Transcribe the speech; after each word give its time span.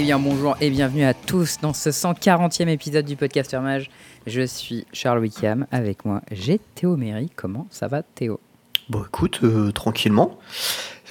Eh 0.00 0.02
bien 0.02 0.18
bonjour 0.18 0.56
et 0.62 0.70
bienvenue 0.70 1.04
à 1.04 1.12
tous 1.12 1.58
dans 1.60 1.74
ce 1.74 1.90
140e 1.90 2.68
épisode 2.68 3.04
du 3.04 3.16
podcast 3.16 3.52
Mage. 3.52 3.90
Je 4.26 4.40
suis 4.40 4.86
Charles 4.94 5.18
Wickham, 5.18 5.66
avec 5.70 6.06
moi 6.06 6.22
j'ai 6.32 6.58
Théo 6.74 6.96
Méry. 6.96 7.28
Comment 7.36 7.66
ça 7.68 7.86
va 7.86 8.02
Théo? 8.02 8.40
Bon 8.88 9.04
écoute, 9.04 9.40
euh, 9.42 9.72
tranquillement. 9.72 10.38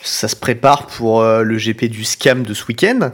Ça 0.02 0.28
se 0.28 0.36
prépare 0.36 0.88
pour 0.88 1.22
euh, 1.22 1.44
le 1.44 1.56
GP 1.58 1.86
du 1.86 2.04
scam 2.04 2.42
de 2.42 2.52
ce 2.56 2.66
week-end. 2.66 3.12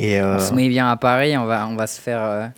Et 0.00 0.20
euh, 0.20 0.34
On 0.34 0.40
se 0.40 0.52
met 0.52 0.68
bien 0.68 0.90
à 0.90 0.96
Paris, 0.96 1.38
on 1.38 1.44
va, 1.44 1.68
on 1.68 1.76
va 1.76 1.86
se 1.86 2.00
faire... 2.00 2.50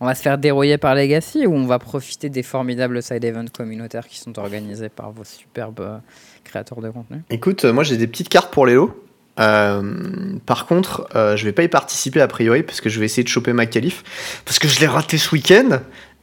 On 0.00 0.04
va 0.06 0.14
se 0.14 0.20
faire 0.20 0.36
dérouiller 0.36 0.76
par 0.78 0.96
Legacy 0.96 1.46
ou 1.46 1.54
on 1.54 1.64
va 1.64 1.78
profiter 1.78 2.28
des 2.28 2.42
formidables 2.42 3.00
side 3.02 3.24
events 3.24 3.52
communautaires 3.56 4.06
qui 4.06 4.18
sont 4.18 4.36
organisés 4.38 4.90
par 4.90 5.12
vos 5.12 5.24
superbes 5.24 6.00
créateurs 6.44 6.82
de 6.82 6.90
contenu? 6.90 7.22
Écoute, 7.30 7.64
moi 7.64 7.84
j'ai 7.84 7.96
des 7.96 8.08
petites 8.08 8.28
cartes 8.28 8.52
pour 8.52 8.66
les 8.66 8.74
lots. 8.74 9.02
Euh, 9.40 9.82
par 10.44 10.66
contre, 10.66 11.08
euh, 11.14 11.36
je 11.36 11.44
vais 11.44 11.52
pas 11.52 11.62
y 11.62 11.68
participer 11.68 12.20
a 12.20 12.28
priori 12.28 12.62
parce 12.62 12.80
que 12.80 12.90
je 12.90 12.98
vais 13.00 13.06
essayer 13.06 13.24
de 13.24 13.28
choper 13.28 13.52
ma 13.52 13.66
qualif 13.66 14.04
parce 14.44 14.58
que 14.58 14.68
je 14.68 14.80
l'ai 14.80 14.86
raté 14.86 15.18
ce 15.18 15.30
week-end. 15.34 15.80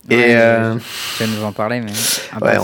et 0.09 0.35
euh, 0.35 0.75
nous 1.21 1.43
en 1.43 1.51
parler, 1.51 1.81
mais 1.81 1.91
ouais, 2.41 2.57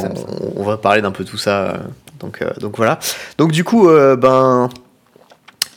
on, 0.56 0.64
va 0.64 0.78
parler 0.78 1.02
d'un 1.02 1.12
peu 1.12 1.26
tout 1.26 1.38
ça. 1.38 1.80
Donc, 2.20 2.44
donc 2.60 2.78
voilà. 2.78 3.00
Donc 3.38 3.52
du 3.52 3.64
coup, 3.64 3.88
ben, 3.88 4.70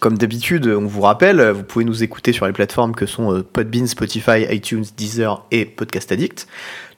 comme 0.01 0.19
d'habitude, 0.19 0.67
on 0.67 0.87
vous 0.87 1.01
rappelle, 1.01 1.51
vous 1.51 1.65
pouvez 1.65 1.85
nous 1.85 2.03
écouter 2.03 2.33
sur 2.33 2.47
les 2.47 2.53
plateformes 2.53 2.95
que 2.95 3.07
sont 3.07 3.43
Podbean, 3.53 3.87
Spotify, 3.87 4.47
iTunes, 4.51 4.85
Deezer 4.97 5.45
et 5.51 5.65
Podcast 5.65 6.13
Addict. 6.13 6.47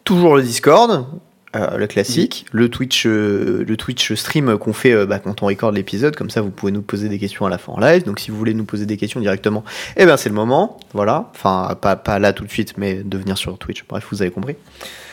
Toujours 0.05 0.37
le 0.37 0.43
Discord, 0.43 1.07
euh, 1.57 1.79
le 1.79 1.89
classique, 1.89 2.47
le 2.53 2.69
Twitch, 2.69 3.07
euh, 3.07 3.65
le 3.67 3.77
Twitch 3.77 4.15
stream 4.15 4.57
qu'on 4.57 4.73
fait 4.73 4.93
euh, 4.93 5.05
bah, 5.05 5.19
quand 5.19 5.43
on 5.43 5.47
record 5.47 5.73
l'épisode, 5.73 6.15
comme 6.15 6.31
ça 6.31 6.43
vous 6.43 6.51
pouvez 6.51 6.71
nous 6.71 6.81
poser 6.81 7.09
des 7.09 7.19
questions 7.19 7.45
à 7.45 7.51
la 7.51 7.59
fin 7.59 7.73
en 7.73 7.81
live. 7.81 8.05
Donc 8.05 8.21
si 8.21 8.31
vous 8.31 8.37
voulez 8.37 8.55
nous 8.55 8.65
poser 8.65 8.87
des 8.87 8.97
questions 8.97 9.19
directement, 9.19 9.65
eh 9.97 10.07
ben 10.07 10.17
c'est 10.17 10.29
le 10.29 10.37
moment, 10.37 10.79
voilà. 10.93 11.29
Enfin 11.35 11.77
pas, 11.81 11.97
pas 11.97 12.21
là 12.21 12.33
tout 12.33 12.45
de 12.45 12.51
suite, 12.51 12.75
mais 12.79 13.03
de 13.03 13.19
venir 13.19 13.37
sur 13.37 13.59
Twitch. 13.59 13.85
Bref, 13.89 14.07
vous 14.13 14.23
avez 14.23 14.31
compris. 14.31 14.55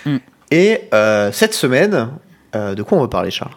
Mm. 0.05 0.17
Et 0.51 0.81
cette 1.31 1.55
semaine, 1.55 2.09
de 2.53 2.83
quoi 2.83 2.99
on 2.99 3.01
va 3.01 3.07
parler, 3.07 3.31
Charles? 3.31 3.55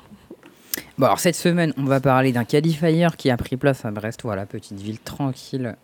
Bon 0.97 1.05
alors 1.07 1.21
cette 1.21 1.37
semaine, 1.37 1.75
on 1.77 1.85
va 1.85 2.01
parler 2.01 2.33
d'un 2.33 2.45
qualifier 2.45 3.07
qui 3.19 3.31
a 3.31 3.37
pris 3.37 3.59
place 3.59 3.85
à 3.85 3.91
Brest, 3.91 4.21
voilà, 4.23 4.47
petite 4.47 4.81
ville 4.81 4.99
tranquille 4.99 5.77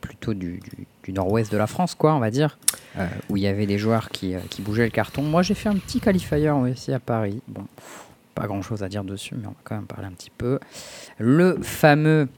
plutôt 0.00 0.34
du, 0.34 0.60
nord-ouest 1.08 1.50
de 1.50 1.56
la 1.56 1.66
France, 1.66 1.94
quoi, 1.94 2.14
on 2.14 2.18
va 2.18 2.30
dire, 2.30 2.58
euh, 2.98 3.06
où 3.28 3.36
il 3.36 3.42
y 3.42 3.46
avait 3.46 3.66
des 3.66 3.78
joueurs 3.78 4.10
qui, 4.10 4.34
euh, 4.34 4.40
qui, 4.50 4.62
bougeaient 4.62 4.84
le 4.84 4.90
carton. 4.90 5.22
Moi, 5.22 5.42
j'ai 5.42 5.54
fait 5.54 5.68
un 5.68 5.76
petit 5.76 6.00
qualifier 6.00 6.50
aussi 6.50 6.92
à 6.92 7.00
Paris. 7.00 7.40
Bon, 7.48 7.66
pas 8.34 8.46
grand-chose 8.46 8.82
à 8.82 8.88
dire 8.88 9.04
dessus, 9.04 9.34
mais 9.34 9.46
on 9.46 9.50
va 9.50 9.56
quand 9.64 9.74
même 9.74 9.86
parler 9.86 10.06
un 10.06 10.12
petit 10.12 10.30
peu. 10.30 10.58
Le 11.18 11.58
fameux 11.62 12.28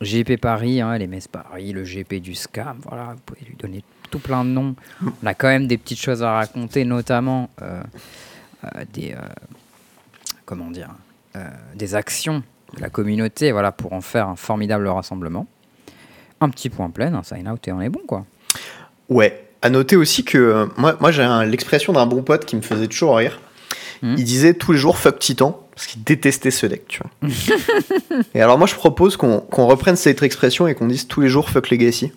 GP 0.00 0.40
Paris, 0.40 0.80
hein, 0.80 0.96
les 0.98 1.06
Messes 1.06 1.28
Paris, 1.28 1.72
le 1.72 1.84
GP 1.84 2.14
du 2.14 2.34
SCAM, 2.34 2.78
voilà, 2.84 3.14
vous 3.14 3.20
pouvez 3.26 3.40
lui 3.46 3.56
donner 3.56 3.82
tout 4.10 4.18
plein 4.18 4.44
de 4.44 4.50
noms. 4.50 4.74
On 5.02 5.26
a 5.26 5.34
quand 5.34 5.48
même 5.48 5.66
des 5.66 5.78
petites 5.78 6.00
choses 6.00 6.22
à 6.22 6.32
raconter, 6.32 6.84
notamment 6.84 7.50
des, 8.92 9.14
comment 10.44 10.70
dire, 10.70 10.90
des 11.74 11.94
actions 11.94 12.42
de 12.76 12.80
la 12.80 12.90
communauté, 12.90 13.52
voilà, 13.52 13.72
pour 13.72 13.92
en 13.92 14.00
faire 14.00 14.28
un 14.28 14.36
formidable 14.36 14.86
rassemblement 14.86 15.46
un 16.40 16.48
petit 16.50 16.70
point 16.70 16.90
plein, 16.90 17.14
un 17.14 17.22
sign 17.22 17.48
out 17.48 17.66
et 17.68 17.72
on 17.72 17.80
est 17.80 17.88
bon 17.88 18.00
quoi. 18.06 18.24
Ouais. 19.08 19.44
À 19.60 19.70
noter 19.70 19.96
aussi 19.96 20.24
que 20.24 20.38
euh, 20.38 20.66
moi, 20.76 20.96
moi 21.00 21.10
j'ai 21.10 21.26
l'expression 21.46 21.92
d'un 21.92 22.06
bon 22.06 22.22
pote 22.22 22.44
qui 22.44 22.54
me 22.54 22.62
faisait 22.62 22.86
toujours 22.86 23.16
rire. 23.16 23.40
Hmm. 24.02 24.14
Il 24.16 24.24
disait 24.24 24.54
tous 24.54 24.72
les 24.72 24.78
jours 24.78 24.98
fuck 24.98 25.18
Titan 25.18 25.60
parce 25.74 25.86
qu'il 25.86 26.04
détestait 26.04 26.52
ce 26.52 26.66
deck, 26.66 26.86
tu 26.86 27.00
vois. 27.02 27.30
et 28.34 28.40
alors 28.40 28.58
moi 28.58 28.68
je 28.68 28.74
propose 28.74 29.16
qu'on 29.16 29.66
reprenne 29.66 29.96
cette 29.96 30.22
expression 30.22 30.68
et 30.68 30.74
qu'on 30.74 30.86
dise 30.86 31.08
tous 31.08 31.20
les 31.20 31.28
jours 31.28 31.50
fuck 31.50 31.70
Legacy 31.70 32.12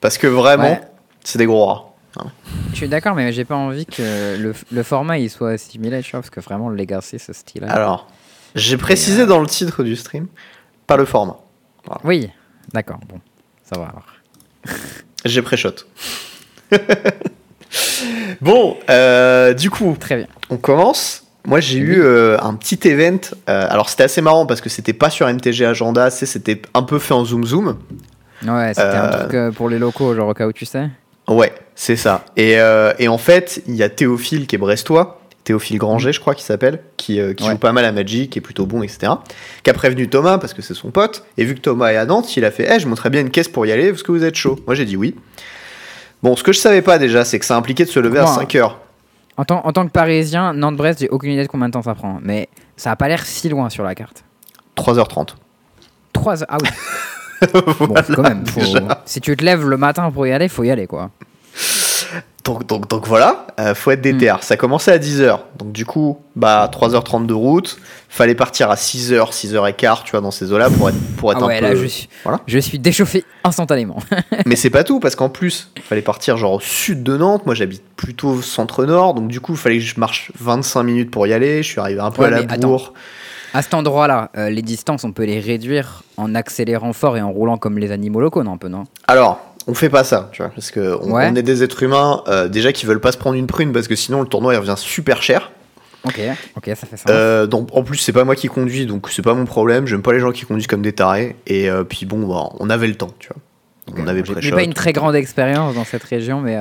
parce 0.00 0.18
que 0.18 0.26
vraiment 0.26 0.80
c'est 1.22 1.38
des 1.38 1.46
gros 1.46 1.66
rats. 1.66 1.92
Hein. 2.18 2.26
Je 2.72 2.76
suis 2.76 2.88
d'accord, 2.88 3.14
mais 3.14 3.32
j'ai 3.32 3.44
pas 3.44 3.56
envie 3.56 3.86
que 3.86 4.36
le, 4.38 4.54
le, 4.70 4.82
format 4.82 5.18
il 5.18 5.28
soit 5.30 5.50
assimilé, 5.50 6.02
tu 6.02 6.12
vois, 6.12 6.20
parce 6.20 6.30
que 6.30 6.40
vraiment 6.40 6.68
le 6.68 6.76
Legacy 6.76 7.18
ce 7.18 7.32
style-là. 7.32 7.70
Alors, 7.70 8.08
j'ai 8.54 8.76
précisé 8.78 9.22
euh, 9.22 9.26
dans 9.26 9.40
le 9.40 9.46
titre 9.46 9.82
du 9.82 9.96
stream, 9.96 10.26
pas 10.86 10.96
le 10.96 11.04
format. 11.04 11.36
Oui, 12.04 12.30
d'accord, 12.72 12.98
bon. 13.08 13.20
Ça 13.68 13.78
va 13.78 13.86
alors. 13.86 14.06
J'ai 15.24 15.42
pré-shot. 15.42 15.74
bon, 18.40 18.76
euh, 18.88 19.54
du 19.54 19.70
coup, 19.70 19.96
très 19.98 20.16
bien. 20.16 20.26
On 20.50 20.56
commence. 20.56 21.24
Moi, 21.44 21.60
j'ai 21.60 21.78
eu 21.78 22.00
euh, 22.02 22.36
un 22.40 22.54
petit 22.54 22.88
event. 22.88 23.20
Euh, 23.48 23.66
alors, 23.70 23.88
c'était 23.88 24.04
assez 24.04 24.20
marrant 24.20 24.46
parce 24.46 24.60
que 24.60 24.68
c'était 24.68 24.92
pas 24.92 25.10
sur 25.10 25.28
MTG 25.28 25.64
Agenda, 25.64 26.10
c'était 26.10 26.60
un 26.74 26.82
peu 26.82 26.98
fait 26.98 27.14
en 27.14 27.24
zoom 27.24 27.44
zoom. 27.44 27.78
Ouais, 28.46 28.72
c'était 28.74 28.82
un 28.82 29.26
truc 29.26 29.54
pour 29.54 29.68
les 29.68 29.78
locaux, 29.78 30.14
genre 30.14 30.28
au 30.28 30.34
cas 30.34 30.46
où 30.46 30.52
tu 30.52 30.64
sais. 30.64 30.88
Ouais, 31.28 31.52
c'est 31.74 31.96
ça. 31.96 32.24
Et, 32.36 32.56
et 32.98 33.08
en 33.08 33.18
fait, 33.18 33.62
il 33.66 33.76
y 33.76 33.82
a 33.82 33.88
Théophile 33.88 34.46
qui 34.46 34.56
est 34.56 34.58
brestois 34.58 35.20
Théophile 35.46 35.78
Granger, 35.78 36.12
je 36.12 36.18
crois 36.18 36.34
qu'il 36.34 36.44
s'appelle, 36.44 36.80
qui, 36.96 37.20
euh, 37.20 37.32
joue 37.38 37.56
pas 37.56 37.70
mal 37.70 37.84
à 37.84 37.92
Magic, 37.92 38.30
qui 38.30 38.40
est 38.40 38.42
plutôt 38.42 38.66
bon, 38.66 38.82
etc. 38.82 39.12
Qui 39.62 39.70
a 39.70 39.74
prévenu 39.74 40.08
Thomas 40.08 40.38
parce 40.38 40.52
que 40.52 40.60
c'est 40.60 40.74
son 40.74 40.90
pote. 40.90 41.24
Et 41.38 41.44
vu 41.44 41.54
que 41.54 41.60
Thomas 41.60 41.92
est 41.92 41.96
à 41.96 42.04
Nantes, 42.04 42.36
il 42.36 42.44
a 42.44 42.50
fait 42.50 42.68
hey, 42.68 42.80
je 42.80 42.88
montrerai 42.88 43.10
bien 43.10 43.20
une 43.20 43.30
caisse 43.30 43.46
pour 43.46 43.64
y 43.64 43.70
aller, 43.70 43.90
parce 43.90 44.02
que 44.02 44.10
vous 44.10 44.24
êtes 44.24 44.34
chaud. 44.34 44.58
Moi 44.66 44.74
j'ai 44.74 44.84
dit 44.84 44.96
oui. 44.96 45.14
Bon, 46.20 46.34
ce 46.34 46.42
que 46.42 46.52
je 46.52 46.58
savais 46.58 46.82
pas 46.82 46.98
déjà, 46.98 47.24
c'est 47.24 47.38
que 47.38 47.44
ça 47.44 47.56
impliquait 47.56 47.84
de 47.84 47.90
se 47.90 48.00
lever 48.00 48.18
à 48.18 48.26
5 48.26 48.56
heures. 48.56 48.80
En 49.36 49.44
tant, 49.44 49.64
en 49.64 49.72
tant 49.72 49.86
que 49.86 49.92
parisien, 49.92 50.52
Nantes-Brest, 50.52 50.98
j'ai 50.98 51.08
aucune 51.10 51.30
idée 51.30 51.44
de 51.44 51.48
combien 51.48 51.68
de 51.68 51.72
temps 51.72 51.82
ça 51.82 51.94
prend. 51.94 52.18
Mais 52.22 52.48
ça 52.76 52.90
a 52.90 52.96
pas 52.96 53.06
l'air 53.06 53.24
si 53.24 53.48
loin 53.48 53.70
sur 53.70 53.84
la 53.84 53.94
carte. 53.94 54.24
3h30. 54.76 55.36
3 56.12 56.34
h 56.34 56.44
Ah 56.48 56.58
oui. 56.60 56.68
bon, 57.86 57.94
quand 58.16 58.22
même. 58.22 58.42
Si 59.04 59.20
tu 59.20 59.36
te 59.36 59.44
lèves 59.44 59.64
le 59.64 59.76
matin 59.76 60.10
pour 60.10 60.26
y 60.26 60.32
aller, 60.32 60.48
faut 60.48 60.64
y 60.64 60.70
aller 60.72 60.88
quoi. 60.88 61.12
Donc, 62.44 62.64
donc, 62.66 62.88
donc 62.88 63.06
voilà, 63.08 63.48
euh, 63.58 63.74
faut 63.74 63.90
être 63.90 64.00
déter. 64.00 64.30
Hmm. 64.30 64.38
Ça 64.40 64.56
commençait 64.56 64.92
à 64.92 64.98
10h. 64.98 65.40
Donc 65.58 65.72
du 65.72 65.84
coup, 65.84 66.18
bah 66.36 66.70
3h30 66.72 67.26
de 67.26 67.34
route. 67.34 67.76
Fallait 68.08 68.36
partir 68.36 68.70
à 68.70 68.76
6h, 68.76 69.32
6h15, 69.32 70.04
tu 70.04 70.12
vois, 70.12 70.20
dans 70.20 70.30
ces 70.30 70.52
eaux-là 70.52 70.70
pour 70.70 70.88
être, 70.88 70.96
pour 71.16 71.32
être 71.32 71.42
ah 71.42 71.52
un 71.52 71.70
peu... 71.70 71.76
je 71.76 71.86
suis, 71.86 72.08
voilà. 72.22 72.40
je 72.46 72.58
suis 72.60 72.78
déchauffé 72.78 73.24
instantanément. 73.42 73.98
Mais 74.46 74.54
c'est 74.54 74.70
pas 74.70 74.84
tout, 74.84 75.00
parce 75.00 75.16
qu'en 75.16 75.28
plus, 75.28 75.72
fallait 75.82 76.02
partir 76.02 76.36
genre 76.36 76.52
au 76.52 76.60
sud 76.60 77.02
de 77.02 77.16
Nantes. 77.16 77.46
Moi, 77.46 77.56
j'habite 77.56 77.82
plutôt 77.96 78.40
centre-nord. 78.42 79.14
Donc 79.14 79.26
du 79.26 79.40
coup, 79.40 79.56
fallait 79.56 79.78
que 79.78 79.84
je 79.84 79.98
marche 79.98 80.30
25 80.38 80.84
minutes 80.84 81.10
pour 81.10 81.26
y 81.26 81.32
aller. 81.32 81.64
Je 81.64 81.68
suis 81.68 81.80
arrivé 81.80 82.00
un 82.00 82.12
peu 82.12 82.22
à 82.22 82.30
la 82.30 82.42
bourre. 82.42 82.92
À 83.54 83.62
cet 83.62 83.74
endroit-là, 83.74 84.30
euh, 84.36 84.50
les 84.50 84.62
distances, 84.62 85.04
on 85.04 85.12
peut 85.12 85.24
les 85.24 85.40
réduire 85.40 86.02
en 86.16 86.34
accélérant 86.34 86.92
fort 86.92 87.16
et 87.16 87.22
en 87.22 87.30
roulant 87.30 87.56
comme 87.56 87.78
les 87.78 87.90
animaux 87.90 88.20
locaux, 88.20 88.42
non, 88.42 88.52
un 88.52 88.56
peu, 88.58 88.68
non? 88.68 88.84
Alors, 89.08 89.40
on 89.66 89.74
fait 89.74 89.90
pas 89.90 90.04
ça, 90.04 90.30
tu 90.32 90.42
vois, 90.42 90.50
parce 90.50 90.70
que 90.70 90.96
on, 91.02 91.18
est 91.18 91.42
des 91.42 91.62
êtres 91.62 91.82
humains 91.82 92.22
euh, 92.28 92.48
déjà 92.48 92.72
qui 92.72 92.86
veulent 92.86 93.00
pas 93.00 93.12
se 93.12 93.18
prendre 93.18 93.36
une 93.36 93.46
prune 93.46 93.72
parce 93.72 93.88
que 93.88 93.96
sinon 93.96 94.22
le 94.22 94.28
tournoi 94.28 94.54
il 94.54 94.58
revient 94.58 94.76
super 94.76 95.22
cher. 95.22 95.50
Ok, 96.04 96.20
ok, 96.56 96.64
ça 96.66 96.86
fait 96.86 96.96
ça. 96.96 97.10
Euh, 97.10 97.46
donc 97.48 97.70
en 97.72 97.82
plus 97.82 97.98
c'est 97.98 98.12
pas 98.12 98.22
moi 98.22 98.36
qui 98.36 98.46
conduis, 98.46 98.86
donc 98.86 99.08
c'est 99.10 99.22
pas 99.22 99.34
mon 99.34 99.44
problème. 99.44 99.86
J'aime 99.86 100.02
pas 100.02 100.12
les 100.12 100.20
gens 100.20 100.30
qui 100.30 100.44
conduisent 100.44 100.68
comme 100.68 100.82
des 100.82 100.92
tarés. 100.92 101.34
Et 101.48 101.68
euh, 101.68 101.82
puis 101.82 102.06
bon, 102.06 102.28
bah, 102.28 102.50
on 102.60 102.70
avait 102.70 102.86
le 102.86 102.94
temps, 102.94 103.12
tu 103.18 103.28
vois. 103.28 103.96
on 103.98 104.06
avait 104.06 104.22
J'ai 104.38 104.52
pas 104.52 104.62
une 104.62 104.74
très 104.74 104.92
grande 104.92 105.16
expérience 105.16 105.74
dans 105.74 105.84
cette 105.84 106.04
région, 106.04 106.40
mais 106.40 106.56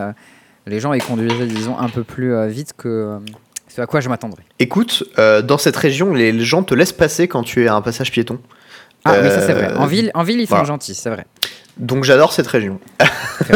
les 0.66 0.79
gens 0.79 0.93
ils 0.93 1.03
conduisaient 1.03 1.45
disons 1.45 1.77
un 1.77 1.89
peu 1.89 2.03
plus 2.03 2.47
vite 2.47 2.73
que 2.75 3.19
ce 3.67 3.81
à 3.81 3.85
quoi 3.85 3.99
je 3.99 4.09
m'attendrais. 4.09 4.43
Écoute, 4.57 5.03
dans 5.17 5.59
cette 5.59 5.77
région, 5.77 6.16
les, 6.16 6.39
gens 6.39 6.63
te 6.63 6.73
laissent 6.73 6.93
passer 6.93 7.27
quand 7.27 7.43
tu 7.43 7.63
es 7.63 7.67
à 7.67 7.75
un 7.75 7.81
passage 7.81 8.11
piéton. 8.11 8.39
Ah 9.07 9.17
oui, 9.22 9.29
ça 9.29 9.41
c'est 9.41 9.53
vrai. 9.53 9.75
En 9.75 9.85
ville, 9.85 10.09
en 10.16 10.23
ville 10.23 10.39
ils 10.39 10.47
sont 10.47 10.66
gentils, 10.66 10.95
c'est 10.95 11.11
vrai. 11.11 11.27
Donc 11.78 12.06
j'adore 12.06 12.31
cette 12.31 12.47
région. 12.47 12.80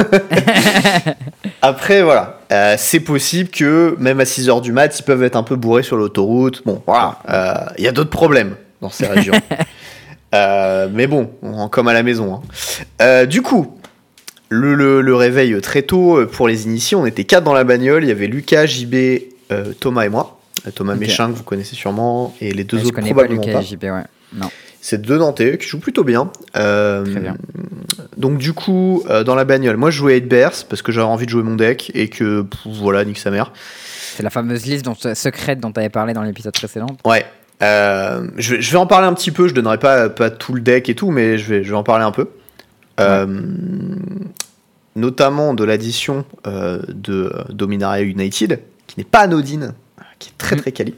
Après, 1.62 2.02
voilà, 2.02 2.40
euh, 2.52 2.76
c'est 2.78 3.00
possible 3.00 3.50
que 3.50 3.96
même 4.00 4.20
à 4.20 4.24
6h 4.24 4.62
du 4.62 4.72
mat, 4.72 4.98
ils 5.00 5.04
peuvent 5.04 5.24
être 5.24 5.36
un 5.36 5.44
peu 5.44 5.56
bourrés 5.56 5.84
sur 5.84 5.96
l'autoroute. 5.96 6.64
Bon, 6.66 6.82
voilà, 6.86 7.20
euh, 7.30 7.74
il 7.78 7.84
y 7.84 7.88
a 7.88 7.92
d'autres 7.92 8.10
problèmes 8.10 8.56
dans 8.82 8.90
ces 8.90 9.08
régions. 9.08 9.34
Euh, 10.36 10.88
mais 10.94 11.08
bon, 11.08 11.32
comme 11.72 11.88
à 11.88 11.94
la 11.94 12.04
maison. 12.04 12.40
Hein. 13.00 13.26
du 13.26 13.42
coup, 13.42 13.80
le, 14.50 15.16
réveil 15.16 15.60
très 15.60 15.82
tôt 15.82 16.24
pour 16.28 16.48
les 16.48 16.66
initiés, 16.66 16.96
on 16.96 17.08
était 17.08 17.24
quatre 17.24 17.44
dans 17.44 17.56
la 17.56 17.64
bagnole. 17.64 18.04
Il 18.04 18.10
y 18.10 18.12
avait 18.12 18.28
Lucas, 18.28 18.68
JB, 18.68 18.96
Thomas 19.80 20.04
et 20.04 20.10
moi. 20.10 20.40
Thomas 20.76 20.94
Méchin, 20.94 21.32
que 21.32 21.36
vous 21.36 21.42
connaissez 21.42 21.76
sûrement, 21.76 22.36
et 22.42 22.52
les 22.52 22.64
deux 22.64 22.86
autres 22.86 22.98
je 22.98 23.06
probablement 23.08 23.42
pas. 23.42 23.48
Lucas 23.48 23.62
JB, 23.62 23.84
ouais. 23.86 24.04
Non. 24.34 24.52
C'est 24.82 25.02
deux 25.02 25.18
Nantais 25.18 25.58
qui 25.58 25.68
jouent 25.68 25.80
plutôt 25.80 26.04
bien. 26.04 26.32
Euh, 26.56 27.04
Très 27.04 27.20
bien. 27.20 27.36
Donc 28.18 28.38
du 28.38 28.54
coup, 28.54 29.04
euh, 29.10 29.24
dans 29.24 29.36
la 29.36 29.46
bagnole, 29.46 29.78
moi 29.78 29.92
je 29.92 29.98
jouais 29.98 30.16
8 30.16 30.28
Bears 30.28 30.66
parce 30.70 30.82
que 30.82 30.92
j'avais 30.92 31.08
envie 31.08 31.26
de 31.26 31.32
jouer 31.32 31.44
mon 31.44 31.56
deck 31.56 31.92
et 31.94 32.08
que 32.10 32.46
voilà, 32.66 33.04
nique 33.04 33.18
sa 33.18 33.32
mère. 33.32 33.52
C'est 34.16 34.24
la 34.24 34.30
fameuse 34.30 34.66
liste 34.66 34.86
dont, 34.86 34.96
secrète 34.96 35.60
dont 35.60 35.72
tu 35.72 35.80
avais 35.80 35.90
parlé 35.90 36.14
dans 36.14 36.24
l'épisode 36.24 36.54
précédent. 36.54 36.88
Ouais. 37.06 37.26
Euh, 37.62 38.28
je, 38.38 38.56
vais 38.56 38.78
en 38.78 38.88
parler 38.88 39.08
un 39.08 39.14
petit 39.14 39.32
peu, 39.32 39.50
je 39.50 39.54
donnerai 39.54 39.78
pas, 39.78 40.08
pas 40.10 40.30
tout 40.30 40.54
le 40.54 40.62
deck 40.62 40.88
et 40.88 40.96
tout, 40.96 41.12
mais 41.12 41.38
je 41.38 41.54
vais, 41.54 41.64
je 41.64 41.70
vais 41.70 41.78
en 41.78 41.84
parler 41.84 42.06
un 42.06 42.12
peu. 42.12 42.30
Notamment 44.96 45.54
de 45.54 45.64
l'addition 45.64 46.26
de 46.46 47.32
Dominaria 47.50 48.04
United, 48.04 48.60
qui 48.88 49.00
n'est 49.00 49.06
pas 49.06 49.20
anodine, 49.20 49.74
qui 50.20 50.30
est 50.30 50.38
très 50.38 50.56
mm. 50.56 50.60
très 50.60 50.72
quali. 50.72 50.96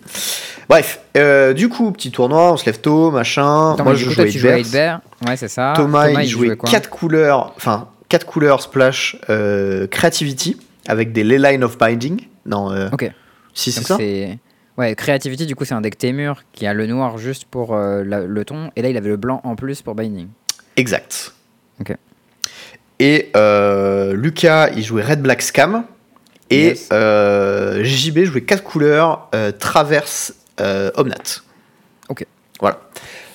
Bref, 0.68 1.02
euh, 1.18 1.54
du 1.54 1.70
coup, 1.70 1.92
petit 1.92 2.12
tournoi, 2.12 2.54
on 2.54 2.58
se 2.58 2.66
lève 2.66 2.80
tôt, 2.80 3.12
machin. 3.12 3.74
Attends, 3.74 3.84
Moi, 3.84 3.94
je 3.94 4.06
coup, 4.06 4.12
jouais 4.12 4.24
toi, 4.24 4.32
tu 4.32 4.40
jouais 4.40 4.52
à 4.52 4.58
Eidberg. 4.58 5.02
Eidberg. 5.02 5.30
Ouais, 5.30 5.38
c'est 5.38 5.48
ça. 5.48 5.74
Thomas, 5.76 6.10
il 6.10 6.28
jouait 6.28 6.56
quoi 6.56 6.70
4 6.70 6.90
couleurs, 6.90 7.54
enfin 7.56 7.90
4 8.10 8.26
couleurs 8.26 8.62
splash 8.62 9.16
euh, 9.30 9.88
creativity 9.88 10.58
avec 10.88 11.14
des 11.14 11.24
ley 11.24 11.38
line 11.38 11.64
of 11.64 11.78
binding. 11.78 12.22
Non, 12.46 12.72
euh, 12.72 12.90
Ok. 12.92 13.12
si 13.54 13.72
c'est 13.72 13.84
ça. 13.84 13.98
Ouais, 14.78 14.96
Creativity, 14.96 15.46
du 15.46 15.56
coup, 15.56 15.66
c'est 15.66 15.74
un 15.74 15.82
deck 15.82 15.98
Témur 15.98 16.44
qui 16.54 16.66
a 16.66 16.74
le 16.74 16.88
noir 16.88 17.18
juste 17.18 17.46
pour 17.46 17.76
euh, 17.76 18.04
la- 18.04 18.22
le 18.22 18.46
ton. 18.46 18.72
Et 18.76 18.82
là, 18.82 18.90
il 18.90 18.98
avait 18.98 19.10
le 19.10 19.18
blanc 19.18 19.42
en 19.44 19.56
plus 19.56 19.82
pour 19.82 19.94
Binding. 19.94 20.30
Exact. 20.78 21.34
Ok. 21.82 21.96
Et 23.00 23.32
Lucas, 24.14 24.70
il 24.70 24.84
jouait 24.84 25.04
red 25.04 25.22
black 25.22 25.42
scam. 25.42 25.84
Et 26.52 26.66
Yes. 26.68 26.90
euh, 26.92 27.84
JB 27.84 28.26
jouait 28.26 28.42
4 28.42 28.64
couleurs 28.64 29.30
euh, 29.34 29.52
traverse 29.52 30.34
euh, 30.60 30.92
Omnat. 30.96 31.16
Ok. 32.10 32.26
Voilà. 32.60 32.80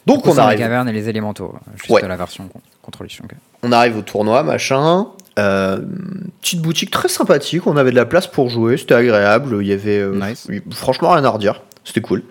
Donc 0.06 0.22
coup, 0.22 0.30
on 0.30 0.38
arrive. 0.38 0.58
cavernes 0.58 0.88
et 0.88 0.92
les 0.92 1.08
élémentaux. 1.08 1.54
Juste 1.76 1.90
Ouais. 1.90 2.06
la 2.06 2.16
version 2.16 2.46
con- 2.48 2.60
contrôlation. 2.82 3.24
ok. 3.24 3.32
On 3.62 3.72
arrive 3.72 3.96
au 3.96 4.02
tournoi, 4.02 4.42
machin. 4.44 5.08
Euh, 5.38 5.80
petite 6.40 6.60
boutique 6.62 6.90
très 6.90 7.08
sympathique. 7.08 7.66
On 7.66 7.76
avait 7.76 7.90
de 7.90 7.96
la 7.96 8.06
place 8.06 8.26
pour 8.26 8.48
jouer. 8.48 8.76
C'était 8.76 8.94
agréable. 8.94 9.58
Il 9.60 9.66
y 9.66 9.72
avait 9.72 9.98
euh, 9.98 10.14
Nice. 10.14 10.46
franchement 10.70 11.10
rien 11.10 11.24
à 11.24 11.28
redire. 11.30 11.62
C'était 11.84 12.00
cool. 12.00 12.22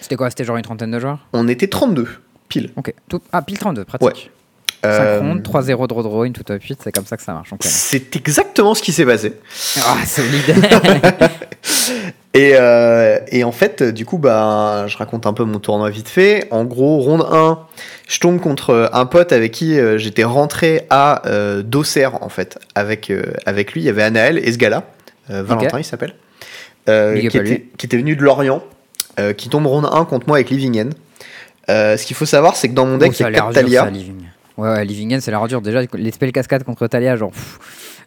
C'était 0.00 0.16
quoi 0.16 0.30
C'était 0.30 0.44
genre 0.44 0.56
une 0.56 0.62
trentaine 0.64 0.90
de 0.90 0.98
joueurs? 0.98 1.18
On 1.32 1.46
était 1.48 1.68
32 1.68 2.08
pile. 2.48 2.70
Ok. 2.76 2.92
Tout... 3.08 3.22
Ah, 3.32 3.40
pile 3.42 3.58
32, 3.58 3.84
pratique. 3.84 4.06
Ouais. 4.08 4.30
5 4.84 4.88
Euh, 4.90 5.20
rondes, 5.20 5.42
3-0 5.42 5.86
draw 5.86 6.02
draw, 6.02 6.24
une 6.24 6.32
tout 6.32 6.42
top 6.42 6.60
8, 6.62 6.80
c'est 6.82 6.92
comme 6.92 7.06
ça 7.06 7.16
que 7.16 7.22
ça 7.22 7.32
marche. 7.32 7.50
C'est 7.60 8.16
exactement 8.16 8.74
ce 8.74 8.82
qui 8.82 8.92
s'est 8.92 9.06
passé. 9.06 9.34
Ah, 9.80 9.96
solide 10.06 10.54
Et, 12.34 12.52
euh, 12.54 13.18
et 13.28 13.44
en 13.44 13.52
fait, 13.52 13.82
du 13.82 14.06
coup, 14.06 14.16
bah, 14.16 14.86
je 14.86 14.96
raconte 14.96 15.26
un 15.26 15.34
peu 15.34 15.44
mon 15.44 15.58
tournoi 15.58 15.90
vite 15.90 16.08
fait. 16.08 16.48
En 16.50 16.64
gros, 16.64 16.98
ronde 16.98 17.26
1, 17.30 17.58
je 18.08 18.20
tombe 18.20 18.40
contre 18.40 18.88
un 18.94 19.04
pote 19.04 19.32
avec 19.32 19.52
qui 19.52 19.78
euh, 19.78 19.98
j'étais 19.98 20.24
rentré 20.24 20.86
à 20.88 21.26
euh, 21.28 21.62
d'Auxerre, 21.62 22.22
en 22.22 22.30
fait. 22.30 22.58
Avec, 22.74 23.10
euh, 23.10 23.22
avec 23.44 23.74
lui, 23.74 23.82
il 23.82 23.84
y 23.84 23.90
avait 23.90 24.02
Anaël 24.02 24.38
et 24.38 24.50
ce 24.50 24.56
gars-là, 24.56 24.84
Valentin, 25.28 25.78
il 25.78 25.84
s'appelle, 25.84 26.14
qui, 26.86 26.90
up 27.38 27.46
qui 27.76 27.86
était 27.86 27.98
venu 27.98 28.16
de 28.16 28.22
Lorient, 28.22 28.62
qui 29.36 29.48
tombe 29.50 29.66
ronde 29.66 29.88
1 29.92 30.04
contre 30.06 30.26
moi 30.26 30.38
avec 30.38 30.48
Livingen. 30.48 30.90
Ce 31.68 32.02
qu'il 32.04 32.16
faut 32.16 32.26
savoir, 32.26 32.56
c'est 32.56 32.68
que 32.68 32.74
dans 32.74 32.86
mon 32.86 32.96
deck, 32.96 33.10
Oh, 33.12 33.16
il 33.18 33.20
y 33.20 33.24
a 33.24 33.26
a 33.26 33.30
l'air 33.30 33.50
4 33.50 33.52
dur, 33.52 33.62
Talia. 33.62 33.90
Living. 33.90 34.21
Ouais, 34.58 34.68
ouais, 34.68 34.84
Livingen, 34.84 35.20
c'est 35.20 35.30
l'air 35.30 35.46
dur. 35.48 35.60
Déjà, 35.62 35.80
les 35.94 36.10
spells 36.10 36.32
cascades 36.32 36.64
contre 36.64 36.86
Talia, 36.86 37.16
genre, 37.16 37.30
pff, 37.30 37.58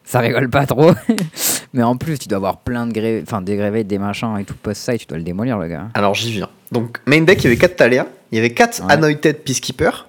ça 0.03 0.19
rigole 0.19 0.49
pas 0.49 0.65
trop. 0.65 0.91
Mais 1.73 1.83
en 1.83 1.97
plus, 1.97 2.17
tu 2.19 2.27
dois 2.27 2.37
avoir 2.37 2.59
plein 2.59 2.85
de 2.87 2.93
gré... 2.93 3.21
enfin, 3.25 3.41
des 3.41 3.55
grévés, 3.55 3.83
des 3.83 3.97
machins 3.97 4.37
et 4.39 4.43
tout 4.45 4.55
post-side, 4.55 4.99
tu 4.99 5.05
dois 5.07 5.17
le 5.17 5.23
démolir, 5.23 5.57
le 5.57 5.67
gars. 5.67 5.87
Alors 5.93 6.13
j'y 6.15 6.31
viens. 6.31 6.49
Donc 6.71 6.99
main 7.05 7.21
deck, 7.21 7.39
il 7.43 7.45
y 7.45 7.47
avait 7.47 7.57
4 7.57 7.75
Talia, 7.75 8.07
il 8.31 8.35
y 8.35 8.39
avait 8.39 8.51
4 8.51 8.85
Ouais. 8.85 8.93
Anointed 8.93 9.37
Peacekeeper. 9.43 10.07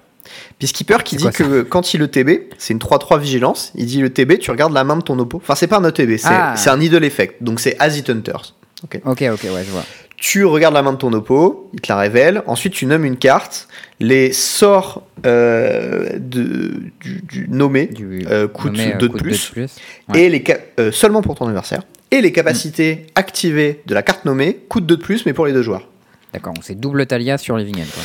Peacekeeper 0.59 1.03
qui 1.03 1.15
dit 1.15 1.29
que 1.29 1.61
quand 1.63 1.93
il 1.93 1.99
le 1.99 2.07
TB, 2.09 2.53
c'est 2.57 2.73
une 2.73 2.79
3-3 2.79 3.19
vigilance, 3.19 3.71
il 3.75 3.85
dit 3.85 4.01
le 4.01 4.11
TB, 4.11 4.39
tu 4.39 4.51
regardes 4.51 4.73
la 4.73 4.83
main 4.83 4.97
de 4.97 5.01
ton 5.01 5.17
oppo. 5.19 5.37
Enfin, 5.37 5.55
c'est 5.55 5.67
pas 5.67 5.77
un 5.77 5.91
c'est 5.95 6.19
Ah. 6.25 6.53
c'est 6.55 6.69
un 6.69 6.79
Idle 6.81 7.03
Effect, 7.03 7.41
donc 7.41 7.59
c'est 7.59 7.75
As 7.79 7.97
It 7.97 8.09
Hunters. 8.09 8.53
Ok, 8.83 8.99
ok, 9.05 9.21
ouais, 9.29 9.63
je 9.65 9.71
vois. 9.71 9.83
Tu 10.17 10.43
regardes 10.45 10.73
la 10.73 10.81
main 10.81 10.93
de 10.93 10.97
ton 10.97 11.13
oppo, 11.13 11.69
il 11.73 11.79
te 11.81 11.91
la 11.91 11.97
révèle, 11.99 12.41
ensuite 12.47 12.73
tu 12.73 12.87
nommes 12.87 13.05
une 13.05 13.17
carte, 13.17 13.67
les 13.99 14.33
sorts 14.33 15.03
euh, 15.27 16.09
de, 16.17 16.81
du, 16.99 17.21
du 17.21 17.47
nommé 17.49 17.85
Du 17.85 18.25
euh, 18.27 18.47
coûtent 18.47 18.71
nommé, 18.71 18.95
2 18.99 19.05
euh, 19.05 19.09
de 19.09 19.13
plus, 19.13 19.29
deux 19.31 19.61
de 19.61 19.67
plus. 19.67 19.75
Ouais. 20.09 20.21
et 20.23 20.29
les 20.29 20.43
euh, 20.79 20.91
seulement 20.91 21.21
pour 21.21 21.35
ton 21.35 21.45
adversaire, 21.47 21.83
et 22.09 22.21
les 22.21 22.31
capacités 22.31 23.05
activées 23.13 23.81
de 23.85 23.93
la 23.93 24.01
carte 24.01 24.25
nommée 24.25 24.55
coûtent 24.69 24.87
2 24.87 24.97
de 24.97 25.01
plus, 25.03 25.25
mais 25.27 25.33
pour 25.33 25.45
les 25.45 25.53
deux 25.53 25.61
joueurs. 25.61 25.87
D'accord, 26.33 26.55
c'est 26.61 26.79
double 26.79 27.05
Talia 27.05 27.37
sur 27.37 27.55
Livingen, 27.55 27.85
quoi. 27.85 28.03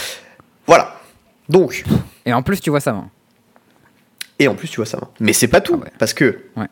Voilà. 0.67 0.94
Donc, 1.49 1.82
Et 2.26 2.32
en 2.35 2.43
plus, 2.43 2.61
tu 2.61 2.69
vois 2.70 2.81
sa 2.81 2.93
main. 2.93 3.08
Et 4.38 4.49
en 4.49 4.55
plus, 4.55 4.69
tu 4.69 4.76
vois 4.76 4.87
sa 4.87 4.99
main. 4.99 5.08
Mais 5.19 5.32
c'est 5.32 5.49
pas 5.49 5.61
tout, 5.62 5.76
Ah 5.81 5.85
ouais. 5.85 5.93
parce 5.99 6.12
que, 6.15 6.41
Ouais. 6.56 6.69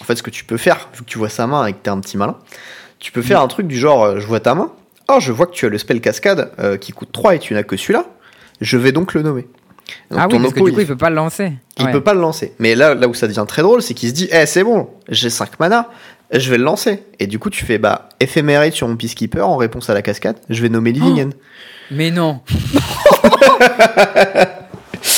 en 0.00 0.04
fait, 0.04 0.16
ce 0.16 0.22
que 0.22 0.30
tu 0.30 0.44
peux 0.44 0.56
faire, 0.56 0.88
vu 0.94 1.00
que 1.04 1.08
tu 1.10 1.18
vois 1.18 1.28
sa 1.28 1.46
main 1.46 1.66
et 1.66 1.72
que 1.72 1.78
t'es 1.82 1.90
un 1.90 2.00
petit 2.00 2.16
malin, 2.16 2.36
tu 2.98 3.12
peux 3.12 3.22
faire 3.22 3.40
un 3.40 3.46
truc 3.48 3.68
du 3.68 3.78
genre, 3.78 4.02
euh, 4.04 4.18
je 4.20 4.26
vois 4.26 4.40
ta 4.40 4.54
main, 4.56 4.72
oh, 5.08 5.18
je 5.20 5.32
vois 5.32 5.46
que 5.46 5.52
tu 5.52 5.66
as 5.66 5.68
le 5.68 5.78
spell 5.78 6.00
cascade 6.00 6.52
euh, 6.58 6.76
qui 6.76 6.92
coûte 6.92 7.10
3 7.12 7.34
et 7.36 7.38
tu 7.38 7.54
n'as 7.54 7.62
que 7.62 7.76
celui-là, 7.76 8.04
je 8.60 8.76
vais 8.76 8.92
donc 8.92 9.14
le 9.14 9.22
nommer. 9.22 9.46
Donc, 10.10 10.20
ah 10.22 10.26
oui, 10.30 10.38
parce 10.38 10.52
que 10.52 10.58
du 10.58 10.62
coup, 10.64 10.68
il, 10.68 10.80
il 10.82 10.86
peut 10.86 10.96
pas 10.96 11.08
le 11.10 11.16
lancer. 11.16 11.52
il 11.78 11.84
Ouais. 11.86 11.92
peut 11.92 12.02
pas 12.02 12.12
le 12.14 12.20
lancer. 12.20 12.52
Mais 12.58 12.74
là, 12.74 12.94
là 12.94 13.08
où 13.08 13.14
ça 13.14 13.26
devient 13.26 13.44
très 13.48 13.62
drôle, 13.62 13.80
c'est 13.80 13.94
qu'il 13.94 14.08
se 14.10 14.14
dit, 14.14 14.28
eh, 14.30 14.44
c'est 14.44 14.62
bon, 14.64 14.90
j'ai 15.08 15.30
5 15.30 15.58
mana, 15.58 15.88
je 16.30 16.50
vais 16.50 16.58
le 16.58 16.64
lancer. 16.64 17.02
Et 17.18 17.26
du 17.26 17.38
coup, 17.38 17.48
tu 17.48 17.64
fais, 17.64 17.78
bah, 17.78 18.08
éphémérite 18.20 18.74
sur 18.74 18.86
mon 18.86 18.96
Peacekeeper 18.96 19.48
en 19.48 19.56
réponse 19.56 19.88
à 19.88 19.94
la 19.94 20.02
cascade, 20.02 20.36
je 20.50 20.60
vais 20.60 20.68
nommer 20.68 20.92
Livingen. 20.92 21.32
Mais 21.90 22.10
non 22.10 22.40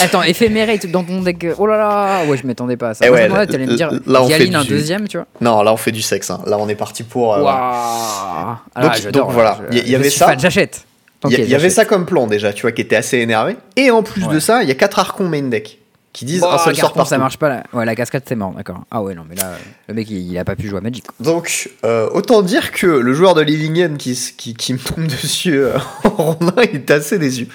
Attends, 0.02 0.23
éphémérate 0.23 0.87
dans 0.87 1.05
ton 1.05 1.20
deck. 1.23 1.47
Oh 1.58 1.67
là 1.67 1.76
là 1.76 2.25
Ouais, 2.26 2.37
je 2.37 2.47
m'attendais 2.47 2.76
pas 2.76 2.91
à 2.91 2.94
ça. 2.94 3.05
Eh 3.06 3.11
Moi, 3.11 3.19
ouais, 3.20 3.29
me 3.29 3.76
dire 3.76 3.91
là, 4.06 4.23
on 4.23 4.26
fait 4.29 4.38
Yaline 4.38 4.56
un 4.56 4.62
du- 4.62 4.69
deuxième, 4.70 5.06
tu 5.08 5.17
vois. 5.19 5.26
Non, 5.41 5.62
là, 5.62 5.73
on 5.73 5.76
fait 5.76 5.93
du 5.93 6.02
sexe. 6.02 6.31
hein. 6.31 6.41
Là, 6.47 6.56
on 6.58 6.69
est 6.69 6.75
parti 6.75 7.02
pour. 7.02 7.35
euh, 7.35 7.43
Ah 7.47 8.61
Donc- 8.76 8.85
là, 8.85 8.93
j'adore, 9.02 9.26
donc 9.26 9.35
voilà, 9.35 9.50
là, 9.50 9.67
il 9.73 9.88
y- 9.88 9.94
avait 9.94 10.11
ça. 10.11 10.35
J'achète. 10.38 10.85
Il 11.29 11.38
y, 11.49 11.55
avait 11.55 11.69
ça 11.69 11.85
comme 11.85 12.06
plan 12.06 12.26
déjà, 12.26 12.50
tu 12.55 12.62
vois, 12.62 12.73
qui 12.73 12.81
était 12.81 12.97
assez 12.97 13.19
énervé. 13.19 13.56
Et 13.76 13.91
en 13.91 14.02
plus 14.02 14.26
de 14.26 14.38
ça, 14.38 14.62
il 14.62 14.69
y 14.70 14.73
a 14.73 14.75
quatre 14.75 14.99
archons 14.99 15.29
main 15.29 15.43
deck 15.43 15.80
qui 16.12 16.25
disent 16.25 16.41
Bon, 16.41 16.51
un 16.51 16.59
seul 16.59 16.75
sort 16.77 17.07
ça 17.07 17.19
marche 17.19 17.39
pas 17.39 17.49
là. 17.49 17.62
Ouais, 17.73 17.85
la 17.85 17.95
cascade, 17.95 18.23
c'est 18.27 18.35
mort, 18.35 18.53
d'accord. 18.53 18.81
Ah 18.91 19.01
ouais, 19.03 19.15
non, 19.15 19.25
mais 19.29 19.37
là, 19.37 19.53
le 19.89 19.95
mec, 19.95 20.11
il, 20.11 20.19
il 20.31 20.39
a 20.39 20.45
pas 20.45 20.57
pu 20.57 20.67
jouer 20.69 20.79
à 20.79 20.81
Magic. 20.81 21.05
Donc, 21.21 21.71
euh, 21.85 22.09
autant 22.12 22.43
dire 22.43 22.73
que 22.73 22.87
le 22.87 23.12
joueur 23.15 23.35
de 23.35 23.43
Livingen 23.43 23.97
qui, 23.97 24.12
s- 24.12 24.33
qui, 24.37 24.55
qui 24.55 24.73
me 24.73 24.79
tombe 24.79 25.07
dessus 25.23 25.55
euh, 25.59 25.79
en 26.05 26.11
rondin, 26.11 26.53
il 26.65 26.77
était 26.77 26.95
assez 26.95 27.19
déçu. 27.19 27.47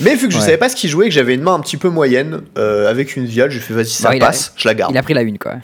Mais 0.00 0.14
vu 0.16 0.26
que 0.28 0.34
je 0.34 0.38
Ouais. 0.38 0.44
savais 0.44 0.58
pas 0.58 0.68
ce 0.68 0.76
qu'il 0.76 0.90
jouait, 0.90 1.06
que 1.08 1.14
j'avais 1.14 1.34
une 1.34 1.42
main 1.42 1.54
un 1.54 1.60
petit 1.60 1.76
peu 1.78 1.88
moyenne, 1.88 2.42
euh, 2.58 2.90
avec 2.90 3.16
une 3.16 3.24
viale, 3.24 3.50
j'ai 3.50 3.60
fait 3.60 3.72
vas-y, 3.74 3.86
ça 3.86 4.10
a- 4.10 4.18
passe, 4.18 4.52
je 4.56 4.68
la 4.68 4.74
garde. 4.74 4.92
Il 4.94 4.98
a 4.98 5.02
pris 5.02 5.14
la 5.14 5.22
une, 5.22 5.38
quoi. 5.38 5.54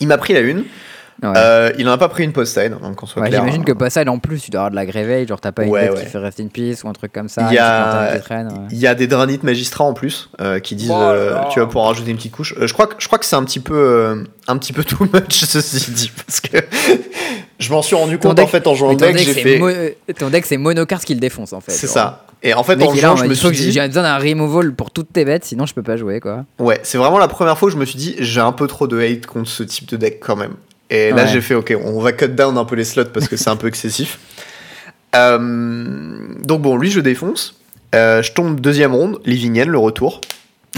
Il 0.00 0.08
m'a 0.08 0.18
pris 0.18 0.32
la 0.34 0.40
une, 0.40 0.64
Ouais. 1.22 1.32
euh, 1.34 1.72
il 1.78 1.88
en 1.88 1.92
a 1.92 1.98
pas 1.98 2.08
pris 2.08 2.24
une 2.24 2.32
post-side, 2.32 2.74
hein, 2.82 2.92
qu'on 2.94 3.06
soit 3.06 3.22
Ouais, 3.22 3.28
clair. 3.28 3.40
J'imagine 3.40 3.64
que 3.64 3.72
Posside 3.72 4.08
en 4.08 4.18
plus, 4.18 4.40
tu 4.42 4.50
dois 4.50 4.60
avoir 4.60 4.70
de 4.70 4.76
la 4.76 4.84
gréveille, 4.84 5.26
genre 5.26 5.40
t'as 5.40 5.52
pas 5.52 5.64
une 5.64 5.70
Ouais, 5.70 5.86
tête 5.88 5.94
ouais. 5.96 6.04
qui 6.04 6.10
fait 6.10 6.18
rester 6.18 6.42
une 6.42 6.50
piste 6.50 6.84
ou 6.84 6.88
un 6.88 6.92
truc 6.92 7.12
comme 7.12 7.28
ça. 7.30 7.46
Il 7.50 7.54
y 7.54 7.58
a- 7.58 7.70
petite 7.70 7.94
lanterne 7.94 8.16
qui 8.18 8.22
traîne, 8.24 8.46
ouais. 8.48 8.68
Il 8.72 8.78
y 8.78 8.86
a 8.86 8.94
des 8.94 9.06
Dranit 9.06 9.38
Magistrats 9.42 9.84
en 9.84 9.94
plus 9.94 10.28
euh, 10.42 10.58
qui 10.60 10.74
disent 10.76 10.90
Oh 10.90 10.98
là 11.00 11.08
euh, 11.10 11.30
là. 11.34 11.48
tu 11.52 11.58
vas 11.60 11.66
pouvoir 11.66 11.86
rajouter 11.86 12.10
une 12.10 12.16
petite 12.18 12.32
couche. 12.32 12.54
Euh, 12.58 12.66
je 12.66 12.72
crois 12.74 12.86
que 12.86 12.94
je 12.98 13.06
crois 13.06 13.18
que 13.18 13.24
c'est 13.24 13.36
un 13.36 13.44
petit 13.44 13.60
peu 13.60 13.74
euh, 13.74 14.24
un 14.46 14.58
petit 14.58 14.72
peu 14.74 14.84
too 14.84 15.04
much 15.12 15.32
ceci 15.44 15.90
dit 15.92 16.12
parce 16.26 16.40
que 16.40 16.58
je 17.58 17.72
m'en 17.72 17.82
suis 17.82 17.96
rendu 17.96 18.18
compte 18.18 18.36
deck- 18.36 18.44
en 18.44 18.48
fait 18.48 18.66
en 18.66 18.74
jouant 18.74 18.90
le 18.90 18.96
ton 18.96 19.06
deck 19.06 19.16
deck, 19.16 19.26
j'ai 19.26 19.32
c'est 19.34 19.40
fait 19.42 19.58
mo- 19.58 19.70
ton 20.18 20.28
deck, 20.30 20.44
c'est 20.46 20.56
monocard 20.58 21.00
qui 21.04 21.14
le 21.14 21.20
défonce 21.20 21.52
en 21.52 21.60
fait. 21.60 21.72
c'est 21.72 21.86
ça. 21.86 22.24
Et 22.42 22.52
en 22.52 22.62
fait 22.62 22.74
en 22.82 22.92
là, 22.92 23.00
jouant 23.00 23.12
en 23.12 23.16
je 23.16 23.24
me 23.24 23.34
suis 23.34 23.48
que 23.48 23.54
dit 23.54 23.72
j'ai 23.72 23.86
besoin 23.86 24.02
d'un 24.02 24.18
removal 24.18 24.74
pour 24.74 24.90
toutes 24.90 25.12
tes 25.12 25.24
bêtes, 25.24 25.44
sinon 25.46 25.64
je 25.66 25.72
peux 25.74 25.82
pas 25.82 25.96
jouer 25.96 26.20
quoi. 26.20 26.44
ouais 26.58 26.78
c'est 26.82 26.98
vraiment 26.98 27.18
la 27.18 27.28
première 27.28 27.56
fois 27.56 27.68
où 27.68 27.70
je 27.70 27.78
me 27.78 27.86
suis 27.86 27.98
dit 27.98 28.14
j'ai 28.18 28.40
un 28.42 28.52
peu 28.52 28.66
trop 28.66 28.86
de 28.86 29.00
hate 29.00 29.24
contre 29.26 29.48
ce 29.48 29.62
type 29.62 29.88
de 29.88 29.96
deck 29.96 30.20
quand 30.20 30.36
même. 30.36 30.52
Et 30.90 31.10
là 31.10 31.24
Ouais. 31.24 31.28
j'ai 31.32 31.40
fait 31.40 31.54
ok 31.54 31.74
on 31.84 32.00
va 32.00 32.12
cut 32.12 32.28
down 32.28 32.56
un 32.58 32.64
peu 32.64 32.76
les 32.76 32.84
slots 32.84 33.06
parce 33.12 33.26
que 33.28 33.36
c'est 33.36 33.50
un 33.50 33.56
peu 33.56 33.66
excessif. 33.66 34.18
Euh, 35.14 36.18
donc 36.44 36.62
bon 36.62 36.76
lui 36.76 36.90
je 36.90 37.00
défonce. 37.00 37.58
Euh, 37.94 38.22
je 38.22 38.32
tombe 38.32 38.60
deuxième 38.60 38.94
ronde, 38.94 39.20
Livingen, 39.24 39.68
le 39.68 39.78
retour. 39.78 40.20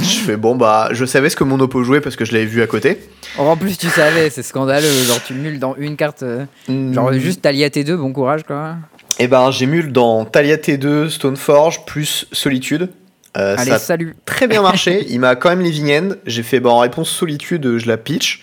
Je 0.01 0.03
fais 0.21 0.37
bon 0.37 0.55
bah 0.55 0.91
je 0.93 1.05
savais 1.05 1.29
ce 1.29 1.35
que 1.37 1.43
mon 1.45 1.59
oppo 1.61 1.83
jouait 1.83 2.01
parce 2.01 2.15
que 2.15 2.25
je 2.25 2.33
l'avais 2.33 2.45
vu 2.45 2.63
à 2.63 2.67
côté. 2.69 2.99
Oh, 3.39 3.43
en 3.43 3.57
plus, 3.57 3.77
tu 3.77 3.89
savais, 3.89 4.31
c'est 4.31 4.43
scandaleux. 4.45 4.87
Genre, 5.07 5.21
tu 5.25 5.35
mules 5.35 5.59
dans 5.59 5.75
une 5.77 5.97
carte. 5.97 6.23
euh, 6.23 6.45
Genre, 6.93 7.11
Mm. 7.11 7.19
juste 7.19 7.43
Talia 7.43 7.69
T2, 7.69 7.97
bon 7.97 8.13
courage 8.13 8.45
quoi. 8.45 8.77
Et 9.19 9.27
ben 9.27 9.51
j'ai 9.51 9.67
mule 9.67 9.91
dans 9.93 10.25
Talia 10.25 10.57
T2, 10.57 11.09
Stoneforge 11.09 11.85
plus 11.85 12.27
Solitude. 12.33 12.89
Allez, 13.35 13.71
ça 13.71 13.75
a 13.75 13.79
salut. 13.79 14.15
très 14.25 14.47
bien 14.47 14.63
marché. 14.63 15.07
Il 15.11 15.21
m'a 15.21 15.35
quand 15.37 15.49
même 15.49 15.61
living 15.61 15.93
end. 15.93 16.09
J'ai 16.27 16.43
fait 16.43 16.61
bah, 16.61 16.71
en 16.71 16.79
réponse 16.79 17.11
Solitude, 17.11 17.79
je 17.79 17.87
la 17.89 17.97
pitch. 17.97 18.43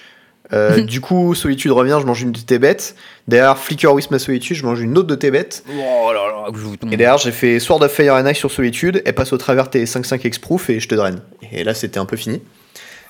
Euh, 0.53 0.81
du 0.83 1.01
coup, 1.01 1.33
Solitude 1.35 1.71
revient, 1.71 1.97
je 2.01 2.05
mange 2.05 2.21
une 2.21 2.31
de 2.31 2.39
tes 2.39 2.59
bêtes. 2.59 2.95
Derrière, 3.27 3.57
Flicker 3.57 3.87
with 3.93 4.11
ma 4.11 4.19
Solitude, 4.19 4.55
je 4.55 4.63
mange 4.65 4.79
une 4.81 4.97
autre 4.97 5.07
de 5.07 5.15
tes 5.15 5.31
bêtes. 5.31 5.63
Oh 5.69 6.11
là 6.13 6.27
là, 6.27 6.45
je. 6.53 6.93
Et 6.93 6.97
derrière, 6.97 7.17
j'ai 7.17 7.31
fait 7.31 7.59
Sword 7.59 7.81
of 7.83 7.91
Fire 7.91 8.13
and 8.13 8.27
Ice 8.27 8.37
sur 8.37 8.51
Solitude. 8.51 9.01
Elle 9.05 9.15
passe 9.15 9.33
au 9.33 9.37
travers 9.37 9.69
tes 9.69 9.85
5-5 9.85 10.25
exproof 10.25 10.69
et 10.69 10.79
je 10.79 10.87
te 10.87 10.95
draine. 10.95 11.19
Et 11.51 11.63
là, 11.63 11.73
c'était 11.73 11.97
un 11.99 12.05
peu 12.05 12.17
fini. 12.17 12.41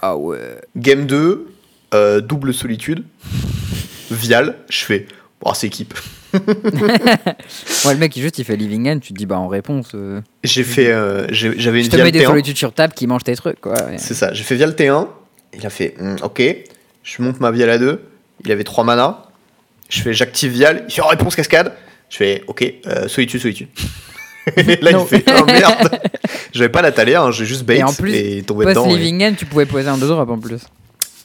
Ah 0.01 0.15
ouais. 0.15 0.37
Game 0.77 1.05
2, 1.05 1.47
euh, 1.93 2.21
double 2.21 2.53
Solitude. 2.53 3.03
Vial, 4.11 4.55
je 4.69 4.83
fais. 4.85 5.07
Bon, 5.41 5.53
c'est 5.53 5.67
équipe. 5.67 5.93
Ouais, 7.85 7.93
le 7.93 7.97
mec, 7.99 8.15
il 8.15 8.21
juste, 8.21 8.39
il 8.39 8.45
fait 8.45 8.55
living 8.55 8.89
end, 8.89 8.99
tu 8.99 9.13
te 9.13 9.17
dis, 9.17 9.25
bah 9.25 9.37
en 9.37 9.47
réponse, 9.47 9.91
euh, 9.95 10.21
J'ai 10.43 10.63
fait. 10.63 10.91
euh, 10.91 11.27
J'avais 11.31 11.79
une 11.79 11.85
je 11.85 11.89
te 11.89 11.95
mets 11.97 12.11
des 12.11 12.21
T1. 12.21 12.25
solitudes 12.27 12.57
sur 12.57 12.73
table 12.73 12.93
qui 12.93 13.07
mangent 13.07 13.23
tes 13.23 13.35
trucs 13.35 13.61
quoi. 13.61 13.73
ouais. 13.73 13.97
C'est 13.97 14.13
ça, 14.13 14.33
j'ai 14.33 14.43
fait 14.43 14.55
Vial 14.55 14.71
T1. 14.71 15.07
Il 15.57 15.65
a 15.65 15.69
fait 15.69 15.95
Hmm, 15.99 16.15
Ok. 16.23 16.41
Je 17.05 17.21
monte 17.21 17.39
ma 17.39 17.51
Vial 17.51 17.69
à 17.69 17.77
2. 17.77 18.01
Il 18.43 18.51
avait 18.51 18.63
3 18.65 18.83
mana. 18.83 19.23
Je 19.89 20.01
fais 20.01 20.13
J'active 20.13 20.51
Vial. 20.51 20.83
Il 20.89 20.93
fait 20.93 21.01
oh, 21.05 21.07
réponse 21.07 21.35
cascade. 21.35 21.71
Je 22.09 22.17
fais 22.17 22.43
Ok, 22.47 22.65
euh, 22.87 23.07
solitude, 23.07 23.39
solitude. 23.39 23.67
et 24.57 24.63
là, 24.81 24.91
Non. 24.91 25.07
il 25.11 25.19
fait 25.19 25.23
Oh 25.39 25.45
merde 25.45 25.99
J'avais 26.51 26.69
pas 26.69 26.81
la 26.81 26.91
taler, 26.91 27.15
hein, 27.15 27.31
j'ai 27.31 27.45
juste 27.45 27.63
bait 27.63 27.77
Et 27.77 27.83
en 27.83 27.93
plus, 27.93 28.13
et 28.13 28.43
tombé 28.43 28.65
dedans. 28.65 28.83
Post 28.83 28.95
et- 28.95 28.99
living 28.99 29.23
end, 29.23 29.33
tu 29.37 29.45
pouvais 29.45 29.65
poser 29.65 29.87
un 29.87 29.97
2 29.97 30.07
drop 30.07 30.29
en 30.29 30.39
plus. 30.39 30.61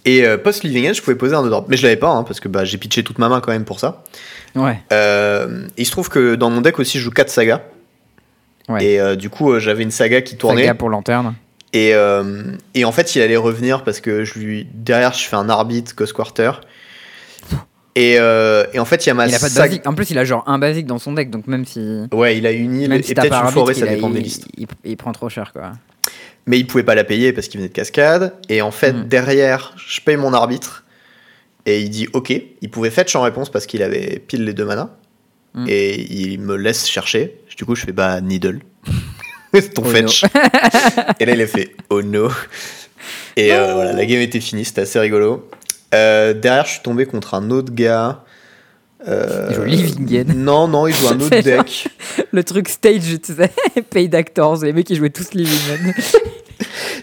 Et, 0.05 0.25
euh, 0.25 0.39
post 0.39 0.65
Living 0.65 0.89
End, 0.89 0.95
je 0.95 1.03
pouvais 1.03 1.17
poser 1.17 1.35
un 1.35 1.43
drop. 1.43 1.67
Mais 1.69 1.77
je 1.77 1.83
l'avais 1.83 1.97
pas, 1.97 2.09
hein, 2.09 2.23
parce 2.23 2.41
que 2.41 2.49
bah, 2.49 2.65
j'ai 2.65 2.79
pitché 2.79 3.03
toute 3.03 3.19
ma 3.19 3.29
main 3.29 3.41
quand 3.41 3.53
même 3.53 3.67
pour 3.67 3.81
ça. 3.81 4.03
Ouais. 4.55 4.81
Euh, 4.93 5.67
il 5.77 5.85
se 5.85 5.91
trouve 5.91 6.09
que 6.09 6.37
dans 6.37 6.49
mon 6.49 6.63
deck 6.63 6.79
aussi, 6.79 6.99
je 6.99 7.05
joue 7.05 7.11
4 7.11 7.29
sagas. 7.29 7.61
Ouais. 8.69 8.85
Et 8.85 9.01
euh, 9.01 9.15
du 9.17 9.29
coup, 9.29 9.59
j'avais 9.59 9.83
une 9.83 9.91
saga 9.91 10.23
qui 10.23 10.37
tournait. 10.37 10.63
Saga 10.63 10.75
pour 10.75 10.89
lanterne. 10.89 11.35
Et, 11.73 11.95
euh, 11.95 12.43
et 12.75 12.85
en 12.85 12.93
fait, 12.93 13.15
il 13.15 13.23
allait 13.23 13.37
revenir 13.37 13.85
parce 13.85 14.01
que 14.01 14.25
je 14.25 14.39
lui 14.39 14.67
derrière, 14.75 15.13
je 15.13 15.25
fais 15.25 15.37
un 15.37 15.49
arbitre 15.49 15.95
Ghost 15.95 16.13
Quarter. 16.13 16.53
Et, 17.97 18.17
euh, 18.19 18.65
et 18.73 18.79
en 18.79 18.85
fait, 18.85 19.05
il 19.05 19.09
y 19.09 19.11
a 19.11 19.15
ma 19.15 19.27
Il 19.27 19.35
a 19.35 19.39
pas 19.39 19.49
de 19.49 19.55
basique. 19.55 19.87
En 19.87 19.95
plus, 19.95 20.11
il 20.11 20.19
a 20.19 20.25
genre 20.25 20.45
un 20.47 20.59
basique 20.59 20.87
dans 20.87 20.99
son 20.99 21.13
deck, 21.13 21.31
donc 21.31 21.47
même 21.47 21.65
si. 21.65 22.03
Ouais, 22.13 22.37
il 22.39 22.47
a 22.47 22.53
une 22.53 22.81
île 22.81 22.93
et 22.93 23.03
si 23.03 23.15
peut-être 23.15 23.35
une 23.35 23.51
forêt, 23.51 23.75
ça 23.75 23.85
a- 23.87 23.89
dépend 23.95 24.11
des 24.11 24.21
il- 24.21 24.25
listes. 24.25 24.47
Il, 24.57 24.67
il 24.85 24.97
prend 24.97 25.13
trop 25.13 25.29
cher, 25.29 25.53
quoi. 25.53 25.73
Mais 26.47 26.59
il 26.59 26.67
pouvait 26.67 26.85
pas 26.85 26.95
la 26.95 27.05
payer 27.05 27.33
parce 27.33 27.49
qu'il 27.49 27.59
venait 27.59 27.69
de 27.69 27.75
cascade. 27.75 28.35
Et 28.49 28.63
en 28.63 28.71
fait, 28.71 28.93
Mm. 28.93 29.05
derrière, 29.09 29.75
je 29.77 30.01
paye 30.01 30.17
mon 30.17 30.33
arbitre. 30.33 30.85
Et 31.67 31.81
il 31.81 31.91
dit 31.91 32.09
OK. 32.15 32.33
Il 32.63 32.71
pouvait 32.71 32.91
fetch 32.91 33.15
en 33.17 33.23
réponse 33.23 33.51
parce 33.51 33.67
qu'il 33.67 33.83
avait 33.83 34.23
pile 34.27 34.45
les 34.45 34.55
deux 34.55 34.65
manas. 34.65 34.91
Mm. 35.55 35.67
Et 35.69 36.01
il 36.13 36.41
me 36.41 36.57
laisse 36.57 36.89
chercher. 36.89 37.37
Du 37.57 37.65
coup, 37.65 37.75
je 37.75 37.85
fais 37.85 37.93
bah, 37.93 38.21
Needle. 38.21 38.61
C'est 39.55 39.75
ton 39.75 39.83
Oh 39.85 39.89
fetch. 39.89 40.25
et 41.21 41.25
là, 41.25 41.33
il 41.33 41.41
a 41.43 41.47
fait 41.47 41.75
Oh 41.89 42.03
no. 42.03 42.31
Et 43.37 43.53
euh, 43.53 43.75
voilà, 43.75 43.93
la 43.93 44.07
game 44.07 44.21
était 44.21 44.41
finie. 44.41 44.65
C'était 44.65 44.83
assez 44.83 44.99
rigolo. 45.01 45.49
Euh, 45.95 46.35
derrière, 46.35 46.67
je 46.67 46.73
suis 46.73 46.83
tombé 46.83 47.07
contre 47.07 47.35
un 47.35 47.51
autre 47.51 47.73
gars. 47.75 48.23
Euh, 49.09 49.47
Il 49.51 49.57
joue 49.57 49.65
Livingen. 49.65 50.35
Non, 50.37 50.69
non, 50.69 50.87
il 50.87 50.95
joue 50.95 51.09
un 51.09 51.21
autre 51.21 51.35
genre- 51.35 51.43
deck. 51.65 51.89
Le 52.33 52.45
truc 52.45 52.69
stage, 52.69 53.03
tu 53.25 53.35
sais, 53.35 53.51
Paid 53.91 54.15
Actors, 54.15 54.63
les 54.63 54.73
mecs 54.73 54.87
qui 54.87 54.95
jouaient 54.95 55.11
tous 55.11 55.33
Living 55.33 55.95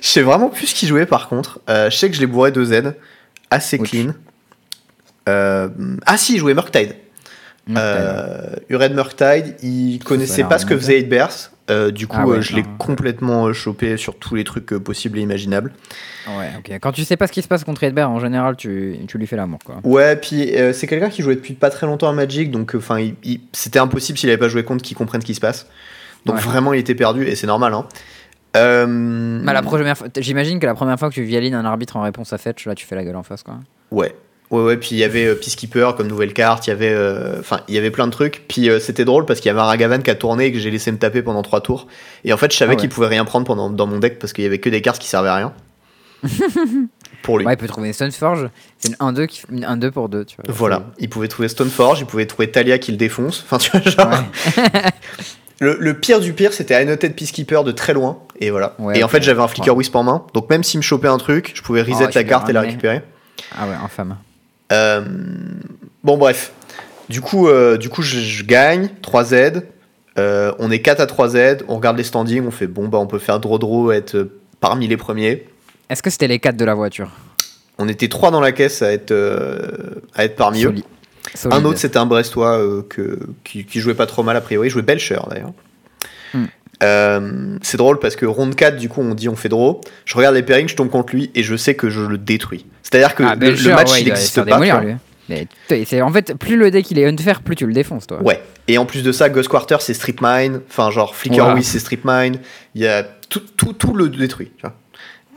Je 0.02 0.08
sais 0.08 0.22
vraiment 0.22 0.50
plus 0.50 0.68
ce 0.68 0.76
qu'il 0.76 0.88
jouait 0.88 1.06
par 1.08 1.28
contre. 1.28 1.60
Euh, 1.70 1.90
je 1.90 1.98
sais 1.98 2.10
que 2.10 2.16
je 2.16 2.22
l'ai 2.22 2.28
bourré 2.28 2.52
de 2.52 2.64
Z. 2.64 2.94
Assez 3.50 3.80
clean. 3.80 4.14
Euh, 5.28 5.70
ah 6.06 6.18
si, 6.18 6.36
il 6.36 6.40
jouait 6.40 6.54
Murktide. 6.54 6.96
Euh, 7.76 8.56
Ured 8.70 8.94
Murktide, 8.94 9.56
il 9.62 10.00
connaissait 10.00 10.44
pas 10.44 10.58
ce 10.60 10.66
que 10.66 10.78
faisait 10.78 11.02
8 11.02 11.10
Euh, 11.70 11.92
du 11.92 12.08
coup, 12.08 12.16
Ah 12.20 12.26
ouais, 12.26 12.38
euh, 12.38 12.42
je 12.42 12.56
l'ai 12.56 12.64
complètement 12.78 13.48
euh, 13.48 13.54
chopé 13.54 13.98
sur 13.98 14.16
tous 14.18 14.36
les 14.36 14.44
trucs 14.46 14.72
euh, 14.72 14.80
possibles 14.80 15.18
et 15.20 15.22
imaginables. 15.22 15.74
Ouais, 16.28 16.52
ok. 16.58 16.72
Quand 16.82 16.94
tu 16.94 17.04
sais 17.04 17.18
pas 17.18 17.28
ce 17.28 17.34
qui 17.34 17.42
se 17.42 17.48
passe 17.50 17.64
contre 17.66 17.84
Edbert, 17.84 18.10
en 18.10 18.20
général, 18.20 18.56
tu, 18.56 18.98
tu 19.08 19.18
lui 19.18 19.28
fais 19.28 19.36
l'amour, 19.36 19.60
quoi. 19.66 19.76
Ouais, 19.84 20.16
puis 20.16 20.54
c'est 20.74 20.88
quelqu'un 20.88 21.10
qui 21.10 21.22
jouait 21.22 21.36
depuis 21.36 21.54
pas 21.54 21.70
très 21.70 21.86
longtemps 21.86 22.08
à 22.10 22.14
Magic, 22.14 22.52
donc 22.52 22.74
enfin, 22.76 23.06
c'était 23.52 23.80
impossible 23.80 24.18
s'il 24.18 24.30
avait 24.30 24.38
pas 24.38 24.48
joué 24.48 24.64
contre 24.64 24.84
qu'il 24.84 24.96
comprenne 24.96 25.22
ce 25.22 25.26
qui 25.26 25.36
se 25.36 25.42
passe. 25.42 25.68
Donc 26.26 26.36
Ouais. 26.38 26.42
vraiment, 26.42 26.74
il 26.74 26.80
était 26.80 26.96
perdu 26.96 27.26
et 27.26 27.36
c'est 27.36 27.48
normal. 27.48 27.74
Hein. 27.74 27.86
Bah, 28.54 29.54
la 29.54 29.62
première 29.62 29.98
fois, 29.98 30.08
j'imagine 30.18 30.60
que 30.60 30.66
la 30.66 30.74
première 30.74 30.98
fois 30.98 31.10
que 31.10 31.14
tu 31.14 31.24
violines 31.24 31.54
un 31.54 31.66
arbitre 31.66 31.96
en 31.98 32.02
réponse 32.02 32.34
à 32.34 32.38
fetch, 32.38 32.66
là, 32.66 32.76
tu 32.76 32.86
fais 32.86 32.96
la 32.96 33.04
gueule 33.04 33.16
en 33.16 33.24
face, 33.24 33.44
quoi. 33.44 33.60
Ouais. 33.92 34.16
Ouais, 34.50 34.62
ouais, 34.64 34.78
puis 34.78 34.90
il 34.94 34.98
y 34.98 35.04
avait 35.04 35.26
euh, 35.26 35.36
Peacekeeper 35.36 35.96
comme 35.96 36.08
nouvelle 36.08 36.32
carte, 36.34 36.68
il 36.68 36.70
y 36.70 36.74
avait, 36.74 36.94
euh, 36.94 37.40
enfin, 37.40 37.60
il 37.68 37.76
y 37.76 37.78
avait 37.78 37.92
plein 37.92 38.06
de 38.08 38.12
trucs. 38.12 38.46
Puis 38.48 38.70
euh, 38.70 38.80
c'était 38.80 39.04
drôle 39.04 39.26
parce 39.26 39.40
qu'il 39.42 39.50
y 39.50 39.52
avait 39.52 39.60
un 39.60 39.66
Ragavan 39.66 40.00
qui 40.00 40.10
a 40.10 40.16
tourné 40.16 40.46
et 40.46 40.52
que 40.54 40.60
j'ai 40.60 40.72
laissé 40.72 40.90
me 40.92 40.98
taper 40.98 41.22
pendant 41.22 41.42
trois 41.42 41.60
tours. 41.62 41.88
Et 42.24 42.32
en 42.32 42.38
fait, 42.38 42.52
je 42.54 42.58
savais 42.58 42.72
Ah 42.72 42.76
ouais. 42.76 42.80
qu'il 42.82 42.90
pouvait 42.90 43.08
rien 43.08 43.26
prendre 43.26 43.46
pendant, 43.46 43.70
dans 43.70 43.88
mon 43.88 44.00
deck 44.00 44.20
parce 44.20 44.32
qu'il 44.32 44.46
y 44.46 44.48
avait 44.48 44.60
que 44.60 44.70
des 44.70 44.82
cartes 44.82 45.00
qui 45.02 45.08
servaient 45.10 45.28
à 45.30 45.36
rien. 45.36 45.54
pour 47.24 47.38
lui. 47.40 47.46
Ouais, 47.46 47.54
il 47.54 47.58
peut 47.58 47.68
trouver 47.68 47.92
Stoneforge, 47.94 48.50
c'est 48.78 48.90
une 48.90 48.96
1-2 48.96 49.26
qui- 49.28 49.42
une 49.52 49.66
1-2 49.66 49.92
pour 49.92 50.08
2, 50.10 50.24
tu 50.26 50.38
vois. 50.38 50.46
Voilà, 50.54 50.84
il 50.98 51.10
pouvait 51.10 51.28
trouver 51.28 51.48
Stoneforge, 51.50 52.00
il 52.00 52.06
pouvait 52.06 52.26
trouver 52.26 52.50
Talia 52.50 52.78
qui 52.80 52.92
le 52.92 52.98
défonce. 52.98 53.44
Enfin, 53.46 53.58
tu 53.58 53.70
vois, 53.72 53.82
genre. 53.82 54.10
Ouais. 54.10 54.64
Le, 55.60 55.76
le 55.80 55.96
pire 55.96 56.20
du 56.20 56.34
pire, 56.34 56.54
c'était 56.54 56.76
Annoted 56.76 57.16
Peacekeeper 57.16 57.64
de 57.64 57.72
très 57.72 57.94
loin. 57.96 58.20
Et 58.40 58.52
voilà. 58.52 58.76
Ouais, 58.78 59.00
et 59.00 59.04
en 59.04 59.08
fait, 59.08 59.24
j'avais 59.24 59.42
un 59.42 59.48
Flicker. 59.48 59.76
Wisp 59.76 59.96
en 59.96 60.04
main. 60.04 60.24
Donc 60.36 60.52
même 60.52 60.64
s'il 60.64 60.78
me 60.78 60.84
chopait 60.84 61.08
un 61.08 61.18
truc, 61.18 61.52
je 61.56 61.64
pouvais 61.64 61.82
reset 61.82 62.06
Oh, 62.06 62.10
la 62.14 62.24
carte 62.24 62.48
et 62.48 62.54
la 62.54 62.62
récupérer. 62.62 63.02
Ah 63.58 63.68
ouais, 63.68 63.74
infâme. 63.84 64.18
Euh, 64.72 65.02
bon, 66.04 66.18
bref. 66.18 66.52
Du 67.10 67.22
coup, 67.22 67.48
euh, 67.48 67.78
du 67.78 67.90
coup 67.90 68.02
je, 68.02 68.20
je 68.20 68.44
gagne 68.44 68.90
3 69.02 69.24
Z. 69.26 69.34
Euh, 70.18 70.52
on 70.60 70.72
est 70.72 70.82
4 70.82 71.00
à 71.00 71.06
3 71.06 71.30
Z. 71.30 71.38
On 71.68 71.76
regarde 71.76 71.98
les 71.98 72.04
standings. 72.04 72.46
On 72.46 72.52
fait 72.52 72.68
bon, 72.68 72.88
bah, 72.88 72.98
on 72.98 73.08
peut 73.08 73.20
faire 73.20 73.40
draw 73.40 73.58
draw, 73.58 73.92
être 73.92 74.30
parmi 74.60 74.88
les 74.88 74.98
premiers. 74.98 75.46
Est-ce 75.90 76.04
que 76.04 76.10
c'était 76.10 76.28
les 76.28 76.40
4 76.40 76.58
de 76.58 76.66
la 76.66 76.74
voiture? 76.74 77.10
On 77.78 77.88
était 77.88 78.10
3 78.10 78.32
dans 78.32 78.42
la 78.42 78.52
caisse 78.52 78.82
à 78.82 78.92
être, 78.92 79.14
à 80.16 80.26
être 80.26 80.36
parmi 80.36 80.66
eux. 80.66 80.74
Solide. 81.36 81.58
Un 81.60 81.66
autre, 81.66 81.78
c'était 81.78 81.98
un 81.98 82.06
Brestois 82.06 82.84
que, 82.90 83.20
qui, 83.44 83.66
qui 83.66 83.80
jouait 83.80 83.94
pas 83.94 84.08
trop 84.08 84.24
mal 84.24 84.36
a 84.36 84.42
priori. 84.42 84.68
Il 84.68 84.72
jouait 84.72 84.82
Belcher 84.82 85.20
d'ailleurs. 85.30 85.52
Euh, 86.84 87.58
c'est 87.62 87.78
drôle 87.78 88.00
parce 88.00 88.16
que 88.16 88.26
round 88.26 88.54
4, 88.56 88.78
du 88.78 88.88
coup, 88.90 89.02
on 89.02 89.16
dit 89.16 89.30
on 89.30 89.36
fait 89.36 89.50
draw. 89.50 89.82
Je 90.06 90.16
regarde 90.16 90.36
les 90.36 90.44
pairings, 90.44 90.68
je 90.70 90.76
tombe 90.76 90.90
contre 90.90 91.16
lui 91.16 91.32
et 91.34 91.44
je 91.44 91.56
sais 91.56 91.76
que 91.76 91.90
je 91.90 92.02
le 92.02 92.18
détruis. 92.18 92.66
C'est-à-dire 92.84 93.16
que 93.16 93.24
Ah, 93.24 93.36
le, 93.36 93.52
le 93.52 93.70
match, 93.74 93.92
ouais, 93.92 94.02
il 94.02 94.08
n'existe 94.08 94.38
pas. 94.38 94.46
démolir, 94.46 94.82
lui. 94.82 94.96
Mais 95.30 95.48
en 96.02 96.12
fait, 96.12 96.36
plus 96.36 96.56
le 96.56 96.72
deck 96.72 96.90
il 96.92 97.00
est 97.00 97.06
unfair, 97.06 97.42
plus 97.42 97.56
tu 97.56 97.66
le 97.66 97.74
défonces, 97.74 98.08
toi. 98.08 98.22
Ouais. 98.22 98.42
Et 98.68 98.78
en 98.78 98.86
plus 98.86 99.04
de 99.04 99.12
ça, 99.12 99.30
Ghost 99.30 99.50
Quarter, 99.50 99.78
c'est 99.80 99.94
Strip 99.94 100.20
Mine. 100.22 100.62
Enfin, 100.70 100.92
genre, 100.92 101.16
Flicker. 101.16 101.54
Whiz, 101.54 101.68
c'est 101.68 101.80
Strip 101.80 102.02
Mine. 102.06 102.38
Il 102.76 102.82
y 102.82 102.88
a 102.88 103.04
tout, 103.30 103.42
tout, 103.58 103.74
tout 103.74 103.94
le 103.94 104.10
détruit. 104.10 104.52
Tu 104.58 104.62
vois. 104.62 104.74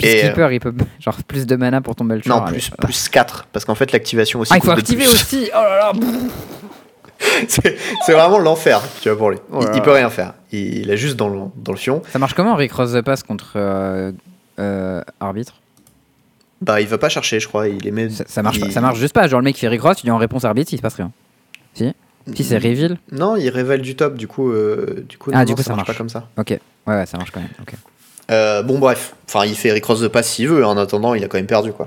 Et, 0.02 0.24
euh, 0.24 0.52
il 0.52 0.60
peut 0.60 0.72
genre 1.00 1.16
plus 1.24 1.46
de 1.46 1.56
mana 1.56 1.80
pour 1.80 1.94
ton 1.94 2.04
Belcher. 2.04 2.28
non, 2.30 2.42
allez. 2.42 2.58
plus, 2.58 2.70
plus 2.80 3.08
4. 3.08 3.46
Parce 3.52 3.64
qu'en 3.64 3.74
fait, 3.74 3.92
l'activation 3.92 4.40
aussi. 4.40 4.52
Ah, 4.52 4.58
il 4.58 4.64
faut 4.64 4.70
activer 4.70 5.04
plus. 5.04 5.12
aussi. 5.12 5.50
Oh 5.52 5.58
là 5.60 5.78
là. 5.78 5.92
c'est 7.48 8.12
vraiment 8.12 8.38
l'enfer, 8.38 8.80
tu 9.02 9.08
vois, 9.08 9.18
pour 9.18 9.30
lui. 9.30 9.38
Il, 9.60 9.68
il 9.76 9.82
peut 9.82 9.92
rien 9.92 10.10
faire. 10.10 10.34
Il, 10.52 10.78
il 10.78 10.90
a 10.90 10.96
juste 10.96 11.16
dans 11.16 11.28
le, 11.28 11.38
dans 11.56 11.72
le 11.72 11.78
fion. 11.78 12.02
Ça 12.12 12.18
marche 12.18 12.34
comment 12.34 12.54
Recross 12.56 12.92
the 12.92 13.02
Pass 13.02 13.22
contre 13.22 13.52
euh, 13.56 14.12
euh, 14.58 15.02
arbitre? 15.20 15.54
Bah, 16.60 16.80
il 16.80 16.86
va 16.86 16.98
pas 16.98 17.08
chercher, 17.08 17.40
je 17.40 17.48
crois. 17.48 17.68
Il 17.68 18.10
ça, 18.12 18.24
ça 18.26 18.42
marche 18.42 18.56
il- 18.58 18.66
pas, 18.66 18.70
ça 18.70 18.80
marche 18.80 18.98
juste 18.98 19.14
pas. 19.14 19.26
Genre 19.28 19.40
le 19.40 19.44
mec 19.44 19.56
fait 19.56 19.68
Recross, 19.68 19.96
tu 19.98 20.02
dis 20.04 20.10
en 20.10 20.18
réponse 20.18 20.44
arbitre, 20.44 20.72
il 20.72 20.76
se 20.76 20.82
passe 20.82 20.94
rien. 20.96 21.10
Si? 21.74 21.92
Si 22.34 22.44
c'est 22.44 22.58
reveal? 22.58 22.98
Non, 23.12 23.36
il 23.36 23.48
révèle 23.48 23.80
du 23.80 23.96
top, 23.96 24.14
du 24.16 24.28
coup. 24.28 24.50
euh, 24.50 25.04
du 25.08 25.16
coup, 25.16 25.30
Ah, 25.32 25.38
non, 25.38 25.44
du 25.44 25.54
coup, 25.54 25.62
ça, 25.62 25.68
ça 25.70 25.76
marche 25.76 25.86
pas 25.86 25.92
marche. 25.92 25.98
comme 25.98 26.08
ça. 26.10 26.28
Ok. 26.36 26.50
Ouais, 26.86 26.94
ouais, 26.94 27.06
ça 27.06 27.16
marche 27.16 27.30
quand 27.30 27.40
même. 27.40 27.48
Euh, 28.30 28.62
bon, 28.62 28.78
bref. 28.78 29.14
Enfin, 29.26 29.46
il 29.46 29.54
fait 29.54 29.72
recross 29.72 30.00
de 30.00 30.08
passe 30.08 30.28
s'il 30.30 30.48
veut. 30.48 30.64
En 30.64 30.76
attendant, 30.76 31.14
il 31.14 31.24
a 31.24 31.28
quand 31.28 31.38
même 31.38 31.46
perdu, 31.46 31.72
quoi. 31.72 31.86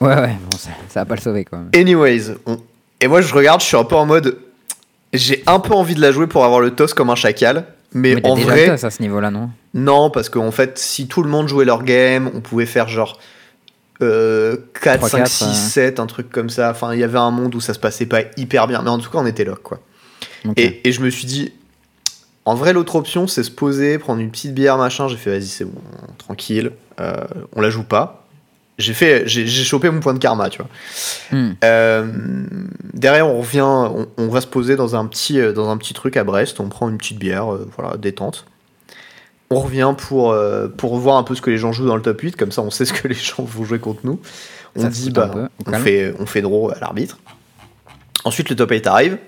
Ouais, 0.00 0.14
ouais, 0.14 0.36
bon, 0.50 0.56
ça, 0.58 0.70
ça 0.88 1.00
va 1.00 1.06
pas 1.06 1.14
le 1.14 1.20
sauver 1.20 1.44
même. 1.52 1.70
Anyways, 1.74 2.34
on- 2.46 2.58
et 3.00 3.08
moi 3.08 3.20
je 3.20 3.32
regarde, 3.34 3.60
je 3.60 3.66
suis 3.66 3.76
un 3.76 3.84
peu 3.84 3.94
en 3.96 4.04
mode. 4.06 4.36
J'ai 5.12 5.42
un 5.46 5.60
peu 5.60 5.74
envie 5.74 5.94
de 5.94 6.00
la 6.00 6.10
jouer 6.10 6.26
pour 6.26 6.44
avoir 6.44 6.60
le 6.60 6.70
toss 6.70 6.94
comme 6.94 7.10
un 7.10 7.14
chacal, 7.14 7.66
mais, 7.92 8.14
Mais 8.14 8.26
en 8.26 8.34
déjà 8.34 8.46
vrai, 8.46 8.66
le 8.66 8.84
à 8.84 8.90
ce 8.90 9.02
niveau-là, 9.02 9.30
non? 9.30 9.50
non, 9.74 10.10
parce 10.10 10.28
qu'en 10.28 10.50
fait, 10.50 10.78
si 10.78 11.06
tout 11.06 11.22
le 11.22 11.28
monde 11.28 11.48
jouait 11.48 11.66
leur 11.66 11.82
game, 11.82 12.30
on 12.34 12.40
pouvait 12.40 12.66
faire 12.66 12.88
genre 12.88 13.18
euh, 14.00 14.56
4, 14.82 14.98
3, 14.98 15.08
5, 15.08 15.18
4, 15.18 15.28
6, 15.28 15.44
ouais. 15.44 15.54
7, 15.54 16.00
un 16.00 16.06
truc 16.06 16.30
comme 16.30 16.48
ça. 16.48 16.70
Enfin, 16.70 16.94
il 16.94 17.00
y 17.00 17.04
avait 17.04 17.18
un 17.18 17.30
monde 17.30 17.54
où 17.54 17.60
ça 17.60 17.74
se 17.74 17.78
passait 17.78 18.06
pas 18.06 18.22
hyper 18.36 18.66
bien, 18.66 18.82
mais 18.82 18.90
en 18.90 18.98
tout 18.98 19.10
cas, 19.10 19.18
on 19.18 19.26
était 19.26 19.44
lock, 19.44 19.62
quoi. 19.62 19.80
Et 20.56 20.90
je 20.90 21.00
me 21.02 21.10
suis 21.10 21.26
dit, 21.26 21.52
en 22.44 22.54
vrai, 22.54 22.72
l'autre 22.72 22.96
option, 22.96 23.26
c'est 23.26 23.44
se 23.44 23.50
poser, 23.50 23.98
prendre 23.98 24.20
une 24.20 24.30
petite 24.30 24.54
bière, 24.54 24.76
machin. 24.76 25.08
J'ai 25.08 25.16
fait, 25.16 25.30
vas-y, 25.30 25.46
c'est 25.46 25.64
bon, 25.64 25.80
tranquille, 26.18 26.72
euh, 27.00 27.14
on 27.54 27.60
la 27.60 27.70
joue 27.70 27.84
pas. 27.84 28.21
J'ai 28.78 28.94
fait, 28.94 29.24
j'ai 29.26 29.46
chopé 29.46 29.90
mon 29.90 30.00
point 30.00 30.14
de 30.14 30.18
karma, 30.18 30.48
tu 30.48 30.58
vois. 30.58 30.68
Hmm. 31.38 31.54
Euh, 31.62 32.12
derrière, 32.94 33.28
on 33.28 33.38
revient, 33.40 33.60
on, 33.60 34.06
on 34.16 34.28
va 34.28 34.40
se 34.40 34.46
poser 34.46 34.76
dans 34.76 34.96
un 34.96 35.06
petit, 35.06 35.38
euh, 35.38 35.52
dans 35.52 35.68
un 35.70 35.76
petit 35.76 35.92
truc 35.94 36.16
à 36.16 36.24
Brest. 36.24 36.58
On 36.58 36.68
prend 36.68 36.88
une 36.88 36.96
petite 36.98 37.18
bière, 37.18 37.52
euh, 37.52 37.68
voilà, 37.78 37.96
détente. 37.98 38.46
On 39.50 39.60
revient 39.60 39.94
pour, 39.96 40.32
euh, 40.32 40.68
pour 40.68 40.96
voir 40.98 41.18
un 41.18 41.22
peu 41.22 41.34
ce 41.34 41.42
que 41.42 41.50
les 41.50 41.58
gens 41.58 41.72
jouent 41.72 41.86
dans 41.86 41.96
le 41.96 42.02
top 42.02 42.18
8, 42.22 42.36
comme 42.36 42.50
ça 42.52 42.62
on 42.62 42.70
sait 42.70 42.86
ce 42.86 42.94
que 42.94 43.06
les 43.08 43.14
gens 43.14 43.42
vont 43.44 43.64
jouer 43.64 43.78
contre 43.78 44.00
nous. 44.04 44.18
On 44.74 44.80
Ça 44.82 44.88
dit, 44.88 45.10
bah, 45.10 45.28
peu, 45.32 45.48
on 45.66 45.72
fait, 45.78 46.14
on 46.18 46.24
fait 46.24 46.40
draw 46.40 46.70
à 46.70 46.78
l'arbitre. 46.80 47.18
Ensuite, 48.24 48.48
le 48.48 48.56
top 48.56 48.70
8 48.70 48.86
arrive. 48.86 49.18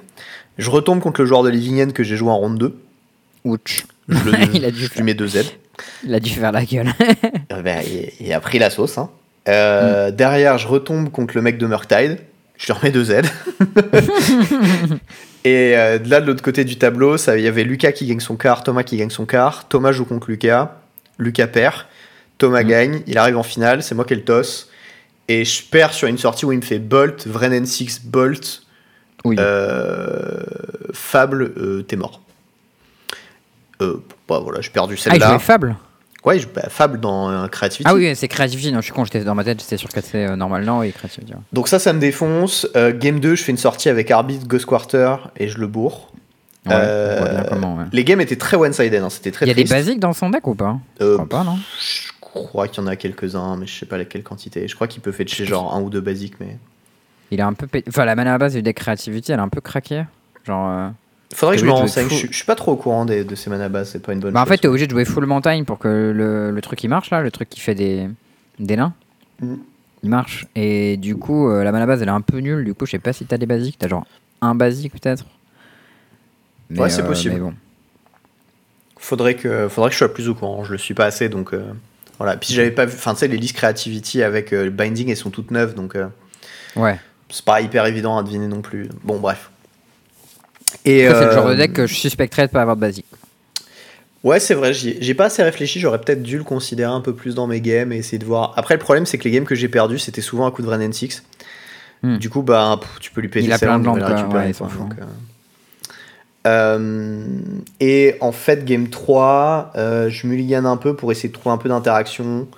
Je 0.57 0.71
retombe 0.71 1.01
contre 1.01 1.21
le 1.21 1.27
joueur 1.27 1.43
de 1.43 1.51
Livingen 1.51 1.93
que 1.93 2.03
j'ai 2.03 2.17
joué 2.17 2.31
en 2.31 2.39
ronde 2.39 2.57
2. 2.59 2.75
Ouch. 3.45 3.87
Je, 4.09 4.31
le- 4.31 4.39
Il 4.55 4.65
a 4.65 4.71
dû 4.71 4.87
je 4.87 4.95
lui 4.95 5.03
mets 5.03 5.15
2 5.15 5.27
Z. 5.27 5.45
Il 6.05 6.15
a 6.15 6.21
dû 6.21 6.31
faire 6.31 6.51
la 6.53 6.65
gueule. 6.65 6.89
Euh, 7.53 7.61
ben, 7.61 7.83
il, 7.87 8.27
il 8.27 8.33
a 8.33 8.41
pris 8.41 8.59
la 8.59 8.71
sauce. 8.71 8.97
hein. 8.97 9.11
Euh, 9.49 10.11
Derrière, 10.11 10.59
je 10.59 10.67
retombe 10.69 11.11
contre 11.11 11.35
le 11.35 11.43
mec 11.43 11.59
de 11.59 11.67
Murktide. 11.67 12.19
Je 12.57 12.67
lui 12.67 12.73
remets 12.73 12.91
deux 12.91 13.05
Z. 13.05 13.15
Et 15.45 15.77
euh, 15.77 15.99
de 15.99 16.09
là, 16.09 16.21
de 16.21 16.27
l'autre 16.27 16.43
côté 16.43 16.65
du 16.65 16.77
tableau, 16.79 17.19
ça- 17.19 17.37
il 17.37 17.45
y 17.45 17.49
avait 17.49 17.65
Lucas 17.65 17.93
qui 17.93 18.07
gagne 18.07 18.21
son 18.21 18.37
quart, 18.37 18.63
Thomas 18.65 18.83
qui 18.83 18.97
gagne 18.97 19.11
son 19.11 19.27
quart. 19.27 19.69
Thomas 19.69 19.93
joue 19.93 20.05
contre 20.07 20.31
Lucas. 20.31 20.77
Lucas 21.19 21.47
perd. 21.49 21.75
Thomas 22.39 22.63
Mm. 22.63 22.67
gagne. 22.69 23.03
Il 23.07 23.19
arrive 23.19 23.37
en 23.37 23.43
finale. 23.43 23.83
C'est 23.83 23.95
moi 23.95 24.05
qui 24.05 24.15
ai 24.15 24.17
le 24.17 24.25
toss. 24.25 24.71
Et 25.29 25.45
je 25.45 25.63
perds 25.63 25.93
sur 25.93 26.09
une 26.09 26.19
sortie 26.19 26.45
où 26.47 26.53
il 26.53 26.59
me 26.59 26.63
fait 26.63 26.79
Bolt, 26.79 27.27
Vrenen 27.27 27.67
6, 27.67 28.03
Bolt, 28.05 28.63
Oui. 29.25 29.37
euh, 29.39 30.43
Fable, 30.93 31.53
euh, 31.57 31.83
t'es 31.83 31.97
mort. 31.97 32.21
Euh, 33.83 34.03
bah 34.29 34.39
voilà, 34.43 34.61
j'ai 34.61 34.71
perdu 34.71 34.95
ah, 34.95 34.99
il 34.99 35.03
celle-là. 35.13 35.29
jouait 35.31 35.39
Fable 35.39 35.77
ouais, 36.25 36.39
je- 36.39 36.49
bah, 36.49 36.67
Fable 36.69 37.01
dans 37.01 37.29
un 37.29 37.49
Creativity. 37.49 37.85
Ah 37.89 37.95
oui, 37.95 38.15
c'est 38.17 38.29
Creativity. 38.29 38.73
Non, 38.73 38.81
je 38.81 38.85
suis 38.87 38.93
con, 38.93 39.05
j'étais 39.05 39.25
dans 39.25 39.35
ma 39.35 39.45
tête, 39.45 39.61
j'étais 39.61 39.77
sûr 39.77 39.89
que 39.89 40.01
c'était 40.01 40.27
euh, 40.27 40.37
normal. 40.37 40.65
Non, 40.65 40.79
oui, 40.81 40.93
Creativity. 40.93 41.33
ouais. 41.33 41.39
Donc 41.53 41.69
ça, 41.69 41.79
ça 41.79 41.93
me 41.93 41.99
défonce. 42.01 42.67
Euh, 42.77 42.93
game 42.97 43.21
2, 43.21 43.35
je 43.35 43.43
fais 43.45 43.53
une 43.53 43.59
sortie 43.59 43.89
avec 43.89 44.11
Arbitre, 44.11 44.47
Ghost 44.47 44.67
Quarter 44.67 45.17
et 45.37 45.49
je 45.49 45.59
le 45.59 45.67
bourre. 45.67 46.11
Ouais, 46.67 46.73
Euh, 46.75 47.17
on 47.17 47.21
voit 47.21 47.29
bien 47.31 47.45
comment, 47.49 47.77
ouais. 47.77 47.85
Les 47.93 48.05
games 48.05 48.21
étaient 48.23 48.37
très 48.37 48.57
one-sided, 48.57 48.95
hein, 49.03 49.11
c'était 49.11 49.31
très 49.31 49.45
Il 49.45 49.49
y 49.49 49.53
a 49.53 49.55
des 49.55 49.65
triste. 49.65 49.75
basiques 49.75 50.01
dans 50.01 50.15
son 50.15 50.31
deck 50.31 50.47
ou 50.47 50.55
pas? 50.55 50.79
Je 50.99 51.05
Euh, 51.05 51.15
crois 51.15 51.29
pas, 51.29 51.45
non? 51.45 51.59
Je 51.79 52.11
crois 52.21 52.69
qu'il 52.69 52.83
y 52.83 52.87
en 52.87 52.89
a 52.89 52.97
quelques-uns, 52.97 53.57
mais 53.57 53.67
je 53.67 53.79
sais 53.79 53.87
pas 53.87 53.99
lesquelles 53.99 54.23
quantité. 54.23 54.67
Je 54.67 54.75
crois 54.75 54.87
qu'il 54.89 55.03
peut 55.03 55.13
fetcher 55.13 55.45
genre 55.45 55.75
un 55.75 55.81
ou 55.83 55.91
deux 55.91 56.01
basiques, 56.01 56.35
mais... 56.41 56.57
Il 57.31 57.39
est 57.41 57.43
un 57.43 57.53
peu. 57.53 57.67
pé- 57.67 57.85
Enfin, 57.89 58.05
la 58.07 58.15
mana 58.15 58.35
à 58.35 58.39
base 58.39 58.55
du 58.55 58.63
deck 58.63 58.77
Creativity, 58.77 59.33
elle 59.33 59.39
est 59.39 59.43
un 59.43 59.49
peu 59.49 59.61
craquée. 59.61 60.05
Genre. 60.47 60.69
euh, 60.71 60.89
Faudrait 61.35 61.57
que 61.57 61.61
je 61.63 61.67
me 61.67 61.73
renseigne. 61.73 62.09
Je, 62.09 62.15
suis- 62.15 62.29
je 62.31 62.37
suis 62.37 62.45
pas 62.45 62.55
trop 62.55 62.73
au 62.73 62.77
courant 62.77 63.05
des- 63.05 63.25
de 63.25 63.35
ces 63.35 63.51
mana 63.51 63.69
bases, 63.69 63.91
c'est 63.91 63.99
pas 64.03 64.13
une 64.13 64.21
bonne 64.21 64.33
Bah, 64.33 64.41
en 64.43 64.47
fait, 64.47 64.59
t'es 64.59 64.69
obligé 64.69 64.87
de 64.87 64.91
jouer 64.93 65.05
full 65.05 65.27
montagne 65.27 65.65
pour 65.65 65.79
que 65.79 65.89
le, 66.15 66.51
le 66.51 66.61
truc 66.61 66.83
il 66.85 66.89
marche 66.89 67.11
là, 67.11 67.23
le 67.23 67.31
truc 67.31 67.49
qui 67.49 67.61
fait 67.61 67.75
des, 67.75 68.09
des 68.59 68.77
nains. 68.77 68.95
Mm. 69.41 69.55
Il 70.05 70.11
marche. 70.11 70.47
Et 70.55 70.97
du 70.97 71.17
coup, 71.17 71.49
euh, 71.49 71.65
la 71.65 71.73
mana 71.73 71.87
base 71.87 72.03
elle 72.03 72.09
est 72.09 72.13
un 72.13 72.21
peu 72.21 72.39
nulle. 72.39 72.65
Du 72.65 72.75
coup, 72.75 72.87
je 72.87 72.93
sais 72.93 72.99
pas 72.99 73.13
si 73.13 73.25
t'as 73.27 73.39
des 73.39 73.47
basiques. 73.47 73.79
T'as 73.79 73.89
genre 73.89 74.07
un 74.43 74.55
basique 74.55 74.93
peut-être. 74.93 75.25
Mais, 76.71 76.81
Ouais, 76.81 76.91
c'est 76.91 77.03
euh, 77.03 77.07
possible. 77.07 77.35
Mais 77.35 77.41
bon. 77.41 77.55
Faudrait 78.99 79.35
que, 79.35 79.69
faudrait 79.69 79.91
que 79.91 79.95
je 79.95 79.99
sois 79.99 80.13
plus 80.15 80.29
au 80.29 80.35
courant. 80.35 80.65
Je 80.65 80.73
le 80.73 80.79
suis 80.79 80.95
pas 80.95 81.05
assez, 81.07 81.29
donc 81.29 81.53
euh, 81.53 81.65
voilà. 82.19 82.37
Puis 82.37 82.55
j'avais 82.55 82.71
pas 82.71 82.87
vu. 82.87 82.95
Enfin, 82.97 83.13
tu 83.15 83.21
sais, 83.21 83.29
les 83.29 83.37
listes 83.37 83.57
Creativity 83.57 84.23
avec 84.23 84.53
euh, 84.53 84.71
Binding, 84.71 85.11
elles 85.11 85.17
sont 85.17 85.31
toutes 85.31 85.51
neuves, 85.51 85.75
donc 85.75 85.97
Ouais. 86.77 86.99
c'est 87.29 87.45
pas 87.45 87.61
hyper 87.61 87.87
évident 87.87 88.17
à 88.19 88.23
deviner 88.23 88.47
non 88.49 88.61
plus. 88.63 88.89
Bon, 89.03 89.19
bref. 89.19 89.51
Et 90.85 91.07
Ça, 91.07 91.15
c'est 91.15 91.25
le 91.25 91.31
euh, 91.31 91.35
genre 91.35 91.49
de 91.49 91.55
deck 91.55 91.73
que 91.73 91.87
je 91.87 91.95
suspecterais 91.95 92.47
de 92.47 92.53
pas 92.53 92.61
avoir 92.61 92.77
de 92.77 92.81
basique. 92.81 93.07
Ouais, 94.23 94.41
c'est 94.41 94.55
vrai, 94.55 94.73
j'ai 94.73 95.15
pas 95.15 95.27
assez 95.27 95.43
réfléchi, 95.43 95.81
j'aurais 95.81 96.01
peut-être 96.01 96.23
dû 96.23 96.39
le 96.39 96.45
considérer 96.45 96.91
un 96.91 97.03
peu 97.03 97.15
plus 97.15 97.35
dans 97.35 97.47
mes 97.47 97.61
games 97.61 97.93
et 97.93 97.97
essayer 97.97 98.19
de 98.19 98.25
voir. 98.25 98.55
Après, 98.57 98.75
le 98.75 98.81
problème, 98.81 99.05
c'est 99.05 99.19
que 99.19 99.25
les 99.25 99.31
games 99.31 99.45
que 99.45 99.55
j'ai 99.55 99.69
perdus, 99.69 99.99
c'était 99.99 100.23
souvent 100.23 100.47
un 100.47 100.51
coup 100.51 100.63
de 100.63 100.67
Vren 100.67 100.81
N6. 100.81 101.21
Hmm. 102.03 102.17
Du 102.17 102.31
coup, 102.31 102.41
bah, 102.41 102.79
pff, 102.81 103.01
tu 103.01 103.11
peux 103.11 103.21
lui 103.21 103.29
péter 103.29 103.45
Il 103.45 103.53
a 103.53 103.59
plein 103.59 103.79
de 103.79 103.87
récupérer, 103.87 104.47
Ouais, 104.47 104.53
donc, 104.53 104.95
euh. 104.99 105.05
Euh, 106.47 107.25
et 107.81 108.17
en 108.21 108.33
fait, 108.33 108.65
game 108.65 108.89
3, 108.89 109.73
euh, 109.77 110.09
je 110.09 110.27
mulligan 110.27 110.65
un 110.65 110.77
peu 110.79 110.97
pour 110.97 111.13
essayer 111.13 111.29
de 111.29 111.35
trouver 111.35 111.55
un 111.55 111.59
peu 111.59 111.69
d'interaction. 111.69 112.49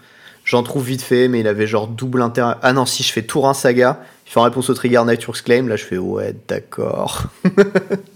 J'en 0.44 0.62
trouve 0.62 0.84
vite 0.84 1.02
fait, 1.02 1.26
mais 1.26 1.40
il 1.40 1.48
avait 1.48 1.66
genre 1.66 1.88
double 1.88 2.22
intérêt. 2.22 2.54
Ah 2.62 2.72
non, 2.72 2.86
si 2.86 3.02
je 3.02 3.12
fais 3.12 3.22
tour 3.22 3.48
1 3.48 3.54
saga, 3.54 4.00
il 4.26 4.30
fait 4.30 4.38
en 4.38 4.44
réponse 4.44 4.70
au 4.70 4.74
trigger 4.74 5.02
Natur's 5.04 5.42
Claim. 5.42 5.66
Là, 5.66 5.74
je 5.74 5.84
fais 5.84 5.98
ouais, 5.98 6.34
d'accord. 6.46 7.24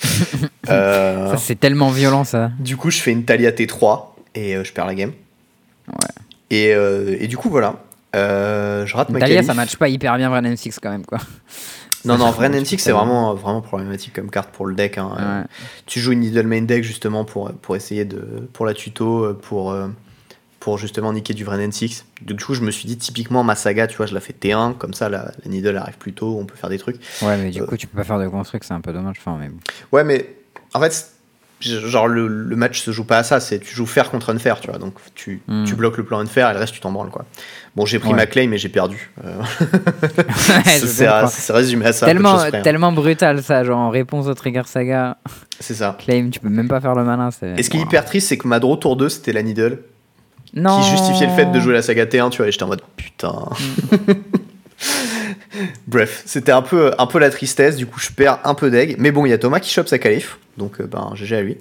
Euh, 0.68 1.30
Ça, 1.30 1.36
c'est 1.36 1.54
tellement 1.60 1.90
violent 1.90 2.24
ça. 2.24 2.50
du 2.58 2.76
coup, 2.76 2.90
je 2.90 2.98
fais 2.98 3.12
une 3.12 3.24
Talia 3.24 3.52
T3 3.52 4.06
et 4.34 4.56
euh, 4.56 4.64
je 4.64 4.72
perds 4.72 4.86
la 4.86 4.94
game. 4.96 5.12
Ouais. 5.88 5.94
Et, 6.50 6.74
euh, 6.74 7.16
et 7.20 7.28
du 7.28 7.36
coup, 7.36 7.50
voilà. 7.50 7.76
Je 8.14 8.96
rate 8.96 9.10
ma 9.10 9.20
Talia, 9.20 9.42
ça 9.44 9.54
match 9.54 9.76
pas 9.76 9.88
hyper 9.88 10.16
bien 10.16 10.28
Vren 10.28 10.56
6 10.56 10.80
quand 10.82 10.90
même 10.90 11.04
quoi. 11.06 11.18
Non, 12.04 12.18
non, 12.18 12.30
N6, 12.30 12.70
peux 12.70 12.76
c'est 12.78 12.92
pas- 12.92 12.98
vraiment, 12.98 13.34
vraiment 13.34 13.60
problématique 13.60 14.12
comme 14.12 14.30
carte 14.30 14.50
pour 14.50 14.66
le 14.66 14.76
deck. 14.76 14.96
hein. 14.96 15.10
Ouais. 15.42 15.48
Tu 15.86 15.98
joues 15.98 16.12
une 16.12 16.20
Needle 16.20 16.46
Main 16.46 16.62
deck 16.62 16.84
justement 16.84 17.24
pour, 17.24 17.50
pour 17.50 17.74
essayer 17.74 18.04
de. 18.04 18.48
pour 18.52 18.64
la 18.64 18.74
tuto, 18.74 19.34
pour, 19.42 19.74
pour 20.66 20.78
justement 20.78 21.12
niquer 21.12 21.32
du 21.32 21.44
vrai 21.44 21.64
N6. 21.64 22.02
Du 22.22 22.34
coup, 22.34 22.52
je 22.52 22.60
me 22.60 22.72
suis 22.72 22.88
dit, 22.88 22.96
typiquement, 22.98 23.44
ma 23.44 23.54
saga, 23.54 23.86
tu 23.86 23.96
vois, 23.96 24.06
je 24.06 24.14
la 24.14 24.18
fais 24.20 24.32
T1, 24.32 24.74
comme 24.76 24.94
ça, 24.94 25.08
la, 25.08 25.30
la 25.44 25.48
Needle 25.48 25.76
arrive 25.76 25.96
plus 25.96 26.12
tôt, 26.12 26.36
on 26.40 26.44
peut 26.44 26.56
faire 26.56 26.70
des 26.70 26.78
trucs. 26.78 26.96
Ouais, 27.22 27.36
mais 27.36 27.50
du 27.52 27.60
Euh. 27.62 27.66
coup, 27.66 27.76
tu 27.76 27.86
peux 27.86 27.96
pas 27.96 28.02
faire 28.02 28.18
de 28.18 28.26
construct, 28.26 28.64
c'est 28.66 28.74
un 28.74 28.80
peu 28.80 28.92
dommage. 28.92 29.14
Enfin, 29.20 29.38
mais. 29.40 29.48
Ouais, 29.92 30.02
mais 30.02 30.28
en 30.74 30.80
fait, 30.80 31.12
genre, 31.60 32.08
le, 32.08 32.26
le 32.26 32.56
match 32.56 32.80
se 32.82 32.90
joue 32.90 33.04
pas 33.04 33.18
à 33.18 33.22
ça, 33.22 33.38
c'est 33.38 33.60
tu 33.60 33.76
joues 33.76 33.86
fair 33.86 34.10
contre 34.10 34.30
unfair, 34.34 34.58
tu 34.58 34.68
vois. 34.68 34.78
Donc, 34.80 34.94
tu, 35.14 35.40
Hmm. 35.46 35.62
tu 35.66 35.76
bloques 35.76 35.98
le 35.98 36.04
plan 36.04 36.18
unfair 36.18 36.50
et 36.50 36.52
le 36.52 36.58
reste, 36.58 36.74
tu 36.74 36.80
t'en 36.80 36.90
branles, 36.90 37.10
quoi. 37.10 37.26
Bon, 37.76 37.86
j'ai 37.86 38.00
pris 38.00 38.08
Ouais. 38.10 38.16
ma 38.16 38.26
claim, 38.26 38.48
mais 38.48 38.58
j'ai 38.58 38.68
perdu. 38.68 39.12
Euh, 39.24 39.38
Ouais, 40.48 41.28
c'est 41.28 41.52
résumé 41.52 41.86
à 41.86 41.92
ça. 41.92 42.06
tellement, 42.06 42.40
hein. 42.40 42.50
tellement 42.62 42.90
brutal 42.90 43.40
ça, 43.40 43.62
genre 43.62 43.78
en 43.78 43.90
réponse 43.90 44.26
au 44.26 44.34
trigger 44.34 44.62
saga, 44.66 45.18
C'est 45.60 45.74
ça. 45.74 45.96
claim, 45.96 46.30
tu 46.32 46.40
peux 46.40 46.48
même 46.48 46.66
pas 46.66 46.80
faire 46.80 46.96
le 46.96 47.04
malin. 47.04 47.30
Et 47.56 47.62
ce 47.62 47.70
qui 47.70 47.76
est 47.76 47.82
hyper 47.82 48.04
triste, 48.04 48.26
c'est 48.30 48.36
que 48.38 48.48
ma 48.48 48.58
draw 48.58 48.74
tour 48.76 48.96
2, 48.96 49.08
c'était 49.08 49.32
la 49.32 49.44
Needle. 49.44 49.78
Non. 50.56 50.80
qui 50.80 50.88
justifiait 50.90 51.28
le 51.28 51.32
fait 51.32 51.46
de 51.46 51.60
jouer 51.60 51.74
la 51.74 51.82
saga 51.82 52.06
T1, 52.06 52.30
tu 52.30 52.38
vois, 52.38 52.48
et 52.48 52.52
j'étais 52.52 52.64
en 52.64 52.68
mode 52.68 52.82
putain. 52.96 53.32
Bref, 55.86 56.22
c'était 56.26 56.52
un 56.52 56.62
peu, 56.62 56.92
un 56.98 57.06
peu 57.06 57.18
la 57.18 57.30
tristesse, 57.30 57.76
du 57.76 57.86
coup 57.86 58.00
je 58.00 58.10
perds 58.10 58.40
un 58.44 58.54
peu 58.54 58.70
d'egg. 58.70 58.96
Mais 58.98 59.12
bon, 59.12 59.24
il 59.26 59.30
y 59.30 59.32
a 59.32 59.38
Thomas 59.38 59.60
qui 59.60 59.70
chope 59.70 59.88
sa 59.88 59.98
qualif, 59.98 60.38
donc 60.58 60.80
euh, 60.80 60.86
ben 60.86 61.12
GG 61.14 61.36
à 61.36 61.42
lui. 61.42 61.56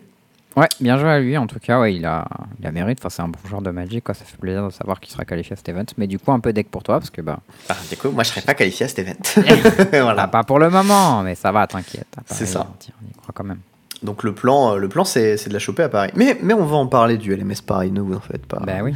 Ouais, 0.56 0.68
bien 0.80 0.98
joué 0.98 1.10
à 1.10 1.20
lui 1.20 1.38
en 1.38 1.48
tout 1.48 1.60
cas, 1.60 1.82
ouais, 1.82 1.94
il 1.96 2.06
a, 2.06 2.26
il 2.60 2.68
a 2.68 2.72
mérite. 2.72 3.00
Enfin, 3.02 3.10
c'est 3.10 3.22
un 3.22 3.28
bon 3.28 3.40
joueur 3.48 3.62
de 3.62 3.72
Magic, 3.72 4.04
quoi. 4.06 4.14
Ça 4.14 4.24
fait 4.24 4.38
plaisir 4.38 4.66
de 4.66 4.72
savoir 4.72 5.02
qu'il 5.02 5.12
sera 5.12 5.26
qualifié 5.26 5.52
à 5.54 5.56
cet 5.58 5.68
event. 5.68 5.84
Mais 5.98 6.08
du 6.08 6.18
coup, 6.18 6.32
un 6.32 6.40
peu 6.40 6.54
deck 6.54 6.70
pour 6.70 6.82
toi 6.82 7.00
parce 7.00 7.10
que 7.10 7.22
bah, 7.22 7.40
Ah, 7.68 7.76
du 7.90 7.98
coup, 7.98 8.10
moi 8.10 8.24
je 8.24 8.30
serais 8.30 8.42
pas 8.42 8.54
qualifié 8.54 8.86
à 8.86 8.90
cet 8.90 9.00
event. 9.00 9.16
voilà. 9.92 10.24
ah, 10.24 10.28
pas 10.30 10.44
pour 10.44 10.60
le 10.60 10.70
moment, 10.70 11.24
mais 11.24 11.36
ça 11.36 11.52
va, 11.52 11.68
t'inquiète. 11.68 12.08
C'est 12.28 12.46
ça. 12.46 12.68
On 12.70 13.06
y 13.06 13.12
croit 13.18 13.34
quand 13.34 13.44
même. 13.44 13.60
Donc 14.04 14.24
le 14.24 14.34
plan, 14.34 14.74
euh, 14.74 14.78
le 14.78 14.88
plan 14.90 15.04
c'est 15.06 15.38
c'est 15.38 15.50
de 15.50 15.54
la 15.54 15.60
choper 15.60 15.84
à 15.84 15.90
Paris. 15.90 16.12
Mais, 16.16 16.38
mais 16.44 16.54
on 16.54 16.66
va 16.66 16.76
en 16.76 16.88
parler 16.88 17.18
du 17.18 17.36
LMS 17.36 17.62
Paris, 17.66 17.92
ne 17.92 18.02
vous 18.02 18.14
en 18.16 18.20
faites 18.20 18.46
pas. 18.46 18.60
Bah 18.60 18.80
oui. 18.84 18.94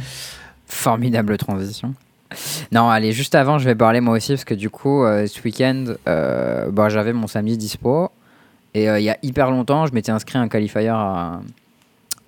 Formidable 0.66 1.36
transition. 1.36 1.94
Non, 2.70 2.88
allez, 2.88 3.12
juste 3.12 3.34
avant, 3.34 3.58
je 3.58 3.64
vais 3.64 3.74
parler 3.74 4.00
moi 4.00 4.16
aussi 4.16 4.32
parce 4.32 4.44
que 4.44 4.54
du 4.54 4.70
coup, 4.70 5.02
euh, 5.04 5.26
ce 5.26 5.40
week-end, 5.42 5.84
euh, 6.08 6.70
bah, 6.70 6.88
j'avais 6.88 7.12
mon 7.12 7.26
samedi 7.26 7.56
dispo. 7.58 8.10
Et 8.72 8.88
euh, 8.88 9.00
il 9.00 9.04
y 9.04 9.10
a 9.10 9.16
hyper 9.24 9.50
longtemps, 9.50 9.86
je 9.86 9.92
m'étais 9.92 10.12
inscrit 10.12 10.38
à 10.38 10.42
un 10.42 10.48
qualifier 10.48 10.86
à- 10.88 11.40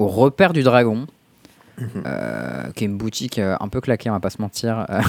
au 0.01 0.09
Repère 0.09 0.53
du 0.53 0.65
Dragon, 0.65 1.07
Mhm. 1.79 1.89
euh, 2.05 2.63
qui 2.75 2.83
est 2.85 2.87
une 2.89 2.97
boutique 2.99 3.39
euh, 3.39 3.57
un 3.61 3.69
peu 3.69 3.81
claquée, 3.81 4.11
on 4.11 4.15
va 4.15 4.19
pas 4.21 4.31
se 4.31 4.43
mentir, 4.43 4.87
euh, 4.91 5.01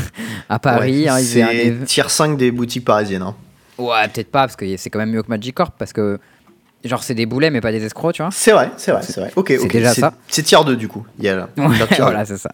à 0.50 0.60
Paris. 0.60 1.04
Ouais, 1.06 1.10
hein, 1.10 1.18
c'est 1.18 1.86
tier 1.86 2.04
5 2.08 2.38
des 2.38 2.52
boutiques 2.52 2.86
parisiennes. 2.86 3.24
hein. 3.24 3.36
Ouais, 3.80 4.08
peut-être 4.14 4.30
pas, 4.32 4.42
parce 4.42 4.56
que 4.56 4.78
c'est 4.78 4.92
quand 4.92 5.00
même 5.00 5.10
mieux 5.10 5.24
que 5.24 5.30
Magic 5.30 5.56
Corp, 5.56 5.74
parce 5.80 5.92
que 5.92 6.20
genre 6.84 7.04
c'est 7.04 7.16
des 7.16 7.26
boulets 7.26 7.50
mais 7.50 7.62
pas 7.62 7.72
des 7.72 7.84
escrocs, 7.84 8.14
tu 8.16 8.22
vois. 8.22 8.32
C'est 8.32 8.52
vrai, 8.52 8.72
c'est 8.78 8.92
vrai, 8.92 9.02
c'est 9.04 9.20
vrai. 9.22 9.32
Ok, 9.36 9.48
c'est 9.50 9.60
ok. 9.60 9.72
déjà 9.72 9.94
ça. 9.94 10.14
C'est 10.28 10.44
tier 10.44 10.58
2 10.66 10.76
du 10.76 10.88
coup. 10.88 11.06
Il 11.20 11.26
y 11.26 11.30
a 11.30 11.36
là. 11.36 11.50
Ouais, 11.58 11.68
voilà, 12.00 12.26
c'est 12.26 12.38
ça. 12.38 12.52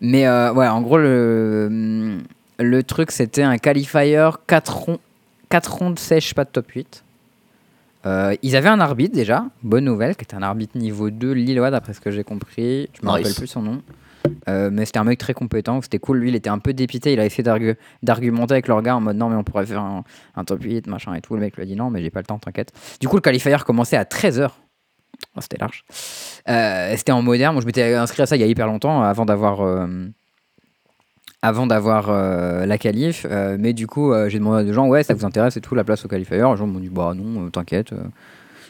Mais 0.00 0.26
euh, 0.26 0.52
ouais, 0.52 0.68
en 0.68 0.80
gros, 0.80 0.98
le, 0.98 2.18
le 2.58 2.82
truc, 2.82 3.10
c'était 3.10 3.42
un 3.42 3.58
qualifier 3.58 4.30
4, 4.46 4.76
ronds, 4.76 4.98
4 5.48 5.72
rondes 5.74 5.98
sèches, 5.98 6.34
pas 6.34 6.44
de 6.44 6.50
top 6.50 6.70
8. 6.70 7.02
Euh, 8.06 8.36
ils 8.42 8.54
avaient 8.54 8.68
un 8.68 8.78
arbitre 8.78 9.14
déjà, 9.16 9.44
bonne 9.64 9.84
nouvelle, 9.84 10.14
qui 10.14 10.22
était 10.22 10.36
un 10.36 10.42
arbitre 10.42 10.78
niveau 10.78 11.10
2 11.10 11.32
lillois, 11.32 11.72
d'après 11.72 11.92
ce 11.92 12.00
que 12.00 12.12
j'ai 12.12 12.22
compris. 12.22 12.88
Je 12.94 13.04
me 13.04 13.06
Nice. 13.10 13.16
rappelle 13.18 13.34
plus 13.34 13.48
son 13.48 13.62
nom. 13.62 13.82
Euh, 14.48 14.70
mais 14.72 14.84
c'était 14.84 14.98
un 14.98 15.04
mec 15.04 15.18
très 15.18 15.34
compétent, 15.34 15.80
c'était 15.82 15.98
cool. 15.98 16.18
Lui, 16.18 16.28
il 16.30 16.34
était 16.34 16.50
un 16.50 16.58
peu 16.58 16.72
dépité. 16.72 17.12
Il 17.12 17.20
a 17.20 17.24
essayé 17.26 17.42
d'argu- 17.44 17.76
d'argumenter 18.02 18.52
avec 18.52 18.68
leur 18.68 18.82
gars 18.82 18.96
en 18.96 19.00
mode 19.00 19.16
non, 19.16 19.28
mais 19.28 19.36
on 19.36 19.44
pourrait 19.44 19.66
faire 19.66 19.82
un, 19.82 20.44
top 20.44 20.62
8, 20.62 20.86
machin 20.86 21.14
et 21.14 21.20
tout. 21.20 21.34
Le 21.34 21.40
mec 21.40 21.56
lui 21.56 21.62
a 21.62 21.66
dit 21.66 21.76
non, 21.76 21.90
mais 21.90 22.02
j'ai 22.02 22.10
pas 22.10 22.20
le 22.20 22.26
temps, 22.26 22.38
t'inquiète. 22.38 22.72
Du 23.00 23.08
coup, 23.08 23.16
le 23.16 23.22
qualifier 23.22 23.54
commençait 23.64 23.96
à 23.96 24.04
13h. 24.04 24.50
c'était 25.40 25.58
large. 25.58 25.84
Euh, 26.48 26.94
c'était 26.96 27.12
en 27.12 27.22
moderne. 27.22 27.54
Moi, 27.54 27.60
je 27.62 27.66
m'étais 27.66 27.94
inscrit 27.94 28.22
à 28.22 28.26
ça 28.26 28.36
il 28.36 28.40
y 28.40 28.44
a 28.44 28.48
hyper 28.48 28.66
longtemps, 28.66 29.02
avant 29.02 29.24
d'avoir. 29.26 29.60
euh, 29.62 30.06
avant 31.42 31.66
d'avoir 31.66 32.10
la 32.10 32.78
qualif, 32.78 33.24
mais 33.58 33.72
du 33.72 33.86
coup, 33.86 34.12
j'ai 34.26 34.38
demandé 34.38 34.62
à 34.62 34.64
des 34.64 34.72
gens, 34.72 34.88
ouais, 34.88 35.04
ça 35.04 35.14
vous 35.14 35.24
intéresse 35.24 35.56
et 35.56 35.60
tout, 35.60 35.76
la 35.76 35.84
place 35.84 36.04
au 36.04 36.08
qualifier. 36.08 36.36
Les 36.38 36.42
gens 36.42 36.66
m'ont 36.66 36.80
dit, 36.80 36.88
bah 36.88 37.12
non, 37.14 37.50
t'inquiète, 37.50 37.92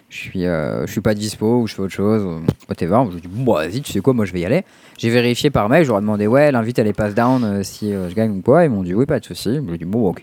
je 0.09 0.17
suis, 0.17 0.47
euh, 0.47 0.87
je 0.87 0.93
suis 0.93 1.01
pas 1.01 1.15
dispo 1.15 1.63
ou 1.63 1.67
je 1.67 1.75
fais 1.75 1.83
autre 1.83 1.93
chose, 1.93 2.43
whatever. 2.69 3.03
Je 3.11 3.17
me 3.17 3.21
dis, 3.21 3.29
bon, 3.29 3.55
vas-y, 3.55 3.81
tu 3.81 3.93
sais 3.93 4.01
quoi, 4.01 4.13
moi 4.13 4.25
je 4.25 4.33
vais 4.33 4.41
y 4.41 4.45
aller. 4.45 4.65
J'ai 4.99 5.11
vérifié 5.11 5.51
par 5.51 5.69
mail, 5.69 5.85
je 5.85 5.89
leur 5.89 5.99
ai 5.99 6.01
demandé, 6.01 6.27
ouais, 6.27 6.53
l'invite 6.53 6.79
elle 6.79 6.87
est 6.87 6.93
pass 6.93 7.15
down 7.15 7.43
euh, 7.45 7.63
si 7.63 7.93
euh, 7.93 8.09
je 8.09 8.15
gagne 8.15 8.31
ou 8.31 8.41
quoi. 8.41 8.65
Ils 8.65 8.71
m'ont 8.71 8.83
dit, 8.83 8.95
oui, 8.95 9.05
pas 9.07 9.19
de 9.19 9.25
souci. 9.25 9.57
Je 9.69 9.75
dis, 9.75 9.85
bon, 9.85 10.09
ok. 10.09 10.23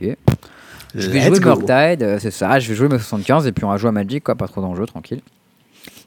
Je 0.96 1.10
vais 1.10 1.20
Let's 1.20 1.36
jouer. 1.36 1.46
Murktide, 1.46 2.20
c'est 2.20 2.32
ça, 2.32 2.60
je 2.60 2.70
vais 2.70 2.76
jouer 2.76 2.88
mes 2.88 2.98
75 2.98 3.46
et 3.48 3.52
puis 3.52 3.66
on 3.66 3.70
va 3.70 3.78
jouer 3.78 3.90
à 3.90 3.92
Magic, 3.92 4.24
quoi, 4.24 4.36
pas 4.36 4.48
trop 4.48 4.62
d'enjeux, 4.62 4.86
tranquille. 4.86 5.22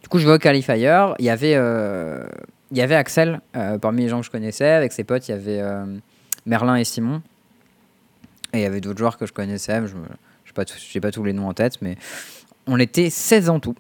Du 0.02 0.08
coup, 0.08 0.18
je 0.18 0.26
vais 0.26 0.34
au 0.34 0.38
qualifier. 0.38 0.74
Il 1.18 1.24
y 1.24 1.30
avait, 1.30 1.52
il 1.52 2.78
y 2.78 2.80
avait 2.80 2.94
Axel 2.94 3.40
parmi 3.82 4.02
les 4.02 4.08
gens 4.08 4.20
que 4.20 4.26
je 4.26 4.30
connaissais. 4.30 4.68
Avec 4.68 4.92
ses 4.92 5.02
potes, 5.02 5.28
il 5.28 5.32
y 5.32 5.34
avait 5.34 5.60
Merlin 6.46 6.76
et 6.76 6.84
Simon. 6.84 7.20
Et 8.52 8.58
il 8.58 8.62
y 8.62 8.64
avait 8.64 8.80
d'autres 8.80 8.98
joueurs 8.98 9.18
que 9.18 9.26
je 9.26 9.32
connaissais. 9.32 9.82
Je 9.88 9.94
n'ai 9.96 10.02
pas, 10.54 10.64
pas 11.02 11.10
tous 11.10 11.24
les 11.24 11.32
noms 11.32 11.48
en 11.48 11.52
tête, 11.52 11.82
mais 11.82 11.96
on 12.66 12.79
était 12.79 13.11
16 13.11 13.50
en 13.50 13.61
tout. 13.61 13.74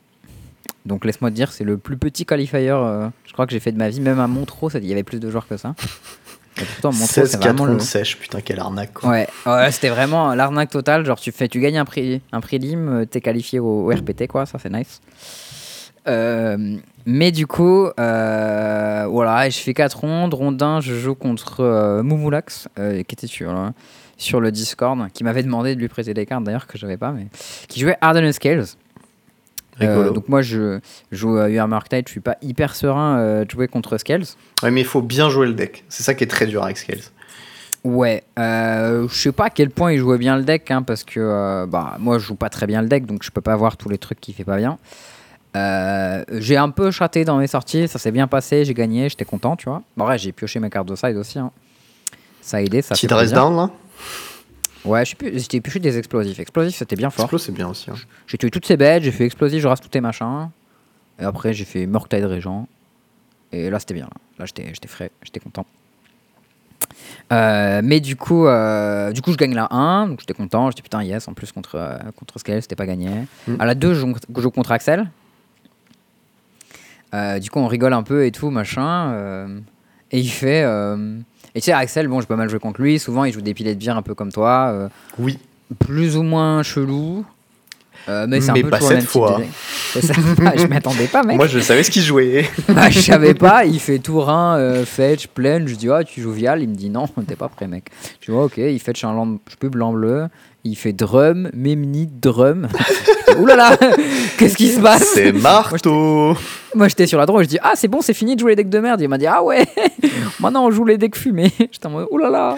Donc 0.84 1.04
laisse-moi 1.04 1.30
te 1.30 1.36
dire, 1.36 1.52
c'est 1.52 1.64
le 1.64 1.78
plus 1.78 1.96
petit 1.96 2.24
qualifier, 2.24 2.70
euh, 2.70 3.08
je 3.24 3.32
crois 3.32 3.46
que 3.46 3.52
j'ai 3.52 3.60
fait 3.60 3.72
de 3.72 3.78
ma 3.78 3.88
vie. 3.88 4.00
Même 4.00 4.20
à 4.20 4.26
Montreux, 4.26 4.70
il 4.74 4.86
y 4.86 4.92
avait 4.92 5.02
plus 5.02 5.20
de 5.20 5.30
joueurs 5.30 5.48
que 5.48 5.56
ça. 5.56 5.74
Et 6.58 6.64
pourtant, 6.64 6.92
Montreux, 6.92 7.06
16 7.06 7.30
c'est 7.30 7.38
4 7.38 7.42
vraiment 7.42 7.64
le... 7.66 7.70
rondes 7.72 7.82
sèches, 7.82 8.16
putain, 8.16 8.40
quelle 8.40 8.60
arnaque. 8.60 8.94
Quoi. 8.94 9.10
Ouais, 9.10 9.28
ouais 9.46 9.72
c'était 9.72 9.88
vraiment 9.88 10.34
l'arnaque 10.34 10.70
totale. 10.70 11.04
Genre, 11.04 11.18
tu 11.18 11.32
fais, 11.32 11.48
tu 11.48 11.60
gagnes 11.60 11.78
un 11.78 11.84
prix, 11.84 12.22
un 12.32 12.40
prélim, 12.40 12.88
euh, 12.88 13.04
t'es 13.04 13.20
qualifié 13.20 13.58
au, 13.58 13.90
au 13.90 13.94
RPT, 13.94 14.26
quoi. 14.26 14.46
Ça, 14.46 14.58
c'est 14.58 14.70
nice. 14.70 15.00
Euh, 16.08 16.76
mais 17.04 17.32
du 17.32 17.46
coup, 17.46 17.88
euh, 17.98 19.06
voilà, 19.08 19.46
et 19.46 19.50
je 19.50 19.58
fais 19.58 19.74
4 19.74 19.98
rondes. 19.98 20.34
Ronde 20.34 20.62
1, 20.62 20.80
je 20.80 20.94
joue 20.94 21.14
contre 21.14 22.00
Moumoulax, 22.02 22.68
qui 22.76 23.00
était 23.00 23.26
sur, 23.26 23.50
euh, 23.50 23.70
sur 24.16 24.40
le 24.40 24.50
Discord, 24.50 25.10
qui 25.12 25.24
m'avait 25.24 25.42
demandé 25.42 25.74
de 25.74 25.80
lui 25.80 25.88
prêter 25.88 26.14
des 26.14 26.26
cartes 26.26 26.44
d'ailleurs, 26.44 26.66
que 26.66 26.78
j'avais 26.78 26.96
pas, 26.96 27.12
mais 27.12 27.26
qui 27.68 27.80
jouait 27.80 27.96
Harden 28.00 28.32
Scales. 28.32 28.64
Euh, 29.82 30.10
donc 30.10 30.28
moi, 30.30 30.40
je 30.40 30.80
joue 31.12 31.36
à 31.36 31.50
UR 31.50 31.68
Marktide, 31.68 32.04
je 32.06 32.12
suis 32.12 32.20
pas 32.20 32.36
hyper 32.40 32.74
serein 32.74 33.18
euh, 33.18 33.44
de 33.44 33.50
jouer 33.50 33.68
contre 33.68 33.98
Scales. 33.98 34.24
Ouais, 34.62 34.70
mais 34.70 34.80
il 34.80 34.86
faut 34.86 35.02
bien 35.02 35.28
jouer 35.28 35.46
le 35.46 35.52
deck. 35.52 35.84
C'est 35.90 36.02
ça 36.02 36.14
qui 36.14 36.24
est 36.24 36.28
très 36.28 36.46
dur 36.46 36.64
avec 36.64 36.78
Scales. 36.78 37.00
Ouais, 37.84 38.24
euh, 38.38 39.06
je 39.08 39.14
sais 39.14 39.32
pas 39.32 39.44
à 39.44 39.50
quel 39.50 39.68
point 39.70 39.92
il 39.92 39.98
jouait 39.98 40.16
bien 40.18 40.36
le 40.38 40.44
deck, 40.44 40.70
hein, 40.70 40.82
parce 40.82 41.04
que 41.04 41.20
euh, 41.20 41.66
bah, 41.66 41.96
moi 42.00 42.18
je 42.18 42.24
joue 42.24 42.34
pas 42.34 42.48
très 42.48 42.66
bien 42.66 42.80
le 42.82 42.88
deck, 42.88 43.04
donc 43.06 43.22
je 43.22 43.30
peux 43.30 43.42
pas 43.42 43.54
voir 43.54 43.76
tous 43.76 43.88
les 43.90 43.98
trucs 43.98 44.18
qu'il 44.20 44.34
fait 44.34 44.44
pas 44.44 44.56
bien. 44.56 44.78
Euh, 45.54 46.24
j'ai 46.32 46.56
un 46.56 46.70
peu 46.70 46.90
chaté 46.90 47.24
dans 47.24 47.36
mes 47.38 47.46
sorties, 47.46 47.86
ça 47.86 47.98
s'est 47.98 48.10
bien 48.10 48.26
passé, 48.26 48.64
j'ai 48.64 48.74
gagné, 48.74 49.08
j'étais 49.08 49.24
content, 49.24 49.56
tu 49.56 49.68
vois. 49.68 49.82
Bon, 49.96 50.06
ouais, 50.08 50.18
j'ai 50.18 50.32
pioché 50.32 50.58
mes 50.58 50.68
cartes 50.70 50.88
de 50.88 50.96
side 50.96 51.16
aussi. 51.16 51.38
hein. 51.38 51.50
Ça 52.40 52.56
a 52.56 52.60
aidé, 52.60 52.82
ça 52.82 52.94
Petit 52.94 53.02
fait 53.02 53.06
dress 53.14 53.30
plaisir. 53.30 53.36
down 53.50 53.56
là? 53.56 53.70
Ouais, 54.84 55.04
j'étais 55.04 55.60
plus 55.60 55.80
des 55.80 55.98
explosifs. 55.98 56.38
Explosifs, 56.38 56.76
c'était 56.76 56.96
bien 56.96 57.10
fort. 57.10 57.24
Explo, 57.24 57.38
c'est 57.38 57.52
bien 57.52 57.68
aussi. 57.68 57.90
hein. 57.90 57.94
J'ai 58.26 58.38
tué 58.38 58.50
toutes 58.50 58.66
ces 58.66 58.76
bêtes, 58.76 59.02
j'ai 59.02 59.10
fait 59.10 59.24
explosif, 59.24 59.60
je 59.60 59.66
rase 59.66 59.80
tous 59.80 59.88
tes 59.88 60.00
machins. 60.00 60.48
Et 61.18 61.24
après, 61.24 61.52
j'ai 61.52 61.64
fait 61.64 61.86
Murktide 61.86 62.24
Régent. 62.24 62.68
Et 63.52 63.68
là, 63.70 63.80
c'était 63.80 63.94
bien. 63.94 64.08
Là, 64.38 64.44
là 64.44 64.46
j'étais 64.46 64.88
frais, 64.88 65.10
j'étais 65.22 65.40
content. 65.40 65.66
Euh, 67.32 67.80
mais 67.82 68.00
du 68.00 68.14
coup, 68.16 68.46
euh, 68.46 69.10
du 69.12 69.22
coup, 69.22 69.32
je 69.32 69.36
gagne 69.36 69.54
la 69.54 69.66
1, 69.72 70.08
donc 70.08 70.20
j'étais 70.20 70.34
content. 70.34 70.70
J'étais 70.70 70.82
putain, 70.82 71.02
yes, 71.02 71.26
en 71.26 71.34
plus 71.34 71.50
contre, 71.50 71.74
euh, 71.76 71.98
contre 72.16 72.38
Scale, 72.38 72.62
c'était 72.62 72.76
pas 72.76 72.86
gagné. 72.86 73.10
Mm. 73.48 73.56
À 73.58 73.66
la 73.66 73.74
2, 73.74 73.94
je 73.94 74.06
joue, 74.36 74.50
contre 74.50 74.72
Axel. 74.72 75.10
Euh, 77.14 77.38
du 77.38 77.50
coup, 77.50 77.58
on 77.58 77.66
rigole 77.66 77.92
un 77.92 78.02
peu 78.02 78.26
et 78.26 78.30
tout, 78.30 78.50
machin. 78.50 79.48
et 80.12 80.20
il 80.20 80.28
fait. 80.28 80.64
Et 81.56 81.60
tu 81.60 81.64
sais, 81.66 81.72
Axel, 81.72 82.06
bon, 82.06 82.20
j'ai 82.20 82.26
pas 82.26 82.36
mal 82.36 82.48
joué 82.50 82.58
contre 82.60 82.80
lui. 82.82 82.98
Souvent, 83.00 83.24
il 83.24 83.32
joue 83.32 83.40
des 83.40 83.54
pilets 83.54 83.74
de 83.74 83.80
bière 83.80 83.96
un 83.96 84.02
peu 84.02 84.14
comme 84.14 84.30
toi. 84.30 84.70
euh, 84.72 84.88
Oui. 85.18 85.38
plus 85.80 86.16
ou 86.16 86.22
moins 86.22 86.62
chelou. 86.62 87.24
Euh, 88.08 88.26
mais 88.28 88.40
c'est 88.40 88.50
un 88.50 88.54
Mais 88.54 88.62
peu 88.62 88.70
pas 88.70 88.76
toujours 88.78 88.90
cette 88.90 88.98
même 88.98 89.04
type 89.06 89.10
fois. 89.12 89.36
d'idée. 89.36 89.48
C'est 89.92 90.02
ça. 90.06 90.12
Ah, 90.44 90.52
je 90.56 90.66
m'attendais 90.66 91.06
pas, 91.08 91.24
mec. 91.24 91.36
Moi, 91.36 91.48
je 91.48 91.58
savais 91.58 91.82
ce 91.82 91.90
qu'il 91.90 92.02
jouait. 92.02 92.48
Bah, 92.68 92.88
je 92.88 93.00
savais 93.00 93.34
pas. 93.34 93.64
Il 93.64 93.80
fait 93.80 93.98
Tourin, 93.98 94.56
euh, 94.58 94.84
fetch, 94.84 95.26
plein. 95.28 95.66
Je 95.66 95.74
dis, 95.74 95.90
ah, 95.90 96.04
tu 96.04 96.20
joues 96.20 96.30
Vial. 96.30 96.62
Il 96.62 96.68
me 96.68 96.74
dit, 96.76 96.88
non, 96.88 97.06
t'es 97.26 97.34
pas 97.34 97.48
prêt, 97.48 97.66
mec. 97.66 97.86
Je 98.20 98.30
dis, 98.30 98.38
ok. 98.38 98.58
Il 98.58 98.78
fetch 98.78 99.02
un 99.02 99.12
lamp, 99.12 99.38
je 99.50 99.56
peux 99.56 99.68
blanc-bleu. 99.70 100.26
Il 100.66 100.74
fait 100.74 100.92
drum, 100.92 101.48
Memnit, 101.54 102.08
drum. 102.20 102.66
Ouh 103.38 103.46
là 103.46 103.54
là, 103.54 103.76
qu'est-ce 104.36 104.56
qui 104.56 104.68
se 104.68 104.80
passe 104.80 105.04
C'est 105.14 105.30
marteau. 105.30 106.36
Moi, 106.74 106.88
j'étais 106.88 107.06
sur 107.06 107.20
la 107.20 107.26
droite. 107.26 107.44
Je 107.44 107.50
dis, 107.50 107.58
ah, 107.62 107.72
c'est 107.76 107.86
bon, 107.86 108.00
c'est 108.00 108.14
fini 108.14 108.34
de 108.34 108.40
jouer 108.40 108.52
les 108.52 108.56
decks 108.56 108.68
de 108.68 108.80
merde. 108.80 109.00
Il 109.00 109.08
m'a 109.08 109.16
dit, 109.16 109.28
ah 109.28 109.44
ouais, 109.44 109.64
maintenant 110.40 110.66
on 110.66 110.72
joue 110.72 110.84
les 110.84 110.98
decks 110.98 111.14
fumés. 111.14 111.52
J'étais 111.58 111.86
en 111.86 111.90
mode, 111.90 112.08
ouh 112.10 112.18
là 112.18 112.30
là. 112.30 112.56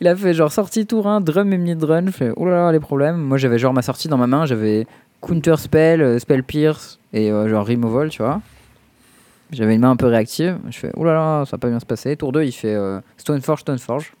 Il 0.00 0.06
a 0.06 0.14
fait 0.14 0.32
genre 0.32 0.52
sortie 0.52 0.86
Tourin, 0.86 1.20
drum, 1.20 1.48
Memnit, 1.48 1.74
drum. 1.74 2.06
Je 2.06 2.12
fais, 2.12 2.30
ouh 2.36 2.46
là 2.46 2.52
là, 2.52 2.72
les 2.72 2.78
problèmes. 2.78 3.16
Moi, 3.16 3.36
j'avais 3.36 3.58
genre 3.58 3.72
ma 3.72 3.82
sortie 3.82 4.06
dans 4.06 4.16
ma 4.16 4.28
main. 4.28 4.46
J'avais 4.46 4.86
Counter 5.20 5.56
Spell, 5.58 6.02
euh, 6.02 6.18
Spell 6.20 6.44
Pierce 6.44 7.00
et 7.12 7.32
euh, 7.32 7.48
genre 7.48 7.66
Removal, 7.66 8.10
tu 8.10 8.22
vois. 8.22 8.40
J'avais 9.50 9.74
une 9.74 9.80
main 9.80 9.90
un 9.90 9.96
peu 9.96 10.06
réactive. 10.06 10.56
Je 10.70 10.78
fais, 10.78 10.92
ouh 10.96 11.04
là 11.04 11.14
là, 11.14 11.44
ça 11.46 11.56
va 11.56 11.58
pas 11.58 11.68
bien 11.68 11.80
se 11.80 11.86
passer. 11.86 12.16
Tour 12.16 12.30
2, 12.30 12.44
il 12.44 12.52
fait 12.52 12.74
euh, 12.74 13.00
Stoneforge, 13.16 13.62
Stoneforge. 13.62 14.12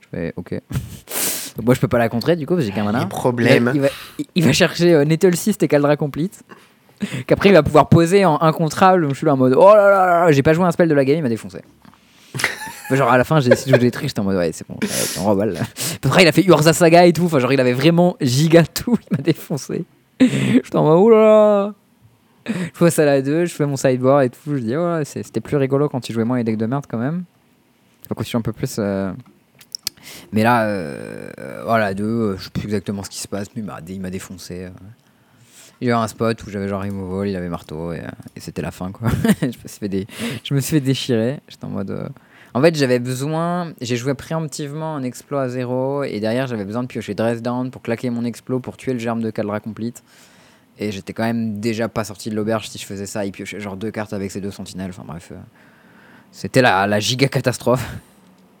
Je 0.00 0.06
fais, 0.08 0.32
ok. 0.36 0.58
Donc 1.58 1.66
moi, 1.66 1.74
je 1.74 1.80
peux 1.80 1.88
pas 1.88 1.98
la 1.98 2.08
contrer 2.08 2.36
du 2.36 2.46
coup, 2.46 2.54
parce 2.54 2.64
que 2.66 2.70
j'ai 2.72 2.74
qu'un 2.74 2.84
mana. 2.84 3.00
Les 3.00 3.06
problèmes. 3.06 3.70
Il 3.74 3.80
va, 3.82 3.88
il- 4.18 4.26
il 4.36 4.44
va 4.44 4.52
chercher 4.52 4.94
euh, 4.94 5.04
Nettle 5.04 5.34
6 5.36 5.58
et 5.60 5.68
Caldra 5.68 5.96
Complete. 5.96 6.42
Qu'après, 7.26 7.50
il 7.50 7.52
va 7.52 7.62
pouvoir 7.62 7.88
poser 7.88 8.24
en 8.24 8.40
incontrable. 8.40 9.08
Je 9.10 9.14
suis 9.14 9.26
là 9.26 9.34
en 9.34 9.36
mode, 9.36 9.54
oh 9.56 9.68
là 9.74 9.90
là 9.90 10.06
là, 10.06 10.24
là, 10.26 10.32
j'ai 10.32 10.42
pas 10.42 10.52
joué 10.54 10.64
un 10.64 10.70
spell 10.70 10.88
de 10.88 10.94
la 10.94 11.04
game, 11.04 11.16
il 11.18 11.22
m'a 11.22 11.28
défoncé. 11.28 11.58
Genre 12.90 13.10
à 13.10 13.18
la 13.18 13.24
fin, 13.24 13.38
j'ai 13.40 13.50
essayé 13.52 13.72
de 13.72 13.76
jouer 13.76 13.86
des 13.86 13.90
tricks, 13.90 14.08
j'étais 14.08 14.20
en 14.20 14.24
mode, 14.24 14.36
ouais, 14.36 14.50
c'est 14.52 14.66
bon, 14.66 14.76
on 15.20 15.24
remballe. 15.24 15.52
là. 15.52 15.60
Après, 16.04 16.22
il 16.22 16.28
a 16.28 16.32
fait 16.32 16.42
Urza 16.44 16.72
Saga 16.72 17.04
et 17.06 17.12
tout. 17.12 17.24
Enfin, 17.26 17.38
genre, 17.38 17.52
il 17.52 17.60
avait 17.60 17.74
vraiment 17.74 18.16
giga 18.20 18.64
tout, 18.64 18.96
il 19.10 19.16
m'a 19.16 19.22
défoncé. 19.22 19.84
J'étais 20.20 20.76
en 20.76 20.84
mode, 20.84 20.98
oh 20.98 21.10
là 21.10 21.18
là. 21.18 21.74
Je 22.46 22.78
passe 22.78 22.98
à 22.98 23.04
la 23.04 23.20
2, 23.20 23.44
je 23.44 23.52
fais 23.54 23.66
mon 23.66 23.76
sideboard 23.76 24.22
et 24.24 24.30
tout. 24.30 24.38
Je 24.56 24.60
dis, 24.60 24.74
ouais, 24.76 25.02
c'est- 25.04 25.22
c'était 25.22 25.40
plus 25.40 25.56
rigolo 25.58 25.88
quand 25.90 26.08
il 26.08 26.14
jouait 26.14 26.24
moins 26.24 26.38
les 26.38 26.44
decks 26.44 26.56
de 26.56 26.64
merde 26.66 26.86
quand 26.88 26.96
même. 26.98 27.24
Je 28.18 28.24
suis 28.24 28.38
un 28.38 28.40
peu 28.40 28.52
plus. 28.54 28.76
euh, 28.78 29.12
mais 30.32 30.42
là, 30.42 30.64
euh, 30.66 31.30
voilà, 31.64 31.94
deux, 31.94 32.04
euh, 32.04 32.36
je 32.36 32.44
sais 32.44 32.50
plus 32.50 32.64
exactement 32.64 33.02
ce 33.02 33.10
qui 33.10 33.18
se 33.18 33.28
passe, 33.28 33.48
mais 33.56 33.62
il 33.88 34.00
m'a 34.00 34.10
défoncé. 34.10 34.64
euh. 34.64 34.70
Il 35.80 35.86
y 35.86 35.90
avait 35.92 36.02
un 36.02 36.08
spot 36.08 36.42
où 36.44 36.50
j'avais 36.50 36.68
genre 36.68 36.82
removal, 36.82 37.28
il 37.28 37.36
avait 37.36 37.48
marteau, 37.48 37.92
et, 37.92 38.02
c'était 38.36 38.62
la 38.62 38.72
fin, 38.72 38.90
quoi. 38.90 39.10
je, 39.40 40.54
me 40.54 40.60
suis 40.60 40.70
fait 40.70 40.80
déchirer. 40.80 41.38
J'étais 41.48 41.64
en 41.64 41.68
mode. 41.68 42.10
En 42.52 42.60
fait, 42.60 42.74
j'avais 42.74 42.98
besoin. 42.98 43.72
J'ai 43.80 43.96
joué 43.96 44.14
préemptivement 44.14 44.96
un 44.96 45.04
exploit 45.04 45.42
à 45.42 45.48
zéro, 45.48 46.02
et 46.02 46.18
derrière, 46.18 46.48
j'avais 46.48 46.64
besoin 46.64 46.82
de 46.82 46.88
piocher 46.88 47.14
Dress 47.14 47.42
Down 47.42 47.70
pour 47.70 47.82
claquer 47.82 48.10
mon 48.10 48.24
explo 48.24 48.58
pour 48.58 48.76
tuer 48.76 48.92
le 48.92 48.98
germe 48.98 49.22
de 49.22 49.30
Caldra 49.30 49.60
Complete. 49.60 50.02
Et 50.80 50.92
j'étais 50.92 51.12
quand 51.12 51.24
même 51.24 51.58
déjà 51.60 51.88
pas 51.88 52.04
sorti 52.04 52.30
de 52.30 52.36
l'auberge 52.36 52.68
si 52.68 52.78
je 52.78 52.86
faisais 52.86 53.06
ça. 53.06 53.24
Il 53.24 53.32
piochait 53.32 53.60
genre 53.60 53.76
deux 53.76 53.90
cartes 53.90 54.12
avec 54.12 54.30
ses 54.30 54.40
deux 54.40 54.52
sentinelles. 54.52 54.90
Enfin 54.90 55.04
bref. 55.06 55.32
C'était 56.30 56.62
la, 56.62 56.86
la 56.86 57.00
giga 57.00 57.28
catastrophe. 57.28 57.88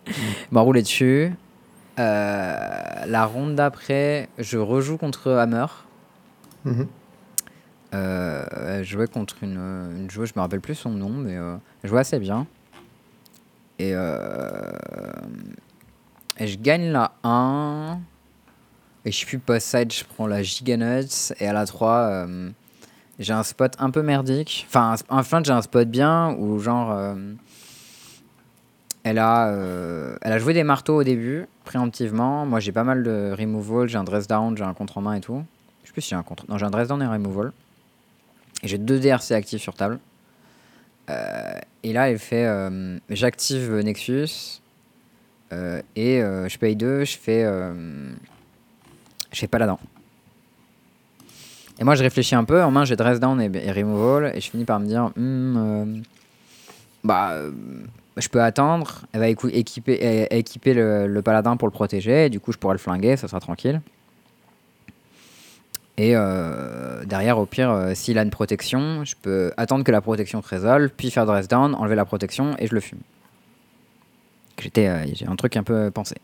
m'a 0.50 0.60
roulé 0.60 0.82
dessus. 0.82 1.32
Euh, 1.98 3.04
la 3.06 3.26
ronde 3.26 3.56
d'après, 3.56 4.28
je 4.38 4.58
rejoue 4.58 4.96
contre 4.98 5.32
Hammer. 5.32 5.66
Mhm. 6.64 6.86
Euh, 7.94 8.44
elle 8.66 8.84
jouait 8.84 9.06
contre 9.06 9.36
une, 9.42 9.56
une 9.56 10.10
joueuse, 10.10 10.28
je 10.28 10.34
me 10.36 10.40
rappelle 10.40 10.60
plus 10.60 10.74
son 10.74 10.90
nom, 10.90 11.08
mais 11.08 11.36
euh, 11.36 11.56
elle 11.82 11.90
jouait 11.90 12.00
assez 12.00 12.18
bien. 12.18 12.46
Et, 13.78 13.92
euh, 13.94 14.72
et 16.38 16.46
je 16.46 16.58
gagne 16.58 16.90
la 16.90 17.12
1. 17.22 17.98
Et 19.04 19.12
je 19.12 19.16
suis 19.16 19.38
post-side, 19.38 19.92
je 19.92 20.04
prends 20.04 20.26
la 20.26 20.42
Giganuts. 20.42 21.32
Et 21.40 21.46
à 21.48 21.52
la 21.52 21.64
3, 21.64 21.90
euh, 21.92 22.50
j'ai 23.18 23.32
un 23.32 23.42
spot 23.42 23.74
un 23.78 23.90
peu 23.90 24.02
merdique. 24.02 24.66
Enfin, 24.68 24.96
enfin 25.08 25.40
j'ai 25.44 25.52
un 25.52 25.62
spot 25.62 25.88
bien 25.88 26.34
où 26.38 26.58
genre. 26.58 27.16
Elle 29.04 29.18
a, 29.18 29.48
euh, 29.48 30.16
elle 30.22 30.32
a 30.32 30.38
joué 30.38 30.52
des 30.54 30.64
marteaux 30.64 30.96
au 30.96 31.04
début, 31.04 31.46
préemptivement. 31.64 32.44
Moi, 32.46 32.60
j'ai 32.60 32.72
pas 32.72 32.84
mal 32.84 33.02
de 33.02 33.34
removal. 33.38 33.88
J'ai 33.88 33.96
un 33.98 34.04
dress 34.04 34.26
down, 34.26 34.56
j'ai 34.56 34.64
un 34.64 34.74
contre 34.74 34.98
en 34.98 35.02
main 35.02 35.14
et 35.14 35.20
tout. 35.20 35.42
Je 35.82 35.88
sais 35.88 35.92
plus 35.92 36.02
si 36.02 36.10
j'ai 36.10 36.16
un 36.16 36.22
contre. 36.22 36.44
Non, 36.48 36.58
j'ai 36.58 36.66
un 36.66 36.70
dress 36.70 36.88
down 36.88 37.00
et 37.00 37.04
un 37.04 37.12
removal. 37.12 37.52
Et 38.62 38.68
j'ai 38.68 38.78
deux 38.78 38.98
DRC 38.98 39.32
actifs 39.32 39.62
sur 39.62 39.74
table. 39.74 39.98
Euh, 41.10 41.52
et 41.84 41.92
là, 41.92 42.10
elle 42.10 42.18
fait. 42.18 42.44
euh, 42.46 42.98
J'active 43.08 43.72
Nexus. 43.78 44.60
et 45.52 46.20
je 46.20 46.58
paye 46.58 46.76
deux. 46.76 47.04
Je 47.04 47.16
fais. 47.16 47.44
je 49.32 49.38
fais 49.38 49.46
Paladin. 49.46 49.78
Et 51.80 51.84
moi, 51.84 51.94
je 51.94 52.02
réfléchis 52.02 52.34
un 52.34 52.44
peu. 52.44 52.62
En 52.62 52.72
main, 52.72 52.84
j'ai 52.84 52.96
dress 52.96 53.20
down 53.20 53.40
et, 53.40 53.72
removal. 53.72 54.32
Et 54.34 54.40
je 54.40 54.50
finis 54.50 54.64
par 54.64 54.80
me 54.80 54.86
dire. 54.86 55.10
Hmm, 55.16 56.02
bah. 57.04 57.36
Je 58.18 58.28
peux 58.28 58.42
attendre, 58.42 59.02
elle 59.12 59.20
va 59.20 59.28
équiper, 59.28 60.74
le, 60.74 61.06
le 61.06 61.22
paladin 61.22 61.56
pour 61.56 61.68
le 61.68 61.72
protéger, 61.72 62.26
et 62.26 62.30
du 62.30 62.40
coup 62.40 62.52
je 62.52 62.58
pourrai 62.58 62.74
le 62.74 62.78
flinguer, 62.78 63.16
ça 63.16 63.28
sera 63.28 63.40
tranquille. 63.40 63.80
Et 65.98 66.12
euh, 66.14 67.04
derrière, 67.04 67.38
au 67.38 67.46
pire, 67.46 67.70
euh, 67.70 67.92
s'il 67.94 68.18
a 68.18 68.22
une 68.22 68.30
protection, 68.30 69.04
je 69.04 69.16
peux 69.20 69.52
attendre 69.56 69.82
que 69.82 69.90
la 69.90 70.00
protection 70.00 70.40
se 70.40 70.48
résolve, 70.48 70.90
puis 70.96 71.10
faire 71.10 71.26
dress 71.26 71.48
down, 71.48 71.74
enlever 71.74 71.96
la 71.96 72.04
protection, 72.04 72.54
et 72.60 72.68
je 72.68 72.74
le 72.74 72.80
fume. 72.80 73.00
J'étais, 74.62 74.86
euh, 74.86 75.04
j'ai 75.12 75.26
un 75.26 75.34
truc 75.34 75.56
un 75.56 75.64
peu 75.64 75.90
pensé. 75.90 76.14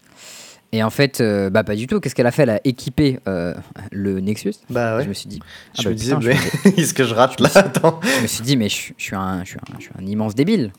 Et 0.70 0.82
en 0.82 0.90
fait, 0.90 1.22
bah 1.52 1.62
pas 1.62 1.76
du 1.76 1.86
tout. 1.86 2.00
Qu'est-ce 2.00 2.16
qu'elle 2.16 2.26
a 2.26 2.32
fait? 2.32 2.42
Elle 2.42 2.50
a 2.50 2.60
équipé 2.64 3.20
le 3.92 4.18
Nexus. 4.18 4.54
Bah 4.70 4.96
ouais. 4.96 5.04
Je 5.04 5.08
me 5.08 5.14
suis 5.14 5.28
dit, 5.28 5.38
ah 5.44 5.82
Je 5.82 5.84
bah 5.84 5.90
me 5.90 5.94
disais, 5.94 6.16
mais 6.20 6.36
est-ce 6.76 6.94
que 6.94 7.04
je 7.04 7.14
rate 7.14 7.38
là? 7.38 7.48
Attends. 7.54 8.00
je 8.02 8.22
me 8.22 8.26
suis 8.26 8.42
dit, 8.42 8.56
mais 8.56 8.68
je, 8.68 8.92
je 8.96 9.02
suis 9.04 9.14
un, 9.14 9.44
je, 9.44 9.50
suis 9.50 9.58
un, 9.58 9.78
je 9.78 9.82
suis 9.84 9.92
un 9.96 10.04
immense 10.04 10.34
débile. 10.34 10.72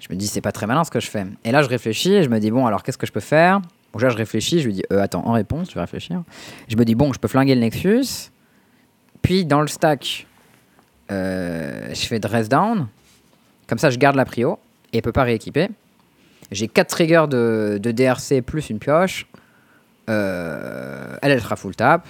Je 0.00 0.08
me 0.10 0.16
dis, 0.16 0.26
c'est 0.26 0.40
pas 0.40 0.52
très 0.52 0.66
malin 0.66 0.82
ce 0.84 0.90
que 0.90 1.00
je 1.00 1.08
fais. 1.08 1.26
Et 1.44 1.52
là, 1.52 1.62
je 1.62 1.68
réfléchis 1.68 2.14
et 2.14 2.22
je 2.22 2.28
me 2.28 2.40
dis, 2.40 2.50
bon, 2.50 2.66
alors 2.66 2.82
qu'est-ce 2.82 2.98
que 2.98 3.06
je 3.06 3.12
peux 3.12 3.20
faire? 3.20 3.60
Bon, 3.92 3.98
déjà, 3.98 4.08
je 4.08 4.16
réfléchis, 4.16 4.60
je 4.60 4.66
lui 4.66 4.72
dis, 4.72 4.82
euh, 4.92 5.02
attends, 5.02 5.26
en 5.26 5.32
réponse, 5.32 5.68
je 5.68 5.74
vais 5.74 5.80
réfléchir. 5.80 6.22
Je 6.68 6.76
me 6.76 6.84
dis, 6.84 6.94
bon, 6.94 7.12
je 7.12 7.18
peux 7.18 7.28
flinguer 7.28 7.54
le 7.54 7.60
Nexus. 7.60 8.30
Puis, 9.20 9.44
dans 9.44 9.60
le 9.60 9.66
stack, 9.66 10.26
euh, 11.10 11.88
je 11.90 12.06
fais 12.06 12.18
dress 12.18 12.48
down. 12.48 12.86
Comme 13.66 13.78
ça, 13.78 13.90
je 13.90 13.98
garde 13.98 14.16
la 14.16 14.24
prio 14.24 14.58
et 14.92 14.96
elle 14.96 15.02
peut 15.02 15.12
pas 15.12 15.24
rééquiper. 15.24 15.68
J'ai 16.50 16.66
4 16.66 16.88
triggers 16.88 17.26
de, 17.28 17.78
DRC 17.78 18.42
plus 18.42 18.70
une 18.70 18.78
pioche. 18.78 19.26
Euh, 20.08 21.16
elle, 21.22 21.32
elle 21.32 21.40
sera 21.40 21.56
full 21.56 21.76
tap. 21.76 22.06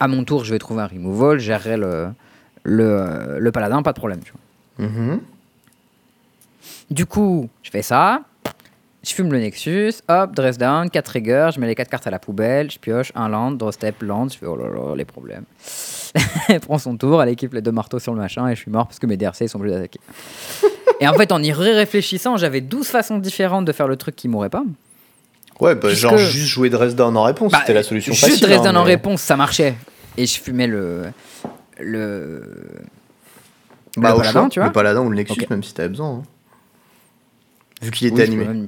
À 0.00 0.08
mon 0.08 0.24
tour, 0.24 0.44
je 0.44 0.52
vais 0.52 0.58
trouver 0.58 0.82
un 0.82 0.86
removal, 0.86 1.38
gérerai 1.38 1.76
le, 1.76 2.08
le, 2.64 3.50
paladin, 3.50 3.82
pas 3.82 3.92
de 3.92 3.98
problème. 3.98 4.20
Tu 4.24 4.32
vois. 4.32 4.88
Mhm. 4.88 5.20
Du 6.90 7.06
coup, 7.06 7.48
je 7.62 7.70
fais 7.70 7.82
ça. 7.82 8.22
Je 9.04 9.14
fume 9.14 9.30
le 9.32 9.38
Nexus, 9.38 9.94
hop, 10.08 10.34
dress 10.34 10.58
down, 10.58 10.90
4 10.90 11.04
triggers, 11.04 11.50
je 11.54 11.60
mets 11.60 11.68
les 11.68 11.76
4 11.76 11.88
cartes 11.88 12.06
à 12.08 12.10
la 12.10 12.18
poubelle, 12.18 12.68
je 12.70 12.78
pioche 12.80 13.12
un 13.14 13.28
land, 13.28 13.52
draw 13.52 13.70
step, 13.70 14.02
land, 14.02 14.28
je 14.28 14.36
fais 14.38 14.46
oh 14.46 14.56
là 14.56 14.64
là, 14.68 14.96
les 14.96 15.04
problèmes. 15.04 15.44
elle 16.48 16.58
prend 16.60 16.78
son 16.78 16.96
tour, 16.96 17.22
elle 17.22 17.28
équipe 17.28 17.54
les 17.54 17.62
deux 17.62 17.70
marteaux 17.70 18.00
sur 18.00 18.12
le 18.12 18.20
machin 18.20 18.48
et 18.48 18.56
je 18.56 18.60
suis 18.60 18.70
mort 18.72 18.86
parce 18.88 18.98
que 18.98 19.06
mes 19.06 19.16
DRC 19.16 19.48
sont 19.48 19.58
obligés 19.60 19.76
d'attaquer. 19.76 20.00
et 21.00 21.06
en 21.06 21.14
fait, 21.14 21.30
en 21.30 21.40
y 21.42 21.52
réfléchissant, 21.52 22.36
j'avais 22.36 22.60
12 22.60 22.88
façons 22.88 23.18
différentes 23.18 23.64
de 23.66 23.72
faire 23.72 23.86
le 23.86 23.96
truc 23.96 24.16
qui 24.16 24.26
mourrait 24.26 24.50
pas. 24.50 24.64
Ouais, 25.60 25.74
bah, 25.76 25.88
Puisque- 25.88 26.02
genre 26.02 26.18
juste 26.18 26.48
jouer 26.48 26.68
dress 26.68 26.94
down 26.96 27.16
en 27.16 27.22
réponse, 27.22 27.52
Bah, 27.52 27.58
c'était 27.60 27.74
la 27.74 27.84
solution 27.84 28.12
Juste 28.12 28.26
facile. 28.26 28.40
dress 28.46 28.58
hein, 28.60 28.64
down 28.64 28.76
en 28.78 28.82
réponse, 28.82 29.20
ça 29.22 29.36
marchait. 29.36 29.74
Et 30.16 30.26
je 30.26 30.40
fumais 30.40 30.66
le. 30.66 31.04
le 31.78 32.42
Bah, 33.96 34.08
le 34.10 34.14
au 34.14 34.18
paladin, 34.18 34.40
choix, 34.40 34.48
tu 34.50 34.58
vois. 34.58 34.66
le 34.66 34.72
paladin 34.72 35.00
ou 35.02 35.08
le 35.10 35.16
Nexus, 35.16 35.46
même 35.50 35.62
si 35.62 35.72
t'avais 35.72 35.88
besoin. 35.88 36.16
hein. 36.16 36.22
Vu 37.82 37.90
qu'il 37.90 38.08
Oui, 38.08 38.14
était 38.20 38.26
je 38.30 38.32
animé. 38.40 38.66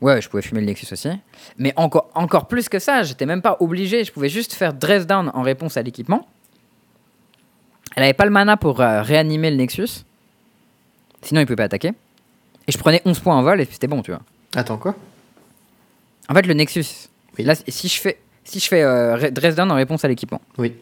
Ouais, 0.00 0.20
je 0.22 0.28
pouvais 0.28 0.42
fumer 0.42 0.60
le 0.60 0.66
Nexus 0.66 0.86
aussi. 0.92 1.08
Mais 1.56 1.72
encore, 1.76 2.10
encore 2.14 2.46
plus 2.46 2.68
que 2.68 2.78
ça, 2.78 3.02
j'étais 3.02 3.26
même 3.26 3.42
pas 3.42 3.56
obligé. 3.60 4.04
Je 4.04 4.12
pouvais 4.12 4.28
juste 4.28 4.52
faire 4.54 4.72
dress 4.72 5.06
down 5.06 5.30
en 5.34 5.42
réponse 5.42 5.76
à 5.76 5.82
l'équipement. 5.82 6.28
Elle 7.96 8.04
avait 8.04 8.12
pas 8.14 8.24
le 8.24 8.30
mana 8.30 8.56
pour 8.56 8.80
euh, 8.80 9.02
réanimer 9.02 9.50
le 9.50 9.56
Nexus. 9.56 10.04
Sinon, 11.22 11.40
il 11.40 11.46
pouvait 11.46 11.56
pas 11.56 11.64
attaquer. 11.64 11.92
Et 12.68 12.72
je 12.72 12.78
prenais 12.78 13.02
11 13.04 13.18
points 13.20 13.34
en 13.36 13.42
vol 13.42 13.60
et 13.60 13.64
c'était 13.68 13.88
bon, 13.88 14.02
tu 14.02 14.12
vois. 14.12 14.20
Attends, 14.54 14.76
quoi? 14.78 14.94
En 16.28 16.34
fait, 16.34 16.46
le 16.46 16.54
Nexus. 16.54 16.84
Oui. 17.38 17.44
Là, 17.44 17.54
si 17.56 17.88
je 17.88 18.00
fais, 18.00 18.20
si 18.44 18.60
je 18.60 18.66
fais 18.68 18.82
euh, 18.82 19.16
Re- 19.16 19.30
Dresden 19.32 19.70
en 19.70 19.74
réponse 19.74 20.04
à 20.04 20.08
l'équipement, 20.08 20.40
Oui. 20.58 20.74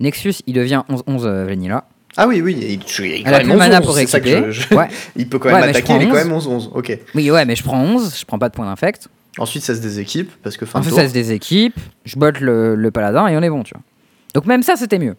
Nexus, 0.00 0.36
il 0.46 0.54
devient 0.54 0.82
11-11 0.88 1.24
euh, 1.26 1.44
Vanilla. 1.44 1.84
Ah 2.16 2.28
oui, 2.28 2.42
oui, 2.42 2.54
il, 2.60 2.72
il, 3.20 3.26
a 3.26 3.40
plus 3.40 3.54
mana 3.54 3.80
pour 3.80 3.94
c'est 3.96 4.06
ça 4.06 4.20
que 4.20 4.28
récupérer. 4.28 4.76
Ouais. 4.76 4.88
Il 5.16 5.28
peut 5.28 5.38
quand 5.38 5.48
Ouais, 5.48 5.54
même 5.54 5.64
je 5.64 5.68
attaquer, 5.70 5.94
il 5.94 6.02
est 6.02 6.06
quand 6.08 6.14
même 6.14 6.32
11-11. 6.32 6.68
Ok. 6.74 6.98
Oui, 7.14 7.30
ouais, 7.30 7.44
mais 7.46 7.56
je 7.56 7.62
prends 7.62 7.80
11, 7.82 8.16
je 8.20 8.24
prends 8.26 8.38
pas 8.38 8.50
de 8.50 8.54
point 8.54 8.66
d'infect. 8.66 9.08
Ensuite, 9.38 9.62
ça 9.62 9.74
se 9.74 9.80
déséquipe 9.80 10.30
parce 10.42 10.58
que 10.58 10.66
fin 10.66 10.80
Ensuite, 10.80 10.94
tour. 10.94 11.02
ça 11.02 11.08
se 11.08 11.14
des 11.14 11.32
équipes, 11.32 11.78
je 12.04 12.16
botte 12.18 12.40
le, 12.40 12.74
le 12.74 12.90
paladin 12.90 13.28
et 13.28 13.36
on 13.38 13.42
est 13.42 13.48
bon, 13.48 13.62
tu 13.62 13.72
vois. 13.72 13.82
Donc 14.34 14.44
même 14.44 14.62
ça, 14.62 14.76
c'était 14.76 14.98
mieux. 14.98 15.16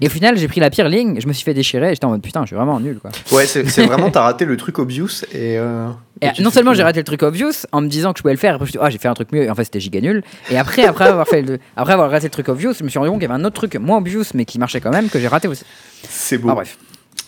Et 0.00 0.06
au 0.06 0.10
final, 0.10 0.36
j'ai 0.36 0.48
pris 0.48 0.60
la 0.60 0.70
pire 0.70 0.88
ligne, 0.88 1.20
je 1.20 1.26
me 1.28 1.32
suis 1.32 1.44
fait 1.44 1.54
déchirer 1.54 1.90
j'étais 1.94 2.04
en 2.04 2.10
mode 2.10 2.20
putain, 2.22 2.42
je 2.42 2.48
suis 2.48 2.56
vraiment 2.56 2.80
nul, 2.80 2.98
quoi. 2.98 3.10
Ouais, 3.30 3.46
c'est 3.46 3.62
vraiment, 3.86 4.10
t'as 4.10 4.22
raté 4.22 4.44
le 4.44 4.56
truc 4.56 4.78
obvious 4.80 5.22
et. 5.32 5.56
euh, 5.58 5.88
Et 6.20 6.26
et 6.26 6.32
tu 6.32 6.42
non 6.42 6.50
seulement 6.50 6.74
j'ai 6.74 6.82
raté 6.82 6.98
le 6.98 7.04
truc 7.04 7.22
obvious 7.22 7.52
en 7.70 7.80
me 7.80 7.86
disant 7.88 8.12
que 8.12 8.18
je 8.18 8.22
pouvais 8.22 8.34
le 8.34 8.38
faire, 8.40 8.52
et 8.52 8.54
après 8.56 8.66
je 8.66 8.70
me 8.70 8.70
suis 8.72 8.78
dit, 8.78 8.84
ah, 8.84 8.90
j'ai 8.90 8.98
fait 8.98 9.06
un 9.08 9.14
truc 9.14 9.30
mieux, 9.32 9.44
et 9.44 9.50
en 9.50 9.54
fait 9.54 9.64
c'était 9.64 9.78
giga 9.80 10.00
nul. 10.00 10.24
Et 10.50 10.58
après, 10.58 10.84
après, 10.84 11.04
avoir 11.06 11.28
fait 11.28 11.42
le- 11.42 11.58
après 11.76 11.92
avoir 11.92 12.10
raté 12.10 12.26
le 12.26 12.30
truc 12.30 12.48
obvious, 12.48 12.72
je 12.74 12.82
me 12.82 12.88
suis 12.88 12.98
rendu 12.98 13.10
compte 13.12 13.20
qu'il 13.20 13.28
y 13.28 13.32
avait 13.32 13.40
un 13.40 13.44
autre 13.44 13.54
truc 13.54 13.76
moins 13.76 13.98
obvious 13.98 14.24
mais 14.34 14.44
qui 14.44 14.58
marchait 14.58 14.80
quand 14.80 14.90
même 14.90 15.08
que 15.08 15.20
j'ai 15.20 15.28
raté 15.28 15.46
aussi. 15.46 15.64
C'est 16.08 16.38
beau. 16.38 16.48
Ah, 16.50 16.54
bref. 16.54 16.76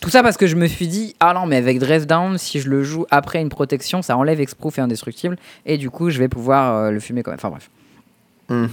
Tout 0.01 0.11
ça 0.11 0.23
parce 0.25 0.37
que 0.37 0.47
je 0.49 0.57
me 0.57 0.67
suis 0.67 0.89
dit, 0.89 1.15
ah 1.21 1.33
non, 1.35 1.47
mais 1.47 1.57
avec 1.57 1.79
Dress 1.79 2.07
Down, 2.07 2.37
si 2.37 2.61
je 2.61 2.69
le 2.69 2.83
joue 2.83 3.07
après 3.13 3.41
une 3.41 3.49
protection, 3.49 4.03
ça 4.03 4.17
enlève 4.17 4.41
Exproof 4.41 4.79
et 4.79 4.81
Indestructible, 4.81 5.37
et 5.65 5.79
du 5.79 5.89
coup 5.89 6.11
je 6.11 6.19
vais 6.19 6.29
pouvoir 6.29 6.75
euh, 6.77 6.91
le 6.91 6.99
fumer 7.01 7.23
quand 7.23 7.31
même. 7.31 7.39
Enfin 7.39 7.51
bref. 7.51 7.71
Mhm. 8.49 8.69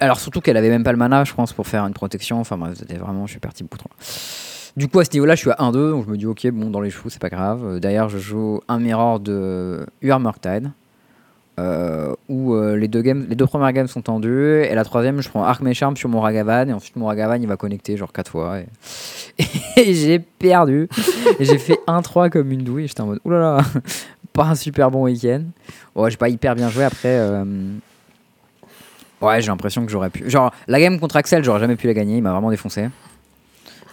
Alors 0.00 0.20
surtout 0.20 0.40
qu'elle 0.40 0.56
avait 0.56 0.68
même 0.68 0.84
pas 0.84 0.92
le 0.92 0.98
mana, 0.98 1.24
je 1.24 1.32
pense, 1.34 1.52
pour 1.52 1.66
faire 1.66 1.86
une 1.86 1.94
protection. 1.94 2.40
Enfin 2.40 2.56
bref, 2.56 2.74
c'était 2.78 2.96
vraiment, 2.96 3.26
je 3.26 3.32
suis 3.32 3.40
parti 3.40 3.64
trop. 3.64 3.88
loin. 3.88 4.06
Du 4.76 4.88
coup, 4.88 5.00
à 5.00 5.04
ce 5.04 5.10
niveau-là, 5.12 5.34
je 5.34 5.40
suis 5.40 5.50
à 5.50 5.56
1-2, 5.56 5.90
donc 5.90 6.06
je 6.06 6.10
me 6.10 6.16
dis, 6.16 6.26
ok, 6.26 6.46
bon, 6.52 6.70
dans 6.70 6.80
les 6.80 6.90
choux, 6.90 7.10
c'est 7.10 7.20
pas 7.20 7.28
grave. 7.28 7.80
D'ailleurs, 7.80 8.08
je 8.08 8.18
joue 8.18 8.60
un 8.68 8.78
mirror 8.78 9.18
de 9.18 9.84
UR 10.00 10.20
Murktide, 10.20 10.70
euh, 11.58 12.14
où 12.28 12.54
euh, 12.54 12.76
les, 12.76 12.86
deux 12.86 13.02
games, 13.02 13.26
les 13.28 13.34
deux 13.34 13.46
premières 13.46 13.72
games 13.72 13.88
sont 13.88 14.00
tendues, 14.00 14.62
et 14.62 14.74
la 14.74 14.84
troisième, 14.84 15.20
je 15.22 15.28
prends 15.28 15.42
Arc 15.42 15.60
Charm 15.72 15.96
sur 15.96 16.08
mon 16.08 16.20
Ragavan, 16.20 16.68
et 16.68 16.72
ensuite 16.72 16.94
mon 16.96 17.06
Ragavan, 17.06 17.42
il 17.42 17.48
va 17.48 17.56
connecter 17.56 17.96
genre 17.96 18.12
4 18.12 18.30
fois. 18.30 18.58
Et, 19.76 19.94
j'ai 19.94 20.18
perdu. 20.18 20.88
j'ai 21.40 21.58
fait 21.58 21.78
1-3 21.86 22.30
comme 22.30 22.52
une 22.52 22.62
douille, 22.62 22.86
j'étais 22.86 23.00
en 23.00 23.06
mode, 23.06 23.20
oulala, 23.24 23.58
pas 24.32 24.44
un 24.44 24.54
super 24.54 24.90
bon 24.90 25.04
week-end. 25.04 25.42
Ouais, 25.96 26.10
j'ai 26.10 26.16
pas 26.16 26.28
hyper 26.28 26.54
bien 26.54 26.68
joué 26.68 26.84
après. 26.84 27.18
euh, 27.18 27.44
Ouais, 29.20 29.40
j'ai 29.40 29.48
l'impression 29.48 29.84
que 29.84 29.92
j'aurais 29.92 30.10
pu. 30.10 30.28
Genre, 30.30 30.52
la 30.66 30.80
game 30.80 30.98
contre 30.98 31.16
Axel, 31.16 31.44
j'aurais 31.44 31.60
jamais 31.60 31.76
pu 31.76 31.86
la 31.86 31.94
gagner, 31.94 32.16
il 32.16 32.22
m'a 32.22 32.32
vraiment 32.32 32.50
défoncé. 32.50 32.88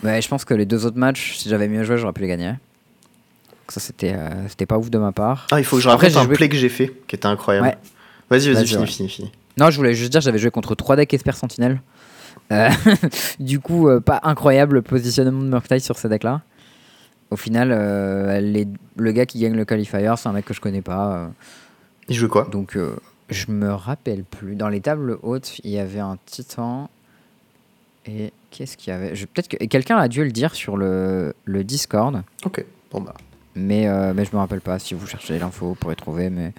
Mais 0.04 0.22
je 0.22 0.28
pense 0.28 0.46
que 0.46 0.54
les 0.54 0.66
deux 0.66 0.86
autres 0.86 0.98
matchs, 0.98 1.36
si 1.38 1.50
j'avais 1.50 1.68
mieux 1.68 1.84
joué, 1.84 1.98
j'aurais 1.98 2.14
pu 2.14 2.22
les 2.22 2.28
gagner. 2.28 2.50
Donc 2.50 3.70
ça, 3.70 3.80
c'était 3.80 4.14
euh, 4.14 4.48
c'était 4.48 4.66
pas 4.66 4.78
ouf 4.78 4.90
de 4.90 4.98
ma 4.98 5.12
part. 5.12 5.48
Ah, 5.52 5.60
il 5.60 5.66
faut 5.66 5.78
que 5.78 5.82
je 5.84 5.90
raconte 5.90 6.16
un 6.16 6.24
joué- 6.24 6.36
play 6.36 6.50
que 6.50 6.56
j'ai 6.56 6.70
fait 6.70 6.94
qui 7.08 7.16
était 7.16 7.26
incroyable. 7.26 7.68
Ouais. 7.68 7.78
Vas-y, 8.30 8.52
vas-y, 8.54 8.66
Vas-y, 8.76 8.88
finis, 8.88 9.18
ouais. 9.20 9.32
Non, 9.58 9.70
je 9.72 9.78
voulais 9.78 9.94
juste 9.96 10.12
dire, 10.12 10.22
j'avais 10.22 10.38
joué 10.38 10.52
contre 10.52 10.76
3 10.76 10.96
decks 10.96 11.14
Esper 11.14 11.32
Sentinel. 11.34 11.82
Euh, 12.52 12.70
du 13.40 13.60
coup, 13.60 13.90
euh, 13.90 14.00
pas 14.00 14.20
incroyable 14.24 14.76
le 14.76 14.82
positionnement 14.84 15.42
de 15.42 15.50
Murktide 15.50 15.80
sur 15.82 15.98
ces 15.98 16.08
decks-là. 16.08 16.42
Au 17.32 17.36
final, 17.36 17.72
euh, 17.74 18.40
les- 18.40 18.68
le 18.96 19.12
gars 19.12 19.26
qui 19.26 19.40
gagne 19.40 19.56
le 19.56 19.66
qualifier, 19.66 20.14
c'est 20.16 20.30
un 20.30 20.32
mec 20.32 20.46
que 20.46 20.54
je 20.54 20.62
connais 20.62 20.82
pas. 20.84 21.30
Il 22.08 22.16
joue 22.16 22.30
quoi? 22.30 22.48
Donc, 22.52 22.78
je 23.30 23.52
me 23.52 23.74
rappelle 23.74 24.24
plus. 24.24 24.56
Dans 24.56 24.70
les 24.70 24.82
tables 24.82 25.18
hautes, 25.22 25.60
il 25.64 25.72
y 25.72 25.80
avait 25.80 26.00
un 26.00 26.18
titan. 26.26 26.90
Et 28.06 28.32
qu'est-ce 28.52 28.78
qu'il 28.78 28.92
y 28.92 28.96
avait? 28.96 29.10
Peut-être 29.12 29.50
que 29.50 29.58
quelqu'un 29.66 29.98
a 29.98 30.08
dû 30.08 30.24
le 30.24 30.32
dire 30.32 30.56
sur 30.56 30.78
le, 30.78 31.34
le 31.46 31.64
Discord. 31.64 32.22
Ok, 32.46 32.64
bon 32.92 33.02
bah. 33.02 33.14
Mais, 33.56 33.88
euh, 33.88 34.14
mais 34.16 34.24
je 34.24 34.32
me 34.34 34.38
rappelle 34.38 34.62
pas. 34.62 34.80
Si 34.80 34.94
vous 34.94 35.08
cherchez 35.08 35.38
l'info, 35.40 35.68
vous 35.70 35.76
pourrez 35.76 35.96
trouver. 35.96 36.30
Mais 36.30 36.54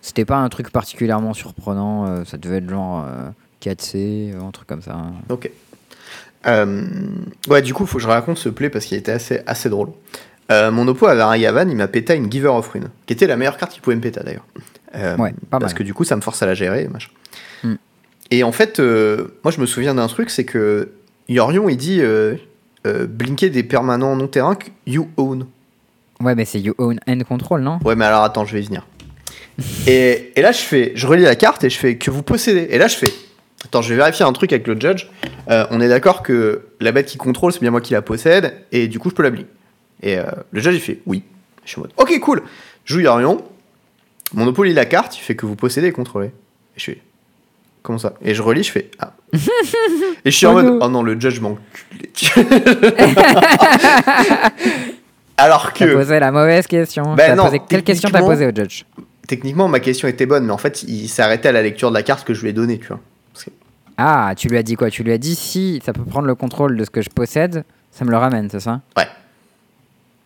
c'était 0.00 0.24
pas 0.24 0.36
un 0.36 0.48
truc 0.48 0.70
particulièrement 0.70 1.34
surprenant. 1.34 2.06
euh, 2.06 2.24
ça 2.24 2.36
devait 2.38 2.58
être 2.58 2.68
genre 2.70 3.04
euh, 3.06 3.28
4C, 3.62 4.32
euh, 4.34 4.40
un 4.42 4.50
truc 4.52 4.68
comme 4.68 4.82
ça. 4.82 5.06
Ok. 5.28 5.50
Euh, 6.46 6.84
ouais, 7.48 7.62
du 7.62 7.72
coup, 7.74 7.86
faut 7.86 7.98
que 7.98 8.02
je 8.02 8.08
raconte 8.08 8.36
ce 8.38 8.48
play 8.48 8.68
parce 8.70 8.84
qu'il 8.84 8.98
était 8.98 9.12
assez, 9.12 9.40
assez 9.46 9.68
drôle. 9.68 9.90
Mon 10.50 10.86
oppo 10.86 11.06
avait 11.06 11.22
un 11.22 11.34
Yavan, 11.34 11.66
il 11.70 11.76
m'a 11.76 11.88
pété 11.88 12.14
une 12.14 12.30
Giver 12.30 12.48
of 12.48 12.68
Rune, 12.68 12.90
qui 13.06 13.14
était 13.14 13.26
la 13.26 13.36
meilleure 13.38 13.56
carte 13.56 13.72
qu'il 13.72 13.80
pouvait 13.80 13.96
me 13.96 14.02
péter 14.02 14.20
d'ailleurs. 14.22 14.44
Euh, 14.94 15.16
Ouais, 15.16 15.32
pas 15.50 15.58
parce 15.58 15.72
mal. 15.72 15.78
que 15.78 15.82
du 15.82 15.94
coup, 15.94 16.04
ça 16.04 16.16
me 16.16 16.20
force 16.20 16.42
à 16.42 16.46
la 16.46 16.54
gérer. 16.54 16.88
Machin. 16.88 17.10
Hmm. 17.62 17.74
Et 18.30 18.42
en 18.44 18.52
fait, 18.52 18.80
euh, 18.80 19.28
moi, 19.44 19.50
je 19.52 19.60
me 19.60 19.66
souviens 19.66 19.94
d'un 19.94 20.06
truc, 20.08 20.30
c'est 20.30 20.44
que 20.44 20.90
Yorion, 21.28 21.68
il 21.68 21.76
dit 21.76 22.00
euh, 22.02 22.36
blinker 22.84 23.50
des 23.50 23.62
permanents 23.62 24.16
non 24.16 24.28
terrain 24.28 24.54
que 24.54 24.66
you 24.86 25.08
own. 25.16 25.46
Ouais, 26.20 26.34
mais 26.36 26.44
c'est 26.44 26.60
You 26.60 26.74
Own 26.78 27.00
End 27.08 27.18
Control, 27.26 27.62
non? 27.62 27.80
Ouais, 27.84 27.96
mais 27.96 28.04
alors 28.04 28.22
attends, 28.22 28.44
je 28.44 28.52
vais 28.54 28.62
y 28.62 28.66
venir. 28.66 28.86
et, 29.88 30.32
et 30.36 30.42
là, 30.42 30.52
je 30.52 30.60
fais, 30.60 30.92
je 30.94 31.06
relis 31.06 31.22
la 31.24 31.34
carte 31.34 31.64
et 31.64 31.70
je 31.70 31.76
fais 31.78 31.96
que 31.96 32.10
vous 32.12 32.22
possédez. 32.22 32.68
Et 32.70 32.78
là, 32.78 32.86
je 32.86 32.94
fais, 32.96 33.08
attends, 33.64 33.82
je 33.82 33.88
vais 33.88 33.96
vérifier 33.96 34.24
un 34.24 34.32
truc 34.32 34.52
avec 34.52 34.66
le 34.68 34.78
judge. 34.78 35.08
On 35.48 35.80
est 35.80 35.88
d'accord 35.88 36.22
que 36.22 36.62
la 36.80 36.92
bête 36.92 37.06
qui 37.06 37.18
contrôle, 37.18 37.52
c'est 37.52 37.60
bien 37.60 37.72
moi 37.72 37.80
qui 37.80 37.92
la 37.92 38.02
possède, 38.02 38.54
et 38.70 38.86
du 38.88 38.98
coup, 39.00 39.10
je 39.10 39.14
peux 39.16 39.22
la 39.24 39.30
blink. 39.30 39.46
Et 40.02 40.16
le 40.52 40.60
judge, 40.60 40.74
il 40.74 40.80
fait 40.80 41.00
oui. 41.06 41.24
Je 41.64 41.70
suis 41.70 41.78
en 41.78 41.82
mode, 41.82 41.92
ok, 41.96 42.18
cool. 42.20 42.42
Je 42.84 42.94
joue 42.94 43.00
Yorion. 43.00 43.42
Mon 44.34 44.46
oppo 44.46 44.62
lit 44.64 44.72
la 44.72 44.84
carte, 44.86 45.16
il 45.18 45.20
fait 45.20 45.36
que 45.36 45.44
vous 45.46 45.56
possédez 45.56 45.88
et 45.88 45.92
contrôlez. 45.92 46.28
Et 46.28 46.80
je 46.80 46.84
fais, 46.84 47.02
comment 47.82 47.98
ça? 47.98 48.14
Et 48.22 48.34
je 48.34 48.42
relis, 48.42 48.62
je 48.64 48.72
fais, 48.72 48.90
ah. 48.98 49.12
et 50.24 50.30
je 50.30 50.36
suis 50.36 50.46
en 50.46 50.52
mode, 50.54 50.78
oh 50.80 50.88
non, 50.88 51.02
le 51.02 51.18
judge 51.20 51.40
m'enculé. 51.40 51.62
Alors 55.36 55.72
T'as 55.72 55.86
que 55.86 55.94
posé 55.94 56.20
la 56.20 56.30
mauvaise 56.30 56.66
question. 56.66 57.14
Ben 57.14 57.28
T'as 57.28 57.34
non, 57.34 57.44
posé- 57.48 57.60
Quelle 57.68 57.82
question 57.82 58.08
t'as 58.08 58.18
techniquement- 58.18 58.34
posé 58.34 58.46
au 58.46 58.54
judge? 58.54 58.84
techniquement, 59.26 59.66
ma 59.68 59.80
question 59.80 60.08
était 60.08 60.26
bonne, 60.26 60.44
mais 60.44 60.52
en 60.52 60.58
fait, 60.58 60.82
il 60.82 61.08
s'est 61.08 61.22
arrêté 61.22 61.48
à 61.48 61.52
la 61.52 61.62
lecture 61.62 61.88
de 61.90 61.94
la 61.94 62.02
carte 62.02 62.24
que 62.26 62.34
je 62.34 62.42
lui 62.42 62.50
ai 62.50 62.52
donnée, 62.52 62.78
tu 62.78 62.88
vois. 62.88 63.00
Parce 63.32 63.44
que- 63.46 63.50
Ah, 63.96 64.34
tu 64.36 64.48
lui 64.48 64.58
as 64.58 64.62
dit 64.62 64.74
quoi? 64.76 64.90
Tu 64.90 65.02
lui 65.02 65.12
as 65.12 65.18
dit 65.18 65.34
si 65.34 65.80
ça 65.84 65.92
peut 65.92 66.04
prendre 66.04 66.26
le 66.26 66.34
contrôle 66.34 66.76
de 66.76 66.84
ce 66.84 66.90
que 66.90 67.00
je 67.02 67.08
possède, 67.08 67.64
ça 67.90 68.04
me 68.04 68.10
le 68.10 68.16
ramène, 68.18 68.48
c'est 68.50 68.60
ça? 68.60 68.80
Ouais. 68.96 69.06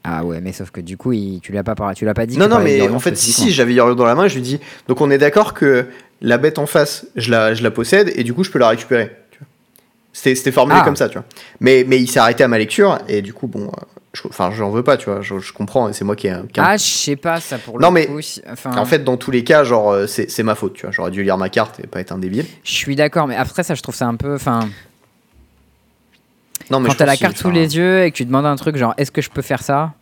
Ah 0.09 0.25
ouais, 0.25 0.40
mais 0.40 0.53
sauf 0.53 0.71
que 0.71 0.81
du 0.81 0.97
coup, 0.97 1.12
il- 1.12 1.40
tu 1.40 1.51
lui 1.53 1.59
as 1.59 1.64
pas 1.64 1.75
tu 1.95 2.05
l'as 2.05 2.14
pas 2.14 2.27
dit. 2.27 2.38
Non, 2.38 2.47
non, 2.49 2.61
mais 2.61 2.88
en 2.88 3.01
fait, 3.01 3.16
si, 3.16 3.51
j'avais 3.53 3.75
Yorion 3.75 3.95
dans 3.97 4.05
la 4.05 4.14
main, 4.14 4.29
je 4.29 4.35
lui 4.37 4.42
dis, 4.42 4.61
donc 4.88 5.01
on 5.01 5.11
est 5.11 5.19
d'accord 5.19 5.53
que 5.55 5.87
la 6.23 6.38
bête 6.38 6.59
en 6.59 6.66
face, 6.66 7.07
je 7.16 7.31
la, 7.31 7.55
je 7.55 7.62
la 7.62 7.71
possède, 7.71 8.12
et 8.14 8.23
du 8.23 8.33
coup, 8.33 8.45
je 8.45 8.51
peux 8.51 8.59
la 8.59 8.69
récupérer. 8.69 9.11
C'était 10.12 10.51
formulé 10.53 10.79
Ah. 10.81 10.85
comme 10.85 10.97
ça, 10.97 11.09
tu 11.09 11.14
vois. 11.19 11.25
Mais, 11.61 11.85
mais 11.87 11.99
il 12.01 12.09
s'est 12.09 12.19
arrêté 12.21 12.42
à 12.42 12.49
ma 12.49 12.57
lecture, 12.59 12.99
et 13.07 13.21
du 13.21 13.35
coup, 13.35 13.49
bon, 13.49 13.64
euh, 13.66 13.71
je- 14.14 14.23
enfin, 14.29 14.51
j'en 14.51 14.71
veux 14.71 14.83
pas, 14.83 14.97
tu 14.97 15.11
vois, 15.11 15.21
je, 15.21 15.38
je 15.40 15.53
comprends, 15.53 15.90
et 15.90 15.92
c'est 15.92 16.05
moi 16.07 16.16
qui 16.16 16.29
ai. 16.29 16.37
qui 16.53 16.59
Ah, 16.61 16.77
je 16.79 16.83
sais 16.85 17.16
pas 17.16 17.38
ça 17.38 17.59
pour 17.59 17.79
le 17.79 17.83
Non, 17.85 17.90
mais- 17.90 18.07
coup. 18.07 18.23
si- 18.23 18.40
Enfin, 18.51 18.75
En 18.79 18.87
fait, 18.87 19.05
dans 19.05 19.19
tous 19.19 19.31
les 19.31 19.45
cas, 19.45 19.62
genre, 19.64 19.90
euh, 19.90 20.07
c'est 20.07 20.31
c'est 20.31 20.42
ma 20.42 20.55
faute, 20.55 20.73
tu 20.73 20.83
vois. 20.83 20.90
J'aurais 20.90 21.11
dû 21.11 21.23
lire 21.23 21.37
ma 21.37 21.51
carte 21.51 21.81
et 21.85 21.87
pas 21.87 22.01
être 22.01 22.12
un 22.12 22.19
débile. 22.19 22.47
je 22.64 22.73
suis 22.73 22.97
d'accord, 22.97 23.27
mais 23.27 23.37
après 23.37 23.62
ça, 23.62 23.75
je 23.75 23.83
trouve 23.83 23.95
ça 23.95 24.07
un 24.07 24.14
peu. 24.14 24.35
Enfin, 24.37 24.61
Non, 26.71 26.81
mais 26.81 26.89
quand 26.89 26.97
t'as 26.97 27.07
la 27.07 27.17
carte 27.17 27.37
sous 27.37 27.51
les 27.51 27.77
yeux 27.77 28.05
et 28.05 28.11
que 28.11 28.17
tu 28.17 28.25
demandes 28.25 28.47
un 28.47 28.57
truc 28.57 28.77
genre, 28.77 28.95
est-ce 28.97 29.11
que 29.11 29.23
je 29.23 29.31
peux 29.31 29.43
faire 29.43 29.63
ça? 29.63 29.93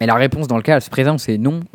Et 0.00 0.06
la 0.06 0.14
réponse 0.14 0.46
dans 0.46 0.56
le 0.56 0.62
cas 0.62 0.78
présent, 0.90 1.18
c'est 1.18 1.38
non. 1.38 1.60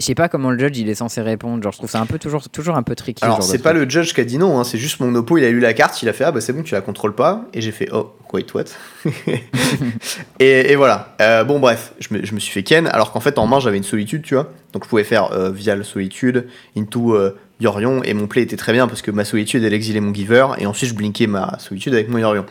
Je 0.00 0.06
sais 0.06 0.14
pas 0.16 0.28
comment 0.28 0.50
le 0.50 0.58
judge 0.58 0.76
il 0.76 0.88
est 0.88 0.96
censé 0.96 1.20
répondre. 1.20 1.62
Genre, 1.62 1.72
je 1.72 1.78
trouve 1.78 1.90
ça 1.90 2.00
un 2.00 2.06
peu 2.06 2.18
toujours, 2.18 2.48
toujours 2.48 2.74
un 2.74 2.82
peu 2.82 2.96
tricky. 2.96 3.24
Alors, 3.24 3.42
c'est 3.44 3.62
pas 3.62 3.72
le 3.72 3.88
judge 3.88 4.12
qui 4.12 4.20
a 4.20 4.24
dit 4.24 4.38
non, 4.38 4.58
hein, 4.58 4.64
c'est 4.64 4.76
juste 4.76 4.98
mon 4.98 5.14
oppo, 5.14 5.38
il 5.38 5.44
a 5.44 5.50
lu 5.50 5.60
la 5.60 5.72
carte, 5.72 6.02
il 6.02 6.08
a 6.08 6.12
fait 6.12 6.24
Ah 6.24 6.32
bah 6.32 6.40
c'est 6.40 6.52
bon, 6.52 6.64
tu 6.64 6.74
la 6.74 6.80
contrôles 6.80 7.14
pas. 7.14 7.44
Et 7.54 7.60
j'ai 7.60 7.70
fait 7.70 7.88
Oh, 7.92 8.12
wait, 8.32 8.52
what 8.54 8.64
et, 10.40 10.72
et 10.72 10.76
voilà. 10.76 11.14
Euh, 11.20 11.44
bon, 11.44 11.60
bref, 11.60 11.92
je 12.00 12.12
me, 12.12 12.26
je 12.26 12.34
me 12.34 12.40
suis 12.40 12.52
fait 12.52 12.64
ken, 12.64 12.88
alors 12.88 13.12
qu'en 13.12 13.20
fait, 13.20 13.38
en 13.38 13.46
main, 13.46 13.60
j'avais 13.60 13.76
une 13.76 13.84
solitude, 13.84 14.22
tu 14.22 14.34
vois. 14.34 14.50
Donc, 14.72 14.84
je 14.84 14.88
pouvais 14.88 15.04
faire 15.04 15.32
euh, 15.32 15.52
via 15.52 15.76
le 15.76 15.84
solitude, 15.84 16.48
into 16.76 17.14
euh, 17.14 17.38
Yorion, 17.60 18.02
et 18.02 18.14
mon 18.14 18.26
play 18.26 18.42
était 18.42 18.56
très 18.56 18.72
bien 18.72 18.86
parce 18.88 19.02
que 19.02 19.10
ma 19.10 19.24
solitude, 19.24 19.62
elle 19.64 19.74
exilait 19.74 20.00
mon 20.00 20.12
giver, 20.12 20.46
et 20.58 20.66
ensuite, 20.66 20.90
je 20.90 20.94
blinkais 20.94 21.26
ma 21.26 21.58
solitude 21.58 21.94
avec 21.94 22.08
mon 22.08 22.18
Yorion. 22.18 22.46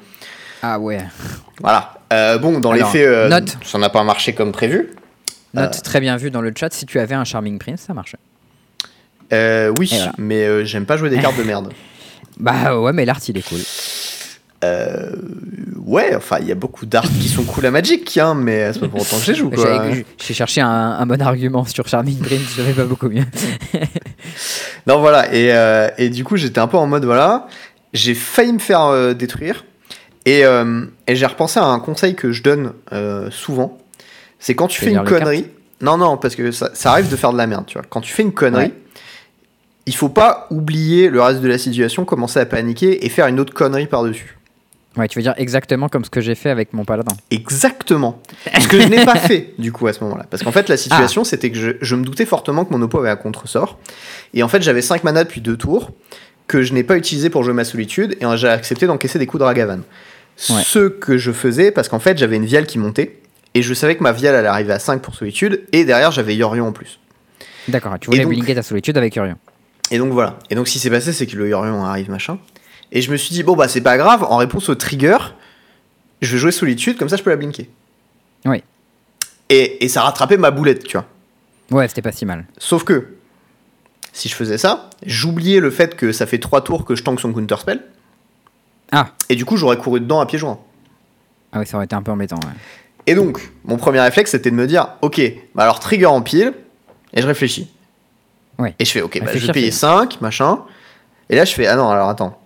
Ah 0.61 0.79
ouais. 0.79 0.99
Voilà. 1.61 1.95
Euh, 2.13 2.37
bon, 2.37 2.59
dans 2.59 2.71
Alors, 2.71 2.91
les 2.93 2.99
faits, 2.99 3.07
euh, 3.07 3.27
note. 3.27 3.57
ça 3.63 3.77
n'a 3.77 3.89
pas 3.89 4.03
marché 4.03 4.33
comme 4.33 4.51
prévu. 4.51 4.91
Note 5.53 5.83
très 5.83 5.99
bien 5.99 6.15
vue 6.17 6.31
dans 6.31 6.41
le 6.41 6.51
chat. 6.57 6.73
Si 6.73 6.85
tu 6.85 6.99
avais 6.99 7.15
un 7.15 7.25
Charming 7.25 7.59
Prince, 7.59 7.81
ça 7.85 7.93
marchait. 7.93 8.17
Euh, 9.33 9.73
oui, 9.77 9.89
voilà. 9.91 10.13
mais 10.17 10.45
euh, 10.45 10.63
j'aime 10.65 10.85
pas 10.85 10.97
jouer 10.97 11.09
des 11.09 11.17
cartes 11.21 11.37
de 11.37 11.43
merde. 11.43 11.71
Bah 12.37 12.79
ouais, 12.79 12.93
mais 12.93 13.05
l'art 13.05 13.19
il 13.27 13.37
est 13.37 13.47
cool. 13.47 13.59
Euh, 14.63 15.12
ouais, 15.86 16.15
enfin, 16.15 16.38
il 16.39 16.47
y 16.47 16.52
a 16.52 16.56
beaucoup 16.56 16.86
d'arts 16.86 17.10
qui 17.21 17.28
sont 17.28 17.43
cool 17.43 17.65
à 17.65 17.71
Magic, 17.71 18.17
hein, 18.17 18.34
mais 18.34 18.71
c'est 18.71 18.80
pas 18.80 18.88
pour 18.88 19.02
autant 19.02 19.17
que 19.17 19.23
je 19.23 19.32
les 19.32 19.38
joue, 19.38 19.52
J'ai 20.17 20.34
cherché 20.34 20.62
un, 20.62 20.69
un 20.69 21.06
bon 21.06 21.21
argument 21.21 21.65
sur 21.65 21.88
Charming 21.88 22.17
Prince, 22.19 22.54
j'avais 22.56 22.73
pas 22.73 22.86
beaucoup 22.86 23.10
mieux. 23.10 23.26
Non, 24.88 24.99
voilà, 24.99 25.34
et, 25.34 25.54
euh, 25.54 25.89
et 25.97 26.10
du 26.10 26.23
coup, 26.26 26.36
j'étais 26.36 26.60
un 26.60 26.67
peu 26.67 26.76
en 26.78 26.88
mode, 26.88 27.06
voilà, 27.06 27.47
j'ai 27.93 28.13
failli 28.15 28.52
me 28.52 28.60
faire 28.60 28.82
euh, 28.86 29.13
détruire, 29.13 29.63
et, 30.26 30.41
et 31.08 31.15
j'ai 31.15 31.26
repensé 31.26 31.60
à 31.60 31.65
un 31.65 31.80
conseil 31.80 32.15
que 32.15 32.32
je 32.32 32.43
donne 32.43 32.73
souvent, 33.30 33.78
c'est 34.39 34.56
quand 34.56 34.67
tu 34.67 34.80
fais 34.82 34.91
une 34.91 35.04
connerie, 35.04 35.47
non, 35.82 35.97
non, 35.97 36.17
parce 36.17 36.36
que 36.36 36.52
ça, 36.52 36.69
ça 36.73 36.91
arrive 36.91 37.10
de 37.10 37.15
faire 37.15 37.32
de 37.34 37.38
la 37.38 37.47
merde, 37.47 37.65
tu 37.67 37.73
vois, 37.78 37.86
quand 37.89 38.02
tu 38.02 38.12
fais 38.13 38.23
une 38.23 38.32
connerie, 38.34 38.65
Ouais. 38.65 38.73
il 39.86 39.95
faut 39.95 40.10
pas 40.10 40.47
oublier 40.49 41.10
le 41.10 41.21
reste 41.21 41.41
de 41.41 41.47
la 41.47 41.58
situation, 41.58 42.06
commencer 42.06 42.39
à 42.39 42.45
paniquer 42.45 43.06
et 43.06 43.10
faire 43.10 43.28
une 43.28 43.39
autre 43.39 43.54
connerie 43.54 43.88
par-dessus. 43.88 44.38
Ouais, 44.95 45.08
tu 45.08 45.17
veux 45.17 45.23
dire 45.23 45.34
exactement 45.38 45.89
comme 45.89 46.06
ce 46.06 46.10
que 46.12 46.21
j'ai 46.21 46.36
fait 46.36 46.51
avec 46.51 46.71
mon 46.73 46.86
paladin. 46.86 47.15
Exactement. 47.32 48.21
Ce 48.60 48.67
que 48.67 48.79
je 48.79 48.88
n'ai 48.88 49.03
pas 49.03 49.15
fait, 49.15 49.53
du 49.58 49.71
coup, 49.71 49.88
à 49.88 49.93
ce 49.93 50.03
moment-là. 50.03 50.25
Parce 50.29 50.43
qu'en 50.43 50.51
fait, 50.51 50.69
la 50.69 50.77
situation, 50.77 51.23
c'était 51.23 51.49
que 51.49 51.58
je, 51.58 51.71
je 51.82 51.95
me 51.95 52.03
doutais 52.03 52.25
fortement 52.25 52.63
que 52.63 52.71
mon 52.73 52.82
oppo 52.82 52.99
avait 52.99 53.10
un 53.10 53.15
contre-sort. 53.15 53.79
Et 54.36 54.43
en 54.43 54.47
fait, 54.47 54.62
j'avais 54.62 54.84
5 54.84 55.03
manas 55.03 55.23
depuis 55.23 55.41
deux 55.41 55.58
tours 55.58 55.91
que 56.47 56.62
je 56.62 56.73
n'ai 56.73 56.84
pas 56.84 56.95
utilisé 56.97 57.29
pour 57.32 57.43
jouer 57.43 57.53
ma 57.53 57.63
solitude. 57.63 58.17
Et 58.21 58.25
j'ai 58.38 58.49
accepté 58.49 58.86
d'encaisser 58.86 59.17
des 59.17 59.25
coups 59.25 59.39
de 59.39 59.45
Ragavan. 59.45 59.79
Ouais. 60.49 60.62
Ce 60.63 60.88
que 60.89 61.17
je 61.17 61.32
faisais, 61.32 61.71
parce 61.71 61.89
qu'en 61.89 61.99
fait, 61.99 62.17
j'avais 62.17 62.36
une 62.36 62.45
viale 62.45 62.67
qui 62.67 62.77
montait. 62.77 63.17
Et 63.56 63.62
je 63.63 63.73
savais 63.73 63.95
que 63.95 64.03
ma 64.03 64.12
viale 64.12 64.36
allait 64.36 64.47
arriver 64.47 64.73
à 64.73 64.79
5 64.79 65.01
pour 65.01 65.15
solitude. 65.15 65.63
Et 65.71 65.86
derrière, 65.86 66.12
j'avais 66.12 66.36
Yorion 66.36 66.67
en 66.67 66.71
plus. 66.71 66.99
D'accord, 67.67 67.97
tu 67.99 68.10
voulais 68.12 68.23
donc- 68.25 68.45
ta 68.45 68.62
solitude 68.63 68.97
avec 68.97 69.15
Urion. 69.15 69.38
Et 69.89 69.97
donc 69.97 70.12
voilà. 70.12 70.38
Et 70.49 70.56
donc, 70.56 70.67
ce 70.67 70.73
qui 70.73 70.79
s'est 70.79 70.89
passé, 70.89 71.13
c'est 71.13 71.25
que 71.27 71.36
le 71.36 71.49
Yorion 71.49 71.84
arrive, 71.84 72.10
machin. 72.12 72.38
Et 72.93 73.01
je 73.01 73.12
me 73.12 73.17
suis 73.17 73.34
dit, 73.34 73.43
bon, 73.43 73.56
bah, 73.56 73.67
c'est 73.67 73.82
pas 73.82 73.97
grave. 73.97 74.23
En 74.23 74.38
réponse 74.38 74.69
au 74.69 74.75
trigger, 74.75 75.17
je 76.21 76.32
vais 76.32 76.38
jouer 76.38 76.51
solitude, 76.51 76.97
comme 76.97 77.10
ça, 77.10 77.17
je 77.17 77.23
peux 77.23 77.32
la 77.32 77.36
blinker. 77.36 77.67
Oui. 78.45 78.63
Et, 79.49 79.84
et 79.84 79.89
ça 79.89 80.03
rattrapait 80.03 80.38
ma 80.38 80.51
boulette, 80.51 80.86
tu 80.86 80.97
vois. 80.97 81.08
Ouais, 81.71 81.88
c'était 81.88 82.03
pas 82.03 82.12
si 82.12 82.25
mal. 82.25 82.45
Sauf 82.60 82.84
que, 82.84 83.15
si 84.13 84.29
je 84.29 84.36
faisais 84.36 84.60
ça, 84.60 84.91
j'oubliais 85.06 85.60
le 85.60 85.71
fait 85.71 85.95
que 85.95 86.12
ça 86.12 86.27
fait 86.27 86.38
3 86.38 86.63
tours 86.63 86.86
que 86.86 86.95
je 86.95 87.03
tank 87.03 87.19
son 87.19 87.34
counterspell. 87.34 87.84
Ah. 88.91 89.10
Et 89.27 89.36
du 89.36 89.43
coup, 89.43 89.58
j'aurais 89.58 89.77
couru 89.77 89.99
dedans 89.99 90.19
à 90.19 90.27
pieds 90.27 90.38
joints. 90.38 90.60
Ah 91.51 91.60
oui, 91.60 91.65
ça 91.65 91.77
aurait 91.77 91.86
été 91.86 91.95
un 91.95 92.03
peu 92.03 92.12
embêtant, 92.12 92.38
ouais. 92.38 92.53
Et 93.08 93.15
donc, 93.15 93.51
mon 93.65 93.77
premier 93.77 93.99
réflexe, 93.99 94.32
c'était 94.32 94.51
de 94.51 94.56
me 94.56 94.67
dire, 94.67 94.88
ok, 95.01 95.19
bah 95.56 95.63
alors 95.63 95.79
trigger 95.79 96.06
en 96.06 96.21
pile, 96.21 96.53
et 97.13 97.21
je 97.21 97.27
réfléchis. 97.27 97.69
Ouais. 98.60 98.75
Et 98.77 98.86
je 98.86 98.91
fais, 98.91 99.01
ok, 99.01 99.19
bah, 99.19 99.32
je 99.34 99.47
vais 99.47 99.51
payer 99.51 99.71
c'est 99.71 99.79
5, 99.79 100.21
machin. 100.21 100.60
Et 101.29 101.36
là, 101.36 101.43
je 101.43 101.53
fais, 101.53 101.65
ah 101.65 101.75
non, 101.75 101.89
alors 101.89 102.08
attends. 102.08 102.39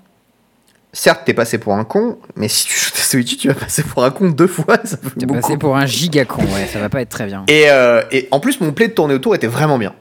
Certes, 0.99 1.21
t'es 1.25 1.35
passé 1.35 1.59
pour 1.59 1.75
un 1.75 1.83
con, 1.83 2.17
mais 2.35 2.47
si 2.47 2.65
tu 2.65 2.75
joues 2.75 2.89
ta 2.91 3.01
solitude, 3.03 3.37
tu 3.37 3.47
vas 3.49 3.53
passer 3.53 3.83
pour 3.83 4.03
un 4.03 4.09
con 4.09 4.29
deux 4.29 4.47
fois, 4.47 4.77
ça 4.83 4.97
fait 4.97 5.11
T'es 5.19 5.25
beaucoup. 5.27 5.41
passé 5.41 5.55
pour 5.57 5.77
un 5.77 5.85
gigacon, 5.85 6.41
ouais, 6.41 6.65
ça 6.73 6.79
va 6.79 6.89
pas 6.89 7.01
être 7.01 7.09
très 7.09 7.27
bien. 7.27 7.43
Et, 7.47 7.65
euh, 7.69 8.01
et 8.11 8.27
en 8.31 8.39
plus, 8.39 8.59
mon 8.61 8.71
play 8.71 8.87
de 8.87 8.93
tourner 8.93 9.13
autour 9.13 9.35
était 9.35 9.45
vraiment 9.45 9.77
bien. 9.77 9.93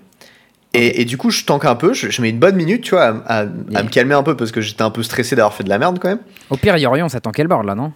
Et, 0.72 1.02
et 1.02 1.04
du 1.04 1.18
coup, 1.18 1.30
je 1.30 1.44
tank 1.44 1.66
un 1.66 1.74
peu, 1.74 1.92
je, 1.92 2.08
je 2.10 2.22
mets 2.22 2.30
une 2.30 2.38
bonne 2.38 2.56
minute, 2.56 2.82
tu 2.82 2.92
vois, 2.94 3.04
à, 3.26 3.40
à- 3.40 3.46
à 3.74 3.82
me 3.82 3.88
calmer 3.90 4.14
un 4.14 4.22
peu 4.22 4.36
parce 4.36 4.52
que 4.52 4.62
j'étais 4.62 4.80
un 4.82 4.90
peu 4.90 5.02
stressé 5.02 5.36
d'avoir 5.36 5.52
fait 5.52 5.64
de 5.64 5.68
la 5.68 5.78
merde 5.78 5.98
quand 6.00 6.08
même. 6.08 6.20
Au 6.48 6.56
pire, 6.56 6.76
Yorion, 6.78 7.10
ça 7.10 7.20
tankait 7.20 7.42
le 7.42 7.48
board 7.50 7.66
là, 7.66 7.74
non? 7.74 7.92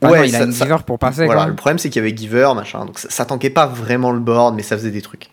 Ah 0.00 0.10
Ouais, 0.12 0.18
non, 0.18 0.24
il 0.24 0.34
a 0.36 0.38
ça- 0.38 0.44
une 0.44 0.52
ça- 0.52 0.64
giver 0.64 0.76
pour 0.86 0.98
passer, 1.00 1.24
voilà, 1.26 1.42
quoi. 1.42 1.50
le 1.50 1.56
problème 1.56 1.78
c'est 1.78 1.90
qu'il 1.90 2.02
y 2.02 2.06
avait 2.06 2.16
Giver, 2.16 2.50
machin, 2.54 2.84
donc 2.84 3.00
ça, 3.00 3.08
ça 3.10 3.24
tankait 3.24 3.50
pas 3.50 3.66
vraiment 3.66 4.12
le 4.12 4.20
board, 4.20 4.54
mais 4.54 4.62
ça 4.62 4.76
faisait 4.76 4.90
des 4.92 5.02
trucs. 5.02 5.28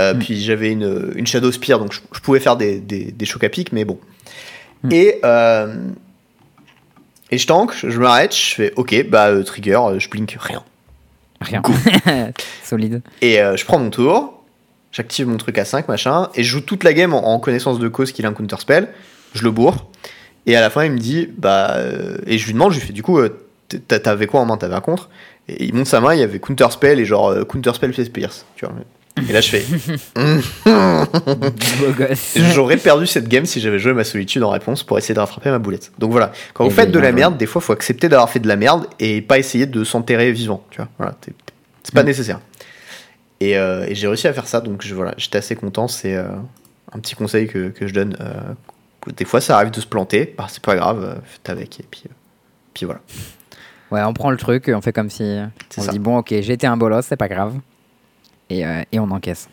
Euh, 0.00 0.14
Mm. 0.14 0.18
Puis 0.20 0.40
j'avais 0.40 0.70
une, 0.72 1.12
une 1.16 1.26
Shadow 1.26 1.52
Spear, 1.52 1.78
donc 1.78 1.92
je, 1.92 2.00
je 2.14 2.20
pouvais 2.20 2.40
faire 2.40 2.56
des, 2.56 2.80
des, 2.80 3.12
des 3.12 3.24
chocs 3.26 3.44
à 3.44 3.48
pic, 3.50 3.72
mais 3.72 3.84
bon. 3.84 3.98
Mm. 4.84 4.92
Et, 4.92 5.20
euh, 5.24 5.74
et 7.30 7.38
je 7.38 7.46
tank, 7.46 7.72
je, 7.74 7.98
m'arrête, 7.98 8.34
je 8.34 8.54
fais 8.54 8.72
ok, 8.76 9.08
bah 9.08 9.28
euh, 9.28 9.42
trigger, 9.42 9.78
euh, 9.82 9.98
je 9.98 10.08
blink 10.08 10.36
rien. 10.40 10.62
Rien. 11.40 11.62
Solide. 12.64 13.02
Et 13.20 13.40
euh, 13.40 13.56
je 13.56 13.64
prends 13.64 13.78
mon 13.78 13.90
tour, 13.90 14.42
j'active 14.92 15.26
mon 15.26 15.36
truc 15.36 15.58
à 15.58 15.64
5, 15.64 15.88
machin, 15.88 16.28
et 16.34 16.42
je 16.42 16.50
joue 16.50 16.60
toute 16.60 16.82
la 16.84 16.92
game 16.94 17.12
en, 17.14 17.34
en 17.34 17.38
connaissance 17.38 17.78
de 17.78 17.88
cause 17.88 18.12
qu'il 18.12 18.24
a 18.26 18.28
un 18.28 18.32
counterspell, 18.32 18.88
je 19.34 19.42
le 19.44 19.50
bourre, 19.50 19.86
et 20.46 20.56
à 20.56 20.60
la 20.60 20.70
fin 20.70 20.84
il 20.84 20.92
me 20.92 20.98
dit, 20.98 21.28
bah, 21.36 21.76
et 22.26 22.38
je 22.38 22.46
lui 22.46 22.52
demande, 22.54 22.72
je 22.72 22.78
lui 22.80 22.86
fais, 22.86 22.92
du 22.92 23.02
coup, 23.02 23.18
t'a- 23.88 23.98
t'avais 24.00 24.26
quoi 24.26 24.40
en 24.40 24.46
main? 24.46 24.56
T'avais 24.56 24.74
un 24.76 24.80
contre? 24.80 25.10
Et 25.48 25.64
il 25.64 25.74
monte 25.74 25.86
sa 25.86 26.00
main, 26.00 26.14
il 26.14 26.20
y 26.20 26.22
avait 26.22 26.38
counterspell 26.40 26.98
et 27.00 27.04
genre 27.04 27.28
euh, 27.28 27.44
counterspell 27.44 27.92
fait 27.92 28.04
Pierce, 28.10 28.46
tu 28.56 28.64
vois. 28.64 28.74
Et 29.28 29.32
là 29.32 29.40
je 29.40 29.48
fais, 29.48 29.64
j'aurais 32.52 32.76
perdu 32.76 33.06
cette 33.06 33.28
game 33.28 33.46
si 33.46 33.60
j'avais 33.60 33.78
joué 33.78 33.92
ma 33.92 34.04
solitude 34.04 34.42
en 34.42 34.50
réponse 34.50 34.82
pour 34.82 34.98
essayer 34.98 35.14
de 35.14 35.20
rattraper 35.20 35.50
ma 35.50 35.58
boulette. 35.58 35.92
Donc 35.98 36.10
voilà, 36.12 36.32
quand 36.54 36.64
vous 36.64 36.70
Et 36.70 36.74
faites 36.74 36.90
de 36.90 36.98
la 36.98 37.12
merde, 37.12 37.36
des 37.36 37.46
fois 37.46 37.60
faut 37.62 37.72
accepter 37.72 38.08
d'avoir 38.08 38.28
fait 38.30 38.40
de 38.40 38.48
la 38.48 38.56
merde 38.56 38.86
et 38.98 39.22
pas 39.22 39.38
essayer 39.38 39.66
de 39.66 39.84
s'enterrer 39.84 40.32
vivant, 40.32 40.62
tu 40.70 40.78
vois. 40.78 40.88
Voilà, 40.98 41.14
c'est 41.82 41.94
pas 41.94 42.02
Mm. 42.02 42.06
nécessaire. 42.06 42.40
Et, 43.40 43.56
euh, 43.58 43.84
et 43.86 43.94
j'ai 43.94 44.06
réussi 44.08 44.26
à 44.28 44.32
faire 44.32 44.46
ça, 44.46 44.60
donc 44.60 44.82
je, 44.82 44.94
voilà, 44.94 45.14
j'étais 45.18 45.38
assez 45.38 45.54
content. 45.56 45.88
C'est 45.88 46.14
euh, 46.14 46.24
un 46.92 46.98
petit 46.98 47.14
conseil 47.14 47.46
que, 47.48 47.68
que 47.68 47.86
je 47.86 47.94
donne. 47.94 48.16
euh, 48.20 48.34
des 49.16 49.24
fois 49.24 49.40
ça 49.40 49.56
arrive 49.56 49.70
de 49.70 49.80
se 49.80 49.86
planter, 49.86 50.34
bah, 50.36 50.46
c'est 50.48 50.62
pas 50.62 50.74
grave, 50.74 51.20
faites 51.24 51.48
avec 51.50 51.78
et 51.80 51.84
puis, 51.90 52.02
puis 52.74 52.86
voilà. 52.86 53.00
Ouais, 53.92 54.02
on 54.02 54.12
prend 54.12 54.30
le 54.32 54.36
truc, 54.36 54.68
on 54.74 54.80
fait 54.80 54.92
comme 54.92 55.10
si. 55.10 55.38
On 55.78 55.82
se 55.82 55.90
dit, 55.90 56.00
bon, 56.00 56.18
ok, 56.18 56.28
j'ai 56.30 56.52
été 56.54 56.66
un 56.66 56.76
bolos, 56.76 57.02
c'est 57.06 57.16
pas 57.16 57.28
grave. 57.28 57.54
Et, 58.50 58.64
euh, 58.66 58.82
et 58.92 58.98
on 59.00 59.10
encaisse. 59.10 59.48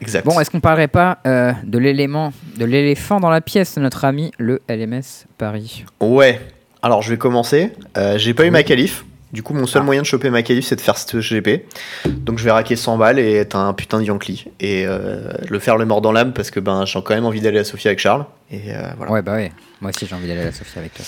Exact. 0.00 0.24
Bon, 0.24 0.40
est-ce 0.40 0.50
qu'on 0.50 0.60
parlerait 0.60 0.88
pas 0.88 1.18
euh, 1.26 1.52
de 1.64 1.78
l'élément, 1.78 2.32
de 2.56 2.64
l'éléphant 2.64 3.20
dans 3.20 3.28
la 3.28 3.40
pièce 3.42 3.76
notre 3.76 4.04
ami, 4.04 4.32
le 4.38 4.62
LMS 4.68 5.26
Paris? 5.36 5.84
Ouais, 6.00 6.40
alors 6.82 7.02
je 7.02 7.10
vais 7.10 7.18
commencer. 7.18 7.72
Euh, 7.98 8.16
j'ai 8.16 8.32
pas 8.32 8.46
eu 8.46 8.50
ma 8.50 8.62
qualif. 8.62 9.04
Du 9.32 9.42
coup, 9.44 9.52
mon 9.54 9.66
seul 9.66 9.82
Ah. 9.82 9.84
moyen 9.84 10.00
de 10.00 10.06
choper 10.06 10.30
ma 10.30 10.42
qualif, 10.42 10.64
c'est 10.66 10.74
de 10.74 10.80
faire 10.80 10.96
ce 10.98 11.18
GP. 11.20 11.66
Donc 12.06 12.38
je 12.38 12.44
vais 12.44 12.50
raquer 12.50 12.74
100 12.76 12.96
balles 12.96 13.18
et 13.20 13.34
être 13.34 13.54
un 13.56 13.72
putain 13.74 14.00
de 14.00 14.04
Yankee. 14.04 14.46
Et 14.58 14.86
euh, 14.86 15.30
le 15.48 15.58
faire 15.60 15.76
le 15.76 15.84
mort 15.84 16.00
dans 16.00 16.10
l'âme 16.12 16.32
parce 16.32 16.50
que 16.50 16.58
ben, 16.60 16.84
j'ai 16.86 17.00
quand 17.02 17.14
même 17.14 17.26
envie 17.26 17.40
d'aller 17.42 17.58
à 17.60 17.64
Sofia 17.64 17.90
avec 17.90 18.00
Charles. 18.00 18.24
Et 18.50 18.72
voilà. 18.96 19.12
Ouais, 19.12 19.22
bah 19.22 19.34
ouais. 19.34 19.52
Moi 19.82 19.90
aussi, 19.90 20.06
j'ai 20.06 20.14
envie 20.16 20.26
d'aller 20.26 20.40
à 20.40 20.52
Sophie 20.52 20.78
avec 20.78 20.94
toi. 20.94 21.04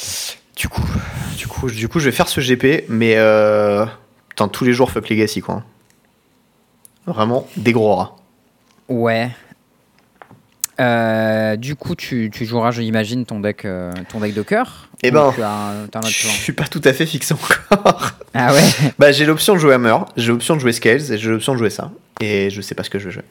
Du 0.54 0.68
coup, 0.68 0.82
du 1.37 1.46
coup, 1.48 1.68
du 1.70 1.88
coup, 1.88 1.98
je 1.98 2.04
vais 2.04 2.12
faire 2.12 2.28
ce 2.28 2.40
GP, 2.40 2.85
mais 2.90 3.16
putain, 4.28 4.46
tous 4.48 4.64
les 4.64 4.72
jours 4.74 4.90
fuck 4.92 5.08
Legacy 5.08 5.40
quoi. 5.40 5.64
Vraiment 7.07 7.47
des 7.57 7.73
gros 7.73 7.95
rats. 7.97 8.17
Ouais. 8.88 9.31
Euh, 10.81 11.57
du 11.57 11.77
coup, 11.77 11.95
tu, 11.95 12.31
tu 12.33 12.45
joueras, 12.47 12.71
j'imagine, 12.71 13.25
ton 13.27 13.41
deck, 13.41 13.65
euh, 13.65 13.93
ton 14.09 14.21
deck 14.21 14.35
de 14.35 14.43
cœur 14.43 14.88
Eh 15.03 15.11
ben, 15.11 15.33
Je 16.07 16.11
suis 16.27 16.53
pas 16.53 16.65
tout 16.65 16.81
à 16.85 16.93
fait 16.93 17.07
fixé 17.07 17.35
encore. 17.35 18.12
Ah 18.35 18.55
ouais 18.55 18.62
bah 18.99 19.12
j'ai 19.12 19.27
l'option 19.27 19.53
de 19.53 19.59
jouer 19.59 19.75
Hammer, 19.75 19.95
j'ai 20.17 20.29
l'option 20.33 20.55
de 20.55 20.61
jouer 20.61 20.73
Scales 20.73 21.12
et 21.12 21.19
j'ai 21.19 21.29
l'option 21.29 21.53
de 21.53 21.59
jouer 21.59 21.69
ça. 21.69 21.91
Et 22.21 22.49
je 22.49 22.62
sais 22.62 22.75
pas 22.75 22.83
ce 22.83 22.88
que 22.88 22.99
je 22.99 23.05
vais 23.09 23.11
jouer. 23.11 23.25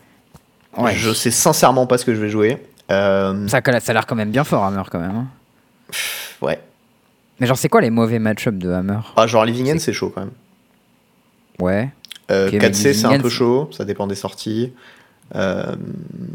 Ouais. 0.77 0.93
Je 0.95 1.11
sais 1.11 1.31
sincèrement 1.31 1.87
pas 1.87 1.97
ce 1.97 2.05
que 2.05 2.13
je 2.13 2.21
vais 2.21 2.29
jouer. 2.29 2.61
Euh, 2.91 3.47
Ça, 3.47 3.61
ça 3.79 3.91
a 3.91 3.93
l'air 3.93 4.05
quand 4.05 4.13
même 4.15 4.29
bien 4.29 4.43
fort, 4.43 4.63
Hammer, 4.63 4.83
quand 4.91 4.99
même. 4.99 5.15
hein. 5.15 5.27
ouais. 6.43 6.59
Mais 7.39 7.47
genre, 7.47 7.57
c'est 7.57 7.67
quoi 7.69 7.81
les 7.81 7.89
mauvais 7.89 8.19
match-up 8.19 8.53
de 8.55 8.71
Hammer? 8.71 8.99
Ah, 9.15 9.25
genre 9.25 9.43
Living 9.43 9.73
End, 9.73 9.79
c'est 9.79 9.91
chaud 9.93 10.11
quand 10.13 10.21
même. 10.21 10.31
Ouais. 11.59 11.89
Euh, 12.29 12.47
Ok, 12.47 12.53
mais 12.53 12.59
4C, 12.59 12.73
c'est 12.73 12.91
Living 12.93 13.05
un 13.05 13.19
peu 13.19 13.29
c'est- 13.29 13.35
chaud, 13.35 13.69
ça 13.71 13.83
dépend 13.85 14.07
des 14.07 14.15
sorties. 14.15 14.71
Euh, 15.35 15.75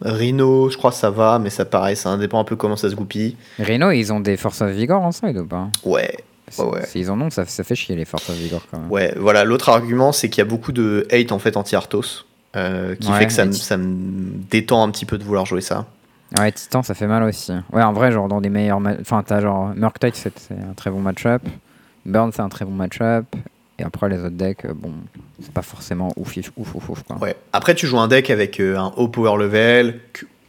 Rhino, 0.03 0.71
je 0.71 0.77
crois 0.79 0.91
que 0.91 0.97
ça 0.97 1.11
va, 1.11 1.39
mais 1.39 1.51
ça 1.51 1.65
pareil, 1.65 1.97
ça 1.97 2.17
dépend 2.17 2.41
un 2.41 2.45
peu 2.45 2.57
comment 2.57 2.77
ça 2.77 2.89
se 2.91 2.95
goupille. 2.95 3.37
Reno, 3.59 3.91
ils 3.91 4.13
ont 4.13 4.21
des 4.21 4.37
Force 4.37 4.63
of 4.63 4.71
Vigor 4.71 5.03
en 5.03 5.13
side 5.13 5.37
ou 5.37 5.47
pas? 5.47 5.69
Ouais, 5.85 6.17
ouais. 6.59 6.87
S'ils 6.87 7.11
en 7.11 7.21
ont, 7.21 7.31
ça, 7.31 7.45
ça 7.45 7.63
fait 7.65 7.75
chier 7.75 7.95
les 7.95 8.05
Force 8.07 8.29
of 8.31 8.37
Vigor 8.37 8.63
quand 8.71 8.79
même. 8.81 8.91
ouais, 8.91 9.15
voilà. 9.19 9.45
L'autre 9.45 9.69
argument, 9.69 10.13
c'est 10.13 10.29
qu'il 10.31 10.39
y 10.39 10.47
a 10.47 10.49
beaucoup 10.49 10.73
de 10.73 11.07
hate 11.13 11.31
en 11.33 11.39
fait 11.39 11.57
anti-Arthos, 11.59 12.25
euh, 12.57 12.95
qui 12.95 13.11
Ouais, 13.11 13.19
fait 13.19 13.27
que 13.27 13.33
ça, 13.33 13.45
me- 13.45 13.53
ti- 13.53 13.61
ça 13.61 13.77
me 13.77 13.87
détend 14.51 14.83
un 14.83 14.91
petit 14.91 15.05
peu 15.05 15.19
de 15.19 15.25
vouloir 15.25 15.45
jouer 15.45 15.61
ça. 15.61 15.87
Ouais, 16.39 16.51
Titan, 16.53 16.83
ça 16.83 16.95
fait 16.95 17.07
mal 17.07 17.23
aussi. 17.23 17.53
Ouais, 17.73 17.83
en 17.83 17.93
vrai, 17.93 18.11
genre 18.13 18.29
dans 18.29 18.41
des 18.41 18.49
meilleurs. 18.49 18.81
Enfin, 19.01 19.23
t'as 19.25 19.41
genre 19.41 19.73
Murktide, 19.77 20.15
c'est 20.15 20.37
c'est 20.39 20.55
un 20.55 20.73
très 20.75 20.91
bon 20.91 21.01
match-up. 21.01 21.43
Burn, 22.07 22.33
c'est 22.33 22.43
un 22.43 22.49
très 22.49 22.65
bon 22.65 22.73
match-up. 22.73 23.27
Et 23.79 23.83
après, 23.83 24.09
les 24.09 24.19
autres 24.19 24.37
decks, 24.37 24.65
euh, 24.65 24.73
bon, 24.75 24.93
c'est 25.41 25.53
pas 25.53 25.63
forcément 25.63 26.11
ouf, 26.17 26.37
ouf, 26.57 26.75
ouf, 26.75 26.89
ouf, 26.89 27.03
quoi. 27.03 27.19
Ouais. 27.19 27.37
Après, 27.53 27.75
tu 27.75 27.87
joues 27.87 27.99
un 27.99 28.09
deck 28.09 28.31
avec 28.31 28.59
euh, 28.59 28.79
un 28.79 28.93
haut 28.97 29.09
power 29.09 29.39
level. 29.39 30.01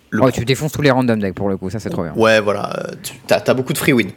le 0.09 0.21
Ouais, 0.21 0.31
tu 0.31 0.45
défonces 0.45 0.71
tous 0.71 0.81
les 0.81 0.91
random 0.91 1.19
decks 1.19 1.35
pour 1.35 1.49
le 1.49 1.57
coup, 1.57 1.69
ça 1.69 1.79
c'est 1.79 1.89
trop 1.89 2.03
bien. 2.03 2.13
Ouais, 2.15 2.39
voilà, 2.39 2.73
euh, 2.79 2.93
tu 3.03 3.33
as, 3.33 3.53
beaucoup 3.53 3.73
de 3.73 3.77
free 3.77 3.93
win. 3.93 4.11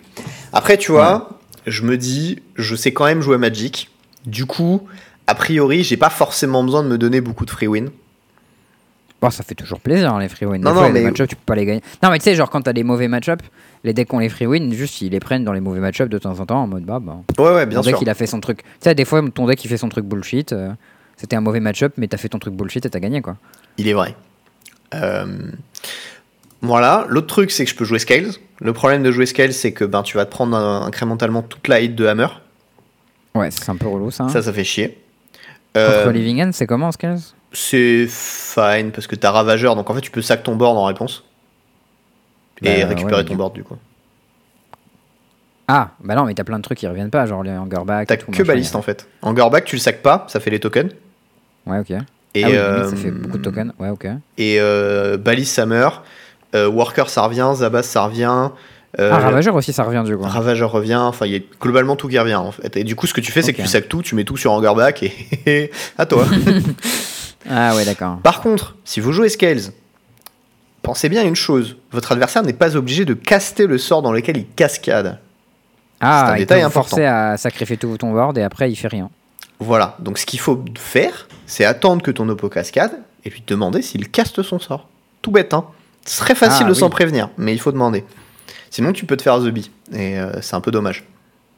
Après, 0.52 0.78
tu 0.78 0.92
vois, 0.92 1.40
je 1.66 1.82
me 1.82 1.96
dis, 1.96 2.40
je 2.54 2.76
sais 2.76 2.92
quand 2.92 3.06
même 3.06 3.20
jouer 3.20 3.38
Magic. 3.38 3.90
Du 4.26 4.46
coup, 4.46 4.86
a 5.26 5.34
priori, 5.34 5.82
j'ai 5.82 5.96
pas 5.96 6.10
forcément 6.10 6.62
besoin 6.62 6.82
de 6.84 6.88
me 6.88 6.98
donner 6.98 7.20
beaucoup 7.20 7.44
de 7.44 7.50
free 7.50 7.66
win. 7.66 7.90
Bon, 9.20 9.30
ça 9.30 9.42
fait 9.42 9.54
toujours 9.54 9.80
plaisir 9.80 10.14
hein, 10.14 10.20
les 10.20 10.28
free 10.28 10.46
win. 10.46 10.62
Non, 10.62 10.72
fois, 10.72 10.88
non, 10.88 10.92
mais- 10.92 11.12
tu 11.12 11.26
peux 11.26 11.36
pas 11.44 11.56
les 11.56 11.66
gagner. 11.66 11.82
Non, 12.02 12.10
mais 12.10 12.18
tu 12.18 12.24
sais, 12.24 12.34
genre 12.34 12.48
quand 12.48 12.62
t'as 12.62 12.72
des 12.72 12.84
mauvais 12.84 13.08
match-up, 13.08 13.42
les 13.84 13.92
decks 13.94 14.08
qui 14.08 14.14
ont 14.14 14.18
les 14.18 14.28
free 14.28 14.46
win, 14.46 14.72
juste 14.72 15.00
ils 15.00 15.10
les 15.10 15.20
prennent 15.20 15.44
dans 15.44 15.52
les 15.52 15.60
mauvais 15.60 15.80
match-up 15.80 16.08
de 16.08 16.18
temps 16.18 16.38
en 16.38 16.46
temps 16.46 16.62
en 16.62 16.66
mode 16.66 16.84
bah, 16.84 16.98
bah 17.00 17.18
Ouais, 17.38 17.54
ouais, 17.54 17.66
bien 17.66 17.78
ton 17.80 17.84
deck 17.86 17.96
sûr. 17.96 18.02
il 18.02 18.10
a 18.10 18.14
fait 18.14 18.26
son 18.26 18.40
truc. 18.40 18.58
Tu 18.62 18.68
sais, 18.80 18.94
des 18.94 19.04
fois 19.04 19.22
ton 19.34 19.46
deck 19.46 19.64
il 19.64 19.68
fait 19.68 19.76
son 19.78 19.88
truc 19.88 20.04
bullshit. 20.04 20.52
euh, 20.52 20.70
C'était 21.16 21.36
un 21.36 21.40
mauvais 21.40 21.60
match-up, 21.60 21.94
mais 21.96 22.06
t'as 22.08 22.16
fait 22.18 22.28
ton 22.28 22.38
truc 22.38 22.54
bullshit 22.54 22.84
et 22.86 22.90
t'as 22.90 23.00
gagné 23.00 23.20
quoi. 23.22 23.36
Il 23.78 23.88
est 23.88 23.92
vrai. 23.94 24.14
Euh, 24.94 25.26
Voilà, 26.62 27.06
l'autre 27.08 27.26
truc, 27.28 27.50
c'est 27.50 27.64
que 27.64 27.70
je 27.70 27.74
peux 27.76 27.84
jouer 27.86 27.98
Scales. 27.98 28.32
Le 28.60 28.72
problème 28.74 29.02
de 29.02 29.10
jouer 29.10 29.24
Scales, 29.24 29.52
c'est 29.54 29.72
que 29.72 29.84
ben, 29.84 30.02
tu 30.02 30.16
vas 30.18 30.26
te 30.26 30.30
prendre 30.30 30.54
un- 30.56 30.84
incrémentalement 30.86 31.40
toute 31.42 31.68
la 31.68 31.80
hit 31.80 31.94
de 31.94 32.04
Hammer. 32.06 32.26
Ouais, 33.34 33.50
c'est 33.50 33.70
un 33.70 33.76
peu 33.76 33.86
relou 33.88 34.10
ça. 34.10 34.24
hein. 34.24 34.28
Ça, 34.28 34.42
ça 34.42 34.52
fait 34.52 34.64
chier. 34.64 34.88
Contre 35.72 35.86
Euh, 36.08 36.12
Living 36.12 36.42
End, 36.42 36.50
c'est 36.52 36.66
comment 36.66 36.90
15 36.90 37.34
c'est 37.52 38.06
fine 38.08 38.92
parce 38.92 39.08
que 39.08 39.16
t'as 39.16 39.32
Ravageur, 39.32 39.74
donc 39.74 39.90
en 39.90 39.94
fait, 39.94 40.00
tu 40.02 40.12
peux 40.12 40.22
sac 40.22 40.44
ton 40.44 40.54
board 40.54 40.76
en 40.76 40.84
réponse. 40.84 41.24
Et 42.62 42.82
Bah, 42.82 42.88
récupérer 42.88 43.16
ouais, 43.16 43.24
ton 43.24 43.32
du- 43.34 43.36
board, 43.38 43.52
du 43.54 43.64
coup. 43.64 43.76
Ah, 45.68 45.90
bah 46.02 46.14
non, 46.16 46.24
mais 46.24 46.34
t'as 46.34 46.42
plein 46.44 46.58
de 46.58 46.62
trucs 46.64 46.78
qui 46.78 46.86
reviennent 46.88 47.10
pas, 47.10 47.26
genre 47.26 47.42
les 47.44 47.52
hangerback. 47.52 48.08
T'as 48.08 48.16
que 48.16 48.42
baliste 48.42 48.74
en 48.74 48.82
fait. 48.82 49.06
En 49.22 49.32
Gorback, 49.32 49.64
tu 49.64 49.76
le 49.76 49.80
sacs 49.80 50.02
pas, 50.02 50.24
ça 50.28 50.40
fait 50.40 50.50
les 50.50 50.58
tokens. 50.58 50.90
Ouais, 51.66 51.78
ok. 51.78 51.90
Et, 52.34 52.44
ah 52.44 52.48
oui, 52.48 52.56
euh, 52.56 52.90
ça 52.90 52.96
fait 52.96 53.10
beaucoup 53.12 53.38
de 53.38 53.42
tokens. 53.42 53.72
Ouais, 53.78 53.88
ok. 53.88 54.06
Et 54.38 54.56
euh, 54.60 55.16
baliste, 55.16 55.54
ça 55.54 55.66
meurt. 55.66 56.04
Euh, 56.56 56.68
worker, 56.68 57.08
ça 57.08 57.22
revient. 57.22 57.52
Zabas, 57.54 57.84
ça 57.84 58.02
revient. 58.02 58.50
Euh, 58.98 59.10
ah, 59.12 59.18
Ravageur 59.18 59.54
aussi, 59.54 59.72
ça 59.72 59.84
revient 59.84 60.02
du 60.04 60.16
coup. 60.16 60.24
Ravageur 60.24 60.72
revient, 60.72 60.96
enfin, 60.96 61.26
il 61.26 61.32
y 61.32 61.36
a 61.36 61.40
globalement 61.60 61.94
tout 61.94 62.08
qui 62.08 62.18
revient 62.18 62.34
en 62.34 62.50
fait. 62.50 62.76
Et 62.76 62.82
du 62.82 62.96
coup, 62.96 63.06
ce 63.06 63.14
que 63.14 63.20
tu 63.20 63.30
fais, 63.30 63.40
c'est 63.42 63.52
que 63.52 63.62
tu 63.62 63.68
sacs 63.68 63.88
tout, 63.88 64.02
tu 64.02 64.16
mets 64.16 64.24
tout 64.24 64.36
sur 64.36 64.50
Angerback 64.50 65.04
et 65.46 65.70
à 65.98 66.06
toi. 66.06 66.24
Ah 67.48 67.74
ouais, 67.74 67.86
d'accord. 67.86 68.18
Par 68.18 68.42
contre, 68.42 68.76
si 68.84 69.00
vous 69.00 69.12
jouez 69.12 69.30
Scales, 69.30 69.60
pensez 70.82 71.08
bien 71.08 71.22
à 71.22 71.24
une 71.24 71.36
chose 71.36 71.76
votre 71.92 72.12
adversaire 72.12 72.42
n'est 72.42 72.52
pas 72.52 72.76
obligé 72.76 73.04
de 73.04 73.14
caster 73.14 73.66
le 73.66 73.78
sort 73.78 74.02
dans 74.02 74.12
lequel 74.12 74.36
il 74.36 74.46
cascade. 74.48 75.18
C'est 76.00 76.06
un 76.06 76.10
Ah, 76.10 76.32
il 76.36 76.38
détail 76.40 76.60
peut 76.60 76.66
important. 76.66 76.88
forcer 76.88 77.04
à 77.04 77.36
sacrifier 77.36 77.76
tout 77.76 77.96
ton 77.98 78.12
board 78.12 78.38
et 78.38 78.42
après 78.42 78.70
il 78.70 78.76
fait 78.76 78.88
rien. 78.88 79.10
Voilà, 79.58 79.96
donc 79.98 80.16
ce 80.18 80.24
qu'il 80.24 80.40
faut 80.40 80.64
faire, 80.78 81.28
c'est 81.46 81.64
attendre 81.66 82.02
que 82.02 82.10
ton 82.10 82.28
oppo 82.30 82.48
cascade 82.48 83.02
et 83.24 83.30
puis 83.30 83.42
demander 83.46 83.82
s'il 83.82 84.08
caste 84.10 84.42
son 84.42 84.58
sort. 84.58 84.88
Tout 85.20 85.30
bête, 85.30 85.52
hein. 85.52 85.66
Ce 86.06 86.16
serait 86.16 86.34
facile 86.34 86.64
Ah, 86.66 86.70
de 86.70 86.74
s'en 86.74 86.88
prévenir, 86.88 87.28
mais 87.36 87.52
il 87.52 87.60
faut 87.60 87.70
demander. 87.72 88.04
Sinon, 88.70 88.92
tu 88.94 89.04
peux 89.04 89.18
te 89.18 89.22
faire 89.22 89.38
the 89.38 89.48
bee, 89.50 89.70
et 89.92 90.18
euh, 90.18 90.40
c'est 90.40 90.54
un 90.56 90.62
peu 90.62 90.70
dommage. 90.70 91.04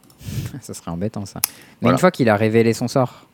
ça 0.61 0.75
serait 0.75 0.91
embêtant 0.91 1.25
ça. 1.27 1.41
Mais 1.45 1.51
Voilà. 1.83 1.95
une 1.95 2.01
fois 2.01 2.11
qu'il 2.11 2.29
a 2.29 2.35
révélé 2.37 2.73
son 2.73 2.89
sort. 2.89 3.27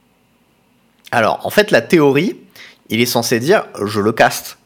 Alors, 1.11 1.41
en 1.47 1.51
fait, 1.51 1.71
la 1.71 1.81
théorie, 1.81 2.37
il 2.91 3.01
est 3.01 3.07
censé 3.07 3.41
dire 3.41 3.65
je 3.83 4.01
le 4.01 4.13
caste. 4.13 4.59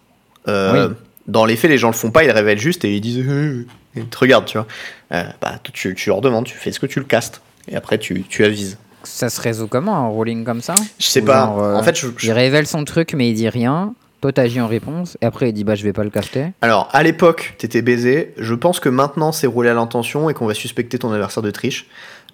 Euh, 0.48 0.88
Oui. 0.88 0.94
Dans 1.26 1.44
les 1.44 1.56
faits, 1.56 1.70
les 1.70 1.78
gens 1.78 1.88
le 1.88 1.94
font 1.94 2.10
pas, 2.10 2.24
ils 2.24 2.28
le 2.28 2.32
révèlent 2.32 2.58
juste 2.58 2.84
et 2.84 2.94
ils 2.94 3.00
disent 3.00 3.24
Euh, 3.26 3.64
ils 3.94 4.06
te 4.06 4.18
regardent, 4.18 4.46
tu 4.46 4.58
vois. 4.58 4.66
Euh, 5.12 5.24
bah, 5.40 5.58
tu, 5.72 5.94
tu 5.94 6.08
leur 6.08 6.20
demandes, 6.20 6.44
tu 6.46 6.56
fais 6.56 6.70
est-ce 6.70 6.80
que 6.80 6.86
tu 6.86 6.98
le 6.98 7.04
castes 7.04 7.42
Et 7.68 7.76
après, 7.76 7.98
tu, 7.98 8.22
tu 8.28 8.44
avises. 8.44 8.78
Ça 9.04 9.28
se 9.30 9.40
résout 9.40 9.66
comment 9.68 9.96
un 9.96 10.08
rolling 10.08 10.44
comme 10.44 10.60
ça? 10.60 10.74
Je 10.98 11.06
sais 11.06 11.22
Ou 11.22 11.26
pas. 11.26 11.46
genre, 11.46 11.62
euh, 11.62 11.74
En 11.76 11.82
fait, 11.82 11.96
je- 11.98 12.06
je- 12.16 12.26
Il 12.26 12.32
révèle 12.32 12.66
son 12.66 12.84
truc 12.84 13.14
mais 13.14 13.28
il 13.30 13.34
dit 13.34 13.48
rien. 13.48 13.94
Toi 14.20 14.32
t'agis 14.32 14.60
en 14.60 14.68
réponse 14.68 15.18
et 15.20 15.26
après 15.26 15.48
il 15.48 15.52
dit 15.52 15.64
bah 15.64 15.74
je 15.74 15.82
vais 15.82 15.92
pas 15.92 16.04
le 16.04 16.10
caster. 16.10 16.52
Alors, 16.60 16.88
à 16.92 17.02
l'époque, 17.02 17.54
t'étais 17.58 17.82
baisé. 17.82 18.32
Je 18.38 18.54
pense 18.54 18.78
que 18.78 18.88
maintenant, 18.88 19.32
c'est 19.32 19.48
roulé 19.48 19.68
à 19.70 19.74
l'intention 19.74 20.30
et 20.30 20.34
qu'on 20.34 20.46
va 20.46 20.54
suspecter 20.54 20.98
ton 20.98 21.10
adversaire 21.12 21.42
de 21.42 21.50
triche. 21.50 21.86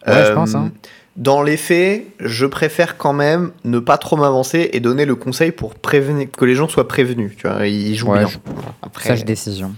Ouais, 0.06 0.24
je 0.26 0.32
pense, 0.32 0.54
hein. 0.54 0.70
Dans 1.18 1.42
les 1.42 1.56
faits, 1.56 2.06
je 2.20 2.46
préfère 2.46 2.96
quand 2.96 3.12
même 3.12 3.50
ne 3.64 3.80
pas 3.80 3.98
trop 3.98 4.16
m'avancer 4.16 4.70
et 4.72 4.78
donner 4.80 5.04
le 5.04 5.16
conseil 5.16 5.50
pour 5.50 5.74
prévenir, 5.74 6.28
que 6.30 6.44
les 6.44 6.54
gens 6.54 6.68
soient 6.68 6.86
prévenus. 6.88 7.32
Tu 7.36 7.46
vois, 7.48 7.66
ils 7.66 7.94
jouent 7.96 8.12
Ouais, 8.12 8.20
bien. 8.20 8.28
je- 8.28 8.38
Après, 8.82 9.08
Sage 9.08 9.24
décision. 9.24 9.74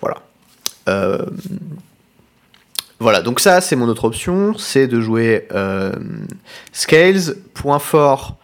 voilà. 0.00 0.18
Euh, 0.88 1.24
Voilà, 3.00 3.22
donc 3.22 3.38
ça, 3.40 3.60
c'est 3.60 3.76
mon 3.76 3.86
autre 3.88 4.04
option, 4.04 4.58
c'est 4.58 4.88
de 4.88 5.00
jouer 5.00 5.46
euh, 5.52 5.92
Scales. 6.72 7.36
Point 7.54 7.78
fort, 7.78 8.36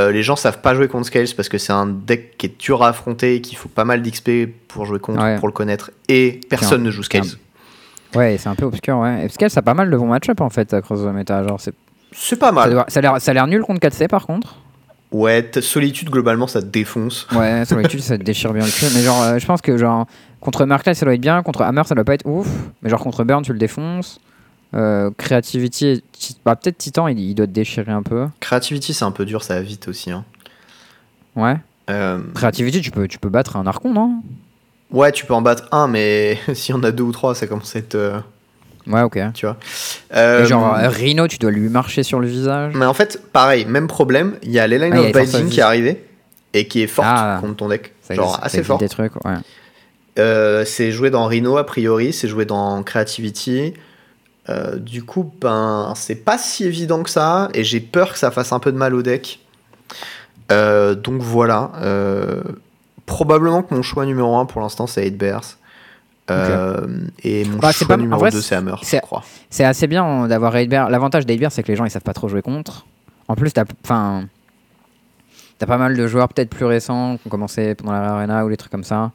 euh, 0.00 0.10
les 0.10 0.22
gens 0.24 0.34
savent 0.34 0.60
pas 0.60 0.74
jouer 0.74 0.88
contre 0.88 1.06
Scales 1.06 1.28
parce 1.36 1.48
que 1.48 1.56
c'est 1.56 1.72
un 1.72 1.86
deck 1.86 2.36
qui 2.36 2.46
est 2.46 2.60
dur 2.60 2.82
à 2.82 2.88
affronter, 2.88 3.40
qu'il 3.40 3.56
faut 3.56 3.68
pas 3.68 3.84
mal 3.84 4.02
d'XP 4.02 4.48
pour 4.66 4.86
jouer 4.86 4.98
contre, 4.98 5.22
Ouais. 5.22 5.36
pour 5.38 5.46
le 5.46 5.52
connaître, 5.52 5.92
et 6.08 6.40
personne 6.50 6.82
ne 6.82 6.90
joue 6.90 7.04
Scales. 7.04 7.22
Ouais, 8.14 8.36
c'est 8.38 8.48
un 8.48 8.54
peu 8.54 8.64
obscur, 8.66 8.98
ouais. 8.98 9.26
Et 9.26 9.28
qu'elle, 9.28 9.50
ça 9.50 9.60
a 9.60 9.62
pas 9.62 9.74
mal 9.74 9.90
de 9.90 9.96
bons 9.96 10.06
match-up 10.06 10.40
en 10.40 10.50
fait, 10.50 10.72
à 10.74 10.80
Cross 10.82 11.00
the 11.02 11.06
Meta. 11.14 11.42
Genre, 11.46 11.60
c'est- 11.60 11.74
C'est 12.12 12.38
pas 12.38 12.46
ça, 12.48 12.52
mal. 12.52 12.70
doit- 12.70 12.84
ça 12.88 12.98
a 12.98 13.02
l'air- 13.02 13.20
ça 13.20 13.30
a 13.30 13.34
l'air 13.34 13.46
nul 13.46 13.62
contre 13.62 13.80
4C 13.80 14.08
par 14.08 14.26
contre. 14.26 14.56
Ouais, 15.12 15.42
t- 15.42 15.60
Solitude, 15.60 16.08
globalement, 16.10 16.46
ça 16.46 16.60
te 16.62 16.66
défonce. 16.66 17.26
Ouais, 17.34 17.64
sur 17.66 17.78
l'étude, 17.78 18.00
ça 18.00 18.16
te 18.18 18.22
déchire 18.22 18.52
bien 18.52 18.64
le 18.64 18.70
cul. 18.70 18.86
Mais 18.94 19.02
genre, 19.02 19.22
euh, 19.22 19.38
je 19.38 19.46
pense 19.46 19.60
que 19.60 19.76
genre, 19.76 20.06
contre 20.40 20.64
Merkel, 20.64 20.94
ça 20.96 21.04
doit 21.04 21.14
être 21.14 21.20
bien. 21.20 21.42
Contre 21.42 21.62
Hammer, 21.62 21.82
ça 21.84 21.94
doit 21.94 22.04
pas 22.04 22.14
être 22.14 22.26
ouf. 22.26 22.46
Mais 22.82 22.88
genre, 22.90 23.00
contre 23.00 23.22
Burn, 23.24 23.42
tu 23.42 23.52
le 23.52 23.58
défonces. 23.58 24.20
Euh, 24.74 25.10
Creativity, 25.18 25.86
et 25.86 26.02
Ti- 26.12 26.36
bah, 26.46 26.56
peut-être 26.56 26.78
Titan, 26.78 27.06
il, 27.08 27.18
il 27.18 27.34
doit 27.34 27.46
te 27.46 27.52
déchirer 27.52 27.92
un 27.92 28.02
peu. 28.02 28.26
Creativity, 28.40 28.94
c'est 28.94 29.04
un 29.04 29.10
peu 29.10 29.26
dur, 29.26 29.42
ça 29.42 29.54
va 29.56 29.60
vite 29.60 29.86
aussi. 29.88 30.10
hein. 30.10 30.24
Ouais. 31.36 31.56
Euh, 31.90 32.18
Creativity, 32.34 32.80
tu 32.80 32.90
peux, 32.90 33.06
tu 33.06 33.18
peux 33.18 33.28
battre 33.28 33.56
un 33.56 33.66
Archon, 33.66 33.92
non? 33.92 34.22
Ouais, 34.92 35.12
tu 35.12 35.26
peux 35.26 35.34
en 35.34 35.42
battre 35.42 35.64
un, 35.72 35.88
mais 35.88 36.38
s'il 36.54 36.74
y 36.74 36.78
en 36.78 36.82
a 36.82 36.90
deux 36.90 37.04
ou 37.04 37.12
trois, 37.12 37.34
ça 37.34 37.46
commence 37.46 37.74
à 37.76 37.78
être. 37.80 37.94
euh, 37.94 38.18
Ouais, 38.86 39.02
ok. 39.02 39.16
tu 39.34 39.46
vois. 39.46 39.56
Euh, 40.16 40.44
genre, 40.44 40.74
euh, 40.76 40.88
Rhino, 40.88 41.28
tu 41.28 41.38
dois 41.38 41.52
lui 41.52 41.68
marcher 41.68 42.02
sur 42.02 42.18
le 42.18 42.26
visage. 42.26 42.72
Mais 42.74 42.84
en 42.86 42.94
fait, 42.94 43.20
pareil, 43.32 43.64
même 43.64 43.86
problème, 43.86 44.34
il 44.42 44.50
y 44.50 44.58
a 44.58 44.66
l'Eline 44.66 44.92
Ah, 44.96 45.00
of 45.02 45.12
Binding 45.12 45.48
qui 45.50 45.60
est 45.60 45.62
arrivée 45.62 46.04
et 46.52 46.66
qui 46.66 46.82
est 46.82 46.88
forte 46.88 47.06
Ah. 47.08 47.38
contre 47.40 47.56
ton 47.56 47.68
deck. 47.68 47.92
Ça 48.02 48.14
Genre 48.14 48.34
ça 48.34 48.42
assez 48.42 48.56
existe 48.58 48.66
fort. 48.66 48.78
Des 48.78 48.88
trucs, 48.88 49.24
ouais. 49.24 49.34
Euh, 50.18 50.64
c'est 50.64 50.90
joué 50.90 51.10
dans 51.10 51.26
Rhino 51.26 51.56
a 51.58 51.64
priori, 51.64 52.12
c'est 52.12 52.26
joué 52.28 52.44
dans 52.44 52.82
Creativity. 52.82 53.74
Du 54.78 55.04
coup, 55.04 55.32
ben, 55.40 55.92
c'est 55.96 56.16
pas 56.16 56.36
si 56.36 56.64
évident 56.64 57.04
que 57.04 57.10
ça 57.10 57.48
et 57.54 57.62
j'ai 57.64 57.78
peur 57.80 58.12
que 58.12 58.18
ça 58.18 58.30
fasse 58.32 58.52
un 58.52 58.58
peu 58.58 58.72
de 58.72 58.76
mal 58.76 58.94
au 58.96 59.02
deck. 59.02 59.38
Donc 60.50 61.22
voilà. 61.22 61.70
Euh, 61.80 62.42
probablement 63.06 63.62
que 63.62 63.74
mon 63.74 63.82
choix 63.82 64.06
numéro 64.06 64.36
1 64.36 64.46
pour 64.46 64.60
l'instant 64.60 64.86
c'est 64.86 65.04
8 65.04 65.16
Bears. 65.16 65.56
Euh, 66.30 66.86
Et 67.24 67.44
mon 67.44 67.58
Bah, 67.58 67.72
choix 67.72 67.88
pas- 67.88 67.96
numéro 67.96 68.20
vrai, 68.20 68.30
2 68.30 68.40
c'est 68.40 68.54
Hammer, 68.54 68.74
je 68.80 68.86
c'est- 68.86 69.00
crois. 69.00 69.22
C'est 69.50 69.64
assez 69.64 69.86
bien 69.88 70.28
d'avoir 70.28 70.52
Raidbear. 70.52 70.88
L'avantage 70.88 71.26
d'Aidbear, 71.26 71.50
c'est 71.50 71.62
que 71.62 71.68
les 71.68 71.76
gens 71.76 71.84
ils 71.84 71.90
savent 71.90 72.02
pas 72.02 72.14
trop 72.14 72.28
jouer 72.28 72.42
contre. 72.42 72.86
En 73.28 73.34
plus, 73.34 73.52
t'as 73.52 73.64
pas 75.66 75.78
mal 75.78 75.96
de 75.96 76.06
joueurs 76.06 76.28
peut-être 76.28 76.50
plus 76.50 76.64
récents 76.64 77.16
qui 77.18 77.26
ont 77.26 77.30
commencé 77.30 77.74
pendant 77.74 77.92
la 77.92 78.12
arena 78.14 78.44
ou 78.44 78.48
des 78.48 78.56
trucs 78.56 78.72
comme 78.72 78.84
ça. 78.84 79.12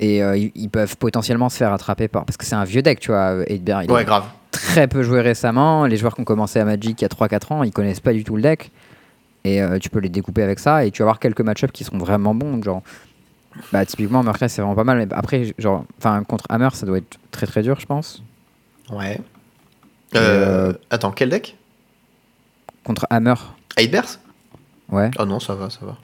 Et 0.00 0.22
euh, 0.22 0.36
ils, 0.36 0.68
peuvent 0.70 0.96
potentiellement 0.96 1.48
se 1.48 1.56
faire 1.56 1.72
attraper 1.72 2.08
par. 2.08 2.24
Parce 2.24 2.36
que 2.36 2.44
c'est 2.44 2.54
un 2.56 2.64
vieux 2.64 2.82
deck, 2.82 3.00
tu 3.00 3.10
vois, 3.10 3.36
Aidbear. 3.46 3.84
Il 3.84 3.90
Ouais, 3.90 4.02
est 4.02 4.04
grave. 4.04 4.24
très 4.50 4.88
peu 4.88 5.02
joué 5.02 5.20
récemment. 5.20 5.86
Les 5.86 5.96
joueurs 5.96 6.14
qui 6.14 6.20
ont 6.22 6.24
commencé 6.24 6.58
à 6.58 6.64
Magic 6.64 7.00
il 7.00 7.02
y 7.02 7.04
a 7.04 7.08
3-4 7.08 7.52
ans, 7.52 7.62
ils 7.62 7.70
connaissent 7.72 8.00
pas 8.00 8.12
du 8.12 8.24
tout 8.24 8.34
le 8.36 8.42
deck. 8.42 8.70
Et 9.44 9.62
euh, 9.62 9.78
tu 9.78 9.90
peux 9.90 9.98
les 10.00 10.08
découper 10.08 10.42
avec 10.42 10.58
ça. 10.58 10.84
Et 10.84 10.90
tu 10.90 11.02
vas 11.02 11.04
avoir 11.04 11.20
quelques 11.20 11.42
match-ups 11.42 11.72
qui 11.72 11.84
seront 11.84 11.98
vraiment 11.98 12.34
bons. 12.34 12.60
Genre, 12.62 12.82
bah, 13.72 13.84
typiquement, 13.86 14.22
Murkray, 14.22 14.48
c'est 14.48 14.60
vraiment 14.62 14.74
pas 14.74 14.84
mal. 14.84 14.98
Mais 14.98 15.06
après, 15.12 15.54
genre, 15.58 15.84
enfin, 15.98 16.22
contre 16.24 16.44
Hammer, 16.48 16.70
ça 16.72 16.86
doit 16.86 16.98
être 16.98 17.18
très 17.30 17.46
très 17.46 17.62
dur, 17.62 17.78
je 17.80 17.86
pense. 17.86 18.22
Ouais. 18.90 19.20
Euh, 20.14 20.70
euh, 20.70 20.72
Attends, 20.90 21.10
quel 21.12 21.28
deck? 21.30 21.56
Contre 22.84 23.06
Hammer, 23.10 23.34
8 23.78 23.88
Bears? 23.88 24.18
Ouais. 24.90 25.10
Ah 25.18 25.24
non, 25.24 25.40
ça 25.40 25.54
va, 25.54 25.70
ça 25.70 25.80
va. 25.82 25.96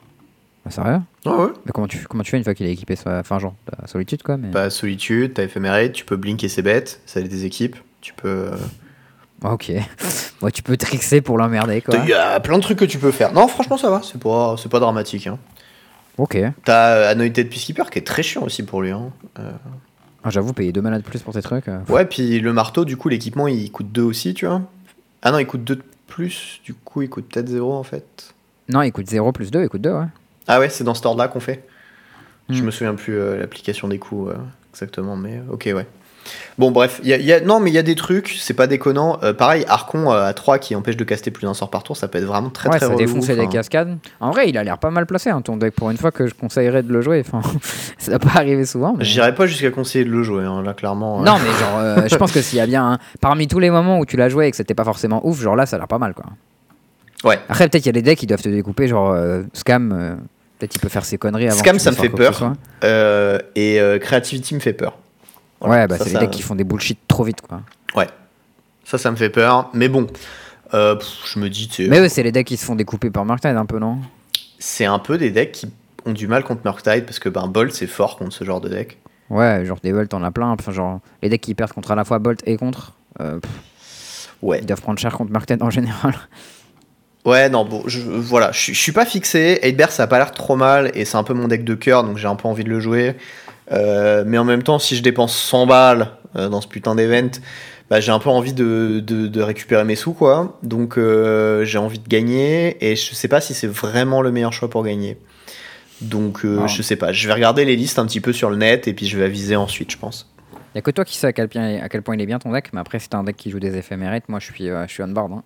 Bah, 0.65 0.71
sérieux 0.71 0.99
Ouais, 1.25 1.31
ouais. 1.33 1.51
Mais 1.65 1.71
comment 1.73 1.87
tu, 1.87 2.05
comment 2.07 2.23
tu 2.23 2.31
fais 2.31 2.37
une 2.37 2.43
fois 2.43 2.53
qu'il 2.53 2.65
est 2.65 2.71
équipé 2.71 2.95
Enfin, 3.05 3.39
genre, 3.39 3.53
la 3.79 3.87
solitude, 3.87 4.23
quoi. 4.23 4.37
Mais... 4.37 4.49
Bah, 4.49 4.69
Solitude, 4.69 5.33
t'as 5.35 5.43
Ephéméride, 5.43 5.93
tu 5.93 6.05
peux 6.05 6.15
blinker 6.17 6.49
ses 6.49 6.61
bêtes, 6.61 7.01
ça 7.05 7.19
a 7.19 7.23
des 7.23 7.45
équipes, 7.45 7.77
tu 8.01 8.13
peux. 8.13 8.51
euh, 8.51 8.55
ok. 9.53 9.71
ouais, 10.41 10.51
tu 10.51 10.63
peux 10.63 10.77
trixer 10.77 11.21
pour 11.21 11.37
l'emmerder, 11.37 11.81
quoi. 11.81 11.95
Il 12.03 12.09
y 12.09 12.13
a 12.13 12.39
plein 12.39 12.57
de 12.57 12.63
trucs 12.63 12.79
que 12.79 12.85
tu 12.85 12.97
peux 12.97 13.11
faire. 13.11 13.33
Non, 13.33 13.47
franchement, 13.47 13.77
ça 13.77 13.89
va, 13.89 14.01
c'est 14.03 14.19
pas, 14.19 14.55
c'est 14.57 14.69
pas 14.69 14.79
dramatique. 14.79 15.27
Hein. 15.27 15.37
Ok. 16.21 16.37
T'as 16.65 16.89
euh, 16.95 17.11
Anointed 17.11 17.49
Peacekeeper 17.49 17.89
qui 17.89 17.97
est 17.97 18.05
très 18.05 18.21
chiant 18.21 18.43
aussi 18.43 18.61
pour 18.63 18.81
lui. 18.83 18.91
Hein. 18.91 19.09
Ah, 20.23 20.29
J'avoue, 20.29 20.53
payer 20.53 20.71
deux 20.71 20.81
malades 20.81 21.01
de 21.01 21.05
plus 21.07 21.19
pour 21.21 21.33
tes 21.33 21.41
trucs. 21.41 21.67
euh, 21.67 21.79
Ouais, 21.89 22.05
puis 22.05 22.39
le 22.39 22.53
marteau, 22.53 22.85
du 22.85 22.95
coup, 22.95 23.09
l'équipement 23.09 23.47
il 23.47 23.71
coûte 23.71 23.91
2 23.91 24.03
aussi, 24.03 24.35
tu 24.35 24.45
vois. 24.45 24.61
Ah 25.23 25.31
non, 25.31 25.39
il 25.39 25.47
coûte 25.47 25.63
2 25.63 25.77
de 25.77 25.83
plus, 26.07 26.61
du 26.63 26.73
coup, 26.75 27.01
il 27.01 27.09
coûte 27.09 27.25
peut-être 27.27 27.49
0 27.49 27.73
en 27.73 27.81
fait. 27.83 28.33
Non, 28.69 28.83
il 28.83 28.91
coûte 28.91 29.07
0 29.09 29.31
plus 29.31 29.49
2, 29.49 29.63
il 29.63 29.69
coûte 29.69 29.81
2, 29.81 29.91
ouais. 29.93 30.05
Ah 30.47 30.59
ouais, 30.59 30.69
c'est 30.69 30.83
dans 30.83 30.93
cet 30.93 31.05
ordre-là 31.07 31.27
qu'on 31.27 31.39
fait. 31.39 31.67
Je 32.49 32.61
Hmm. 32.61 32.65
me 32.65 32.71
souviens 32.71 32.93
plus 32.95 33.17
euh, 33.17 33.39
l'application 33.39 33.87
des 33.87 33.97
coûts 33.97 34.29
euh, 34.29 34.35
exactement, 34.73 35.15
mais 35.15 35.37
euh, 35.37 35.53
ok, 35.53 35.69
ouais. 35.73 35.87
Bon, 36.57 36.71
bref, 36.71 36.99
il 37.03 37.09
y 37.09 37.13
a, 37.13 37.17
il 37.17 37.25
y 37.25 37.33
a- 37.33 37.39
non, 37.41 37.59
mais 37.59 37.69
il 37.71 37.73
y 37.73 37.77
a 37.77 37.83
des 37.83 37.95
trucs, 37.95 38.35
c'est 38.39 38.53
pas 38.53 38.67
déconnant. 38.67 39.17
Euh, 39.23 39.33
pareil, 39.33 39.65
Archon 39.67 40.11
euh, 40.11 40.25
à 40.27 40.33
3 40.33 40.59
qui 40.59 40.75
empêche 40.75 40.97
de 40.97 41.03
caster 41.03 41.31
plus 41.31 41.45
d'un 41.45 41.53
sort 41.53 41.69
par 41.69 41.83
tour, 41.83 41.97
ça 41.97 42.07
peut 42.07 42.17
être 42.17 42.25
vraiment 42.25 42.49
très 42.49 42.69
ouais, 42.69 42.77
très 42.77 42.85
ça 42.85 42.93
relou, 42.93 42.97
défonce 42.97 43.27
les 43.27 43.39
enfin. 43.39 43.47
cascades. 43.49 43.97
En 44.19 44.31
vrai, 44.31 44.49
il 44.49 44.57
a 44.57 44.63
l'air 44.63 44.77
pas 44.77 44.91
mal 44.91 45.05
placé, 45.05 45.29
hein, 45.29 45.41
ton 45.41 45.57
deck. 45.57 45.73
Pour 45.73 45.89
une 45.91 45.97
fois 45.97 46.11
que 46.11 46.27
je 46.27 46.33
conseillerais 46.33 46.83
de 46.83 46.91
le 46.93 47.01
jouer. 47.01 47.23
Enfin, 47.25 47.41
ça 47.97 48.11
va 48.11 48.19
pas 48.19 48.31
arriver 48.39 48.65
souvent. 48.65 48.93
Mais... 48.97 49.05
J'irais 49.05 49.33
pas 49.33 49.47
jusqu'à 49.47 49.71
conseiller 49.71 50.05
de 50.05 50.11
le 50.11 50.23
jouer, 50.23 50.43
hein, 50.43 50.61
là, 50.63 50.73
clairement. 50.73 51.21
euh. 51.21 51.25
Non, 51.25 51.35
mais 51.39 51.49
genre, 51.59 51.79
euh, 51.79 52.07
je 52.09 52.15
pense 52.15 52.31
que 52.31 52.41
s'il 52.41 52.57
y 52.57 52.61
a 52.61 52.67
bien. 52.67 52.91
un- 52.93 52.97
Parmi 53.21 53.47
tous 53.47 53.59
les 53.59 53.69
moments 53.69 53.99
où 53.99 54.05
tu 54.05 54.17
l'as 54.17 54.29
joué 54.29 54.47
et 54.47 54.51
que 54.51 54.57
c'était 54.57 54.73
pas 54.75 54.83
forcément 54.85 55.25
ouf, 55.25 55.39
genre 55.41 55.55
là, 55.55 55.65
ça 55.65 55.75
a 55.77 55.79
l'air 55.79 55.87
pas 55.87 55.97
mal, 55.99 56.13
quoi. 56.13 56.25
Ouais. 57.23 57.39
Après, 57.49 57.69
peut-être 57.69 57.83
qu'il 57.83 57.85
y 57.85 57.89
a 57.89 57.93
des 57.93 58.01
decks 58.01 58.17
qui 58.19 58.27
doivent 58.27 58.41
te 58.41 58.49
découper, 58.49 58.87
genre 58.87 59.15
Scam. 59.53 60.17
peut-être 60.57 60.75
il 60.75 60.79
peut 60.79 60.89
faire 60.89 61.05
ses 61.05 61.17
conneries 61.19 61.47
avant. 61.49 61.57
Scam, 61.59 61.77
ça 61.79 61.91
me 61.91 61.95
fait 61.95 62.09
peur. 62.09 62.53
Euh, 62.83 63.37
et 63.55 63.79
euh, 63.79 63.99
Creativity 63.99 64.55
me 64.55 64.59
fait 64.59 64.73
peur. 64.73 64.97
Voilà, 65.61 65.83
ouais, 65.83 65.87
bah 65.87 65.97
c'est 65.99 66.09
les 66.13 66.19
decks 66.19 66.31
qui 66.31 66.41
font 66.41 66.55
des 66.55 66.63
bullshit 66.63 66.99
trop 67.07 67.23
vite, 67.23 67.41
quoi. 67.41 67.61
Ça, 68.83 68.97
ça 68.97 69.11
me 69.11 69.15
fait 69.15 69.29
peur. 69.29 69.69
Mais 69.73 69.87
bon, 69.87 70.07
euh, 70.73 70.95
pff, 70.95 71.07
je 71.33 71.39
me 71.39 71.49
dis, 71.49 71.69
Mais 71.87 72.01
ouais, 72.01 72.09
c'est 72.09 72.23
les 72.23 72.31
decks 72.31 72.47
qui 72.47 72.57
se 72.57 72.65
font 72.65 72.75
découper 72.75 73.09
par 73.09 73.23
Murktide 73.25 73.55
un 73.55 73.65
peu, 73.65 73.79
non? 73.79 73.99
C'est 74.59 74.85
un 74.85 74.99
peu 74.99 75.17
des 75.17 75.29
decks 75.31 75.51
qui 75.51 75.71
ont 76.05 76.11
du 76.13 76.27
mal 76.27 76.43
contre 76.43 76.61
Murktide 76.65 77.05
parce 77.05 77.19
que 77.19 77.29
ben, 77.29 77.47
Bolt, 77.47 77.71
c'est 77.73 77.87
fort 77.87 78.17
contre 78.17 78.33
ce 78.33 78.43
genre 78.43 78.59
de 78.59 78.67
deck. 78.69 78.97
Ouais, 79.29 79.63
genre 79.65 79.77
des 79.81 79.93
Bolt, 79.93 80.13
on 80.13 80.23
a 80.23 80.31
plein. 80.31 80.49
Enfin, 80.49 80.71
genre, 80.71 80.99
les 81.21 81.29
decks 81.29 81.41
qui 81.41 81.53
perdent 81.53 81.71
contre 81.71 81.91
à 81.91 81.95
la 81.95 82.03
fois 82.03 82.19
Bolt 82.19 82.41
et 82.45 82.57
contre, 82.57 82.93
euh, 83.21 83.39
Ouais. 84.41 84.59
ils 84.59 84.65
doivent 84.65 84.81
prendre 84.81 84.99
cher 84.99 85.13
contre 85.15 85.31
Murktide 85.31 85.61
en 85.63 85.69
général. 85.69 86.15
Ouais, 87.23 87.49
non, 87.49 87.63
bon, 87.63 87.83
je, 87.85 87.99
voilà, 88.01 88.51
je, 88.51 88.59
suis- 88.59 88.73
je 88.73 88.79
suis 88.81 88.91
pas 88.91 89.05
fixé. 89.05 89.59
8 89.63 89.91
ça 89.91 90.03
a 90.03 90.07
pas 90.07 90.17
l'air 90.17 90.31
trop 90.31 90.55
mal 90.55 90.91
et 90.95 91.05
c'est 91.05 91.17
un 91.17 91.23
peu 91.23 91.35
mon 91.35 91.47
deck 91.47 91.63
de 91.63 91.75
cœur 91.75 92.03
donc 92.03 92.17
j'ai 92.17 92.27
un 92.27 92.35
peu 92.35 92.47
envie 92.47 92.63
de 92.63 92.69
le 92.69 92.79
jouer. 92.79 93.15
Euh, 93.71 94.23
mais 94.25 94.37
en 94.37 94.43
même 94.43 94.63
temps, 94.63 94.79
si 94.79 94.95
je 94.95 95.03
dépense 95.03 95.35
100 95.35 95.65
balles 95.67 96.09
euh, 96.35 96.49
dans 96.49 96.61
ce 96.61 96.67
putain 96.67 96.95
d'event, 96.95 97.29
bah, 97.89 97.99
j'ai 97.99 98.11
un 98.11 98.19
peu 98.19 98.29
envie 98.29 98.53
de, 98.53 99.01
de- 99.05 99.27
de 99.27 99.41
récupérer 99.41 99.83
mes 99.83 99.95
sous, 99.95 100.13
quoi. 100.13 100.57
Donc 100.63 100.97
euh, 100.97 101.63
j'ai 101.65 101.77
envie 101.77 101.99
de 101.99 102.07
gagner 102.07 102.77
et 102.85 102.95
je 102.95 103.13
sais 103.13 103.27
pas 103.27 103.41
si 103.41 103.53
c'est 103.53 103.67
vraiment 103.67 104.21
le 104.21 104.31
meilleur 104.31 104.53
choix 104.53 104.69
pour 104.69 104.83
gagner. 104.83 105.17
Donc 106.01 106.43
euh, 106.45 106.55
Non. 106.61 106.67
je 106.67 106.81
sais 106.81 106.95
pas, 106.95 107.11
je 107.11 107.27
vais 107.27 107.33
regarder 107.33 107.63
les 107.65 107.75
listes 107.75 107.99
un 107.99 108.05
petit 108.05 108.21
peu 108.21 108.33
sur 108.33 108.49
le 108.49 108.55
net 108.57 108.87
et 108.87 108.93
puis 108.93 109.05
je 109.07 109.17
vais 109.17 109.25
aviser 109.25 109.55
ensuite, 109.55 109.91
je 109.91 109.97
pense. 109.97 110.27
Il 110.73 110.77
a 110.79 110.81
que 110.81 110.91
toi 110.91 111.03
qui 111.05 111.17
sais 111.17 111.27
à 111.27 111.33
quel, 111.33 111.47
point, 111.49 111.79
à 111.81 111.89
quel 111.89 112.01
point 112.01 112.15
il 112.15 112.21
est 112.21 112.25
bien 112.25 112.39
ton 112.39 112.51
deck, 112.53 112.69
mais 112.73 112.79
après, 112.79 112.97
si 112.99 113.09
t'as 113.09 113.17
un 113.17 113.23
deck 113.25 113.35
qui 113.35 113.51
joue 113.51 113.59
des 113.59 113.75
éphémérites, 113.77 114.29
moi 114.29 114.39
je 114.39 114.45
suis, 114.51 114.69
euh, 114.69 114.87
je 114.87 114.93
suis 114.93 115.03
on 115.03 115.09
board. 115.09 115.33
Hein. 115.33 115.43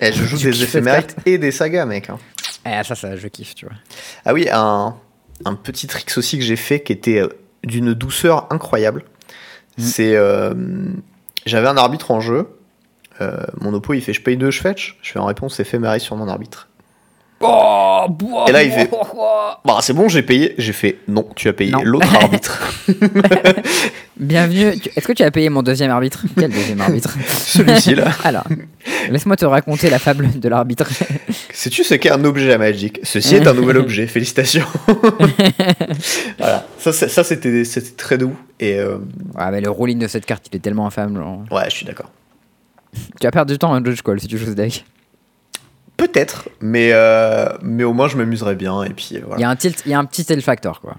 Eh, 0.00 0.12
je 0.12 0.24
joue 0.24 0.38
des 0.38 0.62
éphémérites 0.62 1.14
et 1.24 1.38
des 1.38 1.52
sagas, 1.52 1.84
mec. 1.86 2.10
hein. 2.10 2.18
Eh, 2.66 2.82
ça, 2.84 2.94
ça, 2.94 3.16
je 3.16 3.28
kiffe, 3.28 3.54
tu 3.54 3.66
vois. 3.66 3.74
Ah 4.24 4.34
oui, 4.34 4.48
un, 4.52 4.96
un 5.44 5.54
petit 5.54 5.86
trick 5.86 6.12
aussi 6.16 6.38
que 6.38 6.44
j'ai 6.44 6.56
fait 6.56 6.80
qui 6.80 6.92
était 6.92 7.20
euh, 7.20 7.28
d'une 7.64 7.94
douceur 7.94 8.46
incroyable. 8.50 9.04
Mm. 9.78 9.82
C'est. 9.82 10.16
euh, 10.16 10.54
J'avais 11.46 11.68
un 11.68 11.76
arbitre 11.76 12.10
en 12.10 12.20
jeu. 12.20 12.48
Euh, 13.20 13.44
mon 13.60 13.74
oppo 13.74 13.92
il 13.92 14.00
fait 14.00 14.14
je 14.14 14.22
paye 14.22 14.36
2, 14.38 14.50
je 14.50 14.60
fetch. 14.60 14.98
Je 15.02 15.12
fais 15.12 15.18
en 15.18 15.26
réponse 15.26 15.60
éphémérite 15.60 16.02
sur 16.02 16.16
mon 16.16 16.28
arbitre. 16.28 16.68
Oh, 17.42 18.06
Et 18.48 18.52
là, 18.52 18.62
il 18.62 18.70
fait- 18.70 18.90
Bah 19.64 19.78
c'est 19.80 19.94
bon, 19.94 20.08
j'ai 20.08 20.22
payé. 20.22 20.54
J'ai 20.58 20.74
fait 20.74 20.98
non, 21.08 21.26
tu 21.34 21.48
as 21.48 21.54
payé 21.54 21.72
l'autre 21.82 22.14
arbitre. 22.20 22.60
Bienvenue. 24.18 24.78
Tu- 24.78 24.90
Est-ce 24.94 25.06
que 25.06 25.12
tu 25.14 25.22
as 25.22 25.30
payé 25.30 25.48
mon 25.48 25.62
deuxième 25.62 25.90
arbitre? 25.90 26.24
Quel 26.38 26.50
deuxième 26.52 26.80
arbitre? 26.82 27.16
Celui-ci 27.28 27.94
là. 27.94 28.08
Alors, 28.24 28.44
laisse-moi 29.10 29.36
te 29.36 29.46
raconter 29.46 29.88
la 29.88 29.98
fable 29.98 30.38
de 30.38 30.48
l'arbitre. 30.50 30.86
Sais-tu 31.54 31.82
ce 31.82 31.94
qu'est 31.94 32.10
un 32.10 32.24
objet 32.24 32.52
à 32.52 32.58
Magic 32.58 33.00
Ceci 33.04 33.36
est 33.36 33.46
un 33.46 33.54
nouvel 33.54 33.78
objet, 33.78 34.06
félicitations. 34.06 34.66
voilà, 36.38 36.66
ça, 36.78 36.92
ça 36.92 37.24
c'était 37.24 37.64
c'était 37.64 37.92
très 37.96 38.18
doux. 38.18 38.34
Et 38.58 38.78
euh, 38.78 38.98
Ouais, 39.38 39.50
mais 39.50 39.62
le 39.62 39.70
rolling 39.70 39.98
de 39.98 40.08
cette 40.08 40.26
carte, 40.26 40.44
il 40.52 40.56
est 40.56 40.60
tellement 40.60 40.86
infâme. 40.86 41.16
genre. 41.16 41.42
ouais, 41.50 41.64
je 41.70 41.74
suis 41.76 41.86
d'accord. 41.86 42.10
Tu 43.18 43.26
vas 43.26 43.30
perdre 43.30 43.50
du 43.50 43.58
temps 43.58 43.72
à 43.72 43.76
un 43.78 43.84
Judge 43.84 44.02
Call 44.02 44.20
si 44.20 44.26
tu 44.26 44.36
joues 44.36 44.46
ce 44.46 44.50
deck. 44.50 44.84
Peut-être, 46.00 46.48
mais, 46.60 46.90
euh, 46.92 47.46
mais 47.62 47.84
au 47.84 47.92
moins 47.92 48.08
je 48.08 48.16
m'amuserais 48.16 48.54
bien. 48.54 48.82
Et 48.84 48.90
puis 48.90 49.10
euh, 49.16 49.20
Il 49.36 49.40
y 49.40 49.44
a 49.44 49.50
un 49.50 49.56
tilt, 49.56 49.82
il 49.84 49.92
y 49.92 49.94
a 49.94 49.98
un 49.98 50.04
petit 50.06 50.24
tilt 50.24 50.42
factor 50.42 50.80
quoi. 50.80 50.94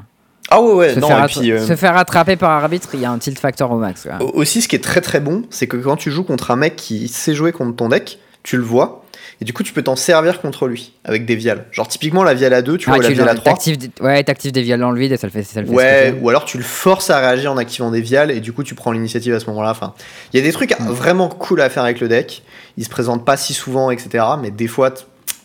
Ah 0.54 0.62
ouais, 0.62 0.74
ouais, 0.74 0.93
se, 0.93 0.99
non, 0.99 1.08
faire 1.08 1.18
et 1.20 1.22
attra- 1.22 1.39
puis. 1.39 1.52
euh, 1.52 1.66
se 1.66 1.76
faire 1.76 1.95
attraper 1.97 2.36
par 2.36 2.52
arbitre, 2.52 2.89
il 2.93 2.99
y 2.99 3.06
a 3.06 3.12
un 3.12 3.18
tilt 3.18 3.39
factor 3.39 3.72
au 3.72 3.78
max. 3.78 4.04
quoi. 4.04 4.24
Aussi, 4.36 4.62
ce 4.62 4.68
qui 4.68 4.76
est 4.76 4.84
très 4.84 5.02
très 5.02 5.20
bon, 5.20 5.43
c'est 5.49 5.66
que 5.68 5.78
quand 5.78 5.95
tu 5.95 6.12
joues 6.12 6.24
contre 6.26 6.52
un 6.52 6.56
mec 6.56 6.76
qui 6.76 7.08
sait 7.08 7.34
jouer 7.34 7.52
contre 7.52 7.76
ton 7.78 7.89
deck, 7.89 8.20
tu 8.43 8.58
le 8.58 8.64
vois, 8.64 9.01
et 9.42 9.46
du 9.46 9.54
coup 9.54 9.64
tu 9.64 9.74
peux 9.74 9.82
t'en 9.82 9.96
servir 9.96 10.39
contre 10.39 10.68
lui 10.68 10.94
avec 11.04 11.26
des 11.26 11.36
viales. 11.36 11.66
Genre 11.72 11.88
typiquement 11.88 12.24
la 12.24 12.34
viale 12.34 12.54
à 12.54 12.62
2, 12.62 12.78
tu 12.78 12.88
Ah, 12.89 12.94
vois, 12.94 13.02
la 13.04 13.10
tu 13.10 13.16
viale 13.16 13.28
à 13.30 13.36
3. 13.36 13.52
t'actives 13.54 13.78
des- 13.78 13.89
ouais, 14.02 14.24
t'actives 14.24 14.52
des 14.52 14.62
viales 14.62 14.80
dans 14.80 14.92
le 14.92 15.00
vide 15.00 15.12
et 15.12 15.18
ça 15.18 15.28
le 15.28 15.32
fait. 15.32 15.44
Ça 15.44 15.60
le 15.62 15.68
fait 15.68 15.74
Ouais, 15.74 15.84
exploser. 16.04 16.24
ou 16.24 16.30
alors 16.30 16.46
tu 16.46 16.58
le 16.58 16.64
forces 16.64 17.10
à 17.10 17.20
réagir 17.20 17.52
en 17.52 17.58
activant 17.58 17.92
des 17.92 18.02
viales, 18.02 18.32
et 18.32 18.39
du 18.39 18.54
coup 18.54 18.64
tu 18.64 18.76
prends 18.76 18.92
l'initiative 18.92 19.34
à 19.34 19.39
ce 19.39 19.48
moment-là. 19.48 19.72
Enfin, 19.72 19.94
il 20.34 20.39
y 20.39 20.44
a 20.44 20.46
des 20.46 20.54
trucs 20.54 20.80
Mm. 20.80 20.86
vraiment 20.89 21.28
cool 21.30 21.60
à 21.62 21.70
faire 21.70 21.84
avec 21.84 22.00
le 22.00 22.08
deck. 22.08 22.44
Il 22.78 22.86
se 22.86 22.89
présente 22.89 23.26
pas 23.26 23.36
si 23.38 23.54
souvent, 23.54 23.92
etc. 23.92 24.24
Mais 24.42 24.52
des 24.52 24.68
fois, 24.68 24.94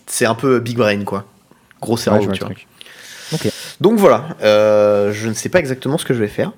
c'est 0.07 0.27
un 0.27 0.35
peu 0.35 0.61
big 0.61 0.77
brain 0.77 1.03
quoi. 1.05 1.25
Gros 1.81 1.95
Ouais, 1.95 1.99
cerveau, 2.01 2.23
vois 2.25 2.33
tu 2.33 2.41
vois. 2.45 2.51
truc. 2.55 2.67
Donc 3.81 3.99
voilà, 3.99 4.25
euh, 4.43 5.13
je 5.13 5.29
ne 5.29 5.35
sais 5.35 5.49
pas 5.49 5.59
exactement 5.59 5.99
ce 5.99 6.05
que 6.05 6.15
je 6.15 6.21
vais 6.21 6.29
faire, 6.29 6.53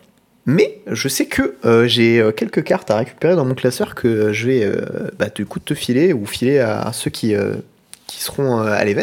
mais 0.46 0.80
je 0.86 1.08
sais 1.08 1.26
que 1.26 1.56
euh, 1.64 1.86
j'ai 1.86 2.20
euh, 2.20 2.32
quelques 2.32 2.64
cartes 2.64 2.90
à 2.90 2.96
récupérer 2.96 3.36
dans 3.36 3.44
mon 3.44 3.54
classeur 3.54 3.94
que 3.94 4.32
je 4.32 4.46
vais 4.46 4.64
euh, 4.64 5.10
bah, 5.18 5.28
du 5.28 5.44
coup 5.44 5.60
te 5.60 5.74
filer 5.74 6.12
ou 6.12 6.24
filer 6.24 6.58
à 6.58 6.90
ceux 6.94 7.10
qui, 7.10 7.34
euh, 7.34 7.54
qui 8.06 8.22
seront 8.22 8.58
à 8.58 8.82
l'event. 8.84 9.02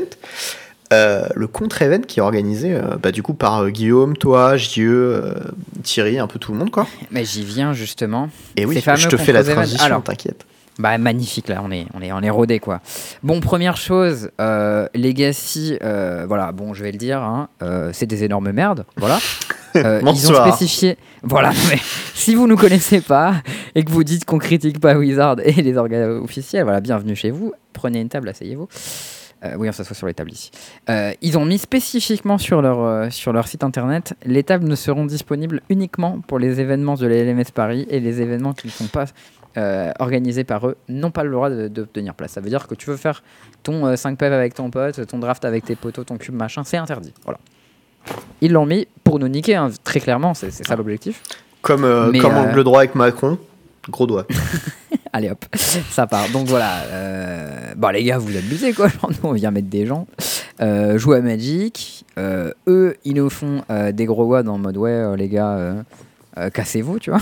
Le 0.91 1.45
contre-event 1.45 2.01
qui 2.01 2.19
est 2.19 2.23
organisé 2.23 2.79
bah, 3.01 3.11
du 3.11 3.21
coup 3.21 3.33
par 3.33 3.69
Guillaume, 3.69 4.15
toi, 4.15 4.55
JE, 4.55 5.21
Thierry, 5.83 6.19
un 6.19 6.27
peu 6.27 6.39
tout 6.39 6.53
le 6.53 6.57
monde 6.57 6.71
quoi. 6.71 6.87
Mais 7.11 7.25
j'y 7.25 7.43
viens 7.43 7.73
justement. 7.73 8.29
Et 8.55 8.65
oui, 8.65 8.81
je 8.81 9.07
te 9.07 9.17
fais 9.17 9.33
la 9.33 9.43
transition, 9.43 10.01
t'inquiète. 10.01 10.45
Bah 10.77 10.97
magnifique 10.97 11.47
là, 11.47 11.61
on 11.63 11.71
est, 11.71 11.85
on 11.93 12.01
est, 12.01 12.11
on 12.11 12.21
est 12.21 12.29
rodé 12.29 12.59
quoi. 12.59 12.81
Bon 13.23 13.39
première 13.39 13.77
chose, 13.77 14.29
euh, 14.41 14.87
Legacy, 14.93 15.77
euh, 15.81 16.25
voilà, 16.27 16.51
bon 16.51 16.73
je 16.73 16.83
vais 16.83 16.91
le 16.91 16.97
dire, 16.97 17.21
hein, 17.21 17.47
euh, 17.61 17.91
c'est 17.93 18.05
des 18.05 18.25
énormes 18.25 18.51
merdes, 18.51 18.85
voilà. 18.97 19.19
Euh, 19.77 19.99
ils 20.03 20.31
ont 20.31 20.41
spécifié, 20.41 20.97
voilà. 21.21 21.51
Mais 21.69 21.77
si 22.13 22.33
vous 22.33 22.47
nous 22.47 22.55
connaissez 22.55 23.01
pas 23.01 23.41
et 23.75 23.83
que 23.83 23.91
vous 23.91 24.05
dites 24.05 24.23
qu'on 24.23 24.37
critique 24.37 24.79
pas 24.79 24.95
Wizard 24.95 25.35
et 25.43 25.51
les 25.51 25.75
organes 25.75 26.11
officiels, 26.11 26.63
voilà, 26.63 26.79
bienvenue 26.79 27.13
chez 27.13 27.29
vous. 27.29 27.51
Prenez 27.73 27.99
une 27.99 28.07
table, 28.07 28.29
asseyez-vous. 28.29 28.69
Oui, 29.57 29.67
on 29.67 29.73
s'assoit 29.73 29.97
sur 29.97 30.07
les 30.07 30.13
tables 30.13 30.31
ici. 30.31 30.49
Ils 31.21 31.37
ont 31.37 31.43
mis 31.43 31.57
spécifiquement 31.57 32.37
sur 32.37 32.61
leur, 32.61 33.11
sur 33.11 33.33
leur 33.33 33.49
site 33.49 33.65
internet, 33.65 34.13
les 34.25 34.43
tables 34.43 34.65
ne 34.65 34.75
seront 34.75 35.03
disponibles 35.03 35.61
uniquement 35.67 36.21
pour 36.25 36.39
les 36.39 36.61
événements 36.61 36.95
de 36.95 37.05
la 37.05 37.25
LMS 37.25 37.51
Paris 37.53 37.85
et 37.89 37.99
les 37.99 38.21
événements 38.21 38.53
qui 38.53 38.67
ne 38.67 38.71
sont 38.71 38.87
pas 38.87 39.07
euh, 39.57 39.91
organisés 39.99 40.43
par 40.43 40.67
eux 40.67 40.75
n'ont 40.89 41.11
pas 41.11 41.23
le 41.23 41.31
droit 41.31 41.49
de- 41.49 41.67
d'obtenir 41.67 42.13
place. 42.13 42.31
Ça 42.31 42.41
veut 42.41 42.49
dire 42.49 42.67
que 42.67 42.75
tu 42.75 42.89
veux 42.89 42.97
faire 42.97 43.23
ton 43.63 43.85
euh, 43.85 43.95
5 43.95 44.17
PEV 44.17 44.33
avec 44.33 44.53
ton 44.53 44.69
pote, 44.69 45.05
ton 45.07 45.19
draft 45.19 45.45
avec 45.45 45.65
tes 45.65 45.75
potos, 45.75 46.05
ton 46.05 46.17
cube 46.17 46.35
machin, 46.35 46.63
c'est 46.65 46.77
interdit. 46.77 47.13
Voilà. 47.23 47.39
Ils 48.41 48.51
l'ont 48.51 48.65
mis 48.65 48.87
pour 49.03 49.17
nous 49.19 49.27
niquer, 49.27 49.55
hein, 49.55 49.69
très 49.83 49.99
clairement, 49.99 50.33
c'est 50.33 50.51
ça 50.51 50.75
l'objectif. 50.75 51.21
Comme, 51.61 51.83
euh, 51.83 52.09
Mais, 52.11 52.19
comme 52.19 52.33
euh, 52.33 52.41
angle 52.49 52.63
droit 52.63 52.79
avec 52.79 52.93
Macron, 52.95 53.37
gros 53.89 54.05
doigt. 54.05 54.27
Allez 55.13 55.29
hop, 55.31 55.45
ça 55.55 56.05
part. 56.07 56.29
Donc 56.29 56.47
voilà, 56.47 56.81
euh, 56.91 57.73
bon 57.77 57.87
les 57.89 58.03
gars, 58.03 58.17
vous 58.17 58.35
abusez 58.35 58.73
quoi. 58.73 58.89
Genre, 58.89 59.09
nous, 59.09 59.29
on 59.29 59.31
vient 59.33 59.49
mettre 59.51 59.69
des 59.69 59.85
gens, 59.85 60.05
jouer 60.59 61.17
à 61.17 61.21
Magic. 61.21 62.05
eux, 62.17 62.95
ils 63.05 63.13
nous 63.15 63.29
font 63.29 63.63
des 63.93 64.05
gros 64.05 64.25
wads 64.25 64.47
en 64.47 64.57
mode 64.57 64.75
ouais, 64.77 65.15
les 65.15 65.29
gars, 65.29 65.75
cassez-vous, 66.53 66.99
tu 66.99 67.11
vois. 67.11 67.21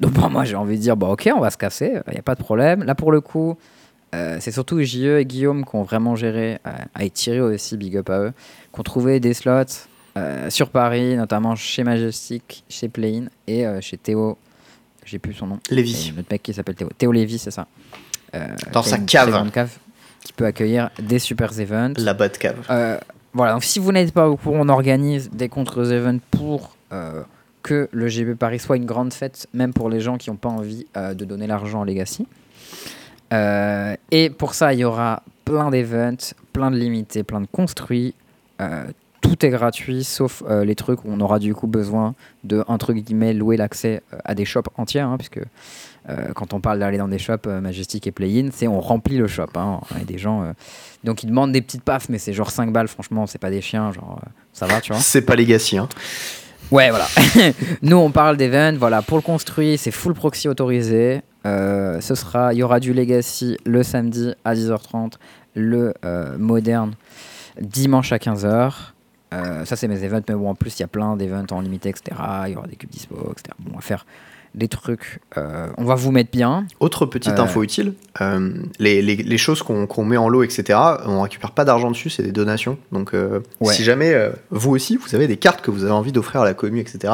Donc 0.00 0.12
bon, 0.12 0.28
moi 0.28 0.44
j'ai 0.44 0.56
envie 0.56 0.76
de 0.76 0.82
dire, 0.82 0.96
bah 0.96 1.08
ok, 1.08 1.30
on 1.34 1.40
va 1.40 1.50
se 1.50 1.56
casser, 1.56 1.92
il 2.08 2.12
n'y 2.12 2.18
a 2.18 2.22
pas 2.22 2.34
de 2.34 2.42
problème. 2.42 2.84
Là 2.84 2.94
pour 2.94 3.12
le 3.12 3.20
coup, 3.20 3.56
euh, 4.14 4.36
c'est 4.40 4.52
surtout 4.52 4.80
JE 4.82 5.18
et 5.18 5.24
Guillaume 5.24 5.64
qui 5.64 5.74
ont 5.76 5.82
vraiment 5.82 6.16
géré, 6.16 6.58
euh, 6.66 6.70
à 6.94 7.04
étirer 7.04 7.40
aussi, 7.40 7.76
big 7.76 7.96
up 7.96 8.10
à 8.10 8.18
eux, 8.20 8.32
qui 8.72 8.80
ont 8.80 8.82
trouvé 8.82 9.20
des 9.20 9.34
slots 9.34 9.88
euh, 10.18 10.50
sur 10.50 10.68
Paris, 10.70 11.16
notamment 11.16 11.56
chez 11.56 11.84
Majestic, 11.84 12.64
chez 12.68 12.88
Playin 12.88 13.26
et 13.46 13.66
euh, 13.66 13.80
chez 13.80 13.96
Théo. 13.96 14.36
J'ai 15.04 15.18
plus 15.18 15.34
son 15.34 15.46
nom. 15.46 15.58
Lévis. 15.70 16.10
Et 16.10 16.16
notre 16.16 16.30
mec 16.30 16.42
qui 16.42 16.52
s'appelle 16.54 16.74
Théo. 16.74 16.88
Théo 16.96 17.10
Lévy, 17.12 17.38
c'est 17.38 17.50
ça. 17.50 17.66
Euh, 18.34 18.46
Dans 18.72 18.82
sa 18.82 18.98
cave. 18.98 19.50
cave 19.50 19.76
qui 20.24 20.32
peut 20.32 20.44
accueillir 20.46 20.90
des 21.00 21.18
super 21.18 21.58
events. 21.58 21.94
La 21.96 22.14
bas 22.14 22.28
de 22.28 22.36
cave. 22.36 22.64
Euh, 22.70 22.98
voilà, 23.32 23.54
donc 23.54 23.64
si 23.64 23.78
vous 23.78 23.90
n'êtes 23.92 24.12
pas 24.12 24.28
au 24.28 24.36
courant, 24.36 24.58
on 24.60 24.68
organise 24.68 25.30
des 25.30 25.48
contre-events 25.48 26.20
pour 26.30 26.76
euh, 26.92 27.22
que 27.62 27.88
le 27.92 28.08
GB 28.08 28.34
Paris 28.34 28.58
soit 28.58 28.76
une 28.76 28.84
grande 28.84 29.12
fête, 29.12 29.46
même 29.54 29.72
pour 29.72 29.88
les 29.88 30.00
gens 30.00 30.18
qui 30.18 30.30
n'ont 30.30 30.36
pas 30.36 30.48
envie 30.48 30.86
euh, 30.96 31.14
de 31.14 31.24
donner 31.24 31.46
l'argent 31.46 31.80
en 31.80 31.84
Legacy. 31.84 32.26
Euh, 33.32 33.94
et 34.10 34.30
pour 34.30 34.54
ça, 34.54 34.74
il 34.74 34.80
y 34.80 34.84
aura 34.84 35.22
plein 35.44 35.70
d'events, 35.70 36.34
plein 36.52 36.70
de 36.70 36.76
limités, 36.76 37.22
plein 37.22 37.40
de 37.40 37.46
construits. 37.46 38.14
Euh, 38.60 38.84
tout 39.20 39.46
est 39.46 39.50
gratuit, 39.50 40.02
sauf 40.02 40.42
les 40.64 40.74
trucs 40.74 41.04
où 41.04 41.08
on 41.08 41.20
aura 41.20 41.38
du 41.38 41.54
coup 41.54 41.68
besoin 41.68 42.16
de, 42.42 42.64
entre 42.66 42.92
guillemets, 42.92 43.32
louer 43.32 43.56
l'accès 43.56 44.02
à 44.24 44.34
des 44.34 44.44
shops 44.44 44.68
entiers, 44.76 45.00
hein, 45.00 45.16
puisque 45.16 45.40
quand 46.34 46.52
on 46.52 46.60
parle 46.60 46.80
d'aller 46.80 46.98
dans 46.98 47.06
des 47.06 47.20
shops 47.20 47.46
Majestic 47.46 48.08
et 48.08 48.10
Play-in, 48.10 48.48
c'est 48.52 48.66
on 48.66 48.80
remplit 48.80 49.16
le 49.18 49.28
shop. 49.28 49.46
Hein, 49.54 49.78
des 50.08 50.18
gens, 50.18 50.52
donc 51.04 51.22
ils 51.22 51.28
demandent 51.28 51.52
des 51.52 51.62
petites 51.62 51.84
pafs, 51.84 52.08
mais 52.08 52.18
c'est 52.18 52.32
genre 52.32 52.50
5 52.50 52.72
balles, 52.72 52.88
franchement, 52.88 53.28
c'est 53.28 53.38
pas 53.38 53.50
des 53.50 53.60
chiens, 53.60 53.92
genre 53.92 54.20
ça 54.52 54.66
va, 54.66 54.80
tu 54.80 54.92
vois. 54.92 55.00
C'est 55.00 55.22
pas 55.22 55.36
Legacy, 55.36 55.78
hein. 55.78 55.88
Ouais, 56.72 56.88
voilà. 56.88 57.06
Nous, 57.82 57.98
on 57.98 58.10
parle 58.10 58.38
d'event. 58.38 58.72
Voilà, 58.78 59.02
pour 59.02 59.18
le 59.18 59.22
construire, 59.22 59.78
c'est 59.78 59.90
full 59.90 60.14
proxy 60.14 60.48
autorisé. 60.48 61.20
Euh, 61.44 62.00
ce 62.00 62.14
sera, 62.14 62.54
il 62.54 62.60
y 62.60 62.62
aura 62.62 62.80
du 62.80 62.94
legacy 62.94 63.58
le 63.66 63.82
samedi 63.82 64.32
à 64.46 64.54
10h30, 64.54 65.12
le 65.54 65.92
euh, 66.06 66.38
moderne 66.38 66.94
dimanche 67.60 68.12
à 68.12 68.16
15h. 68.16 68.72
Euh, 69.34 69.66
ça, 69.66 69.76
c'est 69.76 69.86
mes 69.86 70.02
events, 70.02 70.22
mais 70.26 70.34
bon, 70.34 70.48
en 70.48 70.54
plus, 70.54 70.78
il 70.78 70.80
y 70.80 70.84
a 70.84 70.88
plein 70.88 71.14
d'events 71.18 71.44
en 71.50 71.60
limité, 71.60 71.90
etc. 71.90 72.16
Il 72.46 72.52
y 72.54 72.56
aura 72.56 72.66
des 72.66 72.76
cubes 72.76 72.88
dispo, 72.88 73.16
etc. 73.32 73.54
Bon, 73.58 73.72
on 73.74 73.76
va 73.76 73.82
faire 73.82 74.06
des 74.54 74.68
trucs. 74.68 75.20
euh, 75.38 75.68
on 75.78 75.84
va 75.84 75.94
vous 75.94 76.10
mettre 76.10 76.30
bien. 76.30 76.66
Autre 76.80 77.06
petite 77.06 77.38
Euh. 77.38 77.42
info 77.42 77.62
utile, 77.62 77.94
euh, 78.20 78.50
les, 78.78 79.00
les- 79.00 79.16
les 79.16 79.38
choses 79.38 79.62
qu'on 79.62 80.04
met 80.04 80.16
en 80.18 80.28
lot, 80.28 80.42
etc., 80.42 80.78
on 81.06 81.22
récupère 81.22 81.52
pas 81.52 81.64
d'argent 81.64 81.90
dessus, 81.90 82.10
c'est 82.10 82.22
des 82.22 82.32
donations. 82.32 82.76
Donc 82.92 83.12
Ouais. 83.14 83.72
si 83.72 83.82
jamais 83.84 84.14
vous 84.50 84.70
aussi, 84.72 84.96
vous 84.98 85.14
avez 85.14 85.26
des 85.26 85.36
cartes 85.38 85.62
que 85.62 85.70
vous 85.70 85.84
avez 85.84 85.92
envie 85.92 86.12
d'offrir 86.12 86.42
à 86.42 86.44
la 86.44 86.52
commune, 86.54 86.80
etc., 86.80 87.12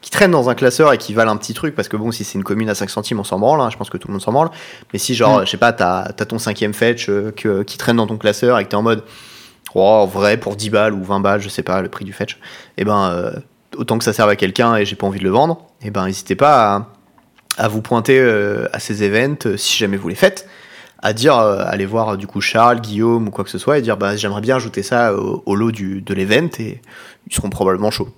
qui 0.00 0.10
traînent 0.10 0.30
dans 0.30 0.48
un 0.48 0.54
classeur 0.54 0.92
et 0.92 0.98
qui 0.98 1.12
valent 1.12 1.30
un 1.32 1.36
petit 1.36 1.52
truc, 1.54 1.74
parce 1.74 1.88
que 1.88 1.96
bon, 1.98 2.10
si 2.10 2.24
c'est 2.24 2.38
une 2.38 2.44
commune 2.44 2.70
à 2.70 2.74
5 2.74 2.88
centimes, 2.88 3.20
on 3.20 3.24
s'en 3.24 3.38
branle, 3.38 3.60
hein, 3.60 3.68
je 3.70 3.76
pense 3.76 3.90
que 3.90 3.98
tout 3.98 4.08
le 4.08 4.12
monde 4.12 4.22
s'en 4.22 4.32
branle. 4.32 4.50
Mais 4.92 4.98
si 4.98 5.14
genre, 5.14 5.40
Mm. 5.40 5.44
je 5.46 5.50
sais 5.50 5.56
pas, 5.58 5.72
t'as 5.74 6.04
as 6.04 6.12
ton 6.24 6.38
cinquième 6.38 6.72
fetch 6.72 7.06
que- 7.36 7.62
qui 7.64 7.76
traîne 7.78 7.96
dans 7.96 8.06
ton 8.06 8.16
classeur 8.16 8.58
et 8.58 8.64
que 8.64 8.70
t'es 8.70 8.76
en 8.76 8.82
mode, 8.82 9.02
oh, 9.74 10.08
vrai, 10.10 10.38
pour 10.38 10.56
10 10.56 10.70
balles 10.70 10.94
ou 10.94 11.04
20 11.04 11.20
balles, 11.20 11.40
je 11.42 11.48
sais 11.50 11.62
pas, 11.62 11.82
le 11.82 11.88
prix 11.90 12.04
du 12.06 12.12
fetch, 12.14 12.38
et 12.78 12.84
ben, 12.84 13.10
euh, 13.10 13.32
autant 13.76 13.98
que 13.98 14.04
ça 14.04 14.12
serve 14.12 14.30
à 14.30 14.36
quelqu'un 14.36 14.76
et 14.76 14.84
j'ai 14.84 14.96
pas 14.96 15.06
envie 15.06 15.18
de 15.18 15.24
le 15.24 15.30
vendre, 15.30 15.66
et 15.82 15.90
ben, 15.90 16.06
n'hésitez 16.06 16.34
pas 16.34 16.88
à 17.56 17.68
vous 17.68 17.82
pointer 17.82 18.18
euh, 18.18 18.66
à 18.72 18.78
ces 18.78 19.02
events 19.02 19.46
euh, 19.46 19.56
si 19.56 19.76
jamais 19.76 19.96
vous 19.96 20.08
les 20.08 20.14
faites 20.14 20.48
à 21.00 21.12
dire 21.12 21.36
euh, 21.36 21.62
aller 21.64 21.86
voir 21.86 22.16
du 22.16 22.26
coup 22.26 22.40
Charles 22.40 22.80
Guillaume 22.80 23.28
ou 23.28 23.30
quoi 23.30 23.44
que 23.44 23.50
ce 23.50 23.58
soit 23.58 23.78
et 23.78 23.82
dire 23.82 23.96
bah 23.96 24.16
j'aimerais 24.16 24.40
bien 24.40 24.56
ajouter 24.56 24.82
ça 24.82 25.14
au, 25.14 25.54
lot 25.54 25.70
du, 25.70 26.00
de 26.00 26.14
l'event 26.14 26.48
et 26.58 26.80
ils 27.26 27.34
seront 27.34 27.50
probablement 27.50 27.90
chauds. 27.90 28.08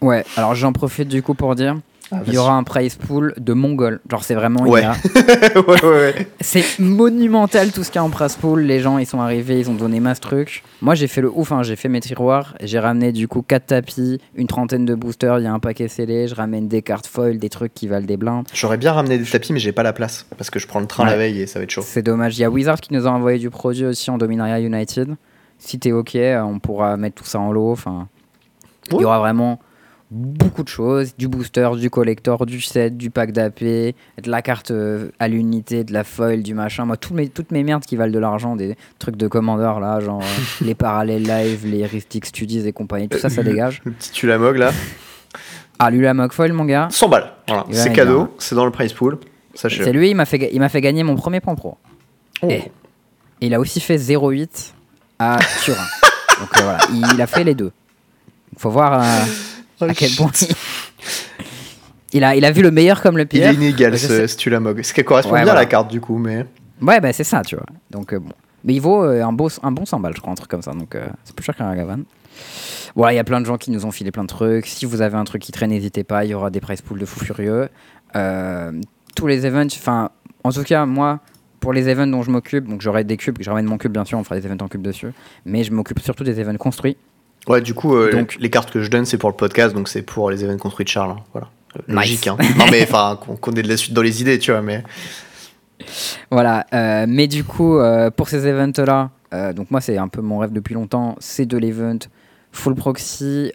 Ouais, 0.00 0.24
alors 0.36 0.54
j'en 0.54 0.72
profite 0.72 1.08
du 1.08 1.22
coup 1.22 1.34
pour 1.34 1.54
dire 1.54 1.76
Ah, 2.12 2.20
il 2.26 2.34
y 2.34 2.38
aura 2.38 2.52
un 2.52 2.64
prize 2.64 2.96
pool 2.96 3.34
de 3.38 3.52
Mongol. 3.54 4.00
Genre, 4.10 4.22
c'est 4.22 4.34
vraiment. 4.34 4.62
Ouais. 4.64 4.84
a- 4.84 4.92
ouais, 5.56 5.82
ouais, 5.82 5.82
ouais. 5.82 6.28
C'est 6.40 6.78
monumental 6.78 7.72
tout 7.72 7.82
ce 7.82 7.90
qu'il 7.90 7.96
y 7.98 7.98
a 7.98 8.04
en 8.04 8.10
prize 8.10 8.36
pool. 8.36 8.60
Les 8.62 8.80
gens, 8.80 8.98
ils 8.98 9.06
sont 9.06 9.20
arrivés, 9.20 9.58
ils 9.60 9.70
ont 9.70 9.74
donné 9.74 10.00
masse 10.00 10.20
trucs. 10.20 10.62
Moi, 10.82 10.94
j'ai 10.94 11.06
fait 11.06 11.22
le 11.22 11.30
ouf, 11.34 11.50
hein. 11.52 11.62
j'ai 11.62 11.76
fait 11.76 11.88
mes 11.88 12.00
tiroirs. 12.00 12.54
J'ai 12.62 12.78
ramené 12.78 13.10
du 13.12 13.26
coup 13.26 13.42
4 13.42 13.66
tapis, 13.66 14.20
une 14.34 14.46
trentaine 14.46 14.84
de 14.84 14.94
boosters. 14.94 15.38
Il 15.38 15.44
y 15.44 15.46
a 15.46 15.52
un 15.52 15.58
paquet 15.60 15.88
scellé. 15.88 16.28
Je 16.28 16.34
ramène 16.34 16.68
des 16.68 16.82
cartes 16.82 17.06
foil, 17.06 17.38
des 17.38 17.48
trucs 17.48 17.72
qui 17.74 17.88
valent 17.88 18.06
des 18.06 18.16
blindes. 18.18 18.46
J'aurais 18.52 18.76
bien 18.76 18.92
ramené 18.92 19.18
des 19.18 19.24
tapis, 19.24 19.52
mais 19.52 19.58
j'ai 19.58 19.72
pas 19.72 19.82
la 19.82 19.92
place. 19.94 20.26
Parce 20.36 20.50
que 20.50 20.58
je 20.58 20.66
prends 20.66 20.80
le 20.80 20.86
train 20.86 21.04
la 21.06 21.16
veille 21.16 21.40
et 21.40 21.46
ça 21.46 21.58
va 21.58 21.64
être 21.64 21.70
chaud. 21.70 21.82
C'est 21.84 22.02
dommage. 22.02 22.38
Il 22.38 22.42
y 22.42 22.44
a 22.44 22.50
Wizard 22.50 22.80
qui 22.80 22.92
nous 22.92 23.06
a 23.06 23.10
envoyé 23.10 23.38
du 23.38 23.50
produit 23.50 23.86
aussi 23.86 24.10
en 24.10 24.18
Dominaria 24.18 24.60
United. 24.60 25.16
Si 25.58 25.78
t'es 25.78 25.92
ok, 25.92 26.16
euh, 26.16 26.40
on 26.42 26.58
pourra 26.58 26.96
mettre 26.96 27.16
tout 27.16 27.24
ça 27.28 27.38
en 27.40 27.50
lot. 27.50 27.72
Enfin, 27.72 28.08
il 28.92 29.00
y 29.00 29.04
aura 29.04 29.18
vraiment 29.18 29.58
beaucoup 30.14 30.62
de 30.62 30.68
choses 30.68 31.14
du 31.16 31.28
booster, 31.28 31.68
du 31.76 31.90
collector, 31.90 32.46
du 32.46 32.60
set, 32.60 32.96
du 32.96 33.10
pack 33.10 33.32
d'AP, 33.32 33.60
de 33.60 33.94
la 34.24 34.42
carte 34.42 34.70
euh, 34.70 35.10
à 35.18 35.28
l'unité, 35.28 35.84
de 35.84 35.92
la 35.92 36.04
foil, 36.04 36.42
du 36.42 36.54
machin. 36.54 36.84
Moi, 36.84 36.96
toutes 36.96 37.14
mes, 37.14 37.28
toutes 37.28 37.50
mes 37.50 37.64
merdes 37.64 37.84
qui 37.84 37.96
valent 37.96 38.12
de 38.12 38.18
l'argent, 38.18 38.56
des 38.56 38.76
trucs 38.98 39.16
de 39.16 39.26
commandeur 39.26 39.80
là, 39.80 40.00
genre 40.00 40.22
euh, 40.22 40.64
les 40.64 40.74
parallèles 40.74 41.24
live, 41.24 41.66
les 41.66 41.84
Ristic 41.84 42.26
Studies 42.26 42.66
et 42.66 42.72
compagnie, 42.72 43.08
tout 43.08 43.18
ça, 43.18 43.28
ça 43.28 43.42
dégage. 43.42 43.82
Le 43.84 43.92
petit 43.92 44.12
Tulamog 44.12 44.56
là. 44.56 44.70
Ah, 45.78 45.90
Lulamog 45.90 46.32
foil, 46.32 46.52
mon 46.52 46.64
gars. 46.64 46.88
100 46.90 47.08
balles. 47.08 47.32
Voilà. 47.48 47.64
C'est 47.72 47.92
cadeau. 47.92 48.34
C'est 48.38 48.54
dans 48.54 48.64
le 48.64 48.70
price 48.70 48.92
pool. 48.92 49.18
C'est 49.54 49.92
lui, 49.92 50.10
il 50.10 50.16
m'a 50.16 50.24
fait, 50.24 50.50
il 50.52 50.68
fait 50.68 50.80
gagner 50.80 51.02
mon 51.02 51.16
premier 51.16 51.40
point 51.40 51.54
pro. 51.54 51.76
Oh. 52.42 52.48
Et 52.48 52.70
il 53.40 53.54
a 53.54 53.60
aussi 53.60 53.80
fait 53.80 53.96
0,8 53.96 54.72
à 55.18 55.38
Turin. 55.62 55.82
Donc 56.40 56.48
euh, 56.56 56.62
voilà, 56.62 56.78
il 57.14 57.20
a 57.20 57.26
fait 57.26 57.44
les 57.44 57.54
deux. 57.54 57.72
Il 58.52 58.58
faut 58.58 58.70
voir 58.70 59.00
euh, 59.00 59.24
à 59.80 59.94
quel 59.94 60.10
point 60.12 60.30
il... 60.40 60.48
il 62.12 62.24
a, 62.24 62.36
il 62.36 62.44
a 62.44 62.50
vu 62.52 62.62
le 62.62 62.70
meilleur 62.70 63.02
comme 63.02 63.16
le 63.16 63.24
Il 63.24 63.28
pire. 63.28 63.48
est 63.48 63.54
inégal 63.54 63.98
ce, 63.98 64.06
c'est- 64.06 64.26
ce 64.28 64.36
Tulamog. 64.36 64.82
Ce 64.82 64.92
qui 64.94 65.02
correspond 65.04 65.32
Ouais, 65.32 65.38
bien 65.40 65.42
à 65.42 65.44
voilà. 65.46 65.60
la 65.60 65.66
carte 65.66 65.90
du 65.90 66.00
coup, 66.00 66.18
mais. 66.18 66.46
Ouais, 66.80 67.00
bah 67.00 67.12
c'est 67.12 67.24
ça, 67.24 67.42
tu 67.42 67.56
vois. 67.56 67.66
Donc 67.90 68.12
euh, 68.12 68.18
bon. 68.18 68.32
Mais 68.64 68.74
il 68.74 68.80
vaut 68.80 69.04
euh, 69.04 69.22
un, 69.22 69.32
beau, 69.32 69.48
un 69.62 69.72
bon 69.72 69.84
100 69.84 70.00
balles, 70.00 70.14
je 70.16 70.20
crois, 70.20 70.32
un 70.32 70.36
truc 70.36 70.50
comme 70.50 70.62
ça. 70.62 70.72
Donc 70.72 70.94
euh, 70.94 71.06
c'est 71.24 71.34
plus 71.34 71.44
cher 71.44 71.54
qu'un 71.56 71.66
Ragavan. 71.66 72.00
Voilà, 72.96 73.12
il 73.12 73.16
y 73.16 73.18
a 73.18 73.24
plein 73.24 73.40
de 73.40 73.46
gens 73.46 73.56
qui 73.58 73.70
nous 73.70 73.84
ont 73.86 73.90
filé 73.90 74.10
plein 74.10 74.22
de 74.22 74.28
trucs. 74.28 74.66
Si 74.66 74.86
vous 74.86 75.02
avez 75.02 75.16
un 75.16 75.24
truc 75.24 75.42
qui 75.42 75.52
traîne, 75.52 75.70
n'hésitez 75.70 76.04
pas. 76.04 76.24
Il 76.24 76.30
y 76.30 76.34
aura 76.34 76.50
des 76.50 76.60
price 76.60 76.80
pools 76.82 76.98
de 76.98 77.04
fou 77.06 77.24
furieux. 77.24 77.68
Euh, 78.16 78.72
tous 79.16 79.26
les 79.26 79.44
events, 79.46 79.66
enfin, 79.76 80.10
en 80.44 80.50
tout 80.52 80.62
cas, 80.62 80.86
moi, 80.86 81.20
pour 81.60 81.72
les 81.72 81.88
events 81.88 82.06
dont 82.06 82.22
je 82.22 82.30
m'occupe, 82.30 82.68
donc 82.68 82.80
j'aurai 82.80 83.04
des 83.04 83.16
cubes, 83.16 83.38
je 83.40 83.48
ramène 83.50 83.66
mon 83.66 83.78
cube, 83.78 83.92
bien 83.92 84.04
sûr, 84.04 84.18
on 84.18 84.24
fera 84.24 84.38
des 84.38 84.46
events 84.46 84.64
en 84.64 84.68
cube 84.68 84.82
dessus. 84.82 85.08
Mais 85.44 85.64
je 85.64 85.72
m'occupe 85.72 85.98
surtout 86.00 86.22
des 86.24 86.38
events 86.40 86.56
construits. 86.56 86.96
Ouais, 87.48 87.60
du 87.60 87.74
coup, 87.74 87.94
euh, 87.96 88.10
Donc- 88.12 88.36
les 88.40 88.50
cartes 88.50 88.70
que 88.70 88.82
je 88.82 88.90
donne, 88.90 89.04
c'est 89.04 89.18
pour 89.18 89.28
le 89.30 89.36
podcast, 89.36 89.74
donc 89.74 89.88
c'est 89.88 90.02
pour 90.02 90.30
les 90.30 90.42
événements 90.42 90.58
construits 90.60 90.84
de 90.84 90.90
Charles. 90.90 91.10
hein. 91.10 91.16
Voilà. 91.32 91.48
Euh, 91.76 91.80
Nice. 91.88 91.96
Logique, 91.96 92.26
hein. 92.28 92.36
Non, 92.58 92.66
mais 92.70 92.82
enfin, 92.84 93.18
qu'on 93.40 93.52
ait 93.52 93.62
de 93.62 93.68
la 93.68 93.76
suite 93.76 93.92
dans 93.94 94.02
les 94.02 94.20
idées, 94.22 94.38
tu 94.38 94.50
vois, 94.52 94.62
mais. 94.62 94.82
Voilà, 96.30 96.66
euh, 96.72 97.04
mais 97.08 97.26
du 97.26 97.44
coup, 97.44 97.78
euh, 97.78 98.10
pour 98.10 98.28
ces 98.28 98.46
events-là, 98.46 99.10
donc 99.54 99.70
moi, 99.70 99.80
c'est 99.80 99.98
un 99.98 100.08
peu 100.08 100.20
mon 100.20 100.38
rêve 100.38 100.52
depuis 100.52 100.74
longtemps, 100.74 101.16
c'est 101.18 101.44
de 101.46 101.58
l'event 101.58 101.98
full 102.52 102.74
proxy, 102.76 103.52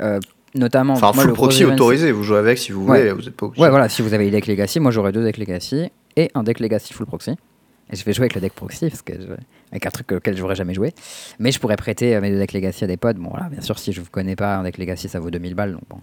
notamment. 0.54 0.94
Enfin, 0.94 1.12
moi, 1.14 1.22
full 1.24 1.28
le 1.28 1.34
proxy 1.34 1.64
event, 1.64 1.74
autorisé, 1.74 2.12
vous 2.12 2.24
jouez 2.24 2.38
avec 2.38 2.58
si 2.58 2.72
vous 2.74 2.86
Ouais. 2.86 3.00
voulez, 3.10 3.12
vous 3.14 3.28
êtes 3.28 3.36
pas 3.36 3.46
obligé. 3.46 3.64
Ouais, 3.64 3.70
voilà, 3.70 3.88
si 3.90 4.02
vous 4.02 4.14
avez 4.14 4.26
les 4.26 4.32
decks 4.32 4.48
Legacy, 4.48 4.80
moi 4.82 4.92
j'aurai 4.92 5.12
deux 5.14 5.24
decks 5.24 5.38
Legacy 5.38 5.90
et 6.18 6.30
un 6.36 6.44
deck 6.44 6.60
Legacy 6.60 6.94
full 6.94 7.06
proxy. 7.06 7.32
Je 7.92 8.04
vais 8.04 8.14
jouer 8.14 8.24
avec 8.24 8.36
le 8.36 8.42
deck 8.42 8.54
proxy, 8.54 8.90
parce 8.90 9.02
que 9.02 9.14
avec 9.72 9.86
un 9.86 9.90
truc 9.90 10.12
auquel 10.12 10.36
je 10.36 10.42
n'aurais 10.42 10.56
jamais 10.56 10.74
joué. 10.74 10.94
Mais 11.40 11.52
je 11.52 11.60
pourrais 11.60 11.76
prêter 11.76 12.16
euh, 12.16 12.22
mes 12.22 12.30
deux 12.30 12.38
decks 12.38 12.54
Legacy 12.54 12.84
à 12.84 12.88
des 12.88 12.98
potes. 12.98 13.18
Bon, 13.18 13.32
bien 13.50 13.62
sûr, 13.62 13.80
si 13.80 13.94
je 13.94 14.00
ne 14.00 14.06
vous 14.06 14.12
connais 14.12 14.36
pas, 14.36 14.58
un 14.58 14.64
deck 14.64 14.78
Legacy 14.78 15.10
ça 15.10 15.20
vaut 15.20 15.32
2000 15.32 15.56
balles. 15.56 15.74
Donc 15.74 15.82
bon, 15.90 15.98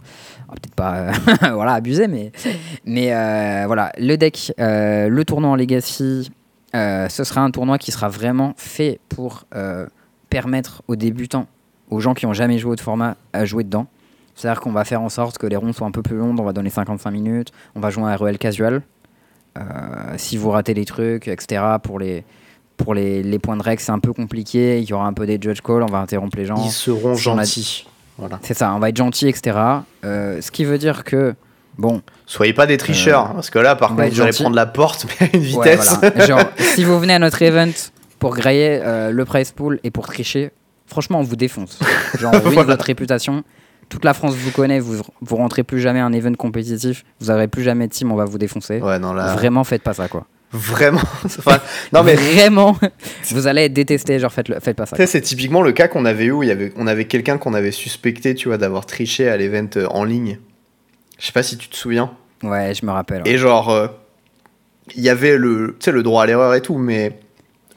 peut-être 0.49 0.75
pas 0.75 0.97
euh, 0.97 1.13
voilà, 1.55 1.75
abuser, 1.75 2.09
mais, 2.09 2.33
euh, 3.15 3.65
voilà, 3.67 3.93
le 3.99 4.17
deck, 4.17 4.53
le 4.59 5.23
tournoi 5.25 5.51
en 5.51 5.57
Legacy, 5.57 6.31
ce 6.75 7.09
sera 7.25 7.41
un 7.41 7.51
tournoi 7.51 7.79
qui 7.79 7.93
sera 7.93 8.09
vraiment 8.09 8.55
fait 8.57 9.01
pour 9.09 9.47
permettre 10.29 10.83
aux 10.89 10.97
débutants, 10.97 11.47
aux 11.91 12.01
gens 12.01 12.15
qui 12.15 12.27
n'ont 12.27 12.33
jamais 12.33 12.59
joué 12.59 12.73
au 12.73 12.77
format, 12.77 13.17
à 13.33 13.45
jouer 13.45 13.65
dedans. 13.65 13.87
C'est-à-dire 14.35 14.61
qu'on 14.61 14.73
va 14.73 14.85
faire 14.85 15.01
en 15.01 15.09
sorte 15.09 15.39
que 15.39 15.47
les 15.47 15.57
rondes 15.57 15.75
soient 15.75 15.87
un 15.87 15.93
peu 15.93 16.03
plus 16.03 16.19
longues, 16.19 16.39
on 16.39 16.45
va 16.45 16.53
donner 16.53 16.69
55 16.69 17.11
minutes, 17.11 17.53
on 17.75 17.81
va 17.81 17.89
jouer 17.89 18.05
un 18.05 18.15
REL 18.15 18.37
casual. 18.37 18.83
Euh, 19.57 20.15
si 20.17 20.37
vous 20.37 20.51
ratez 20.51 20.75
les 20.75 20.85
trucs, 20.85 21.29
etc., 21.29 21.63
pour 21.83 21.99
les, 21.99 22.25
pour 22.77 22.95
les, 22.95 23.23
les 23.23 23.39
points 23.39 23.57
de 23.57 23.63
règle, 23.63 23.81
c'est 23.81 23.93
un 23.93 23.99
peu 23.99 24.13
compliqué, 24.13 24.79
il 24.81 24.85
y 24.89 24.93
aura 24.93 25.07
un 25.07 25.13
peu 25.13 25.27
des 25.27 25.39
judge 25.41 25.61
calls, 25.63 25.83
on 25.83 25.87
va 25.87 25.99
interrompre 25.99 26.37
les 26.37 26.45
gens. 26.45 26.57
Ils 26.65 26.71
seront 26.71 27.15
Si 27.17 27.29
on 27.29 27.37
gentils. 27.37 27.87
Voilà. 28.19 28.39
C'est 28.43 28.55
ça, 28.55 28.73
on 28.75 28.79
va 28.79 28.89
être 28.89 28.97
gentil, 28.97 29.29
etc. 29.29 29.57
Euh, 30.05 30.41
ce 30.41 30.51
qui 30.51 30.65
veut 30.65 30.79
dire 30.79 31.05
que, 31.05 31.35
bon, 31.79 32.03
Soyez 32.27 32.53
pas 32.53 32.67
des 32.67 32.77
tricheurs, 32.77 33.27
hein, 33.27 33.33
parce 33.35 33.51
que 33.51 33.59
là, 33.59 33.77
par 33.77 33.91
Euh, 33.91 33.95
on 33.95 33.97
contre, 34.03 34.15
vous 34.15 34.21
allez 34.23 34.33
prendre 34.33 34.57
la 34.57 34.67
porte, 34.67 35.07
mais 35.21 35.27
à 35.27 35.37
une 35.37 35.43
Ouais, 35.43 35.47
vitesse. 35.77 35.97
voilà. 36.01 36.27
Genre, 36.27 36.41
si 36.59 36.85
vous 36.85 36.99
venez 36.99 37.15
à 37.15 37.19
notre 37.19 37.41
event 37.43 37.71
pour 38.19 38.35
grailler 38.35 38.81
euh, 38.83 39.11
le 39.11 39.25
price 39.25 39.53
pool 39.53 39.79
et 39.85 39.91
pour 39.91 40.07
tricher, 40.07 40.51
franchement, 40.87 41.21
on 41.21 41.23
vous 41.23 41.37
défonce. 41.37 41.79
Genre, 42.19 42.33
vu 42.35 42.41
Voilà. 42.55 42.63
votre 42.63 42.85
réputation, 42.85 43.45
toute 43.89 44.05
la 44.05 44.15
France 44.15 44.35
vous 44.35 44.51
connaît, 44.51 44.81
vous, 44.81 45.03
vous 45.21 45.37
rentrez 45.37 45.63
plus 45.63 45.81
jamais 45.81 46.01
à 46.01 46.05
un 46.07 46.13
event 46.13 46.33
compétitif, 46.35 47.05
vous 47.21 47.27
n'aurez 47.27 47.49
plus 47.49 47.63
jamais 47.63 47.87
de 47.89 47.93
team, 47.93 48.11
on 48.13 48.17
va 48.17 48.25
vous 48.25 48.39
défoncer. 48.39 48.81
Ouais, 48.81 48.99
non, 48.99 49.13
là. 49.13 49.33
Vraiment, 49.35 49.65
faites 49.65 49.83
pas 49.83 49.95
ça, 49.95 50.09
quoi. 50.09 50.27
Vraiment. 50.53 51.01
Enfin, 51.25 51.59
non, 51.93 52.03
mais. 52.05 52.15
Vraiment, 52.15 52.77
vous 53.31 53.47
allez 53.47 53.63
être 53.63 53.73
détesté, 53.73 54.19
genre, 54.19 54.33
faites, 54.33 54.49
le- 54.49 54.61
faites 54.61 54.77
pas 54.77 54.87
ça. 54.87 55.07
C'est 55.07 55.21
typiquement 55.21 55.61
le 55.63 55.73
cas 55.73 55.89
qu'on 55.89 56.05
avait 56.05 56.27
eu 56.27 56.31
où 56.31 56.43
il 56.43 56.49
y 56.49 56.53
avait, 56.53 56.73
on 56.77 56.87
avait 56.87 57.07
quelqu'un 57.07 57.37
qu'on 57.39 57.53
avait 57.55 57.73
suspecté, 57.73 58.35
tu 58.35 58.49
vois, 58.49 58.57
d'avoir 58.59 58.87
triché 58.87 59.29
à 59.29 59.37
l'event 59.37 59.69
euh, 59.77 59.87
en 59.91 60.05
ligne. 60.05 60.39
Je 61.19 61.27
sais 61.27 61.33
pas 61.33 61.43
si 61.43 61.57
tu 61.59 61.69
te 61.69 61.77
souviens. 61.77 62.13
Ouais, 62.43 62.75
je 62.75 62.85
me 62.87 62.91
rappelle. 62.93 63.23
ouais. 63.23 63.31
Et 63.31 63.39
genre, 63.39 63.71
euh, 63.71 63.89
il 64.95 65.03
y 65.03 65.09
avait 65.09 65.37
le, 65.37 65.77
le 65.87 66.03
droit 66.03 66.23
à 66.23 66.27
l'erreur 66.27 66.55
et 66.55 66.61
tout, 66.63 66.79
mais. 66.79 67.19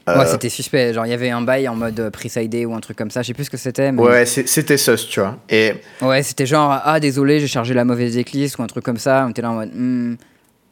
Euh, 0.08 0.18
Ouais, 0.18 0.26
c'était 0.26 0.48
suspect. 0.48 0.92
Genre, 0.92 1.06
il 1.06 1.10
y 1.10 1.12
avait 1.14 1.30
un 1.30 1.42
bail 1.42 1.68
en 1.68 1.74
mode 1.74 1.98
euh, 2.00 2.10
pre-sided 2.10 2.66
ou 2.66 2.74
un 2.74 2.80
truc 2.80 2.96
comme 2.96 3.10
ça. 3.10 3.22
Je 3.22 3.28
sais 3.28 3.34
plus 3.34 3.44
ce 3.44 3.50
que 3.50 3.56
c'était. 3.56 3.92
Mais... 3.92 4.02
ouais, 4.02 4.26
c'était 4.26 4.76
sus, 4.76 5.06
tu 5.08 5.20
vois. 5.20 5.36
Et 5.48 5.74
Ouais, 6.00 6.22
c'était 6.22 6.46
genre, 6.46 6.80
ah 6.84 7.00
désolé, 7.00 7.40
j'ai 7.40 7.46
chargé 7.46 7.74
la 7.74 7.84
mauvaise 7.84 8.14
decklist 8.14 8.58
ou 8.58 8.62
un 8.62 8.66
truc 8.66 8.84
comme 8.84 8.98
ça. 8.98 9.24
On 9.26 9.30
était 9.30 9.42
là 9.42 9.50
en 9.50 9.54
mode, 9.54 9.70
Hmm, 9.74 10.14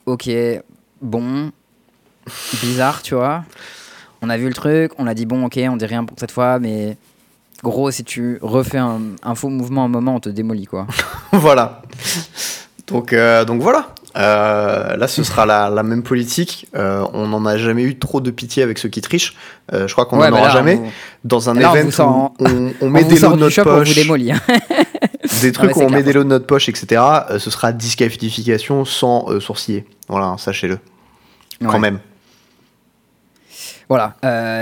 ok, 0.07 0.31
bon, 1.03 1.53
bizarre, 2.63 3.03
tu 3.03 3.15
vois. 3.15 3.45
On 4.23 4.31
a 4.31 4.37
vu 4.37 4.49
le 4.49 4.55
truc, 4.55 4.93
on 4.99 5.07
a 5.07 5.15
dit, 5.15 5.27
bon, 5.27 5.45
ok, 5.45 5.59
on 5.71 5.77
dit 5.77 5.87
rien 5.87 6.05
pour 6.05 6.19
cette 6.19 6.33
fois, 6.33 6.59
mais 6.59 6.97
gros, 7.63 7.91
si 7.91 8.05
tu 8.05 8.39
refais 8.43 8.79
un, 8.79 9.01
un 9.23 9.35
faux 9.35 9.49
mouvement 9.49 9.85
un 9.85 9.89
moment, 9.89 10.17
on 10.17 10.21
te 10.21 10.29
démolit, 10.29 10.67
quoi. 10.67 10.87
voilà. 11.33 11.83
Donc, 12.87 13.13
euh, 13.13 13.45
donc 13.45 13.61
voilà. 13.63 13.91
Euh, 14.17 14.97
là, 14.97 15.07
ce 15.07 15.23
sera 15.23 15.45
la, 15.47 15.69
la 15.71 15.83
même 15.83 16.03
politique. 16.03 16.67
Euh, 16.75 17.05
on 17.13 17.29
n'en 17.29 17.45
a 17.47 17.57
jamais 17.59 17.83
eu 17.83 17.99
trop 17.99 18.21
de 18.21 18.31
pitié 18.31 18.63
avec 18.63 18.79
ceux 18.79 18.89
qui 18.89 19.01
trichent. 19.01 19.35
Euh, 19.73 19.87
je 19.87 19.93
crois 19.93 20.07
qu'on 20.07 20.19
Ouais, 20.19 20.31
n'en 20.31 20.37
bah 20.37 20.41
aura 20.43 20.51
jamais. 20.51 20.81
on- 20.83 20.91
Dans 21.25 21.51
un 21.51 21.55
là, 21.55 21.73
on 21.73 21.77
event 21.77 21.91
sort 21.91 22.33
où 22.41 22.45
on, 22.45 22.47
on 22.47 22.73
on 22.87 22.91
met 22.91 23.05
des 23.05 23.19
lots 23.19 23.33
de 23.33 23.37
notre 23.37 23.61
on 23.61 23.65
poche, 23.65 23.99
hein. 23.99 24.05
des 25.43 25.53
trucs 25.53 25.77
où 25.77 25.81
on 25.83 25.87
clair. 25.87 25.99
met 25.99 26.03
des 26.03 26.13
lots 26.15 26.25
de 26.25 26.29
notre 26.29 26.47
poche, 26.47 26.69
etc. 26.69 27.01
ce 27.39 27.51
sera 27.51 27.73
disqualification 27.73 28.85
sans 28.85 29.39
sourciller. 29.41 29.85
Voilà, 30.09 30.37
sachez-le. 30.39 30.79
Quand 31.65 31.79
même. 31.79 31.99
Voilà, 33.89 34.17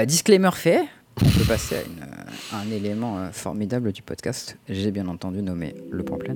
disclaimer 0.07 0.51
fait. 0.53 0.81
On 1.25 1.29
peut 1.31 1.45
passer 1.49 1.77
à, 1.77 1.79
une, 1.81 2.03
euh, 2.03 2.63
un 2.63 2.71
élément 2.77 3.17
formidable 3.33 3.91
du 3.93 4.03
podcast. 4.03 4.59
J'ai 4.69 4.91
bien 4.91 5.09
entendu 5.09 5.41
nommé 5.41 5.75
le 5.91 6.03
point 6.05 6.19
plein. 6.19 6.35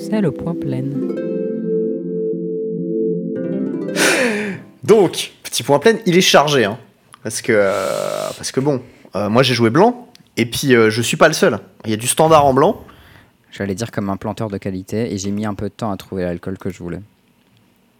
C'est 0.00 0.20
le 0.20 0.30
point 0.30 0.54
plein. 0.54 0.82
Donc, 4.82 5.32
petit 5.42 5.62
point 5.62 5.78
plein, 5.78 5.94
il 6.06 6.16
est 6.16 6.22
chargé. 6.22 6.64
Hein, 6.64 6.78
parce, 7.22 7.42
que, 7.42 7.52
euh, 7.54 8.30
parce 8.36 8.50
que 8.50 8.60
bon, 8.60 8.80
euh, 9.14 9.28
moi 9.28 9.42
j'ai 9.42 9.54
joué 9.54 9.68
blanc. 9.70 10.06
Et 10.36 10.46
puis, 10.46 10.74
euh, 10.74 10.90
je 10.90 11.02
suis 11.02 11.16
pas 11.18 11.28
le 11.28 11.34
seul. 11.34 11.58
Il 11.84 11.90
y 11.90 11.94
a 11.94 11.96
du 11.96 12.06
standard 12.06 12.46
en 12.46 12.54
blanc. 12.54 12.82
J'allais 13.50 13.74
dire 13.74 13.90
comme 13.90 14.08
un 14.08 14.16
planteur 14.16 14.48
de 14.48 14.56
qualité 14.58 15.12
et 15.12 15.18
j'ai 15.18 15.30
mis 15.30 15.44
un 15.44 15.54
peu 15.54 15.68
de 15.68 15.74
temps 15.74 15.90
à 15.90 15.96
trouver 15.96 16.22
l'alcool 16.22 16.56
que 16.56 16.70
je 16.70 16.78
voulais. 16.78 17.00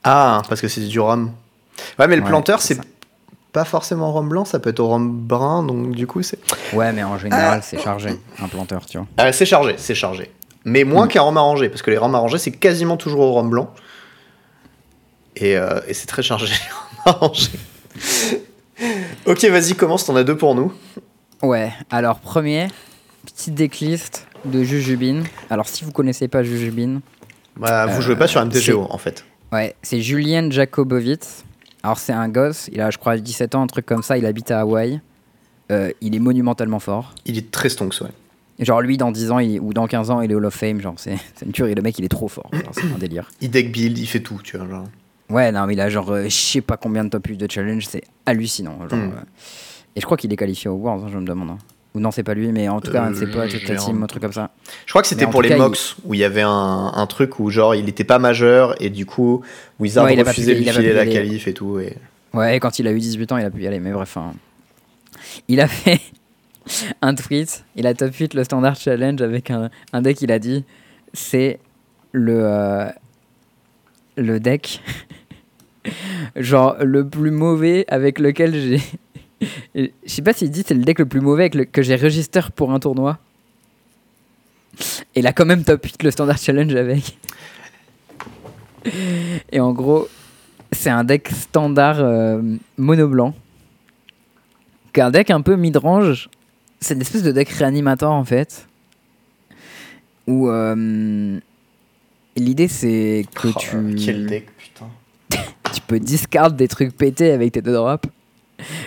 Ah, 0.04 0.42
parce 0.48 0.60
que 0.60 0.68
c'est 0.68 0.80
du 0.80 1.00
rhum. 1.00 1.32
Ouais, 1.98 2.06
mais 2.06 2.16
le 2.16 2.22
Ouais, 2.22 2.28
planteur, 2.28 2.62
c'est 2.62 2.80
pas 3.52 3.64
forcément 3.64 4.12
rhum 4.12 4.28
blanc, 4.28 4.44
ça 4.44 4.58
peut 4.60 4.70
être 4.70 4.80
au 4.80 4.88
rhum 4.88 5.10
brun, 5.10 5.64
donc 5.64 5.90
du 5.90 6.06
coup, 6.06 6.22
c'est. 6.22 6.38
Ouais, 6.72 6.92
mais 6.92 7.02
en 7.02 7.18
général, 7.18 7.60
c'est 7.62 7.80
chargé, 7.80 8.10
un 8.40 8.48
planteur, 8.48 8.86
tu 8.86 8.98
vois. 8.98 9.06
Ah, 9.18 9.32
c'est 9.32 9.44
chargé, 9.44 9.74
c'est 9.76 9.94
chargé. 9.94 10.30
Mais 10.64 10.84
moins 10.84 11.06
qu'un 11.08 11.22
rhum 11.22 11.36
arrangé, 11.36 11.68
parce 11.68 11.82
que 11.82 11.90
les 11.90 11.96
rhums 11.98 12.14
arrangés, 12.14 12.38
c'est 12.38 12.50
quasiment 12.52 12.96
toujours 12.96 13.20
au 13.20 13.32
rhum 13.32 13.48
blanc. 13.50 13.72
Et, 15.36 15.56
euh, 15.56 15.80
et 15.88 15.94
c'est 15.94 16.06
très 16.06 16.22
chargé, 16.22 16.46
les 17.06 17.10
rhums 17.12 17.14
arrangés. 17.22 17.50
ok, 19.26 19.44
vas-y, 19.46 19.74
commence, 19.74 20.04
t'en 20.06 20.16
as 20.16 20.24
deux 20.24 20.36
pour 20.36 20.54
nous. 20.54 20.72
Ouais, 21.42 21.72
alors 21.90 22.18
premier, 22.18 22.68
petite 23.24 23.54
decklist 23.54 24.26
de 24.44 24.62
Jujubin. 24.62 25.22
Alors 25.48 25.68
si 25.68 25.84
vous 25.84 25.92
connaissez 25.92 26.28
pas 26.28 26.42
Jujubin, 26.42 27.00
Bah, 27.56 27.86
vous 27.86 27.98
Euh, 27.98 28.00
jouez 28.00 28.16
pas 28.16 28.26
sur 28.28 28.40
c'est- 28.40 28.46
MTGO, 28.46 28.86
en 28.90 28.98
fait. 28.98 29.24
ouais, 29.52 29.74
c'est 29.82 30.00
Julien 30.00 30.50
Jacobowitz. 30.50 31.44
Alors 31.82 31.98
c'est 31.98 32.12
un 32.12 32.28
gosse, 32.28 32.68
il 32.72 32.80
a 32.80 32.90
je 32.90 32.98
crois 32.98 33.16
17 33.16 33.54
ans, 33.54 33.62
un 33.62 33.66
truc 33.66 33.86
comme 33.86 34.02
ça, 34.02 34.18
il 34.18 34.26
habite 34.26 34.50
à 34.50 34.60
Hawaï. 34.60 35.00
Euh, 35.72 35.90
il 36.00 36.14
est 36.14 36.18
monumentalement 36.18 36.80
fort. 36.80 37.14
Il 37.26 37.38
est 37.38 37.50
très 37.50 37.68
stonks, 37.68 37.94
ouais. 38.02 38.10
Genre 38.60 38.80
lui 38.82 38.96
dans 38.96 39.10
10 39.10 39.30
ans 39.30 39.38
il- 39.38 39.58
ou 39.60 39.72
dans 39.72 39.86
15 39.86 40.10
ans 40.10 40.20
il 40.20 40.30
est 40.30 40.34
Hall 40.34 40.44
of 40.44 40.54
Fame, 40.54 40.80
genre 40.80 40.94
c'est 40.96 41.16
une 41.44 41.52
tuerie, 41.52 41.74
le 41.74 41.82
mec 41.82 41.98
il 41.98 42.04
est 42.04 42.08
trop 42.08 42.28
fort, 42.28 42.50
c'est 42.72 42.82
un 42.84 42.98
délire. 42.98 43.28
Il 43.40 43.50
deck 43.50 43.72
build, 43.72 43.96
il 43.98 44.06
fait 44.06 44.20
tout, 44.20 44.38
tu 44.44 44.56
vois. 44.58 44.68
Genre. 44.68 44.84
Ouais 45.30 45.50
non 45.52 45.66
mais 45.66 45.72
il 45.74 45.80
a 45.80 45.88
genre 45.88 46.10
euh, 46.12 46.24
je 46.24 46.28
sais 46.30 46.60
pas 46.60 46.76
combien 46.76 47.04
de 47.04 47.08
top 47.10 47.26
8 47.26 47.36
de 47.36 47.50
challenge, 47.50 47.86
c'est 47.88 48.02
hallucinant. 48.26 48.78
Genre, 48.88 48.98
Mm. 48.98 49.12
euh, 49.16 49.20
et 49.96 50.00
je 50.00 50.04
crois 50.04 50.16
qu'il 50.16 50.32
est 50.32 50.36
qualifié 50.36 50.68
au 50.70 50.74
Worlds, 50.74 51.04
hein, 51.06 51.10
je 51.12 51.18
me 51.18 51.24
demande. 51.24 51.50
hein. 51.50 51.58
Ou 51.94 51.98
non 52.00 52.10
c'est 52.12 52.22
pas 52.22 52.34
lui 52.34 52.52
mais 52.52 52.68
en 52.68 52.80
tout 52.80 52.92
cas 52.92 53.02
un 53.02 53.10
de 53.10 53.16
ses 53.16 53.26
potes, 53.26 53.50
ta 53.66 53.74
team, 53.74 54.02
un- 54.02 54.06
truc 54.06 54.22
comme 54.22 54.32
ça. 54.32 54.50
Je 54.86 54.92
crois 54.92 55.02
que 55.02 55.08
c'était 55.08 55.26
pour 55.26 55.42
les 55.42 55.48
cas, 55.48 55.56
il- 55.56 55.58
Mox 55.60 55.96
où 56.04 56.14
il 56.14 56.20
y 56.20 56.24
avait 56.24 56.42
un, 56.42 56.92
un 56.94 57.06
truc 57.06 57.40
où 57.40 57.50
genre 57.50 57.74
il 57.74 57.88
était 57.88 58.04
pas 58.04 58.18
majeur 58.20 58.80
et 58.80 58.90
du 58.90 59.06
coup 59.06 59.40
Wizard 59.80 60.04
Ouais, 60.04 60.20
refusait 60.22 60.54
de 60.54 60.60
lui 60.60 60.68
filer 60.68 60.92
la 60.92 61.06
qualif 61.06 61.48
et 61.48 61.52
tout. 61.54 61.80
Et... 61.80 61.96
Ouais, 62.34 62.56
et 62.56 62.60
quand 62.60 62.78
il 62.78 62.86
a 62.86 62.92
eu 62.92 62.98
18 63.00 63.32
ans, 63.32 63.38
il 63.38 63.44
a 63.44 63.50
pu 63.50 63.62
y 63.62 63.66
aller. 63.66 63.80
Mais 63.80 63.90
bref, 63.90 64.16
hein. 64.18 64.34
il 65.48 65.60
a 65.60 65.66
fait 65.66 66.00
un 67.02 67.14
tweet. 67.14 67.64
Il 67.76 67.86
a 67.86 67.94
top 67.94 68.14
8 68.14 68.34
le 68.34 68.44
standard 68.44 68.76
challenge 68.76 69.22
avec 69.22 69.50
un, 69.50 69.70
un 69.92 70.02
deck. 70.02 70.22
Il 70.22 70.32
a 70.32 70.38
dit 70.38 70.64
c'est 71.12 71.58
le, 72.12 72.40
euh, 72.44 72.88
le 74.16 74.40
deck, 74.40 74.82
genre 76.36 76.76
le 76.80 77.08
plus 77.08 77.30
mauvais 77.30 77.84
avec 77.88 78.18
lequel 78.18 78.54
j'ai. 78.54 78.80
Je 79.74 79.88
sais 80.04 80.22
pas 80.22 80.32
s'il 80.32 80.50
dit 80.50 80.64
c'est 80.66 80.74
le 80.74 80.82
deck 80.82 80.98
le 80.98 81.06
plus 81.06 81.20
mauvais 81.20 81.48
que 81.48 81.82
j'ai 81.82 81.96
register 81.96 82.42
pour 82.54 82.72
un 82.72 82.78
tournoi. 82.78 83.18
Et 85.14 85.20
il 85.20 85.26
a 85.26 85.32
quand 85.32 85.46
même 85.46 85.64
top 85.64 85.84
8 85.84 86.02
le 86.02 86.10
standard 86.10 86.38
challenge 86.38 86.74
avec. 86.74 87.18
Et 89.52 89.60
en 89.60 89.72
gros, 89.72 90.08
c'est 90.72 90.90
un 90.90 91.04
deck 91.04 91.28
standard 91.28 92.00
euh, 92.00 92.40
mono 92.76 93.08
blanc. 93.08 93.34
Qu'un 94.92 95.10
deck 95.10 95.30
un 95.30 95.40
peu 95.40 95.56
mid-range. 95.56 96.28
C'est 96.80 96.94
une 96.94 97.00
espèce 97.02 97.22
de 97.22 97.32
deck 97.32 97.48
réanimateur 97.50 98.10
en 98.12 98.24
fait. 98.24 98.66
Où 100.26 100.48
euh, 100.48 101.38
l'idée 102.36 102.68
c'est 102.68 103.24
que 103.34 103.48
Oh, 103.48 103.58
tu, 103.58 103.68
Quel 104.04 104.26
deck, 104.26 104.46
putain. 104.56 104.86
tu 105.72 105.80
peux 105.86 105.98
discard 105.98 106.52
des 106.52 106.68
trucs 106.68 106.96
pétés 106.96 107.32
avec 107.32 107.52
tes 107.52 107.62
deux 107.62 107.72
drops. 107.72 108.08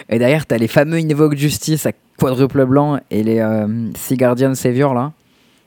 Et 0.10 0.20
derrière, 0.20 0.46
t'as 0.46 0.58
les 0.58 0.68
fameux 0.68 0.98
Invoke 0.98 1.36
Justice 1.36 1.86
à 1.88 1.92
quadruple 2.18 2.66
blanc 2.66 3.00
et 3.10 3.24
les 3.24 3.40
euh, 3.40 3.68
Sea 3.96 4.16
Guardian 4.18 4.54
Savior 4.54 4.94
là, 4.94 5.12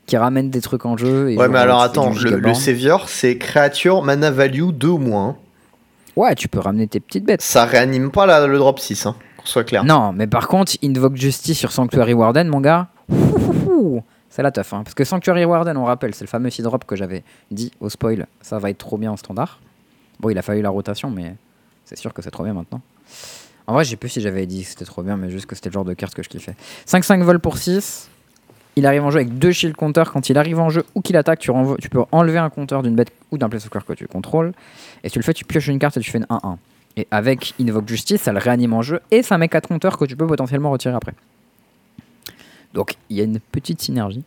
qui 0.07 0.16
ramènent 0.16 0.51
des 0.51 0.61
trucs 0.61 0.87
en 0.87 0.97
jeu. 0.97 1.31
et 1.31 1.37
Ouais, 1.37 1.49
mais 1.49 1.59
alors 1.59 1.81
attends, 1.83 2.12
le, 2.14 2.37
le. 2.39 2.55
Savior 2.55 3.09
c'est 3.09 3.37
créature 3.37 4.03
mana 4.03 4.31
value 4.31 4.70
2 4.70 4.89
ou 4.89 4.99
moins. 4.99 5.37
Ouais, 6.14 6.35
tu 6.35 6.49
peux 6.49 6.61
ramener 6.61 6.87
tes 6.87 7.01
petites 7.01 7.24
bêtes. 7.24 7.43
Ça 7.43 7.64
réanime 7.66 8.11
pas 8.11 8.24
la- 8.27 8.47
le 8.47 8.57
drop 8.59 8.79
6, 8.79 9.07
hein, 9.07 9.16
soit 9.49 9.65
clair. 9.65 9.85
Non, 9.85 10.13
mais 10.13 10.27
par 10.27 10.49
contre, 10.49 10.73
Invoke 10.83 11.17
Justice 11.17 11.59
sur 11.59 11.73
Sanctuary 11.73 12.15
Warden, 12.15 12.49
mon 12.49 12.61
gars, 12.61 12.89
c'est 14.29 14.43
la 14.43 14.51
teuf. 14.51 14.73
Hein. 14.73 14.83
Parce 14.85 14.95
que 14.95 15.05
Sanctuary 15.05 15.45
Warden, 15.45 15.77
on 15.77 15.85
rappelle, 15.85 16.15
c'est 16.15 16.25
le 16.25 16.29
fameux 16.29 16.51
6 16.51 16.63
drop 16.63 16.85
que 16.85 16.97
j'avais 16.97 17.25
dit 17.51 17.71
au 17.81 17.89
spoil, 17.89 18.27
ça 18.43 18.59
va 18.59 18.71
être 18.71 18.79
trop 18.79 18.99
bien 18.99 19.13
en 19.13 19.17
standard. 19.17 19.61
Bon, 20.21 20.31
il 20.31 20.39
a 20.39 20.43
fallu 20.43 20.63
la 20.63 20.71
rotation, 20.71 21.11
mais 21.11 21.35
c'est 21.85 21.99
sûr 21.99 22.13
que 22.13 22.23
c'est 22.23 22.31
trop 22.31 22.45
bien 22.45 22.55
maintenant. 22.55 22.81
En 23.67 23.73
vrai, 23.73 23.85
j'ai 23.85 23.97
plus 23.97 24.09
si 24.09 24.21
j'avais 24.21 24.47
dit 24.47 24.63
que 24.63 24.69
c'était 24.69 24.85
trop 24.85 25.03
bien, 25.03 25.17
mais 25.17 25.31
juste 25.31 25.47
que 25.47 25.55
c'était 25.55 25.71
le 25.71 25.75
genre 25.75 25.85
de 25.85 25.95
carte 25.95 26.15
que 26.15 26.23
je 26.23 26.29
kiffais. 26.29 26.55
5-5 26.87 27.23
vol 27.23 27.41
pour 27.41 27.59
6. 27.59 28.09
Il 28.77 28.87
arrive 28.87 29.05
en 29.05 29.11
jeu 29.11 29.21
avec 29.21 29.39
deux 29.39 29.53
shield 29.53 29.75
counter. 29.75 30.05
Quand 30.13 30.29
il 30.29 30.37
arrive 30.37 30.61
en 30.61 30.69
jeu 30.69 30.85
ou 30.95 31.01
qu'il 31.01 31.17
attaque, 31.17 31.39
tu, 31.41 31.51
peux 31.91 32.05
enlever 32.13 32.39
un 32.39 32.51
compteur 32.51 32.83
d'une 32.83 32.95
bête 32.95 33.11
ou 33.31 33.39
d'un 33.39 33.49
place 33.49 33.67
of 33.67 33.85
que 33.85 33.93
tu 33.95 34.07
contrôles. 34.07 34.53
Et 35.03 35.11
tu 35.11 35.19
le 35.19 35.25
fais, 35.25 35.33
tu 35.33 35.45
pioches 35.45 35.69
une 35.69 35.79
carte 35.79 35.97
et 35.97 36.01
tu 36.01 36.11
fais 36.11 36.19
une 36.19 36.27
1-1. 36.27 36.57
Et 36.97 37.07
avec 37.11 37.55
Invoke 37.61 37.89
Justice, 37.89 38.23
ça 38.23 38.33
le 38.33 38.39
réanime 38.39 38.73
en 38.73 38.83
jeu 38.83 39.01
et 39.11 39.23
ça 39.23 39.37
met 39.39 39.49
4 39.49 39.69
compteurs 39.69 39.99
que 39.99 40.05
tu 40.07 40.17
peux 40.17 40.27
potentiellement 40.27 40.71
retirer 40.71 40.95
après. 40.95 41.13
Donc 42.75 42.95
il 43.11 43.17
y 43.17 43.21
a 43.21 43.25
une 43.25 43.39
petite 43.41 43.83
synergie. 43.83 44.25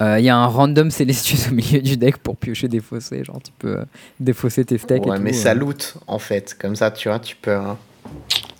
Euh, 0.00 0.18
Il 0.18 0.24
y 0.24 0.28
a 0.28 0.36
un 0.36 0.46
random 0.46 0.90
Celestius 0.90 1.48
au 1.48 1.54
milieu 1.54 1.80
du 1.82 1.96
deck 1.96 2.18
pour 2.18 2.36
piocher 2.36 2.68
des 2.68 2.80
fossés. 2.80 3.24
Genre 3.24 3.40
tu 3.42 3.52
peux 3.58 3.78
euh, 3.78 3.84
défausser 4.20 4.64
tes 4.64 4.78
steaks. 4.78 5.06
et 5.06 5.10
Ouais, 5.10 5.16
tout, 5.16 5.22
mais 5.22 5.34
euh. 5.34 5.42
ça 5.42 5.54
loot 5.54 5.96
en 6.06 6.18
fait. 6.18 6.56
Comme 6.58 6.76
ça, 6.76 6.90
tu 6.90 7.08
vois, 7.08 7.18
tu 7.18 7.36
peux. 7.36 7.54
hein. 7.54 7.76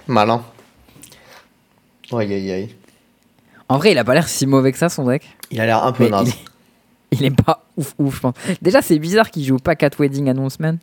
Malin. 0.06 0.42
Aïe 2.12 2.32
aïe 2.34 2.50
aïe. 2.52 2.74
En 3.68 3.76
vrai, 3.78 3.92
il 3.92 3.98
a 3.98 4.04
pas 4.04 4.14
l'air 4.14 4.28
si 4.28 4.46
mauvais 4.46 4.72
que 4.72 4.78
ça 4.78 4.88
son 4.88 5.06
deck. 5.06 5.28
Il 5.50 5.60
a 5.60 5.66
l'air 5.66 5.84
un 5.84 5.92
peu 5.92 6.08
naze. 6.08 6.28
il, 7.12 7.18
est, 7.18 7.20
il 7.20 7.24
est 7.26 7.42
pas 7.44 7.64
ouf 7.76 7.94
ouf, 7.98 8.16
je 8.16 8.20
pense. 8.20 8.34
Déjà, 8.62 8.80
c'est 8.82 8.98
bizarre 8.98 9.30
qu'il 9.30 9.44
joue 9.44 9.58
pas 9.58 9.76
Cat 9.76 9.90
Wedding 9.98 10.28
Announcement. 10.30 10.76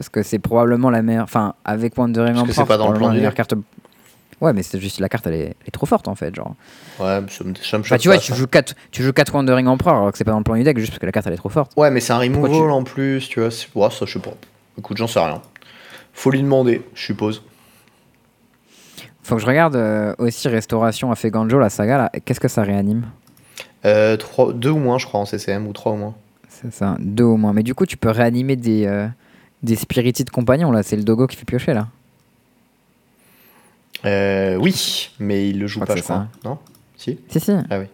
Parce 0.00 0.08
que 0.08 0.22
c'est 0.22 0.38
probablement 0.38 0.88
la 0.88 1.02
meilleure. 1.02 1.24
Enfin, 1.24 1.52
avec 1.62 1.98
Wandering 1.98 2.32
Parce 2.32 2.46
que 2.46 2.50
Emperor, 2.52 2.66
c'est 2.66 2.68
pas 2.68 2.78
dans 2.78 2.90
le 2.90 2.96
plan 2.96 3.08
la 3.08 3.12
du 3.12 3.18
meilleure 3.18 3.34
carte. 3.34 3.52
Ouais, 4.40 4.54
mais 4.54 4.62
c'est 4.62 4.80
juste 4.80 4.98
la 4.98 5.10
carte, 5.10 5.26
elle 5.26 5.34
est, 5.34 5.38
elle 5.60 5.66
est 5.66 5.70
trop 5.72 5.84
forte 5.84 6.08
en 6.08 6.14
fait. 6.14 6.34
Genre. 6.34 6.54
Ouais, 6.98 7.20
ça 7.28 7.44
me, 7.44 7.54
ça 7.54 7.76
me 7.76 7.82
Enfin, 7.82 7.82
choque 7.82 7.98
tu 8.00 8.08
vois, 8.08 8.14
pas, 8.16 8.22
tu 8.22 8.32
ça. 8.32 8.38
joues 8.38 8.46
4, 8.46 8.74
tu 8.92 9.02
joues 9.02 9.12
4 9.12 9.34
Wandering 9.34 9.66
Emperor 9.66 9.94
alors 9.96 10.10
que 10.12 10.16
c'est 10.16 10.24
pas 10.24 10.30
dans 10.30 10.38
le 10.38 10.44
plan 10.44 10.54
du 10.56 10.62
deck 10.62 10.78
juste 10.78 10.92
parce 10.92 11.00
que 11.00 11.04
la 11.04 11.12
carte 11.12 11.26
elle 11.26 11.34
est 11.34 11.36
trop 11.36 11.50
forte. 11.50 11.72
Ouais, 11.76 11.90
mais 11.90 12.00
c'est 12.00 12.14
un 12.14 12.18
removal 12.18 12.50
tu- 12.50 12.56
en 12.62 12.82
plus, 12.82 13.28
tu 13.28 13.40
vois. 13.40 13.50
Ouais, 13.74 13.90
ça, 13.90 14.06
je 14.06 14.12
sais 14.14 14.18
pas. 14.18 14.30
Écoute, 14.78 14.96
j'en 14.96 15.06
sais 15.06 15.20
rien. 15.20 15.42
Faut 16.14 16.30
lui 16.30 16.40
demander, 16.40 16.80
je 16.94 17.02
suppose. 17.04 17.42
Faut 19.22 19.36
que 19.36 19.42
je 19.42 19.46
regarde 19.46 19.76
euh, 19.76 20.14
aussi 20.16 20.48
Restauration 20.48 21.12
à 21.12 21.14
Feganjo, 21.16 21.58
la 21.58 21.68
saga 21.68 21.98
là. 21.98 22.10
Qu'est-ce 22.24 22.40
que 22.40 22.48
ça 22.48 22.62
réanime? 22.62 23.04
Euh, 23.84 24.16
trois, 24.16 24.54
deux 24.54 24.70
ou 24.70 24.78
moins, 24.78 24.96
je 24.96 25.04
crois, 25.04 25.20
en 25.20 25.26
CCM, 25.26 25.66
ou 25.66 25.74
trois 25.74 25.92
au 25.92 25.96
moins. 25.96 26.14
C'est 26.48 26.72
ça, 26.72 26.96
deux 26.98 27.24
au 27.24 27.36
moins. 27.36 27.52
Mais 27.52 27.62
du 27.62 27.74
coup, 27.74 27.84
tu 27.84 27.98
peux 27.98 28.10
réanimer 28.10 28.56
des, 28.56 28.86
euh, 28.86 29.06
des 29.62 29.76
Spirited 29.76 30.30
compagnons 30.30 30.70
là. 30.70 30.82
C'est 30.82 30.96
le 30.96 31.02
Dogo 31.02 31.26
qui 31.26 31.36
fait 31.36 31.44
piocher 31.44 31.74
là. 31.74 31.88
Euh, 34.04 34.56
oui, 34.56 35.10
mais 35.18 35.48
il 35.50 35.58
le 35.58 35.66
joue 35.66 35.80
pas, 35.80 35.96
je 35.96 36.02
crois. 36.02 36.28
Non? 36.44 36.58
Si? 36.96 37.18
Si, 37.28 37.40
si. 37.40 37.52
Ah 37.68 37.78
oui. 37.78 37.86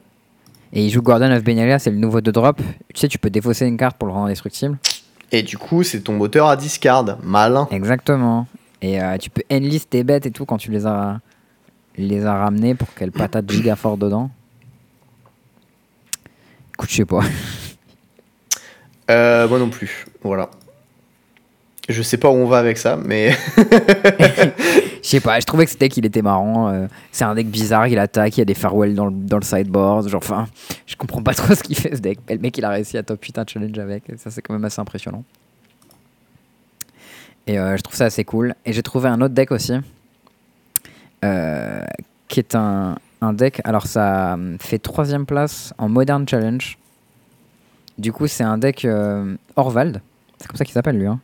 Et 0.73 0.85
il 0.85 0.91
joue 0.91 1.03
Guardian 1.03 1.33
of 1.33 1.43
Benalia, 1.43 1.79
c'est 1.79 1.91
le 1.91 1.97
nouveau 1.97 2.21
de 2.21 2.31
drop. 2.31 2.61
Tu 2.93 3.01
sais, 3.01 3.09
tu 3.09 3.19
peux 3.19 3.31
défausser 3.31 3.67
une 3.67 3.77
carte 3.77 3.97
pour 3.97 4.07
le 4.07 4.13
rendre 4.13 4.27
indestructible. 4.27 4.79
Et 5.33 5.43
du 5.43 5.59
coup, 5.59 5.83
c'est 5.83 6.01
ton 6.01 6.13
moteur 6.13 6.49
à 6.49 6.57
discard. 6.57 7.19
Malin. 7.23 7.67
Exactement. 7.71 8.47
Et 8.83 9.03
euh, 9.03 9.17
tu 9.17 9.31
peux 9.31 9.43
enlist 9.51 9.91
tes 9.91 10.05
bêtes 10.05 10.27
et 10.27 10.31
tout 10.31 10.45
quand 10.45 10.59
tu 10.59 10.71
les 10.71 10.87
as, 10.87 11.21
les 11.97 12.25
as 12.25 12.35
ramenées 12.35 12.75
pour 12.75 12.93
qu'elles 12.95 13.13
patatent 13.13 13.51
giga 13.51 13.75
fort 13.75 13.97
dedans. 13.97 14.31
Écoute, 16.75 16.91
je 16.91 16.97
sais 16.97 17.05
pas. 17.05 17.21
Euh, 19.11 19.49
moi 19.49 19.59
non 19.59 19.71
plus. 19.71 20.07
Voilà. 20.23 20.51
Je 21.89 22.03
sais 22.03 22.17
pas 22.17 22.29
où 22.31 22.35
on 22.35 22.47
va 22.47 22.59
avec 22.59 22.79
ça, 22.79 22.97
mais. 22.97 23.33
Je 25.03 25.11
sais 25.11 25.21
pas, 25.21 25.39
je 25.39 25.47
trouvais 25.47 25.67
que 25.67 25.71
ce 25.71 25.77
deck 25.77 25.97
il 25.99 26.05
était 26.05 26.21
marrant. 26.23 26.69
euh, 26.69 26.89
c'est 27.13 27.23
un 27.23 27.37
deck 27.37 27.47
bizarre, 27.47 27.87
il 27.87 27.97
attaque, 27.97 28.37
il 28.37 28.41
y 28.41 28.43
a 28.43 28.45
des 28.45 28.55
farewell 28.55 28.93
dans 28.97 29.07
le, 29.07 29.13
dans 29.13 29.37
le 29.37 29.45
sideboard. 29.45 30.09
Genre, 30.09 30.21
enfin, 30.21 30.49
je 30.85 30.97
comprends 30.97 31.23
pas 31.23 31.33
trop 31.33 31.55
ce 31.55 31.63
qu'il 31.63 31.77
fait 31.77 31.95
ce 31.95 32.01
deck. 32.01 32.19
Mais 32.29 32.35
le 32.35 32.41
mec 32.41 32.59
il 32.59 32.65
a 32.65 32.71
réussi 32.71 32.99
à 32.99 33.05
top 33.05 33.23
8 33.23 33.39
un 33.39 33.45
challenge 33.47 33.79
avec. 33.79 34.03
ça 34.17 34.33
c'est 34.33 34.43
quand 34.43 34.53
même 34.53 34.65
assez 34.65 34.81
impressionnant. 34.81 35.23
Et 37.47 37.57
euh, 37.61 37.77
je 37.77 37.83
trouve 37.83 37.95
ça 37.95 38.07
assez 38.07 38.25
cool. 38.25 38.57
Et 38.65 38.73
j'ai 38.73 38.83
trouvé 38.83 39.09
un 39.09 39.21
autre 39.21 39.35
deck 39.35 39.53
aussi. 39.53 39.75
euh, 41.25 41.85
qui 42.27 42.41
est 42.41 42.57
un, 42.57 42.97
un 43.21 43.33
deck. 43.33 43.61
Alors 43.63 43.87
ça 43.87 44.37
fait 44.59 44.81
troisième 44.81 45.25
place 45.25 45.73
en 45.79 45.89
Modern 45.89 46.27
Challenge. 46.29 46.77
Du 47.97 48.13
coup, 48.13 48.27
c'est 48.27 48.43
un 48.43 48.59
deck 48.59 48.85
Orvald. 49.55 50.01
C'est 50.39 50.49
comme 50.49 50.57
ça 50.57 50.65
qu'il 50.65 50.75
s'appelle 50.75 50.99
lui. 50.99 51.07
Hein. 51.07 51.21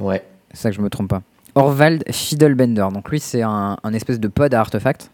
Ouais. 0.00 0.24
C'est 0.52 0.58
ça 0.58 0.70
que 0.70 0.76
je 0.76 0.80
me 0.80 0.90
trompe 0.90 1.08
pas. 1.08 1.22
Orvald 1.54 2.04
Fiddlebender. 2.10 2.88
Donc 2.92 3.10
lui, 3.10 3.18
c'est 3.20 3.42
un, 3.42 3.76
un 3.82 3.92
espèce 3.92 4.20
de 4.20 4.28
pod 4.28 4.52
à 4.52 4.60
artefact. 4.60 5.10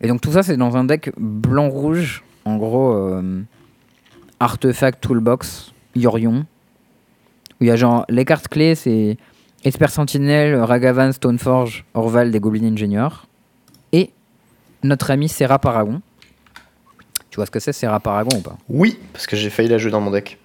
Et 0.00 0.08
donc 0.08 0.20
tout 0.20 0.32
ça, 0.32 0.42
c'est 0.42 0.56
dans 0.56 0.76
un 0.76 0.84
deck 0.84 1.12
blanc-rouge. 1.16 2.24
En 2.44 2.56
gros, 2.56 2.92
euh, 2.92 3.42
artefact 4.40 5.00
toolbox, 5.00 5.72
Yorion. 5.94 6.44
Où 7.60 7.64
il 7.64 7.68
y 7.68 7.70
a 7.70 7.76
genre 7.76 8.04
les 8.08 8.24
cartes 8.24 8.48
clés, 8.48 8.74
c'est 8.74 9.16
Esper 9.64 9.88
Sentinel, 9.88 10.56
Ragavan, 10.56 11.12
Stoneforge, 11.12 11.84
Orvald 11.94 12.34
et 12.34 12.40
Goblin 12.40 12.64
Ingenieur. 12.64 13.26
Et 13.92 14.10
notre 14.82 15.10
ami 15.10 15.28
Serra 15.28 15.58
Paragon. 15.58 16.02
Tu 17.30 17.36
vois 17.36 17.46
ce 17.46 17.50
que 17.50 17.60
c'est, 17.60 17.72
Serra 17.72 18.00
Paragon 18.00 18.36
ou 18.36 18.40
pas? 18.42 18.58
Oui, 18.68 18.98
parce 19.12 19.26
que 19.26 19.36
j'ai 19.36 19.50
failli 19.50 19.68
la 19.68 19.78
jouer 19.78 19.90
dans 19.90 20.00
mon 20.00 20.10
deck. 20.10 20.38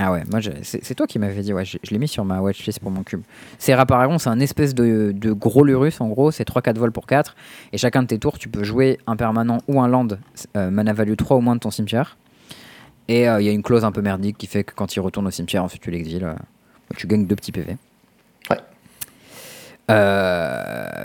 Ah 0.00 0.12
ouais, 0.12 0.22
moi 0.30 0.40
c'est 0.62 0.84
c'est 0.84 0.94
toi 0.94 1.08
qui 1.08 1.18
m'avais 1.18 1.42
dit, 1.42 1.52
ouais, 1.52 1.64
je, 1.64 1.76
je 1.82 1.90
l'ai 1.90 1.98
mis 1.98 2.06
sur 2.06 2.24
ma 2.24 2.40
watchlist 2.40 2.78
pour 2.78 2.92
mon 2.92 3.02
cube. 3.02 3.22
Serra 3.58 3.84
Paragon, 3.84 4.18
c'est 4.18 4.28
un 4.28 4.38
espèce 4.38 4.72
de, 4.72 5.12
de 5.12 5.32
gros 5.32 5.64
Lurus 5.64 6.00
en 6.00 6.06
gros, 6.08 6.30
c'est 6.30 6.48
3-4 6.48 6.76
vols 6.78 6.92
pour 6.92 7.06
4. 7.06 7.34
Et 7.72 7.78
chacun 7.78 8.02
de 8.02 8.06
tes 8.06 8.18
tours, 8.18 8.38
tu 8.38 8.48
peux 8.48 8.62
jouer 8.62 8.98
un 9.08 9.16
permanent 9.16 9.58
ou 9.66 9.80
un 9.80 9.88
land, 9.88 10.06
euh, 10.56 10.70
mana 10.70 10.92
value 10.92 11.16
3 11.16 11.38
ou 11.38 11.40
moins 11.40 11.56
de 11.56 11.60
ton 11.60 11.72
cimetière. 11.72 12.16
Et 13.08 13.28
euh, 13.28 13.40
il 13.40 13.46
y 13.46 13.48
a 13.48 13.52
une 13.52 13.64
clause 13.64 13.84
un 13.84 13.90
peu 13.90 14.00
merdique 14.00 14.38
qui 14.38 14.46
fait 14.46 14.62
que 14.62 14.72
quand 14.72 14.94
il 14.94 15.00
retourne 15.00 15.26
au 15.26 15.32
cimetière, 15.32 15.64
ensuite 15.64 15.82
tu 15.82 15.90
l'exiles, 15.90 16.24
euh, 16.24 16.34
tu 16.96 17.08
gagnes 17.08 17.26
deux 17.26 17.36
petits 17.36 17.50
PV. 17.52 17.76
Ouais. 18.50 18.58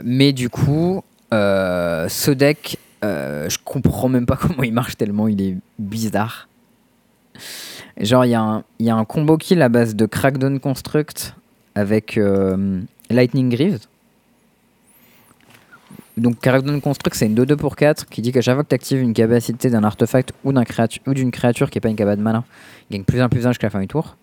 Mais 0.04 0.34
du 0.34 0.50
coup, 0.52 1.02
ce 1.32 2.30
deck, 2.30 2.78
je 3.02 3.58
comprends 3.66 4.10
même 4.10 4.28
pas 4.28 4.36
comment 4.40 4.62
il 4.62 4.74
marche 4.74 4.98
tellement 4.98 5.28
il 5.28 5.42
est 5.42 5.58
bizarre. 5.80 6.48
Genre, 8.00 8.26
il 8.26 8.30
y, 8.30 8.84
y 8.84 8.90
a 8.90 8.96
un 8.96 9.06
combo 9.06 9.38
kill 9.38 9.62
à 9.62 9.70
base 9.70 9.96
de 9.96 10.06
Crackdown 10.06 10.60
Construct 10.60 11.36
avec 11.76 12.18
euh, 12.18 12.82
Lightning 13.10 13.50
Greaves. 13.50 13.80
donc 16.18 16.40
Caradon 16.40 16.80
Construct, 16.80 17.16
c'est 17.16 17.26
une 17.26 17.36
2-2 17.36 17.56
pour 17.56 17.76
4 17.76 18.08
qui 18.08 18.22
dit 18.22 18.32
qu'à 18.32 18.42
chaque 18.42 18.56
fois 18.56 18.64
que 18.64 18.70
tu 18.70 18.76
actives 18.76 19.02
une 19.02 19.14
capacité 19.14 19.70
d'un 19.70 19.84
artefact 19.84 20.34
ou 20.44 20.54
d'une 21.14 21.32
créature 21.32 21.70
qui 21.70 21.78
n'est 21.78 21.82
pas 21.82 21.90
une 21.90 21.96
cabane 21.96 22.20
de 22.20 22.24
mana, 22.24 22.44
il 22.90 22.98
gagne 22.98 23.04
plus 23.04 23.22
1 23.22 23.30
plus 23.30 23.46
1 23.46 23.52
jusqu'à 23.52 23.68
la 23.68 23.72
fin 23.72 23.82
du 23.82 23.88
tour. 23.88 24.16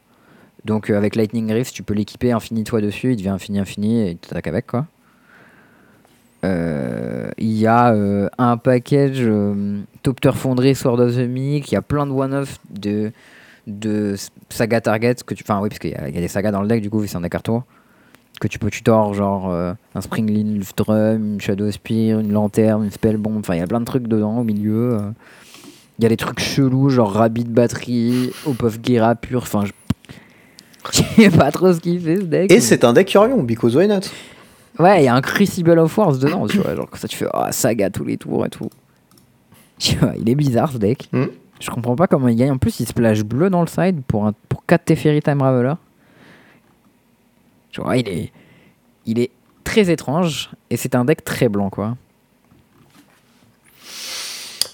Donc 0.65 0.91
euh, 0.91 0.97
avec 0.97 1.17
Lightning 1.17 1.51
Rift, 1.53 1.75
tu 1.75 1.83
peux 1.83 1.95
l'équiper 1.95 2.33
infini 2.33 2.65
toi 2.65 2.81
dessus, 2.81 3.13
il 3.13 3.17
devient 3.17 3.31
infini 3.31 3.59
infini 3.59 4.09
et 4.09 4.11
tu 4.15 4.29
t'attaques 4.29 4.49
avec 4.49 4.67
quoi. 4.67 4.87
Euh, 6.45 7.31
Il 7.39 7.53
y 7.53 7.67
a 7.67 7.95
un 8.39 8.57
package 8.57 9.29
Topter 10.03 10.33
Fonderie, 10.35 10.75
Sword 10.75 11.01
of 11.01 11.15
the 11.15 11.29
Meek, 11.29 11.71
il 11.71 11.75
y 11.75 11.79
a 11.79 11.83
plein 11.83 12.07
de 12.07 12.13
one-off 12.13 12.59
de, 12.71 13.13
de 13.67 14.15
saga 14.49 14.81
target 14.81 15.17
que 15.27 15.35
tu. 15.35 15.45
Enfin, 15.45 15.61
oui, 15.61 15.69
parce 15.69 15.79
qu'il 15.79 15.91
y, 15.91 15.95
a 15.95 16.09
il 16.09 16.15
y 16.15 16.19
a 16.19 16.21
des 16.21 16.29
sagas 16.29 16.51
dans 16.53 16.63
le 16.63 16.69
deck, 16.69 16.81
du 16.83 16.91
coup, 16.91 16.99
vu 17.01 17.07
que 17.07 17.11
c'est 17.11 17.17
un 17.17 17.21
deck 17.23 17.43
tour 17.43 17.65
que 18.41 18.49
tu 18.49 18.59
peux 18.59 18.71
tutor, 18.71 19.13
genre 19.13 19.51
euh, 19.51 19.75
un 19.95 20.01
Springling 20.01 20.55
Luftdrum, 20.57 21.35
une 21.35 21.41
Shadow 21.43 21.71
Spear, 21.71 22.21
une 22.21 22.33
lanterne, 22.33 22.85
une 22.85 22.91
Spellbomb. 22.91 23.39
Enfin, 23.39 23.55
il 23.55 23.59
y 23.59 23.63
a 23.63 23.67
plein 23.67 23.81
de 23.81 23.85
trucs 23.85 24.07
dedans 24.09 24.39
au 24.39 24.45
milieu. 24.45 24.95
euh. 24.95 25.11
Il 25.99 26.05
y 26.05 26.07
a 26.07 26.09
des 26.09 26.17
trucs 26.17 26.41
chelous, 26.41 26.89
genre 26.89 27.13
Rabbit 27.13 27.45
Battery, 27.45 28.33
Hope 28.47 28.63
of 28.63 28.79
Gira 28.83 29.15
pur. 29.15 29.43
Enfin, 29.43 29.65
je. 29.67 29.73
Je 30.93 31.03
sais 31.25 31.31
pas 31.31 31.51
trop 31.51 31.75
ce 31.75 31.81
qu'il 31.81 32.01
fait 32.01 32.17
ce 32.17 32.23
deck. 32.25 32.51
Et 32.51 32.55
mais- 32.55 32.61
c'est 32.61 32.85
un 32.85 32.95
deck 32.95 33.13
Yorion, 33.13 33.43
because 33.43 33.77
why 33.77 33.87
not? 33.87 34.01
Ouais, 34.79 35.03
il 35.03 35.05
y 35.05 35.09
a 35.09 35.15
un 35.15 35.21
Crucible 35.21 35.79
of 35.79 35.99
Wars 35.99 36.17
dedans, 36.17 36.47
tu 36.47 36.57
vois. 36.57 36.75
Genre, 36.75 36.89
comme 36.89 36.99
ça, 36.99 37.07
tu 37.07 37.19
fais 37.19 37.27
oh, 37.35 37.45
saga 37.51 37.91
tous 37.91 38.05
les 38.05 38.17
tours 38.17 38.47
et 38.47 38.49
tout. 38.49 38.71
Tu 39.79 39.97
vois, 39.97 40.15
il 40.19 40.27
est 40.31 40.35
bizarre 40.35 40.73
ce 40.73 40.79
deck. 40.79 41.09
Hmm. 41.13 41.25
Je 41.61 41.71
comprends 41.71 41.95
pas 41.97 42.07
comment 42.07 42.29
il 42.29 42.37
gagne. 42.37 42.53
En 42.53 42.59
plus, 42.59 42.81
il 42.81 42.87
splash 42.87 43.23
bleu 43.23 43.51
dans 43.51 43.61
le 43.61 43.67
side 43.69 44.03
pour, 44.09 44.27
un, 44.27 44.33
pour 44.49 44.65
4 44.67 44.85
Teferi 44.85 45.21
Time 45.23 45.43
Raveler. 45.43 45.75
Tu 47.71 47.81
vois, 47.83 47.97
il 47.97 48.09
est, 48.09 48.33
il 49.07 49.19
est 49.21 49.31
très 49.63 49.91
étrange 49.91 50.51
et 50.71 50.77
c'est 50.77 50.95
un 50.95 51.05
deck 51.05 51.23
très 51.23 51.49
blanc, 51.49 51.71
quoi. 51.71 51.97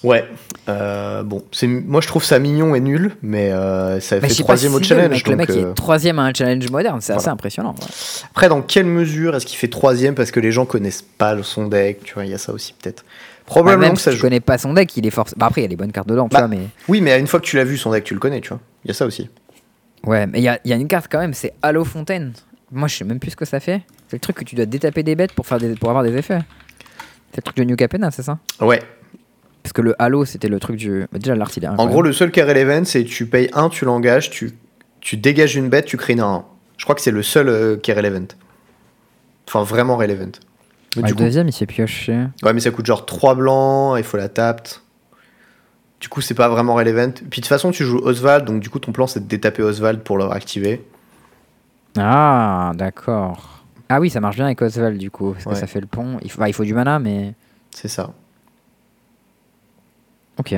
Ouais. 0.03 0.25
Euh, 0.69 1.23
bon, 1.23 1.43
c'est 1.51 1.65
moi 1.65 2.01
je 2.01 2.07
trouve 2.07 2.23
ça 2.23 2.37
mignon 2.39 2.75
et 2.75 2.79
nul, 2.79 3.15
mais 3.21 3.51
euh, 3.51 3.99
ça 3.99 4.19
Mais 4.19 4.29
fait 4.29 4.43
troisième 4.43 4.71
si 4.73 4.77
au 4.77 4.83
challenge. 4.83 5.09
mec, 5.09 5.27
le 5.27 5.35
mec 5.35 5.49
euh, 5.49 5.71
est 5.71 5.73
troisième 5.73 6.19
à 6.19 6.23
un 6.23 6.33
challenge 6.33 6.69
moderne, 6.69 6.99
c'est 7.01 7.13
assez 7.13 7.29
impressionnant. 7.29 7.73
ouais. 7.79 7.87
Après, 8.29 8.47
dans 8.49 8.61
quelle 8.61 8.85
mesure 8.85 9.35
est-ce 9.35 9.45
qu'il 9.45 9.57
fait 9.57 9.69
troisième 9.69 10.13
parce 10.13 10.29
que 10.31 10.39
les 10.39 10.51
gens 10.51 10.65
connaissent 10.65 11.01
pas 11.17 11.33
le- 11.33 11.43
son 11.43 11.67
deck 11.67 12.03
Tu 12.03 12.13
vois, 12.13 12.25
il 12.25 12.31
y 12.31 12.33
a 12.33 12.37
ça 12.37 12.53
aussi 12.53 12.73
peut-être. 12.79 13.05
Bah, 13.47 13.53
Probablement 13.53 13.87
même 13.87 13.95
que 13.95 14.01
ça 14.01 14.11
joue. 14.11 14.21
connais 14.21 14.41
pas 14.41 14.57
son 14.57 14.73
deck, 14.73 14.95
il 14.97 15.07
est 15.07 15.09
forcément. 15.11 15.39
Bah, 15.39 15.45
après, 15.45 15.61
il 15.61 15.63
y 15.63 15.65
a 15.65 15.69
des 15.69 15.77
bonnes 15.77 15.91
cartes 15.93 16.09
dedans, 16.09 16.27
tu 16.27 16.33
Bah, 16.33 16.39
vois, 16.41 16.47
mais. 16.49 16.67
Oui, 16.89 16.99
mais 17.01 17.17
une 17.17 17.27
fois 17.27 17.39
que 17.39 17.45
tu 17.45 17.55
l'as 17.55 17.63
vu 17.63 17.77
son 17.77 17.91
deck, 17.91 18.03
tu 18.03 18.13
le 18.13 18.19
connais, 18.19 18.41
tu 18.41 18.49
vois. 18.49 18.59
Il 18.83 18.89
y 18.89 18.91
a 18.91 18.93
ça 18.93 19.05
aussi. 19.05 19.29
Ouais, 20.05 20.27
mais 20.27 20.39
il 20.39 20.43
y 20.43 20.49
a, 20.49 20.59
y 20.65 20.73
a 20.73 20.75
une 20.75 20.87
carte 20.87 21.07
quand 21.09 21.19
même, 21.19 21.33
c'est 21.33 21.53
Halo 21.61 21.83
Fontaine. 21.85 22.33
Moi, 22.71 22.87
je 22.89 22.95
sais 22.97 23.05
même 23.05 23.19
plus 23.19 23.31
ce 23.31 23.35
que 23.37 23.45
ça 23.45 23.59
fait. 23.61 23.81
C'est 24.09 24.17
le 24.17 24.19
truc 24.19 24.35
que 24.37 24.43
tu 24.43 24.55
dois 24.55 24.65
détaper 24.65 25.01
des 25.03 25.15
bêtes 25.15 25.31
pour, 25.33 25.47
faire 25.47 25.57
des, 25.59 25.75
pour 25.75 25.89
avoir 25.89 26.03
des 26.03 26.15
effets. 26.17 26.39
C'est 27.31 27.37
le 27.37 27.41
truc 27.43 27.57
de 27.57 27.63
New 27.63 27.75
Capena, 27.77 28.11
c'est 28.11 28.23
ça? 28.23 28.37
Ouais. 28.59 28.81
Parce 29.63 29.71
que 29.73 29.81
le 29.81 29.95
Halo, 30.01 30.25
c'était 30.25 30.49
le 30.49 30.59
truc 30.59 30.75
du. 30.75 31.05
bah, 31.11 31.17
déjà, 31.19 31.33
l'art, 31.35 31.51
il 31.55 31.63
est 31.63 31.67
En 31.67 31.87
gros, 31.87 32.01
le 32.01 32.11
seul 32.13 32.31
qui 32.31 32.39
est 32.41 32.43
relevant, 32.43 32.83
c'est 32.85 33.03
tu 33.05 33.25
payes 33.27 33.49
un, 33.53 33.69
tu 33.69 33.85
l'engages, 33.85 34.29
tu, 34.29 34.51
tu 35.01 35.15
dégages 35.17 35.55
une 35.55 35.69
bête, 35.69 35.85
tu 35.85 35.95
crées 35.97 36.13
une 36.13 36.19
1. 36.21 36.45
Je 36.77 36.83
crois 36.83 36.95
que 36.95 37.01
c'est 37.01 37.11
le 37.11 37.23
seul 37.23 37.47
euh, 37.49 37.77
qui 37.77 37.91
est 37.91 37.93
relevant. 37.93 38.27
Enfin, 39.47 39.63
vraiment 39.63 39.95
relevant. 39.97 40.31
Mais 40.97 41.03
Ouais, 41.03 41.07
du 41.07 41.13
le 41.13 41.17
coup, 41.17 41.23
deuxième, 41.23 41.47
il 41.47 41.51
se 41.51 41.59
fait 41.59 41.65
piocher. 41.65 42.27
ouais, 42.43 42.53
mais 42.53 42.59
ça 42.59 42.71
coûte 42.71 42.85
genre 42.85 43.05
3 43.05 43.35
blancs, 43.35 43.95
il 43.97 44.03
faut 44.03 44.17
la 44.17 44.29
tape. 44.29 44.67
Du 45.99 46.09
coup, 46.09 46.21
c'est 46.21 46.33
pas 46.35 46.47
vraiment 46.49 46.75
relevant. 46.75 47.11
Puis 47.11 47.23
de 47.23 47.35
toute 47.35 47.45
façon, 47.47 47.71
tu 47.71 47.83
joues 47.83 47.97
Oswald, 47.99 48.45
donc 48.45 48.59
du 48.61 48.69
coup, 48.69 48.79
ton 48.79 48.91
plan, 48.91 49.07
c'est 49.07 49.21
de 49.21 49.25
détaper 49.27 49.63
Oswald 49.63 50.01
pour 50.01 50.17
le 50.17 50.25
réactiver. 50.25 50.85
Ah, 51.97 52.71
d'accord. 52.75 53.63
Ah 53.89 53.99
oui, 53.99 54.09
ça 54.09 54.19
marche 54.19 54.35
bien 54.35 54.45
avec 54.45 54.61
Oswald, 54.61 54.97
du 54.97 55.09
coup. 55.09 55.31
Parce 55.33 55.45
Ouais. 55.45 55.53
que 55.53 55.59
ça 55.59 55.65
fait 55.67 55.79
le 55.81 55.87
pont. 55.87 56.17
Il 56.21 56.29
faut, 56.29 56.39
bah, 56.39 56.49
il 56.49 56.53
faut 56.53 56.63
du 56.65 56.73
mana, 56.73 56.99
mais. 56.99 57.33
C'est 57.71 57.87
ça. 57.87 58.11
Ok. 60.37 60.53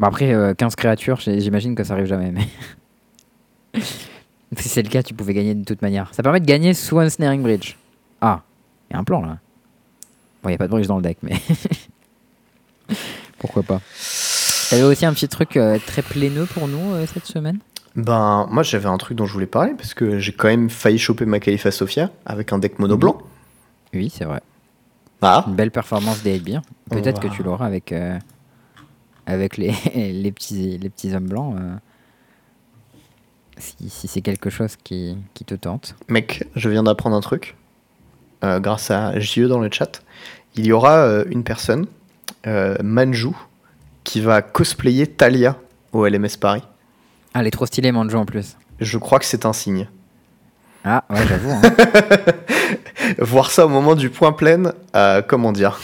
Bon, 0.00 0.06
après, 0.08 0.32
euh, 0.32 0.54
15 0.54 0.74
créatures, 0.76 1.20
j'imagine 1.20 1.74
que 1.74 1.84
ça 1.84 1.92
arrive 1.94 2.06
jamais, 2.06 2.32
mais. 2.32 3.80
si 4.56 4.68
c'est 4.68 4.82
le 4.82 4.88
cas, 4.88 5.02
tu 5.02 5.14
pouvais 5.14 5.34
gagner 5.34 5.54
de 5.54 5.64
toute 5.64 5.82
manière. 5.82 6.12
Ça 6.14 6.22
permet 6.22 6.40
de 6.40 6.46
gagner 6.46 6.74
sous 6.74 6.98
un 6.98 7.08
Snaring 7.08 7.42
Bridge. 7.42 7.76
Ah, 8.20 8.42
il 8.88 8.94
y 8.94 8.96
a 8.96 9.00
un 9.00 9.04
plan 9.04 9.22
là. 9.22 9.38
Bon, 10.42 10.48
il 10.48 10.52
n'y 10.52 10.54
a 10.54 10.58
pas 10.58 10.66
de 10.66 10.72
bridge 10.72 10.86
dans 10.86 10.96
le 10.96 11.02
deck, 11.02 11.18
mais. 11.22 11.40
Pourquoi 13.38 13.62
pas. 13.62 13.80
T'avais 14.70 14.82
aussi 14.82 15.04
un 15.04 15.12
petit 15.12 15.28
truc 15.28 15.56
euh, 15.56 15.78
très 15.84 16.02
plaineux 16.02 16.46
pour 16.46 16.68
nous 16.68 16.94
euh, 16.94 17.06
cette 17.06 17.26
semaine? 17.26 17.58
Ben, 17.96 18.46
moi, 18.50 18.62
j'avais 18.62 18.88
un 18.88 18.96
truc 18.98 19.16
dont 19.16 19.26
je 19.26 19.32
voulais 19.32 19.46
parler, 19.46 19.74
parce 19.76 19.94
que 19.94 20.18
j'ai 20.18 20.32
quand 20.32 20.48
même 20.48 20.70
failli 20.70 20.98
choper 20.98 21.26
ma 21.26 21.40
Khalifa 21.40 21.70
Sophia 21.70 22.10
avec 22.24 22.52
un 22.52 22.58
deck 22.58 22.78
mono 22.78 22.96
blanc. 22.96 23.18
Oui, 23.92 24.12
c'est 24.14 24.24
vrai. 24.24 24.40
Ah, 25.22 25.44
Une 25.48 25.56
belle 25.56 25.70
performance 25.70 26.22
des 26.22 26.36
Headbeer. 26.36 26.62
Peut-être 26.90 27.20
que 27.20 27.28
tu 27.28 27.42
l'auras 27.42 27.66
avec, 27.66 27.92
euh, 27.92 28.18
avec 29.26 29.56
les, 29.56 29.74
les, 29.94 30.32
petits, 30.32 30.78
les 30.78 30.88
petits 30.88 31.14
hommes 31.14 31.28
blancs. 31.28 31.54
si 33.58 33.90
si 33.90 34.08
c'est 34.08 34.22
quelque 34.22 34.48
chose 34.48 34.76
qui, 34.76 35.16
qui 35.34 35.44
te 35.44 35.54
tente. 35.54 35.96
mec, 36.08 36.48
je 36.54 36.68
viens 36.70 36.84
d'apprendre 36.84 37.16
un 37.16 37.20
truc. 37.20 37.56
Euh, 38.44 38.60
grâce 38.60 38.90
à 38.90 39.18
JE 39.18 39.46
dans 39.48 39.58
le 39.58 39.68
chat. 39.70 40.02
Il 40.56 40.66
y 40.66 40.72
aura 40.72 40.98
euh, 40.98 41.24
une 41.30 41.44
personne, 41.44 41.86
euh, 42.46 42.76
Manju, 42.82 43.30
qui 44.04 44.20
va 44.20 44.42
cosplayer 44.42 45.06
Talia 45.06 45.56
au 45.92 46.06
LMS 46.06 46.36
Paris. 46.40 46.62
Ah, 47.34 47.40
elle 47.40 47.46
est 47.46 47.50
trop 47.52 47.66
stylée, 47.66 47.92
Manjo 47.92 48.18
en 48.18 48.24
plus. 48.24 48.56
Je 48.80 48.98
crois 48.98 49.18
que 49.18 49.24
c'est 49.24 49.46
un 49.46 49.52
signe. 49.52 49.88
Ah, 50.84 51.04
ouais, 51.10 51.26
j'avoue. 51.28 51.50
hein. 51.52 51.62
Voir 53.18 53.50
ça 53.50 53.66
au 53.66 53.68
moment 53.68 53.94
du 53.94 54.08
point 54.10 54.32
plein, 54.32 54.72
euh, 54.96 55.20
comment 55.22 55.52
dire? 55.52 55.78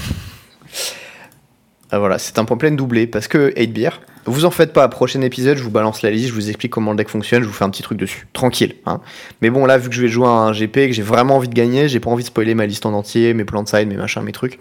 Ah, 1.91 1.99
Voilà, 1.99 2.18
c'est 2.18 2.39
un 2.39 2.45
point 2.45 2.57
plein 2.57 2.70
doublé 2.72 3.07
parce 3.07 3.28
que 3.28 3.53
8 3.57 3.66
beer. 3.68 4.01
Vous 4.28 4.45
en 4.45 4.51
faites 4.51 4.72
pas, 4.72 4.89
prochain 4.89 5.20
épisode, 5.20 5.57
je 5.57 5.62
vous 5.62 5.70
balance 5.70 6.03
la 6.03 6.11
liste, 6.11 6.30
je 6.30 6.32
vous 6.32 6.49
explique 6.49 6.72
comment 6.72 6.91
le 6.91 6.97
deck 6.97 7.09
fonctionne, 7.09 7.43
je 7.43 7.47
vous 7.47 7.53
fais 7.53 7.62
un 7.62 7.70
petit 7.70 7.84
truc 7.84 7.97
dessus. 7.97 8.26
Tranquille. 8.32 8.74
Hein. 8.84 9.01
Mais 9.41 9.51
bon, 9.51 9.66
là, 9.66 9.78
vu 9.78 9.89
que 9.89 9.95
je 9.95 10.03
vais 10.03 10.09
jouer 10.09 10.26
à 10.26 10.30
un 10.30 10.51
GP 10.53 10.76
et 10.78 10.87
que 10.89 10.95
j'ai 10.95 11.03
vraiment 11.03 11.37
envie 11.37 11.47
de 11.47 11.55
gagner, 11.55 11.89
j'ai 11.89 12.01
pas 12.01 12.11
envie 12.11 12.24
de 12.24 12.26
spoiler 12.28 12.57
ma 12.57 12.66
liste 12.66 12.87
en 12.87 12.93
entier, 12.93 13.34
mes 13.34 13.45
plans 13.45 13.62
de 13.62 13.68
side, 13.68 13.87
mes 13.87 13.95
machins, 13.95 14.22
mes 14.22 14.32
trucs. 14.32 14.59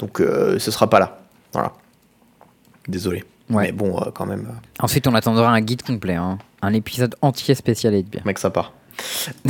Donc, 0.00 0.20
euh, 0.20 0.58
ce 0.58 0.72
sera 0.72 0.90
pas 0.90 0.98
là. 0.98 1.20
Voilà. 1.52 1.72
Désolé. 2.88 3.22
Ouais. 3.48 3.66
Mais 3.66 3.72
bon, 3.72 3.96
euh, 4.00 4.10
quand 4.12 4.26
même, 4.26 4.48
euh, 4.50 4.82
Ensuite, 4.84 5.06
on 5.06 5.14
attendra 5.14 5.50
un 5.52 5.60
guide 5.60 5.82
complet. 5.82 6.14
hein. 6.14 6.38
Un 6.62 6.72
épisode 6.72 7.14
entier 7.22 7.54
spécial 7.54 7.94
Headbeer. 7.94 8.22
mec, 8.24 8.40
ça 8.40 8.50
part. 8.50 8.72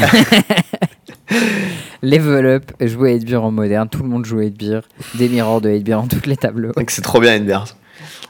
Level 2.02 2.46
up, 2.46 2.72
jouer 2.80 3.12
à 3.12 3.14
Headbeer 3.14 3.42
en 3.42 3.50
moderne. 3.50 3.88
Tout 3.88 4.02
le 4.02 4.08
monde 4.08 4.24
joue 4.24 4.38
à 4.38 4.44
Headbeer. 4.44 4.82
Des 5.14 5.28
mirrors 5.28 5.60
de 5.60 5.70
Headbeer 5.70 5.96
dans 6.00 6.06
tous 6.08 6.26
les 6.26 6.36
tableaux. 6.36 6.72
C'est 6.88 7.02
trop 7.02 7.20
bien 7.20 7.34
Edbert. 7.34 7.64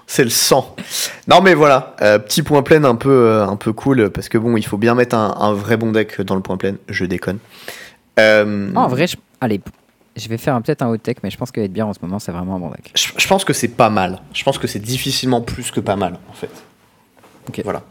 C'est 0.06 0.22
le 0.24 0.30
sang. 0.30 0.76
Non 1.26 1.40
mais 1.40 1.54
voilà, 1.54 1.96
euh, 2.00 2.18
petit 2.20 2.42
point 2.42 2.62
plein 2.62 2.84
un 2.84 2.94
peu, 2.94 3.10
euh, 3.10 3.46
un 3.46 3.56
peu 3.56 3.72
cool 3.72 4.10
parce 4.10 4.28
que 4.28 4.38
bon, 4.38 4.56
il 4.56 4.64
faut 4.64 4.78
bien 4.78 4.94
mettre 4.94 5.16
un, 5.16 5.34
un 5.40 5.52
vrai 5.52 5.76
bon 5.76 5.90
deck 5.90 6.20
dans 6.20 6.36
le 6.36 6.42
point 6.42 6.56
plein. 6.56 6.76
Je 6.88 7.04
déconne. 7.04 7.38
Euh, 8.20 8.70
Ah, 8.76 8.80
en 8.82 8.88
vrai, 8.88 9.08
je... 9.08 9.16
allez, 9.40 9.60
je 10.14 10.28
vais 10.28 10.38
faire 10.38 10.60
peut-être 10.62 10.82
un 10.82 10.88
hot 10.88 10.98
tech, 10.98 11.16
mais 11.24 11.30
je 11.30 11.36
pense 11.36 11.50
que 11.50 11.60
Headbeer 11.60 11.82
en 11.86 11.92
ce 11.92 11.98
moment, 12.02 12.20
c'est 12.20 12.30
vraiment 12.30 12.54
un 12.54 12.60
bon 12.60 12.70
deck. 12.70 12.92
je, 12.94 13.08
je 13.16 13.26
pense 13.26 13.44
que 13.44 13.52
c'est 13.52 13.68
pas 13.68 13.90
mal. 13.90 14.20
Je 14.32 14.44
pense 14.44 14.58
que 14.58 14.68
c'est 14.68 14.78
difficilement 14.78 15.40
plus 15.40 15.72
que 15.72 15.80
pas 15.80 15.96
mal 15.96 16.18
en 16.30 16.34
fait. 16.34 16.50
Ok. 17.48 17.60
Voilà. 17.64 17.82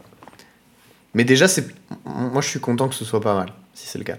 Mais 1.12 1.24
déjà, 1.24 1.48
c'est, 1.48 1.66
moi 2.06 2.40
je 2.40 2.48
suis 2.48 2.60
content 2.60 2.88
que 2.88 2.94
ce 2.94 3.04
soit 3.04 3.20
pas 3.20 3.34
mal, 3.34 3.48
si 3.74 3.86
c'est 3.88 3.98
le 3.98 4.04
cas. 4.04 4.16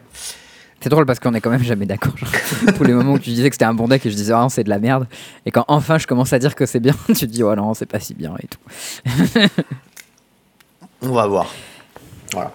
C'est 0.88 0.92
drôle 0.92 1.06
parce 1.06 1.20
qu'on 1.20 1.34
est 1.34 1.42
quand 1.42 1.50
même 1.50 1.66
jamais 1.66 1.86
d'accord. 1.86 2.14
Tous 2.78 2.84
les 2.86 2.94
moments 2.94 3.12
où 3.12 3.20
tu 3.20 3.32
disais 3.32 3.50
que 3.50 3.56
c'était 3.56 3.66
un 3.66 3.74
bon 3.74 3.90
deck 3.90 4.06
et 4.06 4.10
je 4.10 4.16
disais, 4.16 4.32
ah 4.32 4.40
non, 4.40 4.48
c'est 4.48 4.64
de 4.64 4.70
la 4.70 4.80
merde. 4.80 5.06
Et 5.46 5.52
quand 5.52 5.66
enfin 5.68 5.98
je 5.98 6.08
commence 6.08 6.32
à 6.32 6.40
dire 6.40 6.56
que 6.56 6.66
c'est 6.66 6.80
bien, 6.80 6.94
tu 7.08 7.14
te 7.14 7.26
dis, 7.26 7.44
oh 7.44 7.54
non, 7.56 7.74
c'est 7.74 7.86
pas 7.86 8.00
si 8.00 8.14
bien 8.14 8.34
et 8.42 8.48
tout. 8.48 8.60
On 11.02 11.10
va 11.10 11.28
voir. 11.28 11.54
Voilà. 12.32 12.54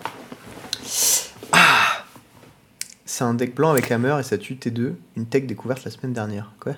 Ah 1.52 2.06
c'est 3.04 3.24
un 3.24 3.34
deck 3.34 3.54
blanc 3.54 3.72
avec 3.72 3.92
hammer 3.92 4.16
et 4.18 4.22
ça 4.22 4.38
tue 4.38 4.54
T2. 4.54 4.94
Une 5.18 5.26
tech 5.26 5.44
découverte 5.44 5.84
la 5.84 5.90
semaine 5.90 6.14
dernière. 6.14 6.54
Quoi? 6.58 6.72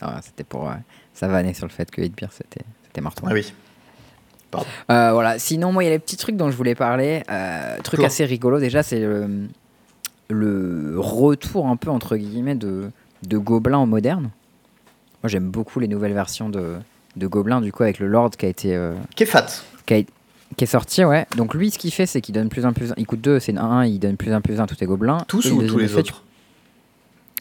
Ah, 0.00 0.20
c'était 0.22 0.44
pour. 0.44 0.70
euh, 0.70 0.74
ça 1.14 1.26
vanner 1.26 1.52
sur 1.52 1.66
le 1.66 1.72
fait 1.72 1.90
que 1.90 2.00
Headbeer, 2.00 2.30
c'était, 2.30 2.64
c'était. 2.84 3.02
Ah 3.04 3.30
oui. 3.32 3.52
Euh, 4.88 5.10
voilà. 5.12 5.40
Sinon, 5.40 5.72
moi, 5.72 5.82
il 5.82 5.86
y 5.86 5.90
a 5.90 5.92
les 5.92 5.98
petits 5.98 6.16
trucs 6.16 6.36
dont 6.36 6.48
je 6.48 6.56
voulais 6.56 6.76
parler. 6.76 7.24
Euh, 7.28 7.78
truc 7.82 8.04
assez 8.04 8.24
rigolo, 8.24 8.60
déjà, 8.60 8.84
c'est 8.84 9.00
le, 9.00 9.48
le 10.28 10.94
retour 10.98 11.66
un 11.66 11.76
peu, 11.76 11.90
entre 11.90 12.16
guillemets, 12.16 12.54
de, 12.54 12.90
de 13.26 13.38
Gobelin 13.38 13.78
en 13.78 13.86
moderne. 13.86 14.30
Moi, 15.22 15.28
j'aime 15.28 15.48
beaucoup 15.50 15.80
les 15.80 15.88
nouvelles 15.88 16.12
versions 16.14 16.48
de, 16.48 16.74
de 17.16 17.26
Gobelin, 17.26 17.60
du 17.60 17.72
coup, 17.72 17.82
avec 17.82 17.98
le 17.98 18.08
Lord 18.08 18.30
qui 18.30 18.46
a 18.46 18.48
été. 18.48 18.74
euh, 18.76 18.92
qui, 19.14 19.24
a- 19.24 20.02
qui 20.56 20.64
est 20.64 20.66
sorti, 20.66 21.04
ouais. 21.04 21.26
Donc 21.36 21.54
lui, 21.54 21.70
ce 21.70 21.78
qu'il 21.78 21.92
fait, 21.92 22.06
c'est 22.06 22.20
qu'il 22.20 22.34
donne 22.34 22.48
plus 22.48 22.64
un 22.66 22.72
plus 22.72 22.92
un. 22.92 22.94
Il 22.96 23.06
coûte 23.06 23.20
2, 23.20 23.40
c'est 23.40 23.52
une 23.52 23.58
1, 23.58 23.86
il 23.86 23.98
donne 23.98 24.16
plus 24.16 24.32
un 24.32 24.40
plus 24.40 24.60
un, 24.60 24.66
tout 24.66 24.76
est 24.82 24.86
gobelin. 24.86 25.18
Tous 25.28 25.44
le 25.46 25.52
ou 25.52 25.60
deuxième 25.60 25.72
tous 25.72 25.78
les 25.78 25.88
tu- 25.88 25.94
autres 25.96 26.22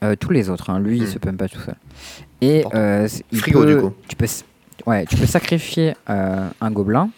euh, 0.03 0.15
Tous 0.19 0.31
les 0.31 0.49
autres, 0.49 0.69
hein. 0.69 0.79
lui, 0.79 0.97
il 0.97 1.03
Hmm. 1.03 1.07
se 1.07 1.19
pump 1.19 1.37
pas 1.37 1.47
tout 1.47 1.59
seul. 1.59 1.75
Et 2.41 2.65
euh, 2.73 3.07
il 3.31 3.39
Frigo, 3.39 3.61
peut- 3.63 3.75
du 3.75 3.81
coup. 3.81 3.93
Tu 4.07 4.15
peux, 4.15 4.25
ouais, 4.87 5.05
tu 5.05 5.15
peux 5.15 5.25
sacrifier 5.25 5.95
euh, 6.09 6.47
un 6.61 6.71
gobelin 6.71 7.09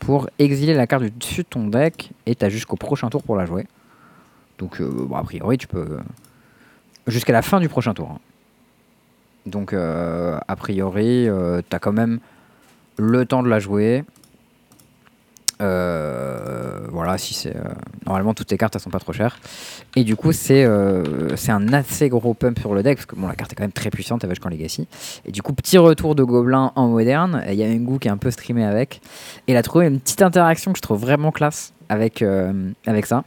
pour 0.00 0.28
exiler 0.38 0.74
la 0.74 0.86
carte 0.86 1.02
du 1.04 1.10
dessus 1.10 1.42
de 1.42 1.48
ton 1.48 1.66
deck 1.68 2.10
et 2.26 2.34
t'as 2.34 2.48
jusqu'au 2.48 2.76
prochain 2.76 3.08
tour 3.10 3.22
pour 3.22 3.36
la 3.36 3.46
jouer. 3.46 3.66
Donc, 4.58 4.80
euh, 4.80 5.08
a 5.14 5.22
priori, 5.22 5.58
tu 5.58 5.66
peux. 5.66 5.98
jusqu'à 7.06 7.32
la 7.32 7.42
fin 7.42 7.60
du 7.60 7.68
prochain 7.68 7.94
tour. 7.94 8.10
hein. 8.12 8.18
Donc, 9.46 9.72
euh, 9.72 10.38
a 10.48 10.56
priori, 10.56 11.28
euh, 11.28 11.60
t'as 11.68 11.78
quand 11.78 11.92
même 11.92 12.18
le 12.96 13.26
temps 13.26 13.42
de 13.42 13.48
la 13.48 13.58
jouer. 13.58 14.04
Voilà, 15.58 17.18
si 17.18 17.34
c'est. 17.34 17.54
normalement, 18.06 18.34
toutes 18.34 18.46
tes 18.46 18.56
cartes, 18.58 18.76
elles 18.76 18.80
sont 18.82 18.90
pas 18.90 19.00
trop 19.00 19.12
chères. 19.12 19.38
Et 19.96 20.04
du 20.04 20.14
coup, 20.14 20.32
c'est 20.32 20.64
un 20.64 21.72
assez 21.72 22.08
gros 22.08 22.34
pump 22.34 22.58
sur 22.58 22.74
le 22.74 22.82
deck, 22.82 22.98
parce 22.98 23.06
que 23.06 23.16
bon, 23.16 23.26
la 23.26 23.34
carte 23.34 23.52
est 23.52 23.56
quand 23.56 23.64
même 23.64 23.72
très 23.72 23.90
puissante 23.90 24.24
avec 24.24 24.38
Camp 24.38 24.50
Legacy. 24.50 24.86
Et 25.24 25.32
du 25.32 25.42
coup, 25.42 25.52
petit 25.52 25.78
retour 25.78 26.14
de 26.14 26.22
Gobelin 26.22 26.72
en 26.76 26.88
moderne. 26.88 27.42
Il 27.48 27.54
y 27.54 27.62
a 27.62 27.66
une 27.66 27.84
goût 27.84 27.98
qui 27.98 28.08
est 28.08 28.10
un 28.12 28.16
peu 28.16 28.30
streamé 28.30 28.64
avec. 28.64 29.00
Et 29.48 29.52
il 29.52 29.56
a 29.56 29.62
trouvé 29.62 29.86
une 29.86 29.98
petite 30.00 30.22
interaction 30.22 30.72
que 30.72 30.78
je 30.78 30.82
trouve 30.82 31.00
vraiment 31.00 31.32
classe 31.32 31.72
avec, 31.88 32.22
avec 32.86 33.06
ça. 33.06 33.24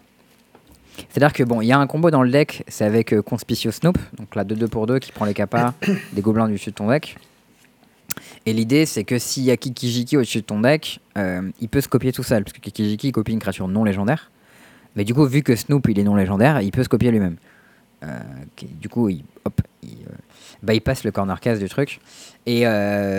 C'est-à-dire 1.09 1.33
que 1.33 1.43
bon, 1.43 1.61
il 1.61 1.67
y 1.67 1.71
a 1.71 1.79
un 1.79 1.87
combo 1.87 2.11
dans 2.11 2.23
le 2.23 2.29
deck, 2.29 2.63
c'est 2.67 2.85
avec 2.85 3.13
euh, 3.13 3.21
Conspicio 3.21 3.71
Snoop, 3.71 3.97
donc 4.17 4.35
la 4.35 4.43
2-2 4.43 4.67
pour 4.67 4.87
2 4.87 4.99
qui 4.99 5.11
prend 5.11 5.25
les 5.25 5.33
capas 5.33 5.73
des 6.13 6.21
gobelins 6.21 6.47
du 6.47 6.53
dessus 6.53 6.71
de 6.71 6.75
ton 6.75 6.89
deck. 6.89 7.17
Et 8.45 8.53
l'idée, 8.53 8.85
c'est 8.85 9.03
que 9.03 9.19
s'il 9.19 9.43
y 9.43 9.51
a 9.51 9.57
Kikijiki 9.57 10.17
au-dessus 10.17 10.39
de 10.39 10.45
ton 10.45 10.61
deck, 10.61 10.99
euh, 11.17 11.41
il 11.59 11.69
peut 11.69 11.81
se 11.81 11.89
copier 11.89 12.11
tout 12.11 12.23
seul, 12.23 12.43
parce 12.43 12.53
que 12.53 12.61
Kikijiki 12.61 13.11
copie 13.11 13.33
une 13.33 13.39
créature 13.39 13.67
non 13.67 13.83
légendaire. 13.83 14.31
Mais 14.95 15.03
du 15.03 15.13
coup, 15.13 15.25
vu 15.25 15.43
que 15.43 15.55
Snoop 15.55 15.87
il 15.89 15.99
est 15.99 16.03
non 16.03 16.15
légendaire, 16.15 16.61
il 16.61 16.71
peut 16.71 16.83
se 16.83 16.89
copier 16.89 17.11
lui-même. 17.11 17.35
Euh, 18.03 18.19
du 18.79 18.89
coup, 18.89 19.09
il, 19.09 19.23
hop, 19.43 19.61
il, 19.83 19.89
euh, 19.89 20.15
bypass 20.63 21.03
le 21.03 21.11
corner 21.11 21.39
cast 21.39 21.61
du 21.61 21.69
truc. 21.69 21.99
Et 22.45 22.65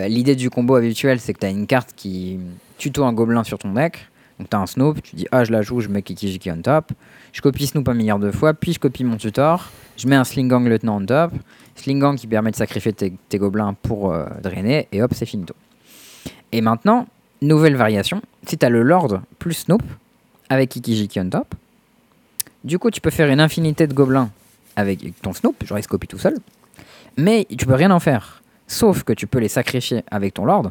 l'idée 0.08 0.34
du 0.34 0.48
combo 0.48 0.76
habituel, 0.76 1.20
c'est 1.20 1.34
que 1.34 1.40
tu 1.40 1.46
as 1.46 1.50
une 1.50 1.66
carte 1.66 1.92
qui 1.94 2.38
tuto 2.78 3.04
un 3.04 3.12
gobelin 3.12 3.44
sur 3.44 3.58
ton 3.58 3.74
deck. 3.74 4.08
Donc 4.38 4.50
tu 4.50 4.56
as 4.56 4.60
un 4.60 4.66
Snoop, 4.66 5.02
tu 5.02 5.16
dis 5.16 5.26
ah 5.32 5.44
je 5.44 5.52
la 5.52 5.62
joue, 5.62 5.80
je 5.80 5.88
mets 5.88 6.02
Kikijiki 6.02 6.50
on 6.50 6.62
top. 6.62 6.92
Je 7.32 7.40
copie 7.40 7.66
Snoop 7.66 7.88
un 7.88 7.94
milliard 7.94 8.18
de 8.18 8.30
fois, 8.30 8.54
puis 8.54 8.72
je 8.72 8.78
copie 8.78 9.04
mon 9.04 9.16
tutor. 9.16 9.70
Je 9.96 10.06
mets 10.06 10.16
un 10.16 10.24
Slingang 10.24 10.66
lieutenant 10.66 11.00
on 11.00 11.06
top. 11.06 11.32
Slingang 11.74 12.16
qui 12.16 12.26
permet 12.26 12.50
de 12.50 12.56
sacrifier 12.56 12.92
tes, 12.92 13.38
gobelins 13.38 13.74
pour 13.82 14.12
euh, 14.12 14.26
drainer, 14.42 14.88
et 14.92 15.02
hop, 15.02 15.12
c'est 15.14 15.26
finito. 15.26 15.54
Et 16.52 16.60
maintenant, 16.60 17.06
nouvelle 17.42 17.76
variation, 17.76 18.22
si 18.46 18.58
tu 18.58 18.66
as 18.66 18.68
le 18.68 18.82
Lord 18.82 19.20
plus 19.38 19.54
Snoop, 19.54 19.82
avec 20.48 20.70
Kikijiki 20.70 21.20
on 21.20 21.30
top, 21.30 21.54
du 22.64 22.78
coup 22.78 22.90
tu 22.90 23.00
peux 23.00 23.10
faire 23.10 23.28
une 23.28 23.40
infinité 23.40 23.86
de 23.86 23.94
gobelins 23.94 24.30
avec 24.76 25.20
ton 25.20 25.32
Snoop, 25.32 25.64
genre 25.64 25.78
il 25.78 25.82
se 25.82 25.88
copie 25.88 26.08
tout 26.08 26.18
seul, 26.18 26.36
mais 27.16 27.46
tu 27.56 27.66
peux 27.66 27.74
rien 27.74 27.90
en 27.90 28.00
faire, 28.00 28.42
sauf 28.66 29.02
que 29.02 29.12
tu 29.12 29.26
peux 29.26 29.38
les 29.38 29.48
sacrifier 29.48 30.02
avec 30.10 30.34
ton 30.34 30.44
Lord. 30.44 30.70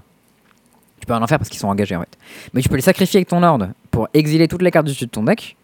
Tu 0.99 1.05
peux 1.05 1.13
rien 1.13 1.21
en 1.21 1.27
faire 1.27 1.37
parce 1.37 1.49
qu'ils 1.49 1.59
sont 1.59 1.67
engagés 1.67 1.95
en 1.95 2.01
fait. 2.01 2.17
Mais 2.53 2.61
tu 2.61 2.69
peux 2.69 2.75
les 2.75 2.81
sacrifier 2.81 3.19
avec 3.19 3.27
ton 3.27 3.39
Lord 3.39 3.67
pour 3.91 4.07
exiler 4.13 4.47
toutes 4.47 4.61
les 4.61 4.71
cartes 4.71 4.85
du 4.85 4.93
dessus 4.93 5.05
de 5.05 5.11
ton 5.11 5.23
deck, 5.23 5.55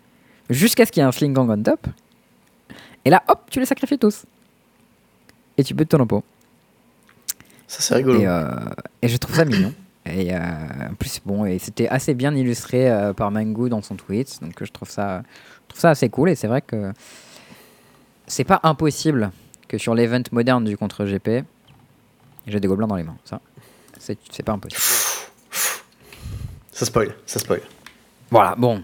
jusqu'à 0.49 0.85
ce 0.85 0.91
qu'il 0.91 1.01
y 1.01 1.03
ait 1.03 1.07
un 1.07 1.11
Slingang 1.11 1.49
on 1.49 1.61
top. 1.61 1.87
Et 3.05 3.09
là, 3.09 3.23
hop, 3.27 3.41
tu 3.49 3.59
les 3.59 3.65
sacrifies 3.65 3.97
tous. 3.97 4.25
Et 5.57 5.63
tu 5.63 5.75
peux 5.75 5.85
ton 5.85 6.05
pot. 6.07 6.23
Ça, 7.67 7.81
c'est 7.81 7.95
rigolo. 7.95 8.21
Et, 8.21 8.27
euh, 8.27 8.49
et 9.01 9.07
je 9.07 9.17
trouve 9.17 9.35
ça 9.35 9.45
mignon. 9.45 9.73
Et 10.05 10.33
euh, 10.33 10.39
en 10.39 10.95
plus, 10.95 11.21
bon, 11.25 11.45
et 11.45 11.59
c'était 11.59 11.87
assez 11.87 12.13
bien 12.13 12.35
illustré 12.35 12.89
euh, 12.89 13.13
par 13.13 13.31
Mango 13.31 13.69
dans 13.69 13.81
son 13.81 13.95
tweet, 13.95 14.39
donc 14.41 14.61
je 14.61 14.71
trouve 14.71 14.89
ça, 14.89 15.23
je 15.63 15.67
trouve 15.69 15.79
ça 15.79 15.91
assez 15.91 16.09
cool. 16.09 16.29
Et 16.29 16.35
c'est 16.35 16.47
vrai 16.47 16.61
que 16.61 16.91
c'est 18.27 18.43
pas 18.43 18.59
impossible 18.63 19.31
que 19.67 19.77
sur 19.77 19.95
l'event 19.95 20.23
moderne 20.31 20.65
du 20.65 20.77
contre 20.77 21.05
GP, 21.05 21.45
j'ai 22.47 22.59
des 22.59 22.67
gobelins 22.67 22.87
dans 22.87 22.97
les 22.97 23.03
mains. 23.03 23.17
Ça, 23.23 23.39
c'est 23.97 24.43
pas 24.43 24.51
impossible. 24.51 25.02
Ça 26.73 26.85
spoil, 26.85 27.13
ça 27.25 27.39
spoil. 27.39 27.61
Voilà, 28.31 28.55
bon. 28.57 28.83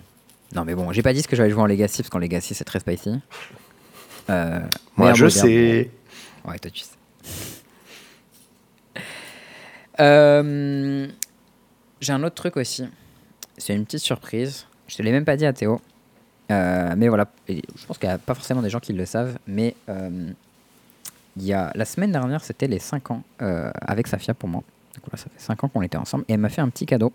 Non, 0.56 0.64
mais 0.66 0.76
bon, 0.76 0.92
j'ai 0.92 1.02
pas 1.02 1.14
dit 1.14 1.22
ce 1.22 1.28
que 1.28 1.36
j'allais 1.36 1.50
jouer 1.50 1.62
en 1.62 1.66
Legacy, 1.68 2.02
parce 2.02 2.10
qu'en 2.10 2.20
Legacy, 2.20 2.54
c'est 2.54 2.64
très 2.64 2.80
spicy. 2.80 3.20
Euh, 4.30 4.60
Moi, 4.96 5.14
je 5.14 5.26
moderne, 5.26 5.48
sais. 5.48 5.92
bon. 6.44 6.52
Ouais, 6.52 6.60
toi, 6.60 6.72
tu 6.72 6.84
sais. 6.84 6.90
Euh, 10.00 11.08
j'ai 12.00 12.14
un 12.14 12.24
autre 12.24 12.36
truc 12.36 12.58
aussi. 12.58 12.86
C'est 13.58 13.76
une 13.76 13.86
petite 13.86 14.00
surprise. 14.02 14.66
Je 14.88 14.96
te 14.96 15.02
l'ai 15.02 15.12
même 15.12 15.26
pas 15.26 15.36
dit 15.36 15.46
à 15.46 15.54
Théo. 15.54 15.82
Euh, 16.52 16.94
mais 16.98 17.10
voilà, 17.10 17.28
Et 17.48 17.62
je 17.76 17.86
pense 17.86 17.98
qu'il 17.98 18.10
n'y 18.10 18.16
a 18.16 18.18
pas 18.18 18.34
forcément 18.34 18.62
des 18.62 18.70
gens 18.70 18.80
qui 18.80 18.94
le 18.94 19.06
savent, 19.06 19.38
mais 19.46 19.76
euh, 19.88 20.32
il 21.38 21.44
y 21.44 21.54
a, 21.54 21.72
la 21.76 21.86
semaine 21.86 22.12
dernière, 22.12 22.44
c'était 22.44 22.68
les 22.68 22.80
5 22.80 23.12
ans 23.12 23.24
avec 23.40 24.08
Safia 24.08 24.34
pour 24.34 24.50
moi. 24.50 24.64
Donc 24.96 25.04
voilà, 25.06 25.18
ça 25.18 25.30
fait 25.30 25.40
5 25.40 25.64
ans 25.64 25.68
qu'on 25.68 25.82
était 25.84 25.98
ensemble. 25.98 26.26
Et 26.28 26.34
elle 26.34 26.40
m'a 26.40 26.50
fait 26.50 26.62
un 26.62 26.70
petit 26.70 26.86
cadeau. 26.88 27.14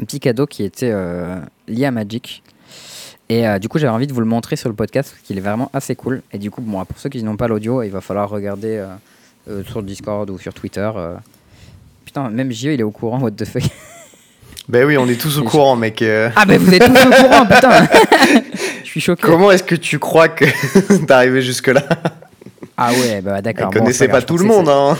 Un 0.00 0.04
petit 0.04 0.20
cadeau 0.20 0.46
qui 0.46 0.62
était 0.62 0.90
euh, 0.92 1.36
lié 1.68 1.86
à 1.86 1.90
Magic. 1.90 2.42
Et 3.28 3.46
euh, 3.48 3.58
du 3.58 3.68
coup, 3.68 3.78
j'avais 3.78 3.92
envie 3.92 4.06
de 4.06 4.12
vous 4.12 4.20
le 4.20 4.26
montrer 4.26 4.56
sur 4.56 4.68
le 4.68 4.74
podcast 4.74 5.10
parce 5.10 5.22
qu'il 5.22 5.36
est 5.38 5.40
vraiment 5.40 5.70
assez 5.72 5.96
cool. 5.96 6.22
Et 6.32 6.38
du 6.38 6.50
coup, 6.50 6.60
bon, 6.60 6.84
pour 6.84 6.98
ceux 6.98 7.08
qui 7.08 7.22
n'ont 7.22 7.36
pas 7.36 7.48
l'audio, 7.48 7.82
il 7.82 7.90
va 7.90 8.00
falloir 8.00 8.28
regarder 8.28 8.76
euh, 8.76 8.86
euh, 9.50 9.64
sur 9.64 9.80
le 9.80 9.86
Discord 9.86 10.28
ou 10.30 10.38
sur 10.38 10.52
Twitter. 10.54 10.90
Putain, 12.04 12.28
même 12.30 12.52
JE, 12.52 12.66
il 12.66 12.80
est 12.80 12.84
au 12.84 12.90
courant, 12.90 13.20
what 13.20 13.32
the 13.32 13.44
fuck. 13.44 13.62
Ben 14.68 14.84
oui, 14.84 14.96
on 14.98 15.06
est 15.06 15.14
tous 15.14 15.38
au 15.38 15.42
Et 15.42 15.44
je- 15.44 15.48
courant, 15.50 15.76
mec. 15.76 16.02
Ah, 16.34 16.44
mais 16.44 16.58
vous 16.58 16.74
êtes 16.74 16.82
tous 16.84 17.06
au 17.06 17.10
courant, 17.22 17.46
putain 17.46 17.86
Je 18.82 18.88
suis 18.88 19.00
choqué. 19.00 19.22
Comment 19.22 19.52
est-ce 19.52 19.62
que 19.62 19.76
tu 19.76 20.00
crois 20.00 20.28
que 20.28 20.44
t'es 21.06 21.12
arrivé 21.12 21.40
jusque-là? 21.40 21.84
Ah 22.76 22.90
ouais, 22.92 23.20
bah 23.20 23.40
d'accord. 23.40 23.70
bon, 23.70 23.78
connaissait 23.78 23.98
c'est 23.98 24.06
pas 24.08 24.14
grave, 24.14 24.26
tout 24.26 24.36
le 24.38 24.44
monde, 24.44 24.68
hein. 24.68 24.96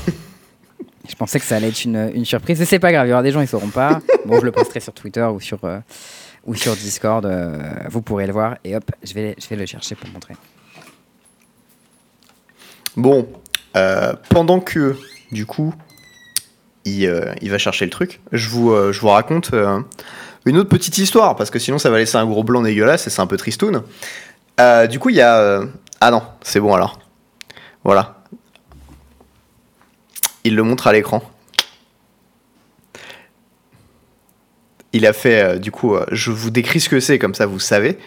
Je 1.09 1.15
pensais 1.15 1.39
que 1.39 1.45
ça 1.45 1.57
allait 1.57 1.69
être 1.69 1.85
une, 1.85 2.11
une 2.15 2.25
surprise. 2.25 2.61
Et 2.61 2.65
c'est 2.65 2.79
pas 2.79 2.93
grave, 2.93 3.07
il 3.07 3.11
y 3.11 3.13
aura 3.13 3.23
des 3.23 3.33
gens, 3.33 3.41
ils 3.41 3.49
sauront 3.49 3.69
pas. 3.69 4.01
Bon, 4.27 4.41
je 4.41 4.45
le 4.45 4.51
posterai 4.53 4.81
sur 4.81 4.93
Twitter 4.93 5.23
ou 5.23 5.39
sur, 5.39 5.65
euh, 5.65 5.79
ou 6.45 6.55
sur 6.57 6.75
Discord. 6.75 7.25
euh, 7.25 7.59
vous 7.89 8.03
pourrez 8.03 8.27
le 8.27 8.33
voir. 8.33 8.57
Et 8.65 8.75
hop, 8.75 8.85
je 9.05 9.15
vais, 9.15 9.37
je 9.39 9.49
vais 9.49 9.57
le 9.57 9.67
chercher 9.67 9.95
pour 9.95 10.09
montrer. 10.11 10.35
Bon, 12.97 13.29
euh, 13.77 14.15
pendant 14.31 14.59
que, 14.59 14.97
du 15.31 15.47
coup, 15.47 15.75
il, 16.85 17.09
il 17.41 17.51
va 17.51 17.59
chercher 17.59 17.85
le 17.85 17.91
truc, 17.91 18.21
je 18.33 18.49
vous, 18.49 18.75
je 18.93 19.01
vous 19.01 19.09
raconte 19.09 19.51
une 20.45 20.57
autre 20.57 20.69
petite 20.69 20.99
histoire, 20.99 21.37
parce 21.37 21.51
que 21.51 21.59
sinon 21.59 21.79
ça 21.79 21.91
va 21.91 21.99
laisser 21.99 22.17
un 22.17 22.27
gros 22.27 22.43
blanc 22.45 22.63
dégueulasse 22.63 23.07
et 23.07 23.11
c'est 23.11 23.21
un 23.21 23.27
peu 23.27 23.37
tristoun. 23.37 23.83
Du 24.89 24.99
coup, 24.99 25.11
il 25.11 25.17
y 25.17 25.21
a... 25.21 25.61
Ah 26.01 26.11
non, 26.11 26.23
c'est 26.43 26.61
bon 26.61 26.75
alors. 26.75 26.99
Voilà. 27.85 28.23
Il 30.47 30.55
le 30.55 30.63
montre 30.63 30.87
à 30.87 30.93
l'écran. 30.93 31.25
Il 34.93 35.05
a 35.05 35.13
fait, 35.13 35.43
euh, 35.43 35.59
du 35.59 35.73
coup, 35.73 35.97
euh, 35.97 36.07
je 36.13 36.31
vous 36.31 36.51
décris 36.51 36.79
ce 36.79 36.89
que 36.89 37.01
c'est, 37.01 37.19
comme 37.19 37.35
ça 37.35 37.47
vous 37.47 37.59
savez. 37.59 37.99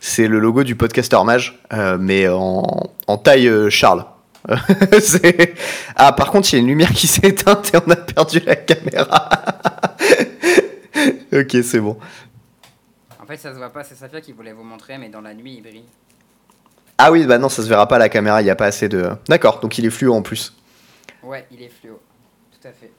C'est 0.00 0.26
le 0.26 0.40
logo 0.40 0.64
du 0.64 0.74
podcaster 0.74 1.22
mage, 1.24 1.62
euh, 1.72 1.96
mais 2.00 2.26
en, 2.26 2.90
en 3.06 3.16
taille 3.16 3.70
Charles. 3.70 4.04
Ah, 5.96 6.12
par 6.12 6.32
contre, 6.32 6.52
il 6.52 6.56
y 6.56 6.58
a 6.58 6.62
une 6.62 6.66
lumière 6.66 6.90
qui 6.90 7.06
s'est 7.14 7.28
éteinte 7.28 7.72
et 7.72 7.78
on 7.86 7.88
a 7.88 7.96
perdu 7.96 8.40
la 8.40 8.56
caméra. 8.56 9.28
ok, 11.32 11.56
c'est 11.62 11.78
bon. 11.78 11.96
En 13.22 13.26
fait, 13.26 13.36
ça 13.36 13.52
se 13.52 13.56
voit 13.56 13.70
pas, 13.70 13.84
c'est 13.84 13.94
Safia 13.94 14.20
qui 14.20 14.32
voulait 14.32 14.52
vous 14.52 14.64
montrer, 14.64 14.98
mais 14.98 15.10
dans 15.10 15.20
la 15.20 15.32
nuit, 15.32 15.54
il 15.58 15.62
brille. 15.62 15.84
Ah 16.98 17.12
oui, 17.12 17.24
bah 17.24 17.38
non, 17.38 17.48
ça 17.48 17.62
se 17.62 17.68
verra 17.68 17.86
pas 17.86 17.96
à 17.96 18.00
la 18.00 18.08
caméra, 18.08 18.42
il 18.42 18.46
n'y 18.46 18.50
a 18.50 18.56
pas 18.56 18.66
assez 18.66 18.88
de. 18.88 19.10
D'accord, 19.28 19.60
donc 19.60 19.78
il 19.78 19.86
est 19.86 19.90
fluo 19.90 20.12
en 20.12 20.22
plus. 20.22 20.52
Ouais, 21.24 21.46
il 21.50 21.62
est 21.62 21.68
fluo. 21.68 22.00
Tout 22.52 22.68
à 22.68 22.72
fait. 22.72 22.92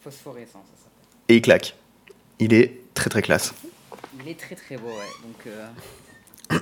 Phosphorescent, 0.00 0.62
ça 0.64 0.84
s'appelle. 0.84 1.08
Et 1.28 1.36
il 1.36 1.42
claque. 1.42 1.76
Il 2.38 2.52
est 2.52 2.80
très 2.94 3.08
très 3.10 3.22
classe. 3.22 3.54
Il 4.20 4.28
est 4.28 4.38
très 4.38 4.54
très 4.54 4.76
beau, 4.76 4.88
ouais. 4.88 5.12
Donc, 5.22 5.46
euh... 5.46 5.66
euh, 6.52 6.56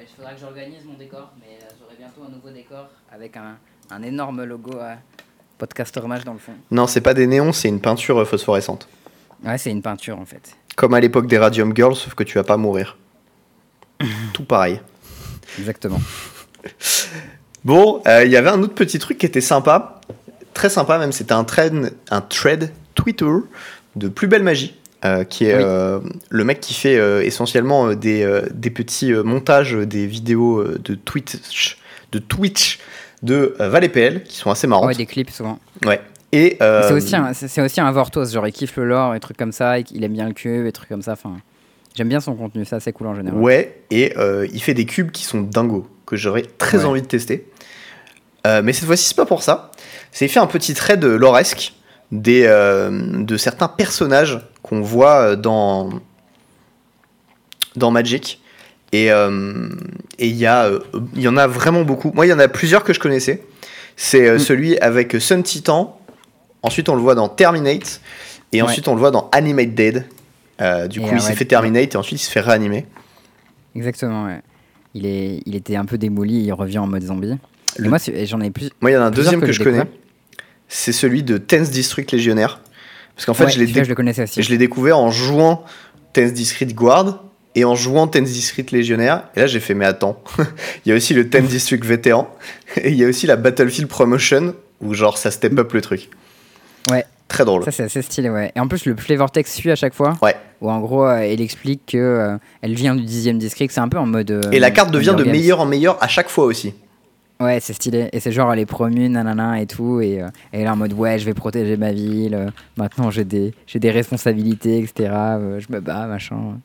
il 0.00 0.06
faudra 0.16 0.34
que 0.34 0.40
j'organise 0.40 0.84
mon 0.84 0.94
décor, 0.94 1.32
mais 1.40 1.58
euh, 1.62 1.70
j'aurai 1.80 1.96
bientôt 1.96 2.22
un 2.26 2.30
nouveau 2.30 2.50
décor 2.50 2.88
avec 3.12 3.36
un, 3.36 3.56
un 3.90 4.02
énorme 4.02 4.44
logo 4.44 4.76
euh, 4.76 4.94
Podcaster 5.58 6.00
Mage 6.02 6.24
dans 6.24 6.32
le 6.32 6.38
fond. 6.38 6.54
Non, 6.70 6.86
c'est 6.86 7.00
pas 7.00 7.14
des 7.14 7.26
néons, 7.26 7.52
c'est 7.52 7.68
une 7.68 7.80
peinture 7.80 8.26
phosphorescente. 8.26 8.88
Ouais, 9.44 9.58
c'est 9.58 9.70
une 9.70 9.82
peinture 9.82 10.18
en 10.18 10.24
fait. 10.24 10.56
Comme 10.76 10.94
à 10.94 11.00
l'époque 11.00 11.26
des 11.26 11.38
Radium 11.38 11.74
Girls, 11.74 11.96
sauf 11.96 12.14
que 12.14 12.24
tu 12.24 12.34
vas 12.38 12.44
pas 12.44 12.56
mourir. 12.56 12.96
Tout 14.32 14.44
pareil. 14.44 14.80
Exactement. 15.58 16.00
Bon, 17.64 18.02
euh, 18.06 18.24
il 18.24 18.30
y 18.30 18.36
avait 18.36 18.50
un 18.50 18.62
autre 18.62 18.74
petit 18.74 18.98
truc 18.98 19.18
qui 19.18 19.26
était 19.26 19.40
sympa, 19.40 20.00
très 20.52 20.68
sympa 20.68 20.98
même, 20.98 21.12
c'était 21.12 21.32
un 21.32 21.44
thread, 21.44 21.92
un 22.10 22.20
thread 22.20 22.70
Twitter 22.94 23.26
de 23.96 24.08
Plus 24.08 24.26
Belle 24.28 24.42
Magie, 24.42 24.74
euh, 25.04 25.24
qui 25.24 25.46
est 25.46 25.56
Oui. 25.56 25.62
euh, 25.64 26.00
le 26.28 26.44
mec 26.44 26.60
qui 26.60 26.74
fait 26.74 27.26
essentiellement 27.26 27.94
des, 27.94 28.42
des 28.52 28.70
petits 28.70 29.12
montages 29.12 29.72
des 29.74 30.06
vidéos 30.06 30.62
de 30.64 30.94
Twitch, 30.94 31.78
de 32.12 32.18
Twitch 32.18 32.80
de 33.22 33.56
euh, 33.60 33.68
Val 33.70 33.84
et 33.84 33.88
PL, 33.88 34.22
qui 34.24 34.36
sont 34.36 34.50
assez 34.50 34.66
marrantes. 34.66 34.88
Ouais, 34.88 34.94
des 34.94 35.06
clips 35.06 35.30
souvent. 35.30 35.58
Ouais. 35.86 36.00
Euh, 36.34 36.82
C'est 36.88 36.92
aussi, 36.94 37.14
un- 37.16 37.32
c'est 37.32 37.46
c'est 37.46 37.62
aussi 37.62 37.80
un 37.80 37.90
Vortos, 37.92 38.26
genre 38.32 38.46
il 38.46 38.52
kiffe 38.52 38.76
le 38.76 38.84
lore 38.86 39.14
et 39.14 39.20
trucs 39.20 39.36
comme 39.36 39.52
ça, 39.52 39.78
et 39.78 39.84
il 39.92 40.02
aime 40.04 40.12
bien 40.12 40.26
le 40.26 40.34
cube 40.34 40.66
et 40.66 40.72
trucs 40.72 40.88
comme 40.88 41.00
ça. 41.00 41.12
Enfin, 41.12 41.36
j'aime 41.96 42.08
bien 42.08 42.18
son 42.20 42.34
contenu, 42.34 42.64
c'est 42.64 42.74
assez 42.74 42.92
cool 42.92 43.06
en 43.06 43.14
général. 43.14 43.38
Ouais, 43.40 43.80
et 43.92 44.12
euh, 44.18 44.46
il 44.52 44.60
fait 44.60 44.74
des 44.74 44.84
cubes 44.84 45.12
qui 45.12 45.22
sont 45.24 45.40
dingos, 45.42 45.86
que 46.06 46.16
j'aurais 46.16 46.42
très 46.58 46.78
Ouais. 46.78 46.84
envie 46.86 47.02
de 47.02 47.06
tester. 47.06 47.46
Euh, 48.46 48.60
mais 48.62 48.72
cette 48.72 48.84
fois-ci, 48.86 49.04
c'est 49.06 49.16
pas 49.16 49.26
pour 49.26 49.42
ça. 49.42 49.70
C'est 50.12 50.28
fait 50.28 50.40
un 50.40 50.46
petit 50.46 50.74
trade 50.74 51.04
loresque 51.04 51.72
des, 52.12 52.44
euh, 52.46 52.90
de 53.22 53.36
certains 53.36 53.68
personnages 53.68 54.38
qu'on 54.62 54.80
voit 54.82 55.16
euh, 55.30 55.36
dans, 55.36 55.90
dans 57.76 57.90
Magic. 57.90 58.40
Et 58.92 59.10
euh, 59.10 59.68
et 60.18 60.28
il 60.28 60.36
y, 60.36 60.46
a, 60.46 60.70
y 61.16 61.26
en 61.26 61.36
a 61.36 61.46
vraiment 61.48 61.82
beaucoup. 61.82 62.12
Moi, 62.14 62.26
il 62.26 62.28
y 62.28 62.32
en 62.32 62.38
a 62.38 62.46
plusieurs 62.48 62.84
que 62.84 62.92
je 62.92 63.00
connaissais. 63.00 63.42
C'est 63.96 64.34
Mm. 64.34 64.38
celui 64.38 64.78
avec 64.78 65.16
Sun 65.20 65.42
Titan. 65.42 65.98
Ensuite, 66.62 66.88
on 66.88 66.94
le 66.94 67.00
voit 67.02 67.14
dans 67.16 67.28
Terminate. 67.28 68.00
Et 68.52 68.62
Ouais. 68.62 68.68
ensuite, 68.68 68.86
on 68.86 68.94
le 68.94 69.00
voit 69.00 69.10
dans 69.10 69.28
Animate 69.32 69.74
Dead. 69.74 70.04
Du 70.88 71.00
Et, 71.00 71.02
coup, 71.02 71.08
il 71.14 71.20
s'est 71.20 71.30
ouais. 71.30 71.34
fait 71.34 71.44
Terminate 71.44 71.94
et 71.94 71.96
ensuite, 71.96 72.20
il 72.20 72.24
se 72.24 72.30
fait 72.30 72.40
réanimer. 72.40 72.86
Exactement, 73.74 74.26
ouais. 74.26 74.40
Il, 74.94 75.04
est, 75.06 75.40
il 75.44 75.56
était 75.56 75.74
un 75.74 75.84
peu 75.84 75.98
démoli, 75.98 76.44
il 76.44 76.52
revient 76.52 76.78
en 76.78 76.86
mode 76.86 77.02
zombie. 77.02 77.36
Le- 77.78 77.88
moi, 77.88 77.98
j'en 78.24 78.40
ai 78.40 78.50
plus. 78.50 78.70
Moi, 78.80 78.90
il 78.90 78.94
y 78.94 78.96
en 78.96 79.00
a 79.02 79.04
un 79.06 79.10
deuxième 79.10 79.40
que 79.40 79.52
je 79.52 79.62
connais. 79.62 79.84
C'est 80.68 80.92
celui 80.92 81.22
de 81.22 81.36
Tense 81.38 81.70
District 81.70 82.10
Légionnaire. 82.10 82.60
Parce 83.14 83.26
qu'en 83.26 83.34
fait, 83.34 83.44
Ouais, 83.44 83.50
je 83.52 83.58
l'ai 83.60 83.66
dé- 83.66 83.84
je 83.84 84.54
découvert 84.56 84.98
en 84.98 85.10
jouant 85.10 85.64
Tense 86.12 86.32
District 86.32 86.74
Guard 86.74 87.22
et 87.54 87.64
en 87.64 87.76
jouant 87.76 88.08
Tense 88.08 88.30
District 88.30 88.70
Légionnaire. 88.72 89.24
Et 89.36 89.40
là, 89.40 89.46
j'ai 89.46 89.60
fait, 89.60 89.74
mais 89.74 89.84
attends, 89.84 90.20
il 90.84 90.88
y 90.88 90.92
a 90.92 90.96
aussi 90.96 91.14
le 91.14 91.28
Tense 91.30 91.48
District 91.48 91.84
Vétéran 91.84 92.28
et 92.76 92.90
il 92.90 92.96
y 92.96 93.04
a 93.04 93.08
aussi 93.08 93.26
la 93.26 93.36
Battlefield 93.36 93.88
Promotion 93.88 94.54
où, 94.80 94.94
genre, 94.94 95.16
ça 95.18 95.30
step 95.30 95.56
up 95.58 95.72
le 95.74 95.80
truc. 95.80 96.08
Ouais. 96.90 97.04
Très 97.28 97.44
drôle. 97.44 97.64
Ça, 97.64 97.70
c'est 97.70 97.84
assez 97.84 98.02
stylé, 98.02 98.28
ouais. 98.28 98.52
Et 98.54 98.60
en 98.60 98.68
plus, 98.68 98.84
le 98.84 98.96
flavor 98.96 99.30
text 99.30 99.54
suit 99.54 99.70
à 99.70 99.76
chaque 99.76 99.94
fois. 99.94 100.14
Ouais. 100.20 100.36
Où 100.60 100.70
en 100.70 100.80
gros, 100.80 101.06
euh, 101.06 101.24
il 101.26 101.40
explique 101.40 101.82
que 101.86 101.96
euh, 101.98 102.36
elle 102.62 102.74
vient 102.74 102.94
du 102.94 103.02
10 103.04 103.32
district. 103.34 103.72
C'est 103.72 103.80
un 103.80 103.88
peu 103.88 103.98
en 103.98 104.06
mode. 104.06 104.30
euh, 104.30 104.42
Et 104.52 104.58
la 104.58 104.70
carte 104.70 104.90
devient 104.90 105.14
de 105.16 105.24
meilleur 105.24 105.60
en 105.60 105.66
meilleur 105.66 106.02
à 106.02 106.08
chaque 106.08 106.28
fois 106.28 106.44
aussi. 106.44 106.74
Ouais, 107.40 107.58
c'est 107.60 107.72
stylé. 107.72 108.08
Et 108.12 108.20
c'est 108.20 108.30
genre, 108.32 108.52
elle 108.52 108.60
est 108.60 108.66
promue, 108.66 109.08
nanana 109.08 109.60
et 109.60 109.66
tout. 109.66 110.00
Et 110.00 110.22
euh, 110.22 110.28
elle 110.52 110.62
est 110.62 110.68
en 110.68 110.76
mode, 110.76 110.92
ouais, 110.92 111.18
je 111.18 111.24
vais 111.24 111.34
protéger 111.34 111.76
ma 111.76 111.92
ville. 111.92 112.34
euh, 112.34 112.50
maintenant, 112.76 113.10
j'ai 113.10 113.24
des, 113.24 113.52
j'ai 113.66 113.80
des 113.80 113.90
responsabilités, 113.90 114.78
etc. 114.78 115.10
euh, 115.12 115.60
je 115.60 115.66
me 115.72 115.80
bats, 115.80 116.06
machin. 116.06 116.58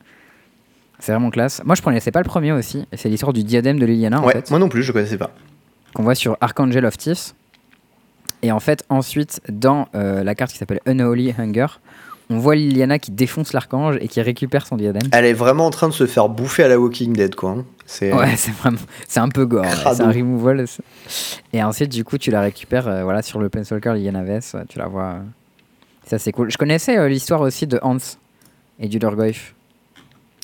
C'est 1.00 1.12
vraiment 1.12 1.30
classe. 1.32 1.62
Moi, 1.66 1.76
je 1.76 1.82
connaissais 1.82 2.12
pas 2.12 2.20
le 2.20 2.26
premier 2.26 2.52
aussi. 2.52 2.86
Et 2.92 2.98
C'est 2.98 3.10
l'histoire 3.10 3.34
du 3.34 3.44
diadème 3.44 3.80
de 3.80 3.86
Liliana, 3.86 4.22
en 4.22 4.26
ouais, 4.26 4.34
fait. 4.34 4.50
moi 4.52 4.60
non 4.60 4.70
plus, 4.70 4.84
je 4.84 4.92
connaissais 4.92 5.18
pas. 5.18 5.32
qu'on 5.94 6.04
voit 6.04 6.16
sur 6.16 6.38
Archangel 6.42 6.86
of 6.86 6.98
Thief. 6.98 7.34
Et 8.42 8.52
en 8.52 8.60
fait, 8.60 8.86
ensuite, 8.90 9.42
dans 9.50 9.88
la 9.94 10.34
carte 10.36 10.52
qui 10.52 10.58
s'appelle 10.58 10.80
Unholy 10.86 11.34
Hunger, 11.38 11.66
on 12.30 12.38
voit 12.38 12.56
Liliana 12.56 13.00
qui 13.00 13.12
défonce 13.12 13.54
l'archange 13.54 13.98
et 14.02 14.08
qui 14.08 14.22
récupère 14.22 14.68
son 14.68 14.78
diadème. 14.78 15.02
Elle 15.12 15.26
est 15.26 15.34
vraiment 15.34 15.66
en 15.66 15.70
train 15.72 15.88
de 15.90 15.94
se 15.94 16.06
faire 16.06 16.30
bouffer 16.30 16.64
à 16.64 16.68
la 16.68 16.80
Walking 16.80 17.14
Dead, 17.14 17.36
quoi. 17.36 17.52
hein. 17.52 17.66
C'est 17.86 18.14
Ouais, 18.14 18.36
c'est 18.36 18.52
vraiment, 18.54 18.78
c'est 19.08 19.20
un 19.20 19.30
peu 19.30 19.46
gore. 19.46 19.64
ouais. 19.64 19.94
C'est 19.96 20.02
un 20.02 20.12
removal. 20.12 20.68
c'est- 20.68 20.84
Et 21.54 21.64
ensuite, 21.64 21.90
du 21.92 22.04
coup, 22.04 22.18
tu 22.20 22.30
la 22.30 22.42
récupères 22.42 22.88
euh, 22.88 23.04
voilà, 23.04 23.22
sur 23.24 23.40
le 23.40 23.50
Planeswalker 23.50 23.94
Liliana 23.96 24.24
Vess. 24.24 24.54
euh, 24.56 24.60
Tu 24.70 24.78
la 24.78 24.88
vois. 24.88 25.04
euh, 25.16 25.20
Ça, 26.06 26.20
c'est 26.20 26.32
cool. 26.32 26.52
Je 26.52 26.58
connaissais 26.58 26.98
euh, 26.98 27.08
l'histoire 27.10 27.42
aussi 27.42 27.66
de 27.68 27.80
Hans 27.82 27.98
et 28.80 28.88
du 28.88 29.00
Lurgoyf. 29.00 29.54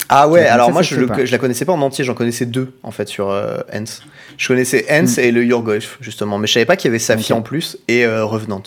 Ah 0.09 0.27
ouais, 0.27 0.45
alors 0.45 0.71
moi 0.71 0.81
je, 0.83 0.95
le- 0.99 1.07
la 1.07 1.37
connaissais 1.39 1.65
pas 1.65 1.73
en 1.73 1.81
entier, 1.81 2.03
j'en 2.03 2.13
connaissais 2.13 2.45
deux 2.45 2.77
en 2.83 2.91
fait 2.91 3.07
sur 3.07 3.29
euh, 3.31 3.57
Hens. 3.73 4.03
Je 4.37 4.47
connaissais 4.47 4.85
Hens 4.91 5.17
Mm. 5.17 5.21
et 5.21 5.31
le 5.31 5.43
Yorgoif 5.43 5.97
justement, 6.01 6.37
mais 6.37 6.45
je 6.45 6.53
savais 6.53 6.65
pas 6.65 6.75
qu'il 6.75 6.89
y 6.89 6.91
avait 6.91 6.99
Safi 6.99 7.31
Ok. 7.33 7.39
en 7.39 7.41
plus 7.41 7.77
et 7.87 8.05
euh, 8.05 8.23
Revenant. 8.23 8.61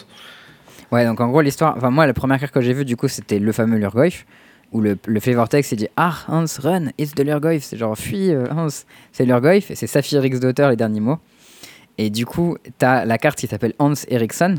Ouais, 0.91 1.05
donc 1.05 1.20
en 1.20 1.28
gros, 1.28 1.41
l'histoire. 1.41 1.74
Enfin, 1.76 1.91
moi, 1.91 2.07
la 2.07 2.14
première 2.14 2.39
carte 2.39 2.53
que 2.53 2.61
j'ai 2.61 2.72
vue, 2.72 2.84
du 2.84 2.97
coup, 2.97 3.09
c'était 3.09 3.39
le 3.39 3.53
fameux 3.53 3.78
Lurgoyf. 3.78 4.26
Où 4.70 4.82
le, 4.82 4.99
le 5.07 5.20
flavor 5.20 5.49
text, 5.49 5.72
il 5.72 5.76
dit 5.76 5.89
Ah, 5.97 6.14
Hans, 6.28 6.45
run, 6.62 6.89
it's 6.99 7.14
the 7.14 7.20
Lurgoyf. 7.20 7.64
C'est 7.64 7.76
genre, 7.76 7.97
fuis, 7.97 8.32
euh, 8.32 8.47
Hans. 8.51 8.68
C'est 9.12 9.24
Lurgoyf. 9.24 9.70
Et 9.70 9.74
c'est 9.74 9.86
Saphir 9.86 10.24
X 10.24 10.41
Daughter, 10.41 10.68
les 10.70 10.76
derniers 10.76 11.01
mots. 11.01 11.18
Et 11.99 12.11
du 12.11 12.26
coup, 12.26 12.57
t'as 12.78 13.05
la 13.05 13.18
carte 13.18 13.39
qui 13.39 13.47
s'appelle 13.47 13.74
Hans 13.78 13.95
Eriksson, 14.09 14.55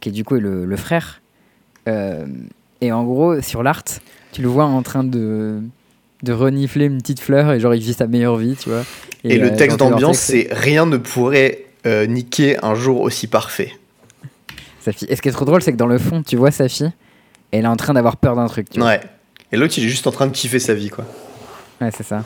qui 0.00 0.10
est 0.10 0.12
du 0.12 0.24
coup 0.24 0.36
le, 0.36 0.64
le 0.64 0.76
frère. 0.76 1.20
Euh, 1.88 2.26
et 2.80 2.92
en 2.92 3.04
gros, 3.04 3.40
sur 3.40 3.62
l'art, 3.62 3.82
tu 4.32 4.42
le 4.42 4.48
vois 4.48 4.64
en 4.64 4.82
train 4.82 5.02
de, 5.02 5.60
de 6.22 6.32
renifler 6.32 6.86
une 6.86 6.98
petite 6.98 7.20
fleur 7.20 7.52
et 7.52 7.60
genre, 7.60 7.74
il 7.74 7.82
vit 7.82 7.94
sa 7.94 8.06
meilleure 8.06 8.36
vie, 8.36 8.56
tu 8.56 8.68
vois. 8.68 8.84
Et, 9.24 9.38
euh, 9.38 9.42
le 9.42 9.50
dans 9.50 9.56
texte 9.56 9.78
d'ambiance 9.78 10.26
text, 10.26 10.48
c'est 10.48 10.54
rien 10.54 10.86
ne 10.86 10.98
pourrait 10.98 11.64
euh, 11.86 12.06
niquer 12.06 12.62
un 12.64 12.74
jour 12.74 13.00
aussi 13.00 13.26
parfait. 13.26 13.72
Sa 14.86 14.92
fille. 14.92 15.08
Et 15.10 15.16
ce 15.16 15.22
qui 15.22 15.28
est 15.28 15.32
trop 15.32 15.44
drôle, 15.44 15.62
c'est 15.62 15.72
que 15.72 15.76
dans 15.76 15.86
le 15.86 15.98
fond, 15.98 16.22
tu 16.22 16.36
vois 16.36 16.50
sa 16.50 16.68
fille, 16.68 16.90
elle 17.52 17.64
est 17.64 17.68
en 17.68 17.76
train 17.76 17.92
d'avoir 17.94 18.16
peur 18.16 18.34
d'un 18.36 18.46
truc, 18.46 18.70
tu 18.70 18.80
vois. 18.80 18.88
Ouais. 18.90 19.00
Et 19.52 19.56
l'autre 19.56 19.74
il 19.78 19.84
est 19.84 19.88
juste 19.88 20.06
en 20.06 20.10
train 20.12 20.26
de 20.26 20.32
kiffer 20.32 20.58
sa 20.58 20.74
vie 20.74 20.90
quoi. 20.90 21.04
Ouais, 21.80 21.90
c'est 21.90 22.02
ça. 22.02 22.24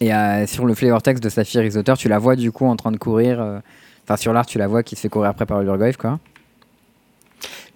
Et 0.00 0.14
euh, 0.14 0.46
sur 0.46 0.64
le 0.66 0.74
flavor 0.74 1.02
text 1.02 1.22
de 1.22 1.28
Saphir 1.28 1.64
X 1.64 1.74
Daughter, 1.74 1.94
tu 1.98 2.08
la 2.08 2.18
vois 2.18 2.36
du 2.36 2.52
coup 2.52 2.66
en 2.66 2.76
train 2.76 2.92
de 2.92 2.96
courir. 2.98 3.40
euh, 3.40 3.58
Enfin, 4.04 4.16
sur 4.16 4.32
l'art, 4.32 4.46
tu 4.46 4.56
la 4.58 4.66
vois 4.68 4.82
qui 4.82 4.96
se 4.96 5.02
fait 5.02 5.08
courir 5.10 5.28
après 5.28 5.44
par 5.44 5.58
le 5.58 5.64
Lurgoyf, 5.64 5.96
quoi. 5.98 6.18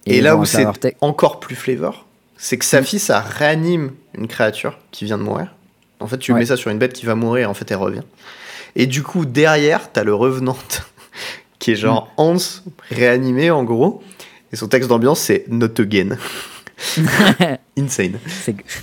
Et, 0.06 0.20
là 0.22 0.34
où 0.36 0.44
c'est 0.46 0.66
encore 1.02 1.40
plus 1.40 1.54
flavor, 1.56 2.06
c'est 2.36 2.56
que 2.56 2.64
Safi 2.64 2.98
ça 2.98 3.20
réanime 3.20 3.92
une 4.16 4.26
créature 4.28 4.78
qui 4.92 5.04
vient 5.04 5.18
de 5.18 5.22
mourir. 5.22 5.54
En 6.00 6.06
fait, 6.06 6.16
tu 6.18 6.32
Ouais. 6.32 6.38
mets 6.40 6.46
ça 6.46 6.56
sur 6.56 6.70
une 6.70 6.78
bête 6.78 6.92
qui 6.94 7.04
va 7.06 7.14
mourir, 7.14 7.50
en 7.50 7.54
fait 7.54 7.70
elle 7.70 7.76
revient. 7.76 8.02
Et 8.76 8.86
du 8.86 9.02
coup 9.02 9.26
derrière 9.26 9.92
t'as 9.92 10.02
le 10.04 10.14
Revenant 10.14 10.56
qui 11.62 11.70
est 11.70 11.76
genre. 11.76 12.12
Hans 12.16 12.36
réanimé 12.90 13.50
en 13.50 13.62
gros. 13.62 14.02
Et 14.52 14.56
son 14.56 14.68
texte 14.68 14.88
d'ambiance 14.88 15.20
c'est 15.20 15.44
Not 15.48 15.80
Again. 15.80 16.16
Insane. 17.78 18.18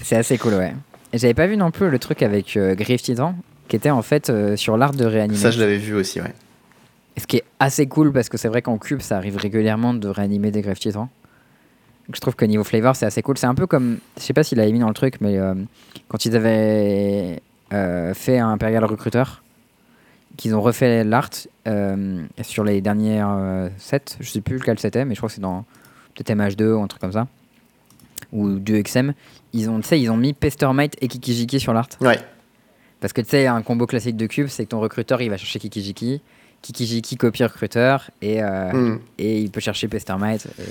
C'est 0.03 0.15
assez 0.15 0.38
cool, 0.38 0.53
ouais. 0.53 0.73
J'avais 1.13 1.34
pas 1.34 1.47
vu 1.47 1.57
non 1.57 1.71
plus 1.71 1.89
le 1.89 1.99
truc 1.99 2.23
avec 2.23 2.55
euh, 2.55 2.75
Griff 2.75 3.01
Titan, 3.01 3.36
qui 3.67 3.75
était 3.75 3.89
en 3.89 4.01
fait 4.01 4.30
euh, 4.30 4.55
sur 4.55 4.77
l'art 4.77 4.93
de 4.93 5.05
réanimer. 5.05 5.38
Ça 5.38 5.51
je 5.51 5.59
l'avais 5.59 5.77
vu 5.77 5.93
aussi, 5.95 6.21
ouais. 6.21 6.34
Ce 7.17 7.27
qui 7.27 7.38
est 7.38 7.43
assez 7.59 7.88
cool 7.88 8.13
parce 8.13 8.30
que 8.30 8.38
c'est 8.38 8.47
vrai 8.47 8.61
qu'en 8.61 8.77
cube, 8.77 9.01
ça 9.01 9.17
arrive 9.17 9.36
régulièrement 9.36 9.93
de 9.93 10.07
réanimer 10.07 10.51
des 10.51 10.61
greffes 10.61 10.80
titans. 10.80 11.09
Donc 12.07 12.15
je 12.15 12.21
trouve 12.21 12.36
que 12.36 12.45
niveau 12.45 12.63
flavor, 12.63 12.95
c'est 12.95 13.05
assez 13.05 13.21
cool. 13.21 13.38
C'est 13.38 13.47
un 13.47 13.55
peu 13.55 13.67
comme, 13.67 13.97
je 14.17 14.23
sais 14.23 14.34
pas 14.34 14.43
s'il 14.43 14.57
l'avait 14.57 14.71
mis 14.71 14.80
dans 14.80 14.88
le 14.88 14.93
truc, 14.93 15.15
mais 15.19 15.38
euh, 15.38 15.53
quand 16.07 16.23
ils 16.25 16.36
avaient 16.36 17.41
euh, 17.73 18.13
fait 18.13 18.39
un 18.39 18.49
Imperial 18.49 18.86
Recruiter, 18.86 19.23
qu'ils 20.38 20.55
ont 20.55 20.61
refait 20.61 21.03
l'art 21.03 21.30
euh, 21.67 22.23
sur 22.41 22.63
les 22.63 22.82
dernières 22.82 23.30
euh, 23.32 23.69
sets, 23.77 24.17
je 24.19 24.30
sais 24.30 24.41
plus 24.41 24.57
lequel 24.57 24.80
c'était, 24.80 25.05
mais 25.05 25.15
je 25.15 25.19
crois 25.19 25.30
que 25.30 25.36
c'est 25.36 25.41
dans 25.41 25.65
peut-être 26.15 26.30
MH2 26.32 26.73
ou 26.73 26.82
un 26.82 26.88
truc 26.88 27.01
comme 27.01 27.11
ça, 27.11 27.27
ou 28.32 28.49
2XM, 28.49 29.13
ils 29.53 29.69
ont, 29.69 29.80
ils 29.91 30.09
ont 30.11 30.17
mis 30.17 30.34
Pestermite 30.34 30.95
et 31.01 31.07
Kikijiki 31.07 31.59
sur 31.59 31.73
l'art. 31.73 31.89
Ouais. 32.01 32.19
Parce 33.01 33.13
que 33.13 33.21
tu 33.21 33.30
sais, 33.30 33.47
un 33.47 33.61
combo 33.61 33.86
classique 33.86 34.17
de 34.17 34.25
cube, 34.27 34.47
c'est 34.47 34.65
que 34.65 34.69
ton 34.69 34.80
recruteur, 34.80 35.21
il 35.21 35.30
va 35.30 35.38
chercher 35.38 35.59
Kikijiki, 35.59 36.21
Kikijiki 36.61 37.15
copie 37.15 37.43
recruteur, 37.43 38.09
et, 38.21 38.43
euh, 38.43 38.71
Hmm. 38.73 38.99
et 39.17 39.39
il 39.39 39.49
peut 39.51 39.61
chercher 39.61 39.88
Pestermite. 39.88 40.45
Et 40.59 40.63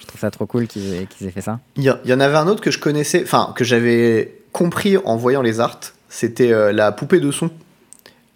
je 0.00 0.06
trouve 0.06 0.20
ça 0.20 0.30
trop 0.30 0.46
cool 0.46 0.66
qu'ils 0.66 0.94
aient, 0.94 1.30
fait 1.30 1.40
ça. 1.40 1.60
Il 1.76 1.82
y, 1.84 1.86
y 2.08 2.12
en 2.12 2.20
avait 2.20 2.36
un 2.36 2.48
autre 2.48 2.60
que 2.60 2.70
je 2.72 2.78
connaissais, 2.80 3.22
enfin 3.22 3.52
que 3.56 3.64
j'avais 3.64 4.38
compris 4.52 4.96
en 4.96 5.16
voyant 5.16 5.42
les 5.42 5.60
arts, 5.60 5.78
c'était 6.08 6.52
euh, 6.52 6.72
la 6.72 6.90
poupée 6.92 7.20
de 7.20 7.30
son. 7.30 7.50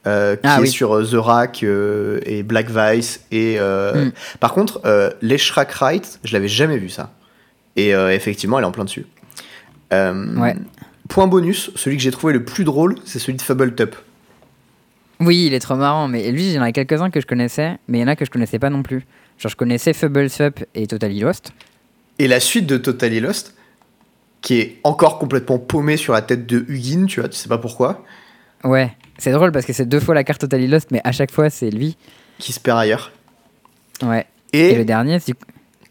Euh, 0.07 0.35
qui 0.37 0.43
Ah 0.45 0.59
est 0.59 0.63
oui. 0.63 0.69
sur 0.69 0.97
euh, 0.97 1.05
The 1.05 1.15
Rack 1.15 1.63
euh, 1.63 2.21
et 2.25 2.43
Black 2.43 2.71
Vice 2.71 3.25
et 3.31 3.57
euh, 3.59 4.07
Mm. 4.07 4.13
par 4.41 4.53
contre 4.55 4.81
les 5.23 5.39
Shrek 5.39 5.71
Right 5.73 6.21
je 6.25 6.33
l'avais 6.33 6.49
jamais 6.49 6.79
vu 6.79 6.89
ça 6.89 7.13
et 7.77 7.91
effectivement 7.91 8.59
elle 8.59 8.65
est 8.65 8.69
en 8.69 8.73
plein 8.73 8.85
dessus 8.85 9.07
Ouais. 9.93 10.57
point 11.09 11.27
bonus 11.27 11.71
celui 11.75 11.97
que 11.97 12.03
j'ai 12.03 12.11
trouvé 12.13 12.33
le 12.33 12.45
plus 12.45 12.65
drôle 12.65 12.95
c'est 13.05 13.19
celui 13.19 13.35
de 13.37 13.43
Fubbletop 13.43 13.97
Oui, 15.21 15.47
il 15.47 15.55
est 15.55 15.61
trop 15.61 15.77
marrant, 15.77 16.09
mais 16.09 16.31
lui, 16.33 16.45
il 16.47 16.53
y 16.53 16.59
en 16.59 16.63
a 16.63 16.73
quelques-uns 16.73 17.11
que 17.11 17.21
je 17.21 17.27
connaissais, 17.27 17.77
mais 17.89 17.99
il 17.99 18.01
y 18.01 18.05
en 18.05 18.09
a 18.09 18.17
que 18.17 18.25
je 18.25 18.31
connaissais 18.31 18.59
pas 18.59 18.71
non 18.71 18.83
plus. 18.83 19.05
Genre, 19.37 19.51
je 19.51 19.57
connaissais 19.57 19.93
Fubblesup 19.93 20.65
et 20.75 20.87
Totally 20.87 21.21
Lost. 21.21 21.53
et 22.19 22.27
la 22.27 22.41
suite 22.41 22.67
de 22.67 22.79
Totally 22.79 23.21
Lost 23.21 23.55
qui 24.41 24.59
est 24.61 24.79
encore 24.85 25.19
complètement 25.19 25.59
paumé 25.59 25.99
sur 25.99 26.15
la 26.15 26.23
tête 26.23 26.47
de 26.47 26.65
Hugin 26.69 27.05
tu 27.07 27.21
vois 27.21 27.29
tu 27.29 27.37
sais 27.37 27.49
pas 27.51 27.59
pourquoi 27.59 28.03
Ouais, 28.65 28.93
c'est 29.19 29.33
drôle 29.33 29.53
parce 29.53 29.65
que 29.67 29.73
c'est 29.73 29.87
deux 29.87 30.01
fois 30.01 30.15
la 30.15 30.25
carte 30.25 30.41
Totally 30.43 30.67
Lost, 30.67 30.91
mais 30.91 31.01
à 31.05 31.13
chaque 31.13 31.31
fois, 31.31 31.51
c'est 31.51 31.71
lui. 31.71 31.97
qui 32.39 32.53
se 32.53 32.61
perd 32.61 32.79
ailleurs 32.79 33.13
Ouais. 34.03 34.27
et, 34.53 34.71
Et, 34.71 34.75
le 34.77 34.85
dernier, 34.85 35.19
c'est. 35.21 35.35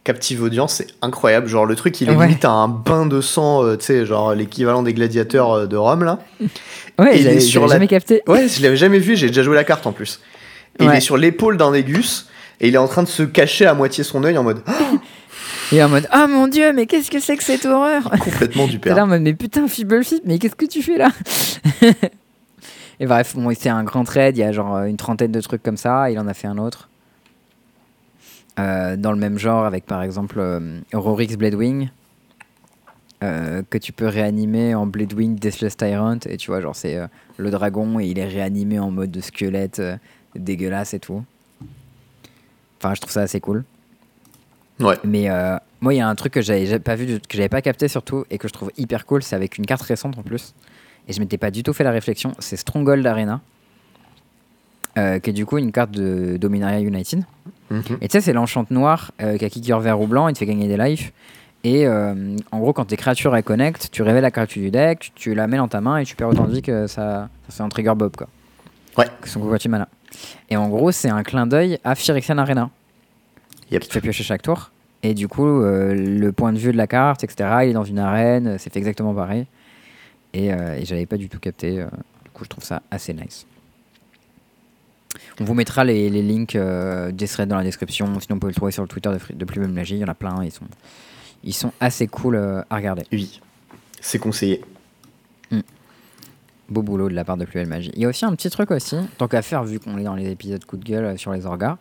Captive 0.04 0.42
Audience, 0.42 0.74
c'est 0.76 0.88
incroyable. 1.04 1.48
Genre, 1.48 1.66
le 1.68 1.76
truc, 1.76 2.00
il 2.02 2.10
est 2.10 2.16
Ouais. 2.16 2.26
limite 2.28 2.44
à 2.46 2.50
un 2.52 2.68
bain 2.68 3.06
de 3.06 3.22
sang, 3.22 3.64
euh, 3.64 3.76
tu 3.78 3.86
sais, 3.86 4.06
genre 4.06 4.34
l'équivalent 4.34 4.82
des 4.82 4.94
gladiateurs 4.94 5.52
euh, 5.52 5.68
de 5.68 5.76
Rome, 5.78 6.04
là. 6.04 6.20
Ouais, 7.00 7.20
il 7.20 7.28
est 7.28 7.40
sur 7.40 7.68
la- 7.68 7.74
jamais 7.76 7.88
capté. 7.88 8.24
Ouais, 8.28 8.48
je 8.48 8.62
l'avais 8.64 8.78
jamais 8.78 8.98
vu, 9.00 9.16
j'ai 9.16 9.28
déjà 9.28 9.44
joué 9.44 9.56
la 9.56 9.64
carte 9.64 9.86
en 9.88 9.92
plus. 9.92 10.20
Et 10.80 10.86
il 10.86 10.90
est 10.92 11.00
sur 11.02 11.18
l'épaule 11.18 11.58
d'un 11.58 11.72
Négus, 11.72 12.28
et 12.62 12.68
il 12.70 12.74
est 12.76 12.78
en 12.80 12.88
train 12.88 13.04
de 13.04 13.08
se 13.08 13.24
cacher 13.24 13.66
à 13.68 13.74
moitié 13.74 14.04
son 14.04 14.24
œil 14.24 14.38
en 14.38 14.44
mode 14.44 14.62
Ah, 14.68 14.74
Et 15.72 15.84
en 15.84 15.90
mode, 15.90 16.08
oh 16.16 16.26
mon 16.28 16.48
dieu, 16.48 16.74
mais 16.74 16.88
qu'est-ce 16.88 17.12
que 17.12 17.20
c'est 17.20 17.38
que 17.38 17.44
cette 17.44 17.66
horreur? 17.66 18.10
Complètement 18.20 18.66
du 18.68 18.80
T'es 18.80 18.90
là 18.90 18.96
père. 18.96 19.04
en 19.04 19.08
mode, 19.08 19.22
mais 19.22 19.34
putain, 19.34 19.68
Fibblefip, 19.68 20.24
mais 20.26 20.40
qu'est-ce 20.40 20.56
que 20.56 20.66
tu 20.66 20.82
fais 20.82 20.98
là? 20.98 21.10
Et 23.00 23.06
bref, 23.06 23.36
bon, 23.36 23.54
c'est 23.58 23.70
un 23.70 23.84
grand 23.84 24.04
trade, 24.04 24.38
il 24.38 24.42
y 24.42 24.44
a 24.44 24.52
genre 24.52 24.76
euh, 24.76 24.86
une 24.86 24.98
trentaine 24.98 25.32
de 25.32 25.42
trucs 25.42 25.64
comme 25.64 25.78
ça, 25.78 26.12
il 26.12 26.20
en 26.20 26.28
a 26.28 26.34
fait 26.34 26.48
un 26.48 26.58
autre. 26.58 26.90
Euh, 28.60 28.98
dans 28.98 29.12
le 29.14 29.18
même 29.18 29.38
genre, 29.38 29.64
avec 29.66 29.86
par 29.86 30.04
exemple 30.04 30.36
euh, 30.40 30.80
Rorix 30.94 31.38
Bladewing, 31.38 31.90
euh, 33.24 33.62
que 33.70 33.78
tu 33.78 33.94
peux 33.94 34.08
réanimer 34.08 34.76
en 34.76 34.86
Bladewing 34.86 35.36
Deathless 35.36 35.78
Tyrant, 35.78 36.18
et 36.26 36.36
tu 36.36 36.52
vois, 36.52 36.60
genre 36.60 36.76
c'est 36.76 36.98
euh, 36.98 37.08
le 37.38 37.52
dragon, 37.52 38.00
et 38.00 38.06
il 38.08 38.20
est 38.20 38.28
réanimé 38.28 38.80
en 38.80 38.92
mode 38.92 39.12
de 39.12 39.22
squelette 39.22 39.82
dégueulasse 40.36 40.94
et 40.94 41.00
tout. 41.00 41.24
Enfin, 42.80 42.94
je 42.96 43.02
trouve 43.02 43.12
ça 43.14 43.22
assez 43.22 43.40
cool. 43.40 43.64
Ouais. 44.80 44.96
Mais 45.04 45.28
moi, 45.82 45.94
il 45.94 45.98
y 45.98 46.02
a 46.02 46.08
un 46.08 46.16
truc 46.16 46.34
que 46.34 46.42
j'avais 46.42 46.66
ja- 46.66 46.80
pas 46.80 46.96
vu, 46.96 47.06
que 47.20 47.36
j'avais 47.38 47.50
pas 47.50 47.62
capté 47.62 47.88
surtout, 47.88 48.26
et 48.30 48.38
que 48.38 48.48
je 48.48 48.54
trouve 48.54 48.72
hyper 48.78 49.06
cool, 49.06 49.24
c'est 49.24 49.36
avec 49.36 49.58
une 49.58 49.66
carte 49.66 49.82
récente 49.84 50.18
en 50.18 50.24
plus. 50.24 50.54
Et 51.10 51.14
je 51.14 51.20
m'étais 51.20 51.40
pas 51.40 51.50
du 51.50 51.64
tout 51.64 51.74
fait 51.74 51.84
la 51.84 51.92
réflexion, 51.92 52.34
c'est 52.38 52.56
Stronghold 52.56 53.06
Arena, 53.06 53.42
euh, 54.98 55.18
qui 55.18 55.32
est 55.32 55.34
du 55.34 55.46
coup 55.46 55.58
une 55.58 55.72
carte 55.72 55.92
de 55.92 56.38
Dominaria 56.38 56.80
United. 56.80 57.24
Mhm. 57.72 57.82
Et 58.02 58.08
tu 58.08 58.14
sais, 58.14 58.22
c'est 58.22 58.34
l'enchante 58.34 58.70
noire 58.70 59.12
euh, 59.20 59.36
qui 59.38 59.44
a 59.44 59.50
kicker 59.50 59.80
vert 59.80 60.00
ou 60.00 60.06
blanc, 60.06 60.28
il 60.28 60.34
te 60.34 60.40
fait 60.40 60.46
gagner 60.46 60.68
des 60.68 60.78
lives. 60.78 61.12
Et 61.64 61.88
euh, 61.88 62.38
en 62.52 62.60
gros, 62.60 62.74
quand 62.74 62.86
tes 62.86 62.96
créatures 62.96 63.36
elles 63.36 63.44
connectent, 63.44 63.90
tu 63.92 64.04
révèles 64.04 64.22
la 64.22 64.30
carte 64.30 64.52
du 64.52 64.70
deck, 64.70 65.12
tu 65.16 65.34
la 65.34 65.48
mets 65.48 65.58
dans 65.58 65.68
ta 65.68 65.82
main 65.82 65.98
et 65.98 66.06
tu 66.06 66.16
perds 66.16 66.30
autant 66.30 66.46
de 66.46 66.54
vie 66.54 66.62
que 66.62 66.86
ça, 66.86 67.28
ça 67.50 67.56
fait 67.56 67.64
un 67.64 67.70
trigger 67.70 67.96
bob 67.96 68.16
quoi. 68.16 68.28
Ouais. 68.96 69.08
Que 69.20 69.28
son 69.28 69.40
covoitier 69.40 69.70
mana. 69.70 69.90
Et 70.52 70.58
en 70.58 70.70
gros, 70.70 70.92
c'est 70.92 71.10
un 71.10 71.24
clin 71.24 71.48
d'œil 71.48 71.80
à 71.84 71.96
Phyrexian 71.96 72.38
Arena 72.38 72.70
Yep. 73.72 73.82
qui 73.82 73.88
te 73.88 73.94
fait 73.94 74.02
piocher 74.02 74.24
chaque 74.24 74.42
tour. 74.42 74.72
Et 75.04 75.14
du 75.14 75.28
coup, 75.28 75.46
le 75.46 76.30
point 76.32 76.54
de 76.54 76.58
vue 76.58 76.72
de 76.72 76.78
la 76.78 76.88
carte, 76.88 77.24
etc., 77.24 77.50
il 77.64 77.70
est 77.70 77.74
dans 77.74 77.84
une 77.84 78.00
arène, 78.00 78.58
c'est 78.58 78.72
fait 78.74 78.80
exactement 78.80 79.14
pareil. 79.14 79.46
Et, 80.34 80.54
euh, 80.54 80.76
et 80.78 80.86
j'avais 80.86 81.06
pas 81.06 81.18
du 81.18 81.30
tout 81.30 81.40
capté. 81.40 81.80
euh, 81.80 81.86
du 82.24 82.30
coup, 82.32 82.44
je 82.44 82.50
trouve 82.50 82.64
ça 82.64 82.82
assez 82.92 83.14
nice. 83.14 83.46
On 85.40 85.44
vous 85.44 85.54
mettra 85.54 85.84
les, 85.84 86.10
les 86.10 86.22
links 86.22 86.56
euh, 86.56 87.12
des 87.12 87.28
threads 87.28 87.48
dans 87.48 87.58
la 87.58 87.64
description. 87.64 88.06
Sinon, 88.20 88.36
vous 88.36 88.40
pouvez 88.40 88.52
le 88.52 88.56
trouver 88.56 88.72
sur 88.72 88.84
le 88.84 88.88
Twitter 88.90 89.10
de, 89.10 89.36
de 89.36 89.46
Plus 89.46 89.60
Même 89.62 89.74
Magie. 89.74 89.96
Il 89.96 90.02
y 90.02 90.04
en 90.04 90.10
a 90.10 90.14
plein. 90.14 90.44
Ils 90.44 90.52
sont, 90.52 90.66
ils 91.44 91.54
sont 91.54 91.72
assez 91.80 92.08
cool 92.08 92.36
euh, 92.36 92.62
à 92.70 92.76
regarder. 92.76 93.04
Oui, 93.12 93.40
c'est 94.02 94.20
conseillé. 94.20 94.64
Beau 96.70 96.84
boulot 96.84 97.10
de 97.10 97.16
la 97.16 97.26
part 97.26 97.36
de 97.36 97.46
Plus 97.46 97.56
Belle 97.56 97.68
Magie. 97.68 97.90
Il 97.96 98.02
y 98.04 98.06
a 98.06 98.10
aussi 98.10 98.26
un 98.26 98.36
petit 98.36 98.52
truc 98.52 98.70
aussi, 98.70 98.96
tant 99.18 99.28
qu'à 99.28 99.42
faire, 99.42 99.64
vu 99.64 99.80
qu'on 99.80 99.98
est 99.98 100.04
dans 100.04 100.14
les 100.14 100.30
épisodes 100.30 100.64
coup 100.66 100.78
de 100.78 100.86
gueule 100.86 101.18
sur 101.18 101.34
les 101.34 101.48
orgas. 101.48 101.80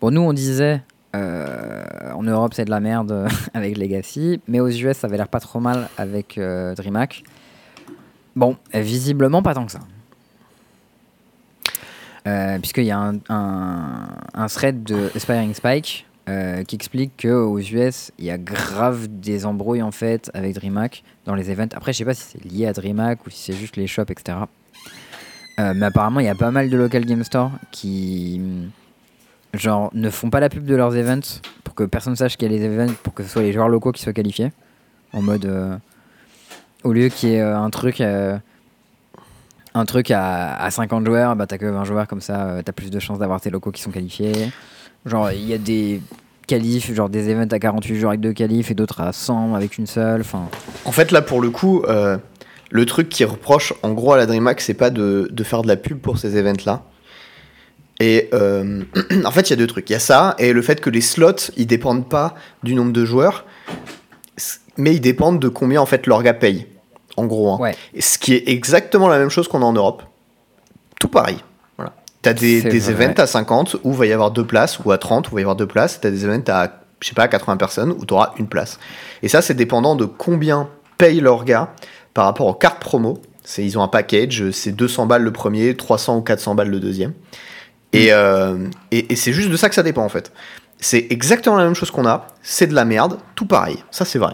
Bon, 0.00 0.12
nous, 0.12 0.20
on 0.20 0.32
disait, 0.32 0.80
euh, 1.16 1.84
en 2.14 2.22
Europe, 2.22 2.54
c'est 2.54 2.66
de 2.66 2.70
la 2.70 2.78
merde 2.78 3.26
avec 3.54 3.76
Legacy, 3.76 4.40
mais 4.46 4.60
aux 4.60 4.68
US, 4.68 4.96
ça 4.98 5.08
avait 5.08 5.16
l'air 5.16 5.26
pas 5.26 5.40
trop 5.40 5.58
mal 5.58 5.88
avec 5.98 6.38
euh, 6.38 6.72
DreamHack. 6.76 7.24
Bon, 8.36 8.56
visiblement, 8.72 9.42
pas 9.42 9.54
tant 9.54 9.66
que 9.66 9.72
ça. 9.72 9.80
Euh, 12.26 12.58
Puisqu'il 12.58 12.84
y 12.84 12.90
a 12.90 13.12
un, 13.28 14.46
thread 14.48 14.82
de 14.84 15.10
Aspiring 15.14 15.54
Spike 15.54 16.06
euh, 16.28 16.64
qui 16.64 16.74
explique 16.74 17.22
qu'aux 17.22 17.58
US, 17.58 18.12
il 18.18 18.24
y 18.24 18.30
a 18.30 18.38
grave 18.38 19.06
des 19.08 19.46
embrouilles 19.46 19.82
en 19.82 19.92
fait 19.92 20.30
avec 20.34 20.54
DreamHack 20.54 21.02
dans 21.24 21.34
les 21.34 21.50
events. 21.50 21.68
Après, 21.74 21.92
je 21.92 21.98
sais 21.98 22.04
pas 22.04 22.14
si 22.14 22.22
c'est 22.22 22.44
lié 22.44 22.66
à 22.66 22.72
DreamHack 22.72 23.26
ou 23.26 23.30
si 23.30 23.38
c'est 23.38 23.58
juste 23.58 23.76
les 23.76 23.86
shops, 23.86 24.10
etc. 24.10 24.38
Euh, 25.58 25.72
mais 25.74 25.86
apparemment, 25.86 26.20
il 26.20 26.26
y 26.26 26.28
a 26.28 26.34
pas 26.34 26.50
mal 26.50 26.68
de 26.68 26.76
local 26.76 27.06
game 27.06 27.24
stores 27.24 27.52
qui 27.70 28.40
mm, 28.40 29.58
genre 29.58 29.90
ne 29.94 30.10
font 30.10 30.28
pas 30.28 30.40
la 30.40 30.48
pub 30.48 30.64
de 30.64 30.74
leurs 30.74 30.96
events 30.96 31.40
pour 31.64 31.74
que 31.74 31.84
personne 31.84 32.16
sache 32.16 32.36
qu'il 32.36 32.50
y 32.50 32.54
a 32.54 32.58
les 32.58 32.64
events, 32.64 32.92
pour 33.02 33.14
que 33.14 33.22
ce 33.22 33.30
soit 33.30 33.42
les 33.42 33.52
joueurs 33.52 33.68
locaux 33.68 33.92
qui 33.92 34.02
soient 34.02 34.12
qualifiés. 34.12 34.52
En 35.12 35.22
mode 35.22 35.46
euh, 35.46 35.76
au 36.86 36.92
lieu 36.92 37.08
qu'il 37.08 37.30
y 37.30 37.34
ait 37.34 37.40
euh, 37.40 37.58
un 37.58 37.70
truc 37.70 38.00
euh, 38.00 38.38
un 39.74 39.84
truc 39.84 40.10
à, 40.10 40.56
à 40.56 40.70
50 40.70 41.04
joueurs, 41.06 41.36
bah 41.36 41.46
t'as 41.46 41.58
que 41.58 41.66
20 41.66 41.84
joueurs 41.84 42.06
comme 42.06 42.20
ça, 42.22 42.46
euh, 42.46 42.62
t'as 42.64 42.72
plus 42.72 42.90
de 42.90 42.98
chances 42.98 43.18
d'avoir 43.18 43.40
tes 43.40 43.50
locaux 43.50 43.70
qui 43.70 43.82
sont 43.82 43.90
qualifiés. 43.90 44.50
Genre 45.04 45.30
il 45.32 45.46
y 45.46 45.52
a 45.52 45.58
des 45.58 46.00
qualifs, 46.46 46.92
genre 46.94 47.08
des 47.08 47.28
events 47.28 47.52
à 47.52 47.58
48 47.58 47.96
joueurs 47.96 48.10
avec 48.10 48.20
deux 48.20 48.32
qualifs 48.32 48.70
et 48.70 48.74
d'autres 48.74 49.00
à 49.00 49.12
100 49.12 49.54
avec 49.54 49.78
une 49.78 49.86
seule. 49.86 50.20
Enfin, 50.20 50.48
En 50.84 50.92
fait, 50.92 51.10
là, 51.10 51.22
pour 51.22 51.40
le 51.40 51.50
coup, 51.50 51.84
le 52.70 52.86
truc 52.86 53.08
qui 53.08 53.24
reproche 53.24 53.72
en 53.82 53.92
gros 53.92 54.12
à 54.12 54.16
la 54.16 54.26
DreamHack, 54.26 54.60
c'est 54.60 54.74
pas 54.74 54.90
de, 54.90 55.28
de 55.30 55.44
faire 55.44 55.62
de 55.62 55.68
la 55.68 55.76
pub 55.76 55.98
pour 55.98 56.18
ces 56.18 56.36
events-là. 56.36 56.84
Et 58.00 58.28
euh, 58.34 58.82
en 59.24 59.30
fait, 59.30 59.48
il 59.48 59.50
y 59.50 59.52
a 59.54 59.56
deux 59.56 59.66
trucs. 59.66 59.88
Il 59.90 59.94
y 59.94 59.96
a 59.96 60.00
ça, 60.00 60.34
et 60.38 60.52
le 60.52 60.62
fait 60.62 60.80
que 60.80 60.90
les 60.90 61.00
slots, 61.00 61.50
ils 61.56 61.66
dépendent 61.66 62.08
pas 62.08 62.34
du 62.62 62.74
nombre 62.74 62.92
de 62.92 63.04
joueurs, 63.04 63.44
mais 64.76 64.94
ils 64.94 65.00
dépendent 65.00 65.40
de 65.40 65.48
combien 65.48 65.80
en 65.80 65.86
fait 65.86 66.06
l'orga 66.06 66.34
paye. 66.34 66.66
En 67.16 67.24
gros. 67.26 67.50
hein. 67.52 67.58
ouais. 67.58 67.74
Ce 68.00 68.18
qui 68.18 68.34
est 68.34 68.48
exactement 68.48 69.08
la 69.08 69.18
même 69.18 69.30
chose 69.30 69.48
qu'on 69.48 69.62
a 69.62 69.64
en 69.64 69.72
Europe. 69.72 70.02
Tout 71.00 71.08
pareil. 71.08 71.38
Voilà. 71.76 71.92
T'as 72.22 72.32
des, 72.32 72.60
C'est 72.62 72.68
des 72.68 72.78
vrai. 72.80 72.92
events 73.06 73.20
à 73.20 73.26
50 73.26 73.76
où 73.84 73.92
il 73.92 73.96
va 73.96 74.06
y 74.06 74.12
avoir 74.12 74.30
deux 74.30 74.44
places, 74.46 74.78
ou 74.84 74.90
à 74.92 74.98
30 74.98 75.28
où 75.28 75.30
il 75.32 75.34
va 75.34 75.40
y 75.40 75.42
avoir 75.44 75.56
deux 75.56 75.66
places. 75.66 76.00
T'as 76.00 76.10
des 76.10 76.24
events 76.24 76.48
à, 76.48 76.70
je 77.00 77.08
sais 77.08 77.14
pas, 77.14 77.24
à 77.24 77.28
80 77.28 77.56
personnes 77.56 77.92
où 77.92 78.04
tu 78.04 78.14
auras 78.14 78.32
une 78.38 78.48
place. 78.48 78.78
Et 79.22 79.28
ça, 79.28 79.42
c'est 79.42 79.54
dépendant 79.54 79.96
de 79.96 80.04
combien 80.04 80.68
paye 80.98 81.20
l'orga 81.20 81.70
par 82.14 82.24
rapport 82.24 82.46
aux 82.46 82.54
cartes 82.54 82.80
promo. 82.80 83.20
C'est, 83.44 83.64
ils 83.64 83.78
ont 83.78 83.82
un 83.82 83.88
package, 83.88 84.50
c'est 84.50 84.72
200 84.72 85.06
balles 85.06 85.22
le 85.22 85.32
premier, 85.32 85.76
300 85.76 86.16
ou 86.16 86.20
400 86.22 86.54
balles 86.56 86.68
le 86.70 86.80
deuxième. 86.80 87.12
Et, 87.92 88.12
euh, 88.12 88.66
et, 88.90 89.12
et 89.12 89.16
c'est 89.16 89.32
juste 89.32 89.50
de 89.50 89.56
ça 89.56 89.68
que 89.68 89.74
ça 89.74 89.82
dépend 89.84 90.02
en 90.04 90.08
fait. 90.08 90.32
C'est 90.80 91.06
exactement 91.10 91.56
la 91.56 91.64
même 91.64 91.74
chose 91.74 91.90
qu'on 91.90 92.06
a, 92.06 92.26
c'est 92.42 92.66
de 92.66 92.74
la 92.74 92.84
merde, 92.84 93.18
tout 93.36 93.46
pareil. 93.46 93.82
Ça, 93.92 94.04
c'est 94.04 94.18
vrai. 94.18 94.32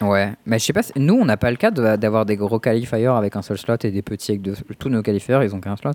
Ouais, 0.00 0.32
mais 0.46 0.58
je 0.58 0.64
sais 0.64 0.72
pas, 0.72 0.82
nous 0.96 1.14
on 1.14 1.24
n'a 1.24 1.36
pas 1.36 1.50
le 1.50 1.56
cas 1.56 1.70
d'avoir 1.70 2.24
des 2.24 2.36
gros 2.36 2.58
qualifiers 2.58 3.06
avec 3.06 3.36
un 3.36 3.42
seul 3.42 3.58
slot 3.58 3.76
et 3.84 3.90
des 3.90 4.02
petits 4.02 4.32
avec 4.32 4.42
deux. 4.42 4.54
Tous 4.78 4.88
nos 4.88 5.02
qualifiers 5.02 5.40
ils 5.42 5.54
ont 5.54 5.60
qu'un 5.60 5.76
slot. 5.76 5.92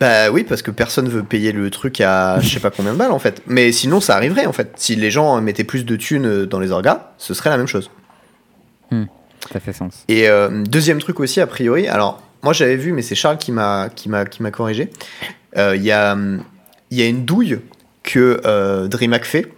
Bah 0.00 0.30
oui, 0.30 0.44
parce 0.44 0.62
que 0.62 0.70
personne 0.70 1.08
veut 1.08 1.22
payer 1.22 1.52
le 1.52 1.70
truc 1.70 2.00
à 2.00 2.40
je 2.40 2.48
sais 2.48 2.60
pas 2.60 2.70
combien 2.70 2.92
de 2.92 2.98
balles 2.98 3.12
en 3.12 3.18
fait. 3.18 3.42
Mais 3.46 3.70
sinon, 3.70 4.00
ça 4.00 4.16
arriverait 4.16 4.46
en 4.46 4.52
fait. 4.52 4.72
Si 4.76 4.96
les 4.96 5.10
gens 5.10 5.40
mettaient 5.40 5.62
plus 5.64 5.84
de 5.84 5.94
thunes 5.96 6.46
dans 6.46 6.58
les 6.58 6.72
orgas, 6.72 7.12
ce 7.18 7.34
serait 7.34 7.50
la 7.50 7.56
même 7.58 7.68
chose. 7.68 7.90
Ça 9.52 9.60
fait 9.60 9.72
sens. 9.72 10.04
Et 10.08 10.28
euh, 10.28 10.62
deuxième 10.64 10.98
truc 10.98 11.20
aussi, 11.20 11.40
a 11.40 11.46
priori, 11.46 11.86
alors 11.86 12.22
moi 12.42 12.52
j'avais 12.52 12.76
vu, 12.76 12.92
mais 12.92 13.02
c'est 13.02 13.14
Charles 13.14 13.36
qui 13.36 13.52
m'a 13.52 13.88
qui 13.94 14.08
m'a 14.08 14.24
qui 14.24 14.42
m'a 14.42 14.50
corrigé. 14.50 14.90
Euh, 15.58 15.76
Il 15.76 15.82
y 15.82 15.92
a 15.92 16.16
il 16.90 16.98
y 16.98 17.02
a 17.02 17.06
une 17.06 17.24
douille 17.24 17.60
que 18.02 18.40
euh, 18.44 18.88
DreamHack 18.88 19.24
fait, 19.24 19.48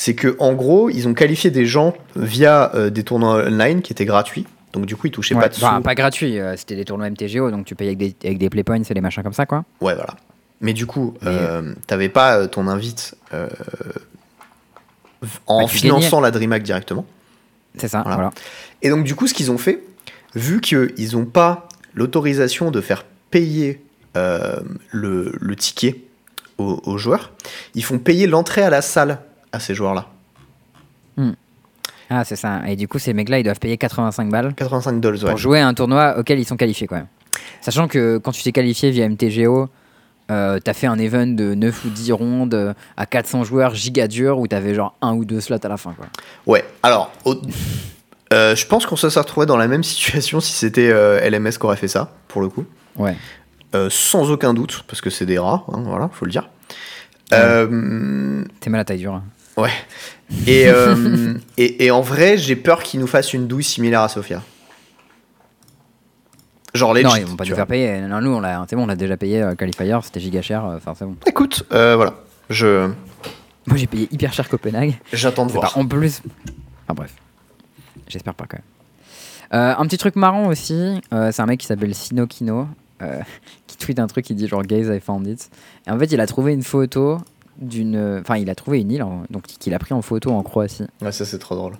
c'est 0.00 0.14
que 0.14 0.36
en 0.38 0.52
gros 0.52 0.88
ils 0.90 1.08
ont 1.08 1.14
qualifié 1.14 1.50
des 1.50 1.66
gens 1.66 1.92
via 2.14 2.70
euh, 2.76 2.88
des 2.88 3.02
tournois 3.02 3.44
online 3.48 3.82
qui 3.82 3.92
étaient 3.92 4.04
gratuits. 4.04 4.46
Donc 4.72 4.86
du 4.86 4.94
coup 4.94 5.08
ils 5.08 5.10
touchaient 5.10 5.34
Ouais, 5.34 5.40
pas 5.40 5.48
de 5.48 5.54
sous. 5.54 5.64
enfin, 5.64 5.82
pas 5.82 5.96
gratuit, 5.96 6.38
euh, 6.38 6.54
c'était 6.56 6.76
des 6.76 6.84
tournois 6.84 7.10
MTGO 7.10 7.50
donc 7.50 7.64
tu 7.66 7.74
payais 7.74 7.90
avec 7.96 7.98
des, 7.98 8.14
avec 8.28 8.38
des 8.38 8.48
play 8.48 8.62
points 8.62 8.80
et 8.88 8.94
des 8.94 9.00
machins 9.00 9.24
comme 9.24 9.32
ça 9.32 9.44
quoi. 9.44 9.64
Ouais 9.80 9.94
voilà. 9.94 10.14
Mais 10.60 10.72
du 10.72 10.86
coup, 10.86 11.14
Mais- 11.22 11.28
euh, 11.32 11.72
t'avais 11.88 12.08
pas 12.08 12.36
euh, 12.38 12.46
ton 12.46 12.68
invite 12.68 13.16
euh, 13.34 13.48
en 15.46 15.62
Bah, 15.62 15.68
finançant 15.68 16.20
la 16.20 16.30
DreamHack 16.30 16.62
directement. 16.62 17.04
C'est 17.76 17.88
ça, 17.88 18.00
Voilà. 18.02 18.14
voilà. 18.16 18.30
Et 18.82 18.88
donc, 18.90 19.04
du 19.04 19.14
coup, 19.14 19.26
ce 19.26 19.34
qu'ils 19.34 19.50
ont 19.50 19.58
fait, 19.58 19.82
vu 20.34 20.60
qu'ils 20.60 21.10
n'ont 21.12 21.26
pas 21.26 21.68
l'autorisation 21.94 22.70
de 22.70 22.80
faire 22.80 23.04
payer 23.30 23.80
euh, 24.16 24.56
le, 24.90 25.32
le 25.40 25.56
ticket 25.56 26.00
aux, 26.58 26.80
aux 26.84 26.98
joueurs, 26.98 27.32
ils 27.74 27.84
font 27.84 27.98
payer 27.98 28.26
l'entrée 28.26 28.62
à 28.62 28.70
la 28.70 28.82
salle 28.82 29.20
à 29.52 29.60
ces 29.60 29.74
joueurs-là. 29.74 30.06
Ah, 32.10 32.24
c'est 32.24 32.36
ça. 32.36 32.62
Et 32.66 32.74
du 32.76 32.88
coup, 32.88 32.98
ces 32.98 33.12
mecs-là, 33.12 33.38
ils 33.38 33.42
doivent 33.42 33.58
payer 33.60 33.76
85 33.76 34.30
balles 34.30 34.54
85 34.54 34.98
dollars, 35.00 35.22
ouais. 35.24 35.28
pour 35.28 35.36
jouer 35.38 35.60
à 35.60 35.66
un 35.68 35.74
tournoi 35.74 36.16
auquel 36.18 36.38
ils 36.38 36.46
sont 36.46 36.56
qualifiés 36.56 36.86
quand 36.86 36.96
même. 36.96 37.06
Sachant 37.60 37.86
que 37.86 38.16
quand 38.16 38.32
tu 38.32 38.42
t'es 38.42 38.52
qualifié 38.52 38.90
via 38.90 39.06
MTGO, 39.06 39.68
euh, 40.30 40.58
t'as 40.58 40.72
fait 40.72 40.86
un 40.86 40.98
event 40.98 41.26
de 41.26 41.52
9 41.54 41.84
ou 41.84 41.88
10 41.90 42.12
rondes 42.12 42.54
euh, 42.54 42.72
à 42.96 43.04
400 43.04 43.44
joueurs 43.44 43.74
giga 43.74 44.08
dur 44.08 44.38
où 44.38 44.46
t'avais 44.46 44.74
genre 44.74 44.94
un 45.02 45.14
ou 45.14 45.26
deux 45.26 45.40
slots 45.40 45.58
à 45.62 45.68
la 45.68 45.76
fin 45.76 45.92
quoi. 45.92 46.06
Ouais, 46.46 46.64
alors, 46.82 47.12
au- 47.26 47.34
euh, 48.32 48.56
je 48.56 48.66
pense 48.66 48.86
qu'on 48.86 48.96
se 48.96 49.10
serait 49.10 49.20
retrouvé 49.20 49.44
dans 49.44 49.56
la 49.58 49.68
même 49.68 49.82
situation 49.82 50.40
si 50.40 50.52
c'était 50.52 50.88
euh, 50.90 51.20
LMS 51.28 51.50
qui 51.58 51.64
aurait 51.66 51.76
fait 51.76 51.88
ça, 51.88 52.12
pour 52.28 52.40
le 52.40 52.48
coup. 52.48 52.64
Ouais. 52.96 53.16
Sans 53.90 54.30
aucun 54.30 54.54
doute, 54.54 54.84
parce 54.88 55.02
que 55.02 55.10
c'est 55.10 55.26
des 55.26 55.38
rats, 55.38 55.64
hein, 55.70 55.82
voilà, 55.84 56.08
faut 56.10 56.24
le 56.24 56.30
dire. 56.30 56.48
T'es 57.28 58.70
mal 58.70 58.80
à 58.80 58.84
taille 58.86 58.98
dure. 58.98 59.20
Ouais. 59.58 59.70
Et, 60.46 60.68
euh, 60.68 61.34
et, 61.58 61.84
et 61.86 61.90
en 61.90 62.00
vrai, 62.00 62.38
j'ai 62.38 62.56
peur 62.56 62.82
qu'ils 62.82 63.00
nous 63.00 63.06
fassent 63.06 63.32
une 63.34 63.46
douille 63.46 63.64
similaire 63.64 64.00
à 64.02 64.08
Sofia. 64.08 64.42
Genre 66.74 66.92
les 66.94 67.02
non, 67.02 67.16
ils 67.16 67.24
vont 67.24 67.36
pas 67.36 67.44
nous 67.44 67.54
faire 67.54 67.66
payer. 67.66 68.00
Non, 68.02 68.20
nous, 68.20 68.30
on 68.30 68.40
l'a, 68.40 68.64
c'est 68.68 68.76
bon, 68.76 68.84
on 68.84 68.88
a 68.90 68.94
déjà 68.96 69.16
payé 69.16 69.42
euh, 69.42 69.54
Qualifier, 69.54 69.98
c'était 70.02 70.20
giga 70.20 70.42
cher. 70.42 70.64
euh, 70.66 70.76
Enfin, 70.76 70.94
c'est 70.96 71.04
bon. 71.06 71.16
Écoute, 71.26 71.64
euh, 71.72 71.96
voilà. 71.96 72.14
Je 72.50 72.86
Moi, 73.66 73.76
j'ai 73.76 73.86
payé 73.86 74.06
hyper 74.10 74.32
cher 74.32 74.48
Copenhague. 74.48 74.94
j'attends 75.12 75.46
de 75.46 75.52
voir. 75.52 75.72
pas- 75.72 75.80
en 75.80 75.86
plus. 75.86 76.22
Enfin 76.84 76.94
bref. 76.94 77.14
J'espère 78.06 78.34
pas 78.34 78.44
quand 78.48 78.58
même. 78.58 78.64
Un 79.78 79.86
petit 79.86 79.96
truc 79.98 80.14
marrant 80.16 80.46
aussi, 80.48 81.00
c'est 81.10 81.40
un 81.40 81.46
mec 81.46 81.58
qui 81.60 81.66
s'appelle 81.66 81.94
Sinokino 81.94 82.68
euh, 83.02 83.20
qui 83.66 83.76
tweet 83.78 83.98
un 83.98 84.06
truc 84.06 84.24
qui 84.26 84.34
dit 84.34 84.46
genre 84.46 84.62
Guys, 84.62 84.94
I 84.94 85.00
found 85.00 85.26
it. 85.26 85.50
Et 85.86 85.90
en 85.90 85.98
fait, 85.98 86.12
il 86.12 86.20
a 86.20 86.26
trouvé 86.26 86.52
une 86.52 86.62
photo 86.62 87.18
d'une. 87.58 88.18
Enfin, 88.20 88.36
il 88.36 88.48
a 88.50 88.54
trouvé 88.54 88.80
une 88.80 88.90
île, 88.90 89.02
en- 89.02 89.24
donc 89.30 89.44
qu'il 89.44 89.74
a 89.74 89.78
pris 89.78 89.92
en 89.94 90.02
photo 90.02 90.30
en 90.30 90.42
Croatie. 90.42 90.84
Ouais, 91.02 91.12
ça 91.12 91.24
c'est 91.24 91.38
trop 91.38 91.54
drôle. 91.56 91.74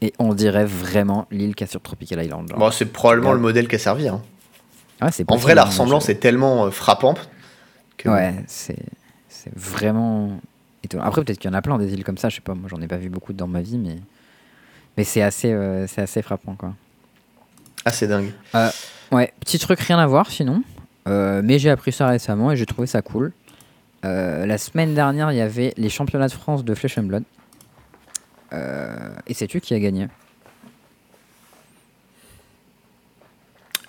Et 0.00 0.12
on 0.18 0.34
dirait 0.34 0.64
vraiment 0.64 1.26
l'île 1.30 1.54
qu'a 1.54 1.66
sur 1.66 1.80
Tropical 1.80 2.22
Island. 2.24 2.48
genre. 2.48 2.58
Bon, 2.58 2.70
c'est 2.70 2.86
probablement 2.86 3.28
Ouais. 3.30 3.36
le 3.36 3.40
modèle 3.40 3.68
qui 3.68 3.76
a 3.76 3.78
servi. 3.78 4.08
hein. 4.08 4.20
Ouais, 5.00 5.10
c'est 5.12 5.30
En 5.30 5.36
vrai, 5.36 5.54
la 5.54 5.64
ressemblance 5.64 6.08
est 6.08 6.16
tellement 6.16 6.66
euh, 6.66 6.70
frappante 6.70 7.28
que 7.96 8.08
Ouais, 8.08 8.34
c'est 8.48 8.76
vraiment 9.54 10.40
étonnant. 10.84 11.04
Après, 11.04 11.22
peut-être 11.24 11.38
qu'il 11.38 11.50
y 11.50 11.54
en 11.54 11.56
a 11.56 11.62
plein 11.62 11.78
des 11.78 11.92
îles 11.92 12.04
comme 12.04 12.18
ça, 12.18 12.28
je 12.28 12.36
sais 12.36 12.40
pas, 12.40 12.54
moi 12.54 12.68
j'en 12.68 12.80
ai 12.80 12.88
pas 12.88 12.96
vu 12.96 13.08
beaucoup 13.08 13.32
dans 13.32 13.46
ma 13.46 13.60
vie, 13.62 13.78
mais, 13.78 13.96
mais 14.96 15.04
c'est 15.04 15.22
assez, 15.22 15.52
euh, 15.52 15.86
c'est 15.86 16.02
assez 16.02 16.22
frappant 16.22 16.54
quoi. 16.54 16.74
ah 17.84 17.90
c'est 17.92 18.06
dingue. 18.08 18.30
Ouais, 19.10 19.32
petit 19.40 19.58
truc 19.58 19.80
rien 19.80 19.98
à 19.98 20.06
voir 20.06 20.30
sinon, 20.30 20.62
Euh, 21.08 21.42
mais 21.44 21.58
j'ai 21.58 21.70
appris 21.70 21.90
ça 21.90 22.06
récemment 22.06 22.52
et 22.52 22.56
j'ai 22.56 22.66
trouvé 22.66 22.86
ça 22.86 23.02
cool. 23.02 23.32
Euh, 24.04 24.46
la 24.46 24.58
semaine 24.58 24.94
dernière, 24.94 25.30
il 25.32 25.36
y 25.36 25.40
avait 25.40 25.72
les 25.76 25.88
championnats 25.88 26.26
de 26.28 26.32
France 26.32 26.64
de 26.64 26.74
Flesh 26.74 26.98
and 26.98 27.04
Blood. 27.04 27.22
Euh, 28.52 29.10
et 29.26 29.34
sais-tu 29.34 29.60
qui 29.60 29.74
a 29.74 29.78
gagné? 29.78 30.08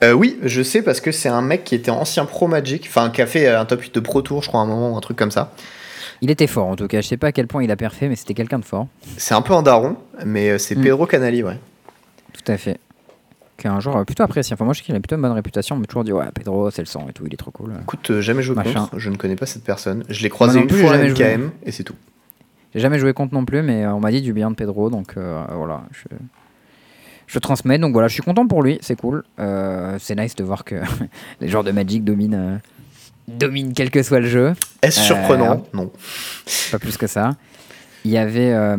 Euh, 0.03 0.11
oui, 0.11 0.37
je 0.43 0.61
sais 0.61 0.81
parce 0.81 0.99
que 1.01 1.11
c'est 1.11 1.29
un 1.29 1.41
mec 1.41 1.63
qui 1.63 1.75
était 1.75 1.91
ancien 1.91 2.25
pro 2.25 2.47
Magic, 2.47 2.85
enfin 2.87 3.09
qui 3.09 3.21
a 3.21 3.27
fait 3.27 3.47
un 3.47 3.65
top 3.65 3.81
8 3.81 3.95
de 3.95 3.99
Pro 4.01 4.21
Tour, 4.21 4.43
je 4.43 4.49
crois, 4.49 4.59
à 4.59 4.63
un 4.63 4.67
moment, 4.67 4.97
un 4.97 5.01
truc 5.01 5.17
comme 5.17 5.31
ça. 5.31 5.53
Il 6.21 6.29
était 6.29 6.47
fort 6.47 6.67
en 6.67 6.75
tout 6.75 6.87
cas. 6.87 7.01
Je 7.01 7.07
sais 7.07 7.17
pas 7.17 7.27
à 7.27 7.31
quel 7.31 7.47
point 7.47 7.63
il 7.63 7.71
a 7.71 7.75
perfait, 7.75 8.07
mais 8.09 8.15
c'était 8.15 8.33
quelqu'un 8.33 8.59
de 8.59 8.65
fort. 8.65 8.87
C'est 9.17 9.33
un 9.33 9.41
peu 9.41 9.53
un 9.53 9.61
daron, 9.61 9.97
mais 10.25 10.57
c'est 10.59 10.75
Mm. 10.75 10.83
Pedro 10.83 11.05
Canali, 11.05 11.43
ouais. 11.43 11.57
Tout 12.33 12.51
à 12.51 12.57
fait. 12.57 12.79
Qui 13.63 13.67
est 13.67 13.69
un 13.69 13.79
joueur 13.79 14.05
plutôt 14.05 14.23
apprécié. 14.23 14.55
Enfin, 14.55 14.65
moi, 14.65 14.73
je 14.73 14.79
sais 14.79 14.83
qu'il 14.83 14.93
a 14.93 14.99
plutôt 14.99 15.15
une 15.15 15.21
bonne 15.21 15.31
réputation. 15.31 15.77
On 15.77 15.79
m'a 15.79 15.85
toujours 15.85 16.03
dit, 16.03 16.11
ouais, 16.11 16.25
Pedro, 16.35 16.69
c'est 16.69 16.81
le 16.81 16.85
sang 16.85 17.07
et 17.09 17.13
tout, 17.13 17.23
il 17.25 17.33
est 17.33 17.37
trop 17.37 17.49
cool. 17.49 17.71
Écoute, 17.81 18.11
euh, 18.11 18.19
jamais 18.19 18.43
joué 18.43 18.55
Machin. 18.57 18.81
contre, 18.81 18.99
je 18.99 19.09
ne 19.09 19.15
connais 19.15 19.37
pas 19.37 19.45
cette 19.45 19.63
personne. 19.63 20.03
Je 20.09 20.21
l'ai 20.21 20.29
croisé 20.29 20.59
une 20.59 20.67
plus, 20.67 20.81
fois 20.81 20.95
à 20.95 21.07
joué. 21.07 21.11
MKM 21.11 21.49
et 21.63 21.71
c'est 21.71 21.85
tout. 21.85 21.95
J'ai 22.73 22.81
jamais 22.81 22.99
joué 22.99 23.13
contre 23.13 23.33
non 23.33 23.45
plus, 23.45 23.61
mais 23.61 23.85
euh, 23.85 23.93
on 23.93 24.01
m'a 24.01 24.11
dit 24.11 24.21
du 24.21 24.33
bien 24.33 24.51
de 24.51 24.55
Pedro, 24.55 24.89
donc 24.89 25.13
euh, 25.15 25.45
voilà. 25.55 25.83
Je, 25.93 26.13
je 27.27 27.39
transmets, 27.39 27.77
donc 27.77 27.93
voilà, 27.93 28.09
je 28.09 28.15
suis 28.15 28.21
content 28.21 28.45
pour 28.47 28.63
lui, 28.63 28.79
c'est 28.81 28.97
cool. 28.97 29.23
Euh, 29.39 29.95
c'est 29.97 30.19
nice 30.19 30.35
de 30.35 30.43
voir 30.43 30.65
que 30.65 30.75
les 31.39 31.47
joueurs 31.47 31.63
de 31.63 31.71
Magic 31.71 32.03
dominent, 32.03 32.35
euh, 32.35 32.57
dominent 33.29 33.71
quel 33.73 33.91
que 33.91 34.03
soit 34.03 34.19
le 34.19 34.27
jeu. 34.27 34.53
Est-ce 34.81 34.99
surprenant? 34.99 35.65
Non. 35.73 35.89
pas 36.69 36.79
plus 36.79 36.97
que 36.97 37.07
ça. 37.07 37.31
Il 38.05 38.11
y 38.11 38.17
avait, 38.17 38.51
euh, 38.53 38.75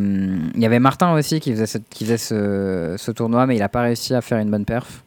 il 0.55 0.61
y 0.61 0.67
avait 0.67 0.79
Martin 0.81 1.13
aussi 1.15 1.41
qui 1.41 1.51
faisait 1.53 1.67
ce, 1.67 1.79
qui 1.79 2.05
faisait 2.05 2.19
ce, 2.19 2.95
ce 2.99 3.11
tournoi, 3.11 3.47
mais 3.47 3.57
il 3.57 3.61
n'a 3.61 3.69
pas 3.71 3.83
réussi 3.83 4.15
à 4.15 4.21
faire 4.21 4.39
une 4.39 4.51
bonne 4.51 4.65
perf. 4.67 5.03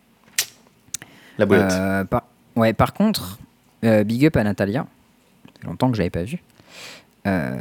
La 1.38 1.45
boulette. 1.45 1.72
Euh, 1.72 2.03
par, 2.03 2.23
ouais, 2.56 2.73
par 2.73 2.94
contre, 2.94 3.38
euh, 3.85 4.03
big 4.03 4.26
up 4.26 4.35
à 4.38 4.44
Natalia. 4.44 4.88
Fait 5.61 5.68
longtemps 5.68 5.89
que 5.91 5.95
je 5.98 6.02
l'avais 6.02 6.10
pas 6.10 6.23
vue. 6.23 6.41
Euh, 7.27 7.56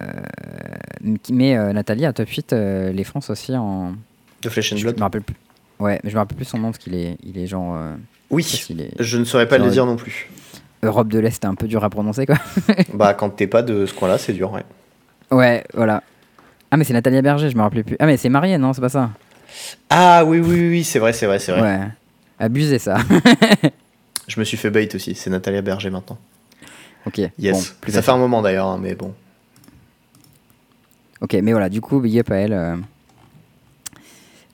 euh, 1.04 1.72
Natalia 1.72 2.08
à 2.08 2.12
top 2.12 2.28
8 2.28 2.52
euh, 2.52 2.92
les 2.92 3.04
France 3.04 3.30
aussi 3.30 3.54
en. 3.54 3.94
de 4.42 4.48
Flesh 4.48 4.72
and 4.72 4.76
Je 4.76 4.82
Blood 4.84 4.96
me 4.98 5.02
rappelle 5.02 5.22
plus. 5.22 5.36
Ouais, 5.78 6.00
mais 6.04 6.10
je 6.10 6.14
me 6.14 6.20
rappelle 6.20 6.36
plus 6.36 6.46
son 6.46 6.58
nom 6.58 6.70
parce 6.70 6.78
qu'il 6.78 6.94
est, 6.94 7.18
il 7.22 7.36
est 7.36 7.46
genre. 7.46 7.76
je 7.76 8.34
Oui, 8.34 8.42
est- 8.70 8.94
je 8.98 9.18
ne 9.18 9.24
saurais 9.24 9.48
pas 9.48 9.58
le 9.58 9.68
dire 9.70 9.84
non 9.84 9.96
plus. 9.96 10.28
Europe 10.82 11.08
de 11.08 11.18
l'Est, 11.18 11.32
c'était 11.32 11.46
un 11.46 11.54
peu 11.54 11.66
dur 11.66 11.82
à 11.84 11.90
prononcer 11.90 12.26
quoi. 12.26 12.36
bah, 12.94 13.12
quand 13.14 13.30
t'es 13.30 13.46
pas 13.46 13.62
de 13.62 13.86
ce 13.86 13.92
coin-là, 13.94 14.18
c'est 14.18 14.32
dur, 14.32 14.52
ouais. 14.52 14.64
Ouais, 15.30 15.64
voilà. 15.74 16.02
Ah, 16.76 16.78
mais 16.78 16.84
c'est 16.84 16.92
Natalia 16.92 17.22
Berger, 17.22 17.48
je 17.48 17.56
me 17.56 17.62
rappelais 17.62 17.82
plus. 17.82 17.96
Ah, 17.98 18.04
mais 18.04 18.18
c'est 18.18 18.28
Marianne, 18.28 18.60
non, 18.60 18.74
c'est 18.74 18.82
pas 18.82 18.90
ça. 18.90 19.08
Ah 19.88 20.26
oui, 20.26 20.40
oui, 20.40 20.68
oui, 20.68 20.84
c'est 20.84 20.98
vrai, 20.98 21.14
c'est 21.14 21.24
vrai, 21.24 21.38
c'est 21.38 21.52
vrai. 21.52 21.62
Ouais. 21.62 21.80
Abusé 22.38 22.78
ça. 22.78 22.98
Je 24.28 24.38
me 24.38 24.44
suis 24.44 24.58
fait 24.58 24.68
bait 24.68 24.94
aussi, 24.94 25.14
c'est 25.14 25.30
Natalia 25.30 25.62
Berger 25.62 25.88
maintenant. 25.88 26.18
ok. 27.06 27.22
Yes. 27.38 27.56
Bon, 27.56 27.74
plus 27.80 27.92
ça 27.92 28.02
fait 28.02 28.10
un 28.10 28.18
moment 28.18 28.42
d'ailleurs, 28.42 28.66
hein, 28.66 28.78
mais 28.78 28.94
bon. 28.94 29.14
Ok, 31.22 31.32
mais 31.42 31.52
voilà, 31.52 31.70
du 31.70 31.80
coup, 31.80 31.98
big 31.98 32.18
up 32.18 32.30
à 32.30 32.34
elle. 32.34 32.52
euh, 32.52 32.76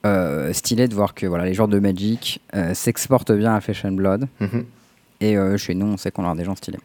euh, 0.05 0.53
stylé 0.53 0.87
de 0.87 0.95
voir 0.95 1.13
que 1.15 1.25
voilà, 1.25 1.43
les 1.43 1.53
joueurs 1.53 1.67
de 1.67 1.79
Magic 1.79 2.39
euh, 2.55 2.73
s'exportent 2.73 3.33
bien 3.33 3.53
à 3.53 3.59
and 3.83 3.91
Blood. 3.91 4.29
Mhm. 4.39 4.65
Et 5.19 5.35
euh, 5.35 5.57
chez 5.57 5.75
nous, 5.75 5.87
on 5.87 5.97
sait 5.97 6.11
qu'on 6.11 6.25
a 6.29 6.33
des 6.35 6.45
gens 6.45 6.55
stylés. 6.55 6.79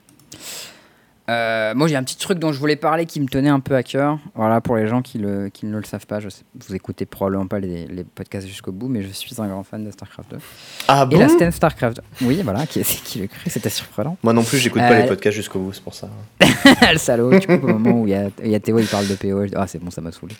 Euh, 1.29 1.75
moi, 1.75 1.89
j'ai 1.89 1.97
un 1.97 2.03
petit 2.03 2.17
truc 2.17 2.39
dont 2.39 2.53
je 2.53 2.59
voulais 2.59 2.77
parler 2.77 3.05
qui 3.05 3.21
me 3.21 3.27
tenait 3.27 3.51
un 3.51 3.61
peu 3.61 3.75
à 3.75 3.83
cœur. 3.83 4.19
Voilà, 4.35 4.61
pour 4.61 4.77
les 4.77 4.87
gens 4.87 5.03
qui, 5.03 5.19
le, 5.19 5.51
qui 5.51 5.67
ne 5.67 5.77
le 5.77 5.85
savent 5.85 6.07
pas, 6.07 6.21
je 6.21 6.29
sais, 6.31 6.43
vous 6.67 6.75
écoutez 6.75 7.05
probablement 7.05 7.47
pas 7.47 7.59
les, 7.59 7.87
les 7.87 8.05
podcasts 8.05 8.47
jusqu'au 8.47 8.73
bout, 8.73 8.89
mais 8.89 9.03
je 9.03 9.09
suis 9.09 9.39
un 9.41 9.47
grand 9.47 9.63
fan 9.63 9.85
de 9.85 9.91
StarCraft 9.91 10.31
2. 10.31 10.39
Ah 10.89 11.07
Et 11.11 11.15
bon 11.15 11.21
la 11.21 11.29
scène 11.29 11.53
StarCraft. 11.53 12.01
Oui, 12.23 12.41
voilà, 12.43 12.67
qui, 12.67 12.83
qui 13.05 13.21
le 13.21 13.27
cru, 13.27 13.51
c'était 13.51 13.69
surprenant. 13.69 14.17
Moi 14.23 14.33
non 14.33 14.43
plus, 14.43 14.59
j'écoute 14.59 14.81
pas 14.81 14.93
Euh, 14.93 15.03
les 15.03 15.09
podcasts 15.09 15.37
jusqu'au 15.37 15.59
bout, 15.59 15.73
c'est 15.75 15.83
pour 15.83 15.95
ça. 15.95 16.09
le 16.93 16.99
salaud, 16.99 17.39
tu 17.39 17.47
coupes 17.47 17.65
au 17.65 17.69
moment 17.79 18.01
où 18.01 18.07
il 18.07 18.11
y 18.11 18.15
a, 18.15 18.31
il 18.43 18.51
y 18.51 18.55
a 18.55 18.61
Théo, 18.61 18.79
il 18.79 18.87
parle 18.87 19.07
de 19.07 19.15
PO. 19.15 19.43
je 19.45 19.49
dis, 19.49 19.55
Ah, 19.57 19.67
c'est 19.67 19.79
bon, 19.79 19.91
ça 19.91 20.01
m'a 20.01 20.13
saoulé. 20.13 20.35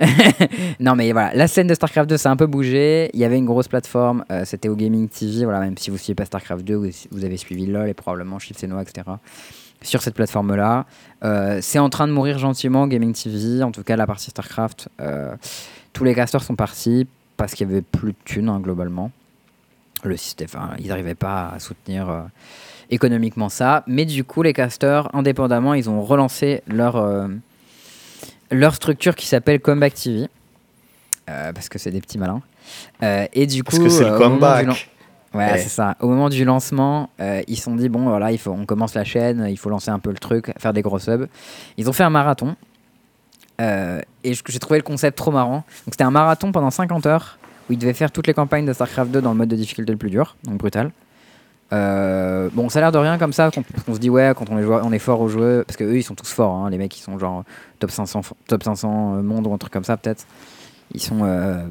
non, 0.80 0.96
mais 0.96 1.12
voilà, 1.12 1.32
la 1.34 1.46
scène 1.46 1.68
de 1.68 1.74
StarCraft 1.74 2.10
2, 2.10 2.16
ça 2.16 2.30
a 2.30 2.32
un 2.32 2.36
peu 2.36 2.46
bougé. 2.46 3.10
Il 3.14 3.20
y 3.20 3.24
avait 3.24 3.38
une 3.38 3.46
grosse 3.46 3.68
plateforme, 3.68 4.24
euh, 4.32 4.42
c'était 4.44 4.68
au 4.68 4.74
Gaming 4.74 5.08
TV. 5.08 5.44
Voilà, 5.44 5.60
même 5.60 5.78
si 5.78 5.90
vous 5.90 5.98
suivez 5.98 6.16
pas 6.16 6.24
StarCraft 6.24 6.64
2, 6.64 6.74
vous, 6.74 6.88
vous 7.12 7.24
avez 7.24 7.36
suivi 7.36 7.66
LoL 7.66 7.88
et 7.88 7.94
probablement 7.94 8.40
Chips 8.40 8.64
et 8.64 8.66
Noah, 8.66 8.82
etc. 8.82 9.02
Sur 9.82 10.02
cette 10.02 10.14
plateforme-là. 10.14 10.86
Euh, 11.24 11.58
c'est 11.60 11.78
en 11.78 11.88
train 11.90 12.06
de 12.06 12.12
mourir 12.12 12.38
gentiment, 12.38 12.86
Gaming 12.86 13.12
TV, 13.12 13.62
en 13.62 13.72
tout 13.72 13.82
cas 13.82 13.96
la 13.96 14.06
partie 14.06 14.30
StarCraft. 14.30 14.88
euh, 15.00 15.34
tous 15.92 16.04
les 16.04 16.14
casters 16.14 16.42
sont 16.42 16.56
partis 16.56 17.06
parce 17.36 17.54
qu'il 17.54 17.68
y 17.68 17.70
avait 17.72 17.82
plus 17.82 18.12
de 18.12 18.16
thunes, 18.24 18.48
hein, 18.48 18.60
globalement. 18.60 19.10
Le 20.04 20.16
système, 20.16 20.48
enfin, 20.52 20.70
ils 20.78 20.88
n'arrivaient 20.88 21.14
pas 21.14 21.50
à 21.54 21.58
soutenir. 21.58 22.08
euh, 22.08 22.22
économiquement 22.90 23.48
ça. 23.48 23.84
Mais 23.86 24.04
du 24.04 24.22
coup, 24.24 24.42
les 24.42 24.52
casters, 24.52 25.08
indépendamment, 25.14 25.72
ils 25.74 25.88
ont 25.88 26.02
relancé 26.02 26.62
leur, 26.66 27.02
leur 28.50 28.74
structure 28.74 29.14
qui 29.14 29.26
s'appelle 29.26 29.60
Comeback 29.60 29.94
TV. 29.94 30.28
Parce 31.26 31.70
que 31.70 31.78
c'est 31.78 31.90
des 31.90 32.02
petits 32.02 32.18
malins. 32.18 32.42
Et 33.32 33.46
du 33.46 33.64
coup, 33.64 33.70
Parce 33.76 33.82
que 33.84 33.88
c'est 33.88 34.04
le 34.04 34.18
comeback. 34.18 34.90
Ouais, 35.34 35.52
Ouais. 35.52 35.58
c'est 35.58 35.68
ça. 35.70 35.96
Au 36.00 36.08
moment 36.08 36.28
du 36.28 36.44
lancement, 36.44 37.08
euh, 37.20 37.40
ils 37.48 37.56
se 37.56 37.62
sont 37.62 37.74
dit 37.76 37.88
bon, 37.88 38.02
voilà, 38.08 38.32
il 38.32 38.38
faut, 38.38 38.50
on 38.50 38.66
commence 38.66 38.94
la 38.94 39.04
chaîne, 39.04 39.46
il 39.48 39.56
faut 39.56 39.70
lancer 39.70 39.90
un 39.90 39.98
peu 39.98 40.10
le 40.10 40.18
truc, 40.18 40.52
faire 40.58 40.72
des 40.72 40.82
gros 40.82 40.98
subs. 40.98 41.26
Ils 41.78 41.88
ont 41.88 41.92
fait 41.92 42.04
un 42.04 42.10
marathon. 42.10 42.54
Euh, 43.60 44.00
et 44.24 44.32
j'ai 44.34 44.58
trouvé 44.58 44.78
le 44.78 44.82
concept 44.84 45.16
trop 45.16 45.30
marrant. 45.30 45.64
Donc 45.86 45.92
c'était 45.92 46.04
un 46.04 46.10
marathon 46.10 46.52
pendant 46.52 46.70
50 46.70 47.06
heures 47.06 47.38
où 47.68 47.72
ils 47.72 47.78
devaient 47.78 47.92
faire 47.94 48.10
toutes 48.10 48.26
les 48.26 48.34
campagnes 48.34 48.66
de 48.66 48.72
StarCraft 48.72 49.10
2 49.10 49.20
dans 49.22 49.30
le 49.32 49.36
mode 49.38 49.48
de 49.48 49.56
difficulté 49.56 49.92
le 49.92 49.98
plus 49.98 50.10
dur, 50.10 50.36
donc 50.44 50.56
brutal. 50.58 50.90
Euh, 51.72 52.50
bon, 52.52 52.68
ça 52.68 52.80
a 52.80 52.82
l'air 52.82 52.92
de 52.92 52.98
rien 52.98 53.16
comme 53.18 53.32
ça, 53.32 53.50
qu'on 53.50 53.64
on 53.88 53.94
se 53.94 53.98
dit 53.98 54.10
ouais, 54.10 54.32
quand 54.36 54.50
on 54.50 54.58
est, 54.58 54.62
joueur, 54.62 54.84
on 54.84 54.92
est 54.92 54.98
fort 54.98 55.20
aux 55.20 55.28
joueurs, 55.28 55.64
parce 55.64 55.76
que 55.78 55.84
eux 55.84 55.96
ils 55.96 56.02
sont 56.02 56.14
tous 56.14 56.30
forts, 56.30 56.54
hein, 56.56 56.68
les 56.70 56.76
mecs 56.76 56.94
ils 56.98 57.02
sont 57.02 57.18
genre 57.18 57.44
top 57.78 57.90
500, 57.90 58.20
f- 58.20 58.32
top 58.46 58.62
500 58.62 59.14
euh, 59.16 59.22
monde 59.22 59.46
ou 59.46 59.54
un 59.54 59.58
truc 59.58 59.72
comme 59.72 59.84
ça 59.84 59.96
peut-être. 59.96 60.26
Ils 60.92 61.00
sont 61.00 61.20
euh, 61.22 61.62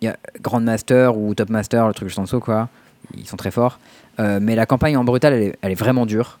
il 0.00 0.06
y 0.06 0.08
a 0.08 0.16
Grandmaster 0.40 1.16
ou 1.16 1.32
Top 1.34 1.50
Master, 1.50 1.86
le 1.86 1.94
truc 1.94 2.08
juste 2.08 2.18
en 2.18 2.22
dessous 2.22 2.40
quoi. 2.40 2.68
Ils 3.16 3.26
sont 3.26 3.36
très 3.36 3.50
forts. 3.50 3.78
Euh, 4.18 4.38
mais 4.40 4.54
la 4.54 4.66
campagne 4.66 4.96
en 4.96 5.04
brutal, 5.04 5.54
elle 5.60 5.70
est, 5.70 5.74
vraiment 5.74 6.06
dure. 6.06 6.38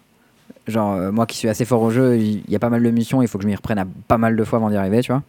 Genre, 0.66 0.92
euh, 0.92 1.12
moi 1.12 1.26
qui 1.26 1.36
suis 1.36 1.48
assez 1.48 1.64
fort 1.64 1.82
au 1.82 1.90
jeu, 1.90 2.18
il 2.18 2.42
y 2.48 2.56
a 2.56 2.58
pas 2.58 2.68
mal 2.68 2.82
de 2.82 2.90
missions, 2.90 3.22
il 3.22 3.28
faut 3.28 3.38
que 3.38 3.42
je 3.42 3.48
m'y 3.48 3.54
reprenne 3.54 3.78
à 3.78 3.86
pas 4.08 4.18
mal 4.18 4.36
de 4.36 4.44
fois 4.44 4.58
avant 4.58 4.70
d'y 4.70 4.76
arriver, 4.76 5.00
tu 5.00 5.12
vois. 5.12 5.22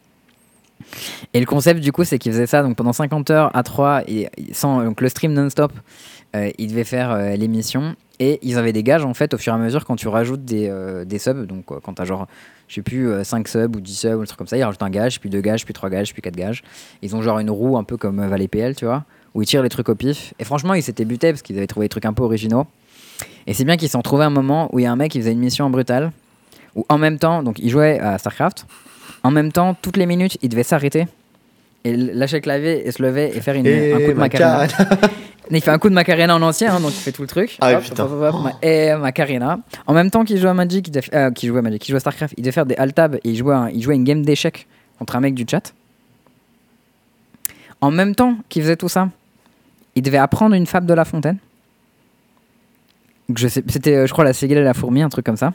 Et 1.34 1.40
le 1.40 1.46
concept, 1.46 1.80
du 1.80 1.92
coup, 1.92 2.04
c'est 2.04 2.18
qu'ils 2.18 2.32
faisaient 2.32 2.48
ça 2.48 2.64
donc 2.64 2.76
pendant 2.76 2.94
50 2.94 3.30
heures 3.30 3.56
à 3.56 3.64
3, 3.64 4.04
et, 4.08 4.30
sans, 4.52 4.84
donc 4.84 5.02
le 5.02 5.10
stream 5.10 5.34
non-stop, 5.34 5.72
euh, 6.36 6.50
ils 6.58 6.68
devaient 6.68 6.84
faire 6.84 7.12
euh, 7.12 7.36
les 7.36 7.48
missions. 7.48 7.96
Et 8.20 8.40
ils 8.44 8.58
avaient 8.60 8.74
des 8.74 8.84
gages, 8.84 9.04
en 9.04 9.16
fait, 9.16 9.34
au 9.34 9.38
fur 9.40 9.52
et 9.52 9.56
à 9.56 9.60
mesure, 9.60 9.84
quand 9.84 9.96
tu 9.96 10.08
rajoutes 10.08 10.46
des, 10.46 10.72
des 11.08 11.18
subs. 11.18 11.48
Donc, 11.48 11.66
quand 11.66 11.94
t'as 11.96 12.06
genre, 12.06 12.28
je 12.68 12.76
sais 12.76 12.82
plus, 12.84 13.10
euh, 13.10 13.24
5 13.24 13.48
subs 13.48 13.76
ou 13.76 13.82
10 13.82 13.96
subs 13.96 14.16
ou 14.16 14.22
un 14.22 14.26
truc 14.26 14.38
comme 14.38 14.48
ça, 14.48 14.58
ils 14.58 14.64
rajoutent 14.64 14.84
un 14.84 14.90
gage, 14.90 15.20
puis 15.20 15.30
2 15.30 15.42
gages, 15.42 15.66
puis 15.66 15.74
3 15.74 15.90
gages, 15.90 16.14
puis 16.14 16.22
4 16.22 16.36
gages. 16.36 16.64
Ils 17.02 17.16
ont 17.16 17.22
genre 17.22 17.40
une 17.40 17.50
roue 17.50 17.78
un 17.78 17.84
peu 17.84 17.98
comme 17.98 18.26
Valet 18.26 18.48
PL, 18.48 18.76
tu 18.76 18.86
vois, 18.86 19.06
où 19.34 19.42
ils 19.42 19.46
tirent 19.46 19.64
les 19.64 19.70
trucs 19.70 19.90
au 19.90 19.96
pif. 19.96 20.34
Et 20.40 20.44
franchement, 20.44 20.74
ils 20.74 20.84
s'étaient 20.84 21.06
butés 21.06 21.32
parce 21.32 21.42
qu'ils 21.42 21.58
avaient 21.58 21.68
trouvé 21.68 21.86
des 21.86 21.90
trucs 21.90 22.06
un 22.06 22.14
peu 22.14 22.24
originaux. 22.24 22.66
Et 23.48 23.54
c'est 23.54 23.64
bien 23.66 23.78
qu'ils 23.78 23.88
se 23.88 23.94
sont 23.94 24.02
trouvés 24.02 24.26
un 24.26 24.30
moment 24.30 24.70
où 24.74 24.80
il 24.80 24.84
y 24.84 24.86
a 24.86 24.92
un 24.92 24.96
mec 24.96 25.12
qui 25.12 25.20
faisait 25.20 25.32
une 25.32 25.40
mission 25.40 25.66
en 25.66 25.70
brutal, 25.70 26.12
où 26.76 26.86
en 26.90 26.98
même 26.98 27.18
temps, 27.18 27.44
donc 27.44 27.58
il 27.60 27.70
jouait 27.70 28.00
à 28.00 28.18
StarCraft, 28.18 28.66
en 29.24 29.32
même 29.32 29.52
temps, 29.52 29.76
toutes 29.80 29.98
les 29.98 30.06
minutes, 30.06 30.38
il 30.42 30.50
devait 30.50 30.64
s'arrêter 30.64 31.08
et 31.84 31.96
lâcher 31.96 32.38
le 32.38 32.42
clavier 32.42 32.88
et 32.88 32.92
se 32.92 33.02
lever 33.02 33.32
et 33.36 33.42
faire 33.42 33.56
une, 33.56 33.66
Et 33.66 33.94
un 33.94 33.98
coup 34.00 34.08
de 34.10 34.14
Macarena. 34.14 34.58
Macarena. 34.68 35.00
Il 35.54 35.60
fait 35.60 35.72
un 35.72 35.80
coup 35.80 35.90
de 35.90 35.94
Macarena 35.96 36.34
en 36.36 36.42
ancien, 36.44 36.74
hein, 36.76 36.80
donc 36.80 36.92
il 36.92 37.00
fait 37.02 37.12
tout 37.12 37.24
le 37.24 37.28
truc. 37.28 37.58
Ah 37.60 37.74
Hop, 37.74 37.82
putain. 37.84 38.06
hop, 38.06 38.12
hop, 38.36 38.52
et 38.62 38.94
Macarena. 38.96 39.60
En 39.86 39.94
même 39.94 40.10
temps 40.10 40.24
qu'il 40.24 40.38
jouait 40.38 40.50
à 40.52 40.54
Magic, 40.54 40.88
il 40.88 40.92
devait, 40.92 41.14
euh, 41.14 41.32
qu'il 41.32 41.50
jouait 41.50 41.60
à 41.60 41.62
Magic, 41.62 41.82
qu'il 41.82 41.92
jouait 41.92 41.98
à 41.98 42.00
StarCraft, 42.00 42.36
il 42.38 42.44
devait 42.44 42.54
faire 42.54 42.66
des 42.66 42.76
alt-tab 42.76 43.16
et 43.16 43.20
il 43.26 43.36
jouait, 43.36 43.54
un- 43.56 43.70
il 43.70 43.82
jouait 43.82 43.96
une 43.96 44.06
game 44.06 44.22
d'échecs 44.24 44.66
contre 44.98 45.18
un 45.18 45.20
mec 45.20 45.34
du 45.34 45.44
chat. 45.50 45.74
En 47.82 47.92
même 47.92 48.16
temps 48.16 48.36
qu'il 48.48 48.62
faisait 48.62 48.78
tout 48.78 48.88
ça, 48.88 49.10
il 49.96 50.02
devait 50.02 50.18
apprendre 50.18 50.56
une 50.56 50.66
fable 50.66 50.86
de 50.86 50.94
La 50.94 51.06
Fontaine. 51.06 51.38
Donc 53.30 53.38
je 53.38 53.48
sais, 53.48 53.64
c'était, 53.68 53.96
euh, 53.96 54.08
je 54.08 54.12
crois, 54.12 54.24
la 54.24 54.34
cigale 54.34 54.60
et 54.60 54.64
la 54.64 54.74
fourmi, 54.74 55.02
un 55.02 55.10
truc 55.10 55.26
comme 55.26 55.38
ça. 55.38 55.54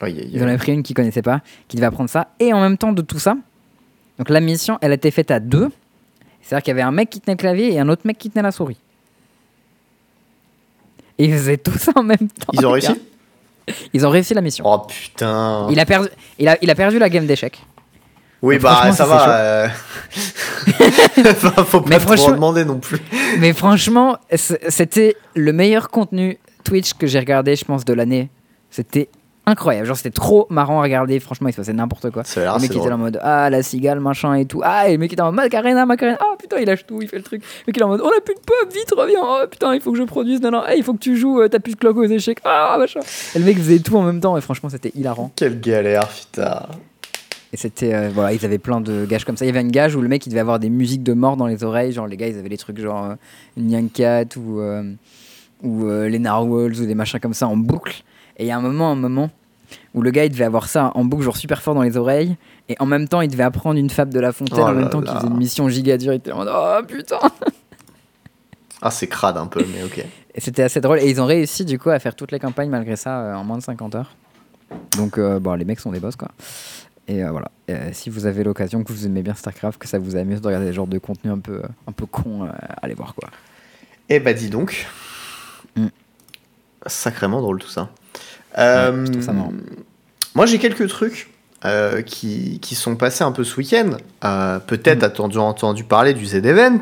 Aïe, 0.00 0.30
Ils 0.32 0.42
en 0.42 0.46
avaient 0.46 0.58
pris 0.58 0.72
une 0.72 0.82
qui 0.82 0.94
connaissait 0.94 1.22
pas, 1.22 1.40
qui 1.66 1.76
devait 1.76 1.86
apprendre 1.86 2.08
ça. 2.08 2.28
Et 2.38 2.52
en 2.52 2.60
même 2.60 2.78
temps 2.78 2.92
de 2.92 3.02
tout 3.02 3.18
ça, 3.18 3.36
donc 4.18 4.28
la 4.30 4.40
mission, 4.40 4.78
elle 4.80 4.92
a 4.92 4.94
été 4.94 5.10
faite 5.10 5.30
à 5.30 5.40
deux. 5.40 5.68
C'est-à-dire 6.40 6.62
qu'il 6.62 6.70
y 6.70 6.72
avait 6.72 6.82
un 6.82 6.92
mec 6.92 7.10
qui 7.10 7.20
tenait 7.20 7.34
le 7.34 7.38
clavier 7.38 7.74
et 7.74 7.80
un 7.80 7.88
autre 7.88 8.02
mec 8.04 8.16
qui 8.16 8.30
tenait 8.30 8.42
la 8.42 8.52
souris. 8.52 8.78
Et 11.18 11.24
ils 11.26 11.32
faisaient 11.32 11.56
tout 11.56 11.76
ça 11.76 11.92
en 11.96 12.02
même 12.02 12.28
temps. 12.28 12.52
Ils 12.52 12.64
ont 12.64 12.70
réussi? 12.70 12.94
Ils 13.92 14.06
ont 14.06 14.10
réussi 14.10 14.32
la 14.34 14.40
mission. 14.40 14.64
Oh 14.66 14.78
putain. 14.78 15.68
Il, 15.70 15.78
a 15.78 15.84
perdu, 15.84 16.08
il, 16.38 16.48
a, 16.48 16.56
il 16.62 16.70
a 16.70 16.74
perdu 16.74 16.98
la 16.98 17.10
game 17.10 17.26
d'échecs. 17.26 17.62
Oui, 18.40 18.58
bah 18.58 18.82
ça 18.86 18.92
ça, 18.92 19.06
va. 19.06 19.30
euh. 19.36 19.68
Enfin, 21.18 21.64
Faut 21.64 21.80
Mais 21.86 21.96
pas 21.96 21.98
trop 21.98 22.06
franchement- 22.14 22.26
en 22.28 22.32
demander 22.32 22.64
non 22.64 22.78
plus. 22.78 22.98
Mais 23.38 23.52
franchement, 23.52 24.16
c'était 24.68 25.16
le 25.34 25.52
meilleur 25.52 25.90
contenu 25.90 26.38
Twitch 26.64 26.94
que 26.94 27.06
j'ai 27.06 27.18
regardé, 27.18 27.56
je 27.56 27.64
pense, 27.64 27.84
de 27.84 27.92
l'année. 27.92 28.30
C'était 28.70 29.08
incroyable. 29.46 29.86
Genre, 29.86 29.96
c'était 29.96 30.10
trop 30.10 30.46
marrant 30.50 30.78
à 30.80 30.82
regarder. 30.82 31.18
Franchement, 31.20 31.48
il 31.48 31.52
se 31.52 31.56
passait 31.56 31.72
n'importe 31.72 32.10
quoi. 32.10 32.22
Le 32.36 32.60
mec 32.60 32.70
qui 32.70 32.78
était 32.78 32.92
en 32.92 32.98
mode 32.98 33.18
Ah, 33.22 33.48
la 33.50 33.62
cigale, 33.62 33.98
machin 33.98 34.34
et 34.34 34.44
tout. 34.44 34.60
Ah, 34.62 34.88
et 34.88 34.92
le 34.92 34.98
mec 34.98 35.08
qui 35.08 35.14
était 35.14 35.22
en 35.22 35.26
mode 35.32 35.36
Macarena, 35.36 35.86
Macarena. 35.86 36.18
Ah, 36.20 36.36
putain, 36.38 36.58
il 36.58 36.66
lâche 36.66 36.86
tout, 36.86 37.00
il 37.02 37.08
fait 37.08 37.16
le 37.16 37.22
truc. 37.22 37.42
Le 37.42 37.70
mec 37.70 37.74
qui 37.74 37.80
est 37.80 37.84
en 37.84 37.88
mode 37.88 38.02
On 38.02 38.08
a 38.08 38.20
plus 38.24 38.34
de 38.34 38.40
pub, 38.40 38.72
vite, 38.72 38.92
reviens. 38.96 39.20
Oh, 39.22 39.40
putain, 39.50 39.74
il 39.74 39.80
faut 39.80 39.90
que 39.92 39.98
je 39.98 40.02
produise. 40.04 40.40
Non, 40.42 40.50
non, 40.50 40.66
hey, 40.66 40.78
il 40.78 40.84
faut 40.84 40.92
que 40.92 40.98
tu 40.98 41.16
joues. 41.16 41.40
euh, 41.40 41.48
T'as 41.48 41.58
plus 41.60 41.72
de 41.74 41.78
cloque 41.78 41.96
aux 41.96 42.04
échecs. 42.04 42.38
Ah, 42.44 42.76
machin. 42.78 43.00
Et 43.34 43.38
le 43.38 43.44
mec 43.46 43.56
faisait 43.56 43.78
tout 43.78 43.96
en 43.96 44.02
même 44.02 44.20
temps. 44.20 44.36
Et 44.36 44.40
franchement, 44.42 44.68
c'était 44.68 44.92
hilarant. 44.94 45.32
Quelle 45.34 45.58
galère, 45.60 46.06
putain. 46.08 46.66
Et 47.52 47.56
c'était. 47.56 47.94
euh, 47.94 48.10
voilà, 48.12 48.32
ils 48.32 48.44
avaient 48.44 48.58
plein 48.58 48.80
de 48.80 49.06
gages 49.06 49.24
comme 49.24 49.36
ça. 49.36 49.44
Il 49.44 49.48
y 49.48 49.50
avait 49.50 49.60
une 49.62 49.70
gage 49.70 49.94
où 49.96 50.00
le 50.02 50.08
mec, 50.08 50.26
il 50.26 50.30
devait 50.30 50.40
avoir 50.40 50.58
des 50.58 50.68
musiques 50.70 51.02
de 51.02 51.12
mort 51.14 51.36
dans 51.36 51.46
les 51.46 51.64
oreilles. 51.64 51.92
Genre, 51.92 52.06
les 52.06 52.16
gars, 52.16 52.28
ils 52.28 52.38
avaient 52.38 52.48
des 52.48 52.58
trucs 52.58 52.78
genre 52.78 53.04
euh, 53.04 53.14
Nyan 53.56 53.88
Cat 53.88 54.24
ou. 54.36 54.60
euh, 54.60 54.92
ou 55.64 55.88
les 55.88 56.20
narwhals 56.20 56.80
ou 56.80 56.86
des 56.86 56.94
machins 56.94 57.18
comme 57.18 57.34
ça 57.34 57.48
en 57.48 57.56
boucle. 57.56 58.04
Et 58.36 58.44
il 58.44 58.46
y 58.46 58.52
a 58.52 58.56
un 58.56 58.60
moment, 58.60 58.92
un 58.92 58.94
moment 58.94 59.28
où 59.92 60.02
le 60.02 60.12
gars 60.12 60.24
il 60.24 60.30
devait 60.30 60.44
avoir 60.44 60.68
ça 60.68 60.92
en 60.94 61.04
boucle, 61.04 61.24
genre 61.24 61.36
super 61.36 61.62
fort 61.62 61.74
dans 61.74 61.82
les 61.82 61.96
oreilles. 61.96 62.36
Et 62.68 62.76
en 62.78 62.86
même 62.86 63.08
temps, 63.08 63.22
il 63.22 63.28
devait 63.28 63.42
apprendre 63.42 63.76
une 63.76 63.90
fable 63.90 64.12
de 64.14 64.20
La 64.20 64.30
Fontaine 64.30 64.60
Oh 64.62 64.68
en 64.68 64.72
même 64.72 64.88
temps 64.88 65.00
qu'il 65.02 65.12
faisait 65.16 65.26
une 65.26 65.36
mission 65.36 65.68
giga 65.68 65.98
dure. 65.98 66.12
Il 66.12 66.16
était 66.18 66.30
en 66.30 66.36
mode 66.36 66.50
oh 66.54 66.78
putain! 66.86 67.18
Ah, 68.80 68.92
c'est 68.92 69.08
crade 69.08 69.36
un 69.36 69.46
peu, 69.48 69.64
mais 69.74 69.82
ok. 69.82 70.04
Et 70.34 70.40
c'était 70.40 70.62
assez 70.62 70.80
drôle. 70.80 71.00
Et 71.00 71.10
ils 71.10 71.20
ont 71.20 71.26
réussi 71.26 71.64
du 71.64 71.78
coup 71.80 71.90
à 71.90 71.98
faire 71.98 72.14
toutes 72.14 72.30
les 72.30 72.38
campagnes 72.38 72.70
malgré 72.70 72.94
ça 72.94 73.18
euh, 73.20 73.34
en 73.34 73.42
moins 73.42 73.58
de 73.58 73.62
50 73.64 73.96
heures. 73.96 74.14
Donc 74.96 75.18
euh, 75.18 75.40
bon, 75.40 75.54
les 75.54 75.64
mecs 75.64 75.80
sont 75.80 75.90
des 75.90 75.98
boss 75.98 76.14
quoi. 76.14 76.28
Et 77.08 77.24
euh, 77.24 77.30
voilà. 77.30 77.50
Euh, 77.70 77.88
si 77.92 78.10
vous 78.10 78.26
avez 78.26 78.44
l'occasion, 78.44 78.84
que 78.84 78.92
vous 78.92 79.06
aimez 79.06 79.22
bien 79.22 79.34
StarCraft, 79.34 79.78
que 79.80 79.88
ça 79.88 79.98
vous 79.98 80.16
amuse 80.16 80.40
de 80.40 80.46
regarder 80.46 80.66
des 80.66 80.72
genres 80.72 80.86
de 80.86 80.98
contenu 80.98 81.30
un 81.30 81.38
peu, 81.38 81.62
un 81.86 81.92
peu 81.92 82.06
con, 82.06 82.44
euh, 82.44 82.48
allez 82.82 82.94
voir 82.94 83.14
quoi. 83.14 83.30
Eh 84.08 84.20
bah, 84.20 84.32
dis 84.34 84.50
donc. 84.50 84.86
Mm. 85.76 85.86
Sacrément 86.86 87.40
drôle 87.40 87.58
tout 87.60 87.68
ça. 87.68 87.90
Je 88.56 89.00
moi, 90.34 90.46
j'ai 90.46 90.58
quelques 90.58 90.88
trucs 90.88 91.28
qui, 92.06 92.60
qui 92.60 92.74
sont 92.76 92.94
passés 92.94 93.24
un 93.24 93.32
peu 93.32 93.42
ce 93.42 93.56
week-end. 93.56 93.96
Peut-être 94.66 95.00
Mm. 95.02 95.04
attendu, 95.04 95.38
entendu 95.38 95.84
parler 95.84 96.14
du 96.14 96.24
Z-Event, 96.26 96.80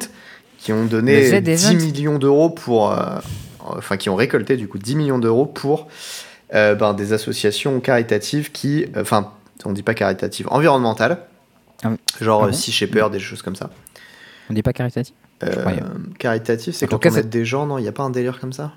qui 0.58 0.72
ont 0.72 0.84
donné 0.84 1.30
Le 1.30 1.40
10 1.40 1.56
Z-Event 1.68 1.76
millions 1.84 2.18
d'euros 2.18 2.50
pour. 2.50 2.94
enfin, 3.60 3.96
qui 3.96 4.10
ont 4.10 4.16
récolté 4.16 4.56
du 4.56 4.68
coup 4.68 4.78
10 4.78 4.96
millions 4.96 5.18
d'euros 5.18 5.46
pour 5.46 5.88
euh, 6.54 6.74
ben, 6.74 6.94
des 6.94 7.12
associations 7.12 7.80
caritatives 7.80 8.52
qui. 8.52 8.84
euh, 8.96 9.02
Enfin, 9.02 9.32
on 9.66 9.72
dit 9.72 9.82
pas 9.82 9.94
caritatives, 9.94 10.46
environnementales. 10.50 11.18
Ah 11.84 11.88
oui. 11.90 11.96
Genre 12.20 12.42
Ah 12.42 12.46
euh, 12.46 12.50
bon 12.50 12.56
Sea 12.56 12.72
Shepherd, 12.72 13.12
des 13.12 13.18
choses 13.20 13.42
comme 13.42 13.56
ça. 13.56 13.70
On 14.50 14.54
dit 14.54 14.62
pas 14.62 14.72
caritatif 14.72 15.14
Euh, 15.42 15.64
caritatif, 16.18 16.74
c'est 16.74 16.86
quand 16.86 16.98
cas, 16.98 17.10
on 17.12 17.16
aide 17.16 17.28
des 17.28 17.44
gens, 17.44 17.66
non? 17.66 17.78
Il 17.78 17.82
n'y 17.82 17.88
a 17.88 17.92
pas 17.92 18.02
un 18.04 18.10
délire 18.10 18.38
comme 18.40 18.52
ça? 18.52 18.72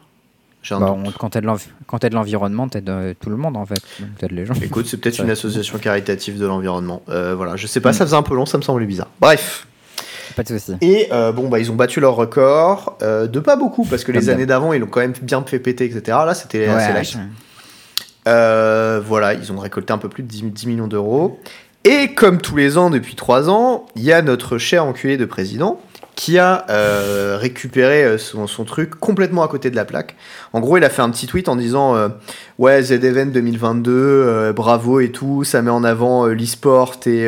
J'ai 0.62 0.76
Bah, 0.76 0.92
on- 0.94 1.10
Quand 1.12 1.30
t'aides 1.30 2.14
l'environnement, 2.14 2.68
t'aides 2.68 2.90
euh, 2.90 3.14
tout 3.18 3.30
le 3.30 3.38
monde 3.38 3.56
en 3.56 3.66
fait. 3.66 3.82
T'aides 4.18 4.32
les 4.34 4.46
gens. 4.46 4.54
Écoute, 4.62 4.88
c'est 4.88 4.98
peut-être 4.98 5.20
une 5.20 5.30
association 5.30 5.78
caritative 5.78 6.38
de 6.38 6.46
l'environnement. 6.46 7.02
Euh, 7.08 7.34
voilà, 7.36 7.56
je 7.56 7.66
sais 7.66 7.80
pas, 7.80 7.92
Mm. 7.92 7.94
ça 7.94 8.06
faisait 8.06 8.18
un 8.18 8.24
peu 8.24 8.36
long, 8.36 8.46
ça 8.46 8.58
me 8.58 8.64
semblait 8.64 8.86
bizarre. 8.86 9.08
Bref. 9.22 9.68
Pas 10.36 10.44
de 10.44 10.50
soucis. 10.50 10.76
Et 10.82 11.08
euh, 11.14 11.32
bon, 11.32 11.48
bah, 11.48 11.60
ils 11.60 11.72
ont 11.72 11.76
battu 11.76 12.02
leur 12.02 12.16
record, 12.16 12.98
de 13.02 13.40
pas 13.40 13.56
beaucoup, 13.56 13.86
parce 13.86 14.04
que 14.04 14.12
les 14.12 14.30
années 14.30 14.46
d'avant, 14.46 14.74
ils 14.74 14.80
l'ont 14.82 14.88
quand 14.88 15.00
même 15.00 15.14
bien 15.22 15.42
fait 15.44 15.60
péter, 15.60 15.86
etc. 15.86 16.02
Là, 16.26 16.34
c'était 16.34 16.68
Ouais, 16.68 16.74
assez 16.74 17.16
ouais. 17.16 17.24
Euh, 18.30 19.02
voilà, 19.06 19.34
ils 19.34 19.52
ont 19.52 19.58
récolté 19.58 19.92
un 19.92 19.98
peu 19.98 20.10
plus 20.10 20.24
de 20.24 20.28
10, 20.28 20.44
10 20.44 20.68
millions 20.68 20.88
d'euros. 20.88 21.40
Et 21.86 22.14
comme 22.14 22.40
tous 22.42 22.56
les 22.58 22.78
ans, 22.78 22.90
depuis 22.90 23.16
3 23.16 23.50
ans, 23.50 23.86
il 23.96 24.04
y 24.04 24.12
a 24.12 24.22
notre 24.22 24.58
cher 24.58 24.86
enculé 24.86 25.18
de 25.18 25.26
président 25.26 25.80
qui 26.16 26.38
a 26.38 26.66
euh, 26.70 27.38
récupéré 27.40 28.04
euh, 28.04 28.18
son, 28.18 28.46
son 28.46 28.66
truc 28.66 28.90
complètement 28.96 29.42
à 29.42 29.48
côté 29.48 29.70
de 29.72 29.78
la 29.78 29.86
plaque. 29.86 30.18
En 30.52 30.60
gros, 30.60 30.76
il 30.76 30.84
a 30.84 30.90
fait 30.90 31.02
un 31.02 31.10
petit 31.12 31.28
tweet 31.28 31.48
en 31.48 31.56
disant 31.56 31.96
euh, 31.96 32.10
Ouais, 32.58 32.82
Z-Event 32.82 33.28
2022, 33.28 33.92
euh, 33.96 34.52
bravo 34.52 35.00
et 35.00 35.14
tout, 35.14 35.46
ça 35.46 35.62
met 35.62 35.72
en 35.72 35.86
avant 35.86 36.26
l'e-sport 36.26 36.98
et, 37.06 37.24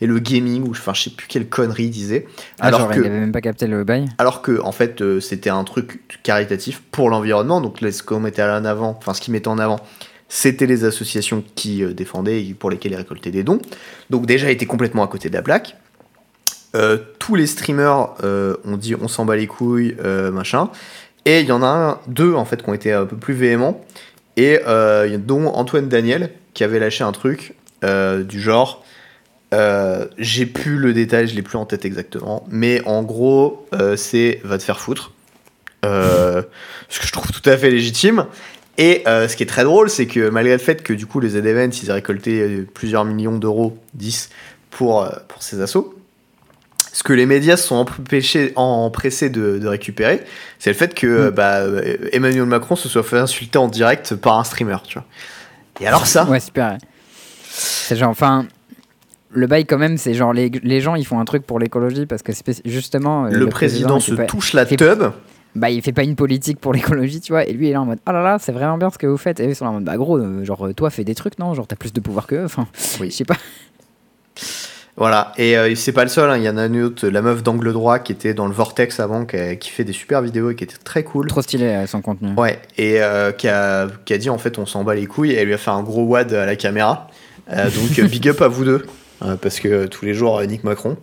et 0.00 0.06
le 0.06 0.18
gaming, 0.20 0.62
ou 0.68 0.70
enfin, 0.70 0.94
je 0.94 1.02
sais 1.02 1.10
plus 1.10 1.26
quelle 1.26 1.48
connerie 1.48 1.86
il 1.86 1.90
disait. 1.90 2.28
Ah, 2.60 2.68
Alors 2.68 2.80
genre, 2.82 2.90
que- 2.90 3.00
il 3.00 3.06
avait 3.06 3.18
même 3.18 3.32
pas 3.32 3.40
capté 3.40 3.66
le 3.66 3.82
bail. 3.82 4.08
Alors 4.18 4.40
que, 4.40 4.60
en 4.62 4.70
fait, 4.70 5.02
c'était 5.18 5.50
un 5.50 5.64
truc 5.64 6.00
caritatif 6.22 6.80
pour 6.92 7.10
l'environnement. 7.10 7.60
Donc, 7.60 7.80
là, 7.80 7.90
ce 7.90 8.04
qu'on 8.04 8.20
mettait 8.20 8.44
en 8.44 8.64
avant, 8.64 8.96
enfin, 8.96 9.14
ce 9.14 9.20
qu'ils 9.20 9.32
mettaient 9.32 9.48
en 9.48 9.58
avant, 9.58 9.80
c'était 10.28 10.66
les 10.66 10.84
associations 10.84 11.42
qui 11.54 11.82
euh, 11.82 11.92
défendaient 11.92 12.44
et 12.44 12.54
pour 12.54 12.70
lesquelles 12.70 12.92
ils 12.92 12.96
récoltaient 12.96 13.30
des 13.30 13.42
dons. 13.42 13.60
Donc, 14.10 14.26
déjà, 14.26 14.48
il 14.48 14.52
était 14.52 14.66
complètement 14.66 15.02
à 15.02 15.08
côté 15.08 15.30
de 15.30 15.34
la 15.34 15.42
plaque. 15.42 15.76
Euh, 16.76 16.98
tous 17.18 17.34
les 17.34 17.46
streamers 17.46 18.14
euh, 18.22 18.56
ont 18.64 18.76
dit 18.76 18.94
on 18.94 19.08
s'en 19.08 19.24
bat 19.24 19.36
les 19.36 19.46
couilles, 19.46 19.96
machin. 20.32 20.70
Et 21.24 21.40
il 21.40 21.46
y 21.46 21.52
en 21.52 21.62
a 21.62 22.00
deux, 22.06 22.34
en 22.34 22.44
fait, 22.44 22.62
qui 22.62 22.68
ont 22.68 22.74
été 22.74 22.92
un 22.92 23.06
peu 23.06 23.16
plus 23.16 23.34
véhéments. 23.34 23.84
Et 24.36 24.60
dont 25.18 25.48
Antoine 25.48 25.88
Daniel, 25.88 26.30
qui 26.54 26.62
avait 26.62 26.78
lâché 26.78 27.02
un 27.02 27.10
truc 27.10 27.54
du 27.82 28.40
genre. 28.40 28.84
J'ai 29.52 30.46
plus 30.46 30.76
le 30.76 30.92
détail, 30.92 31.26
je 31.26 31.34
l'ai 31.34 31.42
plus 31.42 31.58
en 31.58 31.64
tête 31.64 31.84
exactement, 31.84 32.46
mais 32.48 32.80
en 32.86 33.02
gros, 33.02 33.66
c'est 33.96 34.40
va 34.44 34.58
te 34.58 34.62
faire 34.62 34.78
foutre. 34.78 35.12
Ce 35.82 37.00
que 37.00 37.06
je 37.06 37.12
trouve 37.12 37.32
tout 37.32 37.50
à 37.50 37.56
fait 37.56 37.70
légitime. 37.70 38.26
Et 38.78 39.02
euh, 39.08 39.26
ce 39.28 39.36
qui 39.36 39.42
est 39.42 39.46
très 39.46 39.64
drôle, 39.64 39.90
c'est 39.90 40.06
que 40.06 40.30
malgré 40.30 40.52
le 40.54 40.58
fait 40.60 40.82
que 40.82 40.92
du 40.92 41.06
coup 41.06 41.18
les 41.20 41.30
Z-Events, 41.30 41.82
ils 41.82 41.90
aient 41.90 41.94
récolté 41.94 42.40
euh, 42.40 42.66
plusieurs 42.72 43.04
millions 43.04 43.36
d'euros, 43.36 43.76
10, 43.94 44.30
pour, 44.70 45.02
euh, 45.02 45.10
pour 45.26 45.42
ces 45.42 45.60
assauts, 45.60 45.94
ce 46.92 47.02
que 47.02 47.12
les 47.12 47.26
médias 47.26 47.56
sont 47.56 47.74
empêchés, 47.76 48.52
empressés 48.56 49.30
de, 49.30 49.58
de 49.58 49.66
récupérer, 49.68 50.22
c'est 50.58 50.70
le 50.70 50.76
fait 50.76 50.94
que 50.94 51.06
euh, 51.06 51.30
bah, 51.30 51.60
Emmanuel 52.12 52.44
Macron 52.46 52.76
se 52.76 52.88
soit 52.88 53.02
fait 53.02 53.18
insulter 53.18 53.58
en 53.58 53.68
direct 53.68 54.14
par 54.14 54.38
un 54.38 54.44
streamer, 54.44 54.78
tu 54.86 54.94
vois. 54.94 55.04
Et 55.80 55.86
alors 55.86 56.06
ça, 56.06 56.24
Ouais, 56.24 56.40
super. 56.40 56.78
C'est 57.50 57.96
genre, 57.96 58.10
enfin, 58.10 58.46
le 59.32 59.46
bail 59.46 59.66
quand 59.66 59.78
même, 59.78 59.96
c'est 59.98 60.14
genre 60.14 60.32
les, 60.32 60.50
les 60.62 60.80
gens 60.80 60.94
ils 60.94 61.04
font 61.06 61.18
un 61.18 61.24
truc 61.24 61.44
pour 61.46 61.58
l'écologie 61.58 62.06
parce 62.06 62.22
que 62.22 62.32
justement 62.64 63.26
euh, 63.26 63.30
le, 63.30 63.48
président, 63.48 63.98
se 64.00 64.14
pas- 64.14 64.24
touche 64.24 64.52
la 64.52 64.64
tub. 64.66 64.78
Bah 65.54 65.70
il 65.70 65.82
fait 65.82 65.92
pas 65.92 66.02
une 66.04 66.14
politique 66.16 66.58
pour 66.60 66.72
l'écologie, 66.74 67.20
tu 67.20 67.32
vois, 67.32 67.44
et 67.46 67.52
lui 67.52 67.66
il 67.66 67.70
est 67.70 67.72
là 67.74 67.80
en 67.82 67.86
mode 67.86 67.98
ah 68.06 68.12
là 68.12 68.22
là, 68.22 68.38
c'est 68.38 68.52
vraiment 68.52 68.78
bien 68.78 68.90
ce 68.90 68.98
que 68.98 69.06
vous 69.06 69.16
faites, 69.16 69.40
et 69.40 69.46
eux 69.46 69.50
ils 69.50 69.54
sont 69.56 69.64
là 69.64 69.70
en 69.70 69.74
mode 69.74 69.84
bah 69.84 69.96
gros, 69.96 70.18
euh, 70.18 70.44
genre 70.44 70.66
euh, 70.66 70.72
toi 70.74 70.90
fais 70.90 71.04
des 71.04 71.14
trucs, 71.14 71.38
non, 71.38 71.54
genre 71.54 71.66
t'as 71.66 71.76
plus 71.76 71.92
de 71.92 72.00
pouvoir 72.00 72.26
que 72.26 72.36
eux, 72.36 72.44
enfin, 72.44 72.66
Oui. 73.00 73.10
je 73.10 73.16
sais 73.16 73.24
pas. 73.24 73.36
Voilà, 74.96 75.32
et 75.38 75.56
euh, 75.56 75.72
c'est 75.76 75.92
pas 75.92 76.02
le 76.02 76.10
seul, 76.10 76.28
hein, 76.28 76.36
il 76.38 76.42
y 76.42 76.48
en 76.48 76.56
a 76.56 76.66
une 76.66 76.82
autre, 76.82 77.06
la 77.06 77.22
meuf 77.22 77.44
d'angle 77.44 77.72
droit 77.72 78.00
qui 78.00 78.10
était 78.10 78.34
dans 78.34 78.46
le 78.48 78.52
Vortex 78.52 78.98
avant, 78.98 79.24
qui, 79.26 79.36
a- 79.36 79.54
qui 79.54 79.70
fait 79.70 79.84
des 79.84 79.92
super 79.92 80.22
vidéos 80.22 80.50
et 80.50 80.56
qui 80.56 80.64
était 80.64 80.76
très 80.76 81.04
cool. 81.04 81.28
Trop 81.28 81.40
stylé 81.40 81.84
son 81.86 82.02
contenu. 82.02 82.30
Ouais, 82.36 82.58
et 82.76 83.00
euh, 83.00 83.30
qui, 83.30 83.46
a, 83.46 83.86
qui 84.04 84.12
a 84.12 84.18
dit 84.18 84.28
en 84.28 84.38
fait 84.38 84.58
on 84.58 84.66
s'en 84.66 84.82
bat 84.82 84.96
les 84.96 85.06
couilles, 85.06 85.30
et 85.32 85.36
elle 85.36 85.46
lui 85.46 85.54
a 85.54 85.58
fait 85.58 85.70
un 85.70 85.82
gros 85.82 86.02
wad 86.02 86.32
à 86.32 86.46
la 86.46 86.56
caméra. 86.56 87.08
Donc 87.48 88.00
big 88.10 88.28
up 88.28 88.42
à 88.42 88.48
vous 88.48 88.64
deux, 88.64 88.86
parce 89.40 89.60
que 89.60 89.86
tous 89.86 90.04
les 90.04 90.14
jours, 90.14 90.42
Nick 90.42 90.64
Macron. 90.64 90.96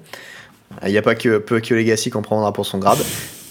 Il 0.86 0.92
n'y 0.92 0.98
a 0.98 1.02
pas 1.02 1.16
que, 1.16 1.38
peu 1.38 1.62
que 1.62 1.74
Legacy 1.74 2.12
qui 2.12 2.18
en 2.18 2.22
prendra 2.22 2.52
pour 2.52 2.66
son 2.66 2.80
grade. 2.80 2.98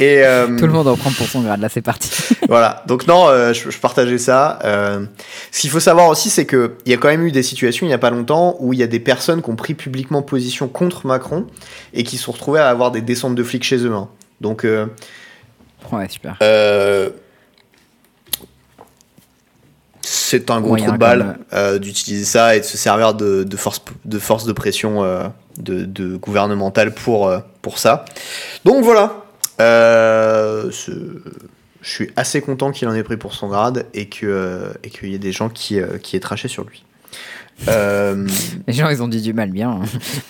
Et, 0.01 0.25
euh, 0.25 0.59
Tout 0.59 0.67
le 0.67 0.73
monde 0.73 0.89
en 0.89 0.97
prend 0.97 1.11
pour 1.13 1.27
son 1.27 1.43
grade, 1.43 1.61
là 1.61 1.69
c'est 1.69 1.83
parti. 1.83 2.11
voilà, 2.49 2.83
donc 2.87 3.07
non, 3.07 3.29
euh, 3.29 3.53
je, 3.53 3.71
je 3.71 3.79
partageais 3.79 4.19
ça. 4.19 4.59
Euh, 4.65 5.05
ce 5.53 5.61
qu'il 5.61 5.71
faut 5.71 5.81
savoir 5.81 6.09
aussi, 6.09 6.31
c'est 6.31 6.47
qu'il 6.47 6.71
y 6.87 6.93
a 6.93 6.97
quand 6.97 7.09
même 7.09 7.25
eu 7.25 7.31
des 7.31 7.45
situations 7.45 7.87
il 7.87 7.91
n'y 7.91 7.95
a 7.95 7.99
pas 7.99 8.11
longtemps 8.11 8.57
où 8.59 8.73
il 8.73 8.79
y 8.79 8.83
a 8.83 8.89
des 8.89 8.99
personnes 8.99 9.41
qui 9.41 9.51
ont 9.51 9.57
pris 9.57 9.75
publiquement 9.75 10.23
position 10.23 10.67
contre 10.67 11.07
Macron 11.07 11.47
et 11.93 12.03
qui 12.03 12.17
se 12.17 12.25
sont 12.25 12.33
retrouvées 12.33 12.61
à 12.61 12.69
avoir 12.69 12.91
des 12.91 13.03
descentes 13.03 13.37
de 13.37 13.43
flics 13.45 13.65
chez 13.65 13.79
eux. 13.87 13.93
hein. 13.93 14.09
Donc, 14.41 14.65
ouais, 15.93 16.09
super. 16.09 16.37
c'est 20.01 20.51
un 20.51 20.61
gros 20.61 20.71
Moyen 20.71 20.87
trou 20.87 20.95
de 20.95 20.99
balle 20.99 21.39
d'utiliser 21.81 22.25
ça 22.25 22.57
et 22.57 22.61
de 22.61 22.65
se 22.65 22.77
servir 22.77 23.15
de, 23.15 23.45
de 23.45 23.57
force, 23.57 23.81
de 24.05 24.19
force 24.19 24.45
de 24.45 24.53
pression 24.53 25.03
de, 25.57 25.85
de 25.85 26.17
gouvernementale 26.17 26.93
pour, 26.93 27.33
pour 27.63 27.79
ça. 27.79 28.05
Donc 28.65 28.83
voilà. 28.83 29.24
Euh, 29.61 30.71
ce- 30.71 31.23
je 31.83 31.91
suis 31.91 32.11
assez 32.17 32.41
content 32.41 32.73
qu'il 32.73 32.89
en 32.89 32.95
ait 32.95 33.03
pris 33.03 33.17
pour 33.17 33.35
son 33.35 33.49
grade 33.49 33.87
et 33.95 34.09
que 34.09 34.27
euh, 34.27 34.73
qu'il 34.91 35.11
y 35.11 35.15
ait 35.15 35.19
des 35.19 35.33
gens 35.33 35.49
qui, 35.49 35.81
euh, 35.81 35.99
qui 35.99 36.17
aient 36.17 36.21
traché 36.21 36.49
sur 36.49 36.65
lui. 36.65 36.83
Euh, 37.69 38.27
Les 38.67 38.73
gens 38.73 38.89
ils 38.89 39.01
ont 39.03 39.07
dit 39.07 39.21
du 39.23 39.33
mal, 39.33 39.51
bien. 39.51 39.81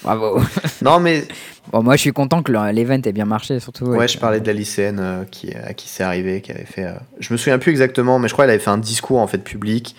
Bravo. 0.03 0.41
non 0.83 1.01
mais 1.01 1.25
Bon, 1.73 1.83
moi 1.83 1.97
je 1.97 2.03
suis 2.03 2.13
content 2.13 2.43
que 2.43 2.53
le- 2.53 2.71
l'event 2.73 3.01
ait 3.03 3.13
bien 3.13 3.25
marché, 3.25 3.59
surtout. 3.61 3.87
Ouais, 3.87 4.09
je 4.09 4.19
parlais 4.19 4.41
de 4.41 4.47
la 4.47 4.53
lycéenne 4.53 4.99
euh, 5.01 5.25
qui, 5.31 5.55
à 5.55 5.73
qui 5.73 5.89
c'est 5.89 6.03
arrivé, 6.03 6.43
qui 6.43 6.53
avait 6.53 6.67
fait. 6.67 6.87
je 7.21 7.33
me 7.33 7.39
souviens 7.39 7.59
plus 7.59 7.71
exactement, 7.71 8.19
mais 8.19 8.29
je 8.29 8.35
crois 8.35 8.45
qu'elle 8.45 8.55
avait 8.55 8.63
fait 8.63 8.71
un 8.71 8.77
discours 8.79 9.21
en 9.21 9.27
fait 9.27 9.39
public. 9.39 9.97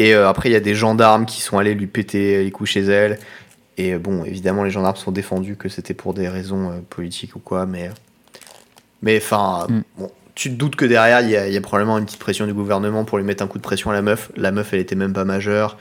Et 0.00 0.14
après, 0.14 0.48
il 0.48 0.52
y 0.52 0.56
a 0.56 0.60
des 0.60 0.76
gendarmes 0.76 1.26
qui 1.26 1.40
sont 1.40 1.58
allés 1.58 1.74
lui 1.74 1.88
péter 1.88 2.44
les 2.44 2.50
coups 2.52 2.70
chez 2.70 2.82
elle. 2.84 3.18
Et 3.78 3.96
bon, 3.98 4.22
évidemment, 4.24 4.62
les 4.62 4.70
gendarmes 4.70 4.94
sont 4.94 5.10
défendus 5.10 5.56
que 5.56 5.68
c'était 5.68 5.94
pour 5.94 6.14
des 6.14 6.28
raisons 6.28 6.84
politiques 6.88 7.34
ou 7.34 7.40
quoi, 7.40 7.66
mais. 7.66 7.90
Mais 9.02 9.18
enfin, 9.22 9.66
Mm. 9.68 9.80
bon, 9.98 10.10
tu 10.34 10.50
te 10.50 10.54
doutes 10.54 10.76
que 10.76 10.84
derrière, 10.84 11.20
il 11.20 11.30
y, 11.30 11.36
a- 11.36 11.46
il 11.48 11.52
y 11.52 11.56
a 11.56 11.60
probablement 11.60 11.98
une 11.98 12.04
petite 12.04 12.18
pression 12.20 12.46
du 12.46 12.54
gouvernement 12.54 13.04
pour 13.04 13.18
lui 13.18 13.24
mettre 13.24 13.42
un 13.42 13.46
coup 13.46 13.58
de 13.58 13.62
pression 13.62 13.90
à 13.90 13.92
la 13.94 14.02
meuf. 14.02 14.30
La 14.36 14.50
meuf, 14.52 14.72
elle 14.72 14.80
était 14.80 14.94
même 14.96 15.12
pas 15.12 15.24
majeure. 15.24 15.76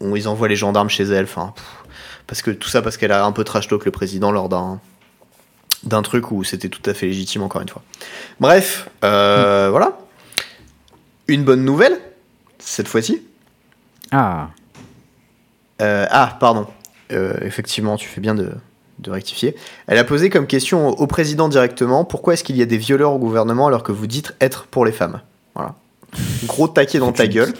On, 0.00 0.16
ils 0.16 0.28
envoient 0.28 0.48
les 0.48 0.56
gendarmes 0.56 0.88
chez 0.90 1.04
elle. 1.04 1.24
Enfin, 1.24 1.52
parce 2.26 2.42
que 2.42 2.50
tout 2.50 2.68
ça 2.68 2.80
parce 2.82 2.96
qu'elle 2.96 3.12
a 3.12 3.24
un 3.24 3.32
peu 3.32 3.44
trash 3.44 3.68
talk 3.68 3.84
le 3.84 3.90
président 3.90 4.30
lors 4.32 4.48
d'un 4.48 4.80
d'un 5.82 6.02
truc 6.02 6.30
où 6.30 6.44
c'était 6.44 6.68
tout 6.68 6.82
à 6.90 6.92
fait 6.92 7.06
légitime 7.06 7.40
encore 7.42 7.62
une 7.62 7.68
fois. 7.70 7.82
Bref, 8.38 8.90
euh, 9.02 9.68
voilà. 9.70 9.96
Une 11.26 11.42
bonne 11.44 11.64
nouvelle 11.64 11.98
cette 12.58 12.86
fois-ci. 12.88 13.22
Ah, 14.10 14.48
Euh, 15.80 16.06
ah, 16.10 16.36
pardon. 16.38 16.66
Euh, 17.12 17.38
effectivement, 17.40 17.96
tu 17.96 18.06
fais 18.08 18.20
bien 18.20 18.34
de, 18.34 18.52
de 19.00 19.10
rectifier. 19.10 19.54
Elle 19.86 19.98
a 19.98 20.04
posé 20.04 20.30
comme 20.30 20.46
question 20.46 20.88
au, 20.88 21.06
président 21.06 21.48
directement 21.48 22.04
pourquoi 22.04 22.34
est-ce 22.34 22.44
qu'il 22.44 22.56
y 22.56 22.62
a 22.62 22.66
des 22.66 22.78
violeurs 22.78 23.12
au 23.12 23.18
gouvernement 23.18 23.66
alors 23.66 23.82
que 23.82 23.92
vous 23.92 24.06
dites 24.06 24.34
être 24.40 24.64
pour 24.66 24.84
les 24.84 24.92
femmes? 24.92 25.20
Voilà. 25.54 25.74
Gros 26.46 26.66
taquet 26.68 26.98
dans 26.98 27.12
ta 27.12 27.26
gueule. 27.28 27.52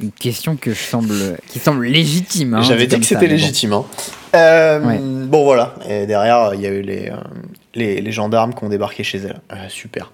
une 0.00 0.10
question 0.12 0.56
que 0.56 0.72
je 0.72 0.80
semble, 0.80 1.12
qui 1.48 1.58
semble 1.58 1.84
légitime. 1.84 2.54
hein, 2.54 2.62
J'avais 2.62 2.86
dit 2.86 2.98
que 2.98 3.04
c'était 3.04 3.26
bon. 3.26 3.32
légitime. 3.32 3.72
hein. 3.74 3.84
Euh, 4.34 4.80
Ouais. 4.80 4.98
Bon, 4.98 5.44
voilà. 5.44 5.74
Et 5.88 6.06
derrière, 6.06 6.52
il 6.54 6.60
y 6.62 6.66
a 6.66 6.70
eu 6.70 6.80
les, 6.82 7.08
euh, 7.10 7.16
les, 7.74 8.00
les 8.00 8.12
gendarmes 8.12 8.54
qui 8.54 8.64
ont 8.64 8.68
débarqué 8.70 9.04
chez 9.04 9.18
elle. 9.18 9.40
Euh, 9.52 9.56
super. 9.68 10.10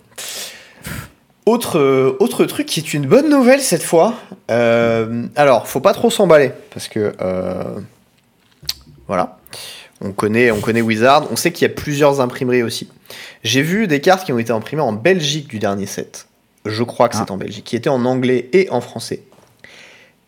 Autre, 1.44 1.78
euh, 1.78 2.16
autre 2.18 2.44
truc 2.44 2.66
qui 2.66 2.80
est 2.80 2.92
une 2.92 3.06
bonne 3.06 3.30
nouvelle 3.30 3.60
cette 3.60 3.84
fois. 3.84 4.14
Euh, 4.50 5.26
alors, 5.36 5.68
faut 5.68 5.78
pas 5.80 5.92
trop 5.92 6.10
s'emballer 6.10 6.50
parce 6.74 6.88
que 6.88 7.12
euh, 7.20 7.78
voilà, 9.06 9.38
on 10.00 10.12
connaît, 10.12 10.50
on 10.50 10.60
connaît 10.60 10.82
Wizard. 10.82 11.26
On 11.30 11.36
sait 11.36 11.52
qu'il 11.52 11.66
y 11.66 11.70
a 11.70 11.74
plusieurs 11.74 12.20
imprimeries 12.20 12.62
aussi. 12.62 12.88
J'ai 13.42 13.62
vu 13.62 13.86
des 13.86 14.00
cartes 14.00 14.24
qui 14.26 14.32
ont 14.32 14.38
été 14.38 14.52
imprimées 14.52 14.82
en 14.82 14.92
Belgique 14.92 15.48
du 15.48 15.58
dernier 15.58 15.86
set. 15.86 16.26
Je 16.64 16.82
crois 16.82 17.08
que 17.08 17.16
Ah. 17.16 17.24
c'est 17.24 17.30
en 17.32 17.36
Belgique, 17.36 17.64
qui 17.64 17.76
étaient 17.76 17.88
en 17.88 18.04
anglais 18.04 18.48
et 18.52 18.68
en 18.70 18.80
français. 18.80 19.22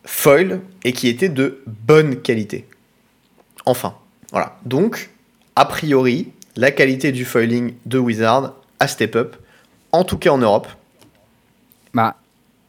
Foil 0.05 0.61
et 0.83 0.93
qui 0.93 1.07
étaient 1.07 1.29
de 1.29 1.61
bonne 1.67 2.15
qualité. 2.21 2.65
Enfin, 3.65 3.93
voilà. 4.31 4.57
Donc, 4.65 5.09
a 5.55 5.65
priori, 5.65 6.29
la 6.55 6.71
qualité 6.71 7.11
du 7.11 7.25
foiling 7.25 7.73
de 7.85 7.99
Wizard 7.99 8.53
a 8.79 8.87
step 8.87 9.15
up, 9.15 9.35
en 9.91 10.03
tout 10.03 10.17
cas 10.17 10.29
en 10.31 10.37
Europe. 10.37 10.67
Bah, 11.93 12.15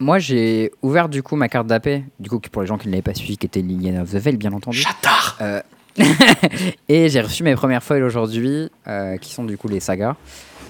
moi 0.01 0.19
j'ai 0.19 0.73
ouvert 0.83 1.09
du 1.09 1.23
coup 1.23 1.37
ma 1.37 1.49
carte 1.49 1.67
d'AP, 1.67 2.03
du 2.19 2.29
coup 2.29 2.41
pour 2.41 2.63
les 2.63 2.69
gens 2.69 2.79
qui 2.79 2.89
ne 2.89 2.93
l'avaient 2.93 3.03
pas 3.03 3.15
suivi, 3.15 3.39
qui 3.39 3.47
était 3.47 3.61
Liliana 3.63 4.03
of 4.03 4.11
the 4.11 4.17
Veil, 4.17 4.37
bien 4.37 4.53
entendu. 4.53 4.79
Chatard 4.79 5.39
Euh, 5.41 5.63
et 6.89 7.09
j'ai 7.09 7.21
reçu 7.21 7.43
mes 7.43 7.55
premières 7.55 7.83
foils 7.83 8.03
aujourd'hui, 8.03 8.71
euh, 8.89 9.17
qui 9.17 9.33
sont 9.33 9.45
du 9.45 9.57
coup 9.57 9.69
les 9.69 9.81
sagas, 9.81 10.17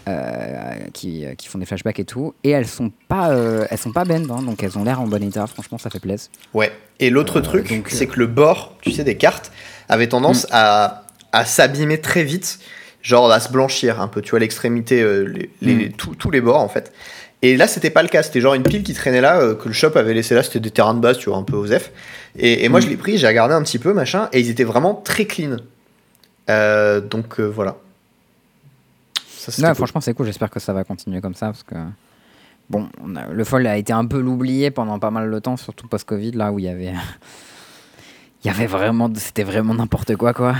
euh, 0.08 0.72
qui, 0.92 1.24
qui 1.36 1.48
font 1.48 1.58
des 1.58 1.66
flashbacks 1.66 1.98
et 2.00 2.04
tout. 2.04 2.34
Et 2.44 2.50
elles 2.50 2.66
sont 2.66 2.90
pas, 3.08 3.30
euh, 3.30 3.66
elles 3.70 3.78
sont 3.78 3.92
pas 3.92 4.04
bend, 4.04 4.30
hein, 4.30 4.42
donc 4.42 4.62
elles 4.62 4.78
ont 4.78 4.84
l'air 4.84 5.00
en 5.00 5.06
bon 5.06 5.22
état. 5.22 5.46
Franchement, 5.46 5.78
ça 5.78 5.90
fait 5.90 6.00
plaisir. 6.00 6.28
Ouais. 6.54 6.72
Et 6.98 7.10
l'autre 7.10 7.38
Euh, 7.38 7.42
truc, 7.42 7.84
c'est 7.88 8.06
que 8.06 8.18
le 8.18 8.26
bord, 8.26 8.76
tu 8.82 8.90
sais, 8.92 9.04
des 9.04 9.16
cartes, 9.16 9.52
avait 9.88 10.08
tendance 10.08 10.46
à, 10.50 11.04
à 11.32 11.44
s'abîmer 11.44 12.00
très 12.00 12.22
vite, 12.24 12.58
genre 13.02 13.30
à 13.30 13.40
se 13.40 13.50
blanchir 13.50 14.00
un 14.00 14.08
peu, 14.08 14.20
tu 14.22 14.30
vois, 14.30 14.38
l'extrémité, 14.40 15.00
euh, 15.02 15.22
les, 15.24 15.50
les- 15.62 15.88
Mm. 15.88 15.92
tous- 15.92 16.14
tous 16.14 16.30
les 16.30 16.40
bords 16.40 16.60
en 16.60 16.68
fait. 16.68 16.92
Et 17.42 17.56
là, 17.56 17.66
c'était 17.66 17.88
pas 17.88 18.02
le 18.02 18.08
cas, 18.08 18.22
c'était 18.22 18.42
genre 18.42 18.52
une 18.52 18.62
pile 18.62 18.82
qui 18.82 18.92
traînait 18.92 19.22
là, 19.22 19.40
euh, 19.40 19.54
que 19.54 19.66
le 19.68 19.72
shop 19.72 19.92
avait 19.96 20.12
laissé 20.12 20.34
là, 20.34 20.42
c'était 20.42 20.60
des 20.60 20.70
terrains 20.70 20.92
de 20.92 21.00
base, 21.00 21.16
tu 21.16 21.30
vois, 21.30 21.38
un 21.38 21.42
peu 21.42 21.56
osef. 21.56 21.90
Et, 22.36 22.64
et 22.64 22.68
moi, 22.68 22.80
Mm. 22.80 22.82
je 22.82 22.88
l'ai 22.88 22.96
pris, 22.96 23.18
j'ai 23.18 23.26
regardé 23.26 23.54
un 23.54 23.62
petit 23.62 23.78
peu, 23.78 23.92
machin, 23.92 24.28
et 24.32 24.40
ils 24.40 24.48
étaient 24.50 24.64
vraiment 24.64 24.94
très 24.94 25.24
clean. 25.26 25.56
Euh, 26.48 27.00
donc 27.00 27.38
euh, 27.40 27.44
voilà. 27.46 27.76
Ça, 29.38 29.66
cool. 29.68 29.74
franchement, 29.74 30.00
c'est 30.00 30.14
cool. 30.14 30.26
J'espère 30.26 30.50
que 30.50 30.60
ça 30.60 30.72
va 30.72 30.84
continuer 30.84 31.20
comme 31.20 31.34
ça 31.34 31.46
parce 31.46 31.62
que 31.62 31.74
bon, 32.68 32.88
on 33.02 33.16
a- 33.16 33.28
le 33.28 33.44
foil 33.44 33.66
a 33.66 33.76
été 33.76 33.92
un 33.92 34.04
peu 34.06 34.20
l'oublié 34.20 34.70
pendant 34.70 34.98
pas 34.98 35.10
mal 35.10 35.30
de 35.30 35.38
temps, 35.38 35.56
surtout 35.56 35.88
post-Covid, 35.88 36.32
là 36.32 36.52
où 36.52 36.58
il 36.58 36.66
y 36.66 36.68
avait, 36.68 36.92
il 38.44 38.46
y 38.46 38.50
avait 38.50 38.66
vraiment, 38.66 39.10
c'était 39.16 39.44
vraiment 39.44 39.74
n'importe 39.74 40.14
quoi, 40.16 40.32
quoi. 40.34 40.54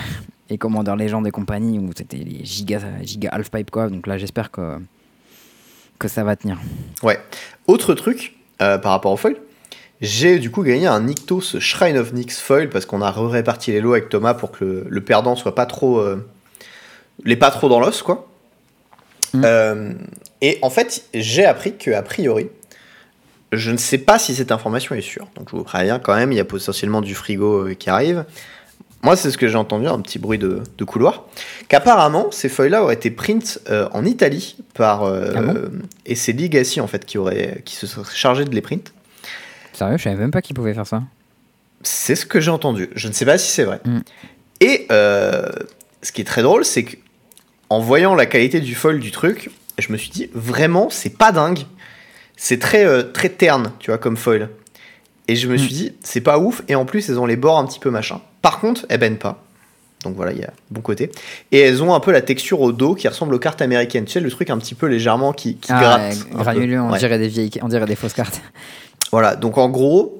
Et 0.49 0.59
Commander 0.59 0.95
Legend 0.99 1.25
et 1.27 1.31
compagnie 1.31 1.79
où 1.79 1.91
c'était 1.97 2.17
les 2.17 2.45
gigas, 2.45 2.83
gigas 3.03 3.31
half 3.33 3.51
pipe, 3.51 3.71
quoi. 3.71 3.89
Donc 3.89 4.07
là, 4.07 4.19
j'espère 4.19 4.51
que 4.51 4.79
que 5.99 6.09
ça 6.09 6.25
va 6.25 6.35
tenir. 6.35 6.59
Ouais. 7.03 7.21
Autre 7.67 7.93
truc 7.95 8.35
euh, 8.63 8.79
par 8.79 8.93
rapport 8.93 9.13
au 9.13 9.17
foil, 9.19 9.37
j'ai 10.01 10.39
du 10.39 10.51
coup 10.51 10.62
gagné 10.62 10.86
un 10.86 11.01
Nyctos 11.01 11.59
Shrine 11.60 11.98
of 11.98 12.12
Nyx 12.12 12.40
foil 12.40 12.68
parce 12.70 12.86
qu'on 12.86 13.02
a 13.02 13.10
réparti 13.10 13.72
les 13.72 13.81
lots 13.81 13.93
avec 13.93 14.09
Thomas 14.09 14.35
pour 14.35 14.51
que 14.51 14.64
le, 14.64 14.86
le 14.89 15.01
perdant 15.02 15.36
soit 15.36 15.55
pas 15.55 15.66
trop. 15.66 15.98
euh, 16.01 16.16
les 17.24 17.36
pas 17.36 17.51
trop 17.51 17.68
dans 17.68 17.81
l'os, 17.81 18.02
quoi. 18.02 18.27
Mm. 19.35 19.43
Euh, 19.44 19.93
et 20.40 20.59
en 20.62 20.70
fait, 20.70 21.05
j'ai 21.12 21.44
appris 21.44 21.77
que 21.77 21.90
a 21.90 22.02
priori, 22.02 22.48
je 23.52 23.70
ne 23.70 23.77
sais 23.77 23.98
pas 23.98 24.18
si 24.18 24.35
cette 24.35 24.52
information 24.52 24.94
est 24.94 25.01
sûre. 25.02 25.28
Donc 25.36 25.48
je 25.51 25.56
vous 25.56 25.64
préviens 25.64 25.98
quand 25.98 26.14
même, 26.16 26.32
il 26.32 26.36
y 26.36 26.40
a 26.40 26.44
potentiellement 26.44 27.02
du 27.02 27.14
frigo 27.14 27.68
euh, 27.68 27.74
qui 27.74 27.90
arrive. 27.90 28.24
Moi, 29.02 29.16
c'est 29.16 29.31
ce 29.31 29.39
que 29.39 29.48
j'ai 29.48 29.56
entendu, 29.56 29.86
un 29.86 29.98
petit 30.01 30.18
bruit 30.18 30.39
de, 30.39 30.60
de 30.77 30.85
couloir. 30.85 31.24
Qu'apparemment, 31.68 32.31
ces 32.31 32.48
feuilles-là 32.51 32.82
auraient 32.82 32.94
été 32.94 33.10
print 33.10 33.59
euh, 33.70 33.89
en 33.93 34.05
Italie 34.05 34.56
par. 34.74 35.05
euh, 35.05 35.32
Ah 35.36 35.40
bon? 35.43 35.55
et 36.06 36.14
c'est 36.14 36.32
Legacy, 36.32 36.81
en 36.82 36.86
fait, 36.86 37.05
qui, 37.06 37.16
aurait, 37.18 37.62
qui 37.64 37.77
se 37.77 37.86
serait 37.86 38.05
chargé 38.14 38.44
de 38.44 38.55
les 38.55 38.60
print. 38.60 38.93
Sérieux, 39.81 39.97
je 39.97 40.02
savais 40.05 40.16
même 40.16 40.31
pas 40.31 40.43
qu'ils 40.43 40.55
pouvaient 40.55 40.74
faire 40.74 40.86
ça. 40.86 41.02
C'est 41.82 42.15
ce 42.15 42.27
que 42.27 42.39
j'ai 42.39 42.51
entendu. 42.51 42.90
Je 42.94 43.09
ne 43.09 43.15
sais 43.15 43.24
pas 43.24 43.39
si 43.39 43.51
c'est 43.51 43.65
vrai. 43.65 43.81
Mm. 43.86 43.98
Et 44.61 44.86
euh, 44.93 45.48
ce 46.02 46.12
qui 46.12 46.20
est 46.20 46.24
très 46.27 46.43
drôle, 46.43 46.66
c'est 46.66 46.85
que 46.85 46.97
en 47.70 47.81
voyant 47.81 48.15
la 48.15 48.27
qualité 48.27 48.61
du 48.61 48.74
foil 48.74 49.01
du 49.01 49.11
truc, 49.11 49.48
je 49.78 49.90
me 49.90 49.97
suis 49.97 50.11
dit 50.11 50.28
vraiment, 50.35 50.90
c'est 50.90 51.16
pas 51.16 51.32
dingue. 51.32 51.61
C'est 52.36 52.59
très 52.59 52.85
euh, 52.85 53.05
très 53.05 53.31
terne, 53.31 53.73
tu 53.78 53.90
vois, 53.90 53.97
comme 53.97 54.19
foil. 54.19 54.51
Et 55.28 55.35
je 55.36 55.48
me 55.48 55.55
Mm. 55.55 55.59
suis 55.59 55.73
dit, 55.73 55.93
c'est 56.02 56.20
pas 56.20 56.39
ouf. 56.39 56.61
Et 56.69 56.74
en 56.74 56.85
plus, 56.85 57.09
elles 57.09 57.19
ont 57.19 57.24
les 57.24 57.36
bords 57.36 57.59
un 57.59 57.65
petit 57.65 57.81
peu 57.81 57.89
machin. 57.90 58.20
Par 58.43 58.61
contre, 58.61 58.85
elles 58.90 59.01
baignent 59.01 59.16
pas. 59.16 59.43
Donc 60.05 60.15
voilà, 60.16 60.32
il 60.32 60.39
y 60.40 60.44
a 60.44 60.52
bon 60.70 60.82
côté. 60.82 61.11
Et 61.52 61.61
elles 61.61 61.82
ont 61.82 61.94
un 61.94 62.01
peu 62.01 62.11
la 62.12 62.20
texture 62.20 62.61
au 62.61 62.73
dos 62.73 62.94
qui 62.94 63.09
ressemble 63.09 63.35
aux 63.35 63.39
cartes 63.39 63.62
américaines. 63.62 64.05
Tu 64.05 64.12
sais, 64.12 64.20
le 64.20 64.31
truc 64.31 64.51
un 64.51 64.59
petit 64.59 64.74
peu 64.74 64.86
légèrement 64.89 65.32
qui, 65.32 65.57
qui 65.57 65.73
Ah, 65.73 65.81
gratte. 65.81 66.28
granuleux, 66.32 66.81
on 66.81 66.90
Ouais. 66.93 66.98
dirait 66.98 67.19
des 67.19 67.28
vieilles, 67.28 67.51
on 67.62 67.69
dirait 67.69 67.86
des 67.86 67.97
fausses 67.97 68.12
cartes. 68.15 68.43
Voilà, 69.12 69.37
donc 69.37 69.59
en 69.59 69.69
gros, 69.69 70.19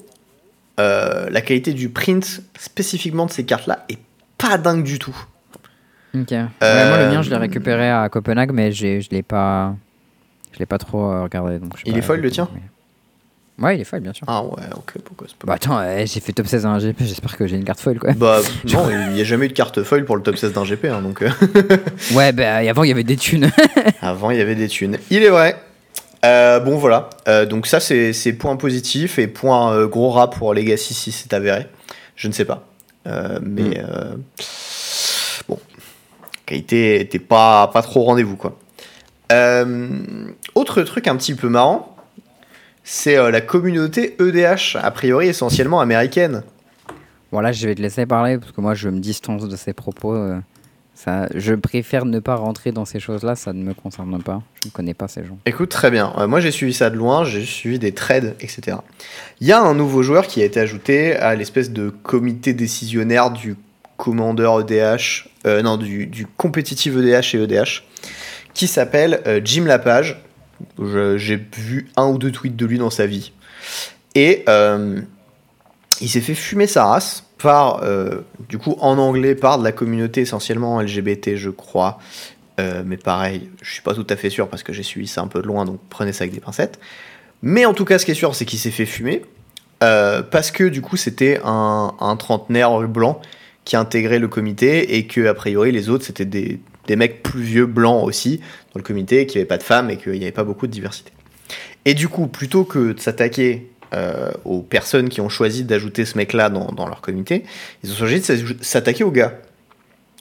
euh, 0.79 1.29
la 1.31 1.41
qualité 1.41 1.73
du 1.73 1.89
print 1.89 2.43
spécifiquement 2.59 3.27
de 3.27 3.31
ces 3.31 3.45
cartes-là 3.45 3.85
est 3.89 3.99
pas 4.39 4.59
dingue 4.59 4.83
du 4.85 4.99
tout. 4.99 5.17
Ok. 6.15 6.31
Ouais, 6.31 6.47
Euh, 6.63 6.89
moi, 6.89 6.99
le 6.99 7.09
mien, 7.11 7.23
je 7.23 7.31
l'ai 7.31 7.37
récupéré 7.37 7.89
à 7.91 8.09
Copenhague, 8.09 8.51
mais 8.53 8.73
je 8.73 9.09
l'ai 9.11 9.23
pas, 9.23 9.75
je 10.53 10.59
l'ai 10.59 10.67
pas 10.67 10.79
trop 10.79 11.05
euh, 11.13 11.23
regardé. 11.23 11.59
Donc 11.59 11.75
je 11.77 11.83
sais 11.83 11.85
Il 11.87 11.93
pas 11.93 11.99
est 11.99 12.03
foil, 12.03 12.21
le 12.21 12.31
tien 12.31 12.49
mais- 12.55 12.61
Ouais, 13.63 13.77
il 13.77 13.81
est 13.83 13.85
foil, 13.85 14.01
bien 14.01 14.15
sûr. 14.15 14.25
Ah 14.27 14.43
ouais, 14.43 14.63
ok, 14.75 14.95
pourquoi 15.05 15.27
c'est 15.29 15.37
pas 15.37 15.47
Bah 15.47 15.53
attends, 15.55 15.79
euh, 15.79 16.05
j'ai 16.07 16.21
fait 16.21 16.33
top 16.33 16.47
16 16.47 16.65
à 16.65 16.71
un 16.71 16.79
GP, 16.79 16.97
j'espère 17.01 17.37
que 17.37 17.47
j'ai 17.47 17.57
une 17.57 17.65
carte 17.65 17.79
foil 17.79 17.99
quoi. 17.99 18.13
Bah 18.15 18.41
non, 18.73 18.89
il 18.91 19.13
n'y 19.13 19.21
a 19.21 19.25
jamais 19.25 19.45
eu 19.45 19.49
de 19.49 19.53
carte 19.53 19.83
foil 19.83 20.07
pour 20.07 20.17
le 20.17 20.23
top 20.23 20.37
16 20.39 20.55
d'un 20.55 20.65
GP, 20.65 20.87
hein, 20.87 21.03
donc 21.03 21.21
euh, 21.21 21.29
Ouais, 22.15 22.33
bah 22.33 22.55
avant 22.57 22.85
il 22.85 22.89
y 22.89 22.93
avait 22.93 23.05
des 23.05 23.17
thunes. 23.19 23.51
avant 24.01 24.31
il 24.31 24.39
y 24.39 24.41
avait 24.41 24.55
des 24.55 24.67
thunes. 24.67 24.97
Il 25.11 25.23
est 25.23 25.29
vrai. 25.29 25.57
Euh, 26.25 26.61
bon 26.61 26.77
voilà, 26.77 27.09
Euh, 27.29 27.47
donc 27.47 27.67
ça 27.67 27.81
c'est 27.81 28.13
c'est 28.13 28.35
point 28.35 28.57
positif 28.57 29.19
et 29.19 29.27
point 29.27 29.73
euh, 29.73 29.87
gros 29.87 30.11
rat 30.11 30.29
pour 30.29 30.53
Legacy 30.53 30.93
si 30.93 31.13
c'est 31.13 31.33
avéré. 31.33 31.67
Je 32.17 32.29
ne 32.29 32.33
sais 32.33 32.45
pas. 32.45 32.67
Mais 33.41 33.81
euh, 33.81 34.15
bon, 35.49 35.59
qualité 36.47 37.01
était 37.01 37.19
pas, 37.19 37.67
pas 37.69 37.83
trop 37.83 38.01
au 38.01 38.05
rendez-vous 38.05 38.37
quoi. 38.37 38.59
Autre 40.55 40.83
truc 40.83 41.07
un 41.09 41.17
petit 41.17 41.35
peu 41.35 41.49
marrant, 41.49 41.97
c'est 42.85 43.17
la 43.31 43.41
communauté 43.41 44.17
EDH, 44.21 44.77
a 44.77 44.91
priori 44.91 45.29
essentiellement 45.29 45.81
américaine. 45.81 46.43
Voilà, 47.33 47.53
je 47.53 47.67
vais 47.67 47.75
te 47.75 47.81
laisser 47.81 48.07
parler 48.07 48.39
parce 48.39 48.53
que 48.53 48.61
moi 48.61 48.75
je 48.75 48.89
me 48.91 49.01
distance 49.01 49.49
de 49.49 49.57
ces 49.57 49.73
propos. 49.73 50.15
Je 51.35 51.55
préfère 51.55 52.05
ne 52.05 52.19
pas 52.19 52.35
rentrer 52.35 52.73
dans 52.73 52.85
ces 52.85 53.01
choses-là, 53.01 53.35
ça 53.35 53.53
ne 53.53 53.63
me 53.63 53.75
concerne 53.75 54.23
pas. 54.23 54.43
Je 54.63 54.69
ne 54.69 54.73
connais 54.73 54.95
pas 54.95 55.09
ces 55.09 55.25
gens. 55.25 55.39
Écoute, 55.47 55.71
très 55.71 55.91
bien. 55.91 56.13
Euh, 56.19 56.27
moi, 56.27 56.41
j'ai 56.41 56.51
suivi 56.51 56.75
ça 56.75 56.91
de 56.91 56.97
loin, 56.97 57.25
j'ai 57.25 57.45
suivi 57.45 57.79
des 57.79 57.93
trades, 57.93 58.35
etc. 58.41 58.79
Il 59.41 59.47
y 59.47 59.53
a 59.53 59.61
un 59.61 59.75
nouveau 59.75 60.03
joueur 60.03 60.27
qui 60.27 60.43
a 60.43 60.45
été 60.45 60.61
ajouté 60.61 61.15
à 61.17 61.35
l'espèce 61.35 61.71
de 61.71 61.91
comité 61.91 62.53
décisionnaire 62.53 63.31
du 63.31 63.57
commandeur 63.97 64.61
EDH, 64.61 65.29
euh, 65.47 65.63
non, 65.63 65.77
du, 65.77 66.07
du 66.07 66.27
compétitif 66.27 66.95
EDH 66.97 67.35
et 67.35 67.43
EDH, 67.43 67.85
qui 68.55 68.67
s'appelle 68.67 69.23
euh, 69.27 69.41
Jim 69.45 69.65
Lapage. 69.65 70.23
J'ai 71.17 71.41
vu 71.57 71.89
un 71.97 72.09
ou 72.09 72.19
deux 72.19 72.31
tweets 72.31 72.57
de 72.57 72.67
lui 72.67 72.77
dans 72.77 72.91
sa 72.91 73.07
vie. 73.07 73.33
Et 74.15 74.45
il 76.03 76.09
s'est 76.09 76.21
fait 76.21 76.35
fumer 76.35 76.67
sa 76.67 76.85
race 76.85 77.25
par, 77.43 77.83
euh, 77.83 78.21
du 78.49 78.59
coup, 78.59 78.77
en 78.81 78.99
anglais, 78.99 79.35
par 79.35 79.59
de 79.59 79.65
la 79.65 79.73
communauté 79.73 80.23
essentiellement 80.23 80.81
LGBT, 80.81 81.37
je 81.37 81.51
crois. 81.51 81.99
Euh, 82.59 82.83
mais 82.85 82.97
pareil, 82.97 83.49
je 83.63 83.73
suis 83.73 83.83
pas 83.83 83.95
tout 83.95 84.07
à 84.09 84.17
fait 84.17 84.31
sûr 84.31 84.49
parce 84.49 84.63
que 84.63 84.73
j'ai 84.73 84.83
suivi 84.83 85.07
ça 85.07 85.23
un 85.23 85.27
peu 85.27 85.41
de 85.41 85.47
loin, 85.47 85.65
donc 85.65 85.81
prenez 85.89 86.13
ça 86.13 86.25
avec 86.25 86.35
des 86.35 86.41
pincettes. 86.41 86.79
Mais 87.43 87.65
en 87.65 87.73
tout 87.73 87.85
cas, 87.85 87.99
ce 87.99 88.05
qui 88.05 88.11
est 88.11 88.15
sûr, 88.15 88.35
c'est 88.35 88.45
qu'il 88.45 88.59
s'est 88.59 88.71
fait 88.71 88.87
fumer. 88.87 89.23
euh, 89.83 90.23
parce 90.23 90.51
que 90.51 90.65
du 90.65 90.83
coup, 90.83 90.99
c'était 90.99 91.41
un, 91.43 92.17
trentenaire 92.19 92.79
blanc 92.83 93.21
qui 93.65 93.77
intégrait 93.77 94.19
le 94.19 94.29
comité 94.29 94.97
et 94.97 95.07
que, 95.07 95.27
a 95.27 95.33
priori, 95.33 95.73
les 95.73 95.89
autres, 95.89 96.05
c'était 96.05 96.27
des, 96.27 96.61
mecs 96.97 97.23
plus 97.23 97.43
vieux 97.43 97.67
blancs 97.67 98.05
aussi 98.05 98.39
dans 98.75 98.79
le 98.79 98.83
comité, 98.83 99.27
qui 99.27 99.39
n'avaient 99.39 99.47
pas 99.47 99.59
de 99.59 99.63
femmes 99.63 99.91
et 99.91 99.97
qu'il 99.97 100.13
n'y 100.13 100.23
avait 100.23 100.33
pas 100.33 100.45
beaucoup 100.45 100.67
de 100.67 100.73
diversité. 100.73 101.13
Et 101.87 101.95
du 101.95 102.09
coup, 102.09 102.27
plutôt 102.27 102.65
que 102.65 102.93
de 102.93 103.01
s'attaquer 103.01 103.71
euh, 103.95 104.31
aux 104.45 104.61
personnes 104.63 105.09
qui 105.09 105.21
ont 105.21 105.29
choisi 105.29 105.65
d'ajouter 105.65 106.05
ce 106.05 106.17
mec-là 106.17 106.49
dans, 106.51 106.73
dans 106.73 106.87
leur 106.87 107.01
comité, 107.01 107.45
ils 107.83 107.91
ont 107.93 107.97
choisi 107.97 108.21
de 108.21 108.57
s'attaquer 108.61 109.05
aux 109.05 109.11
gars. 109.11 109.35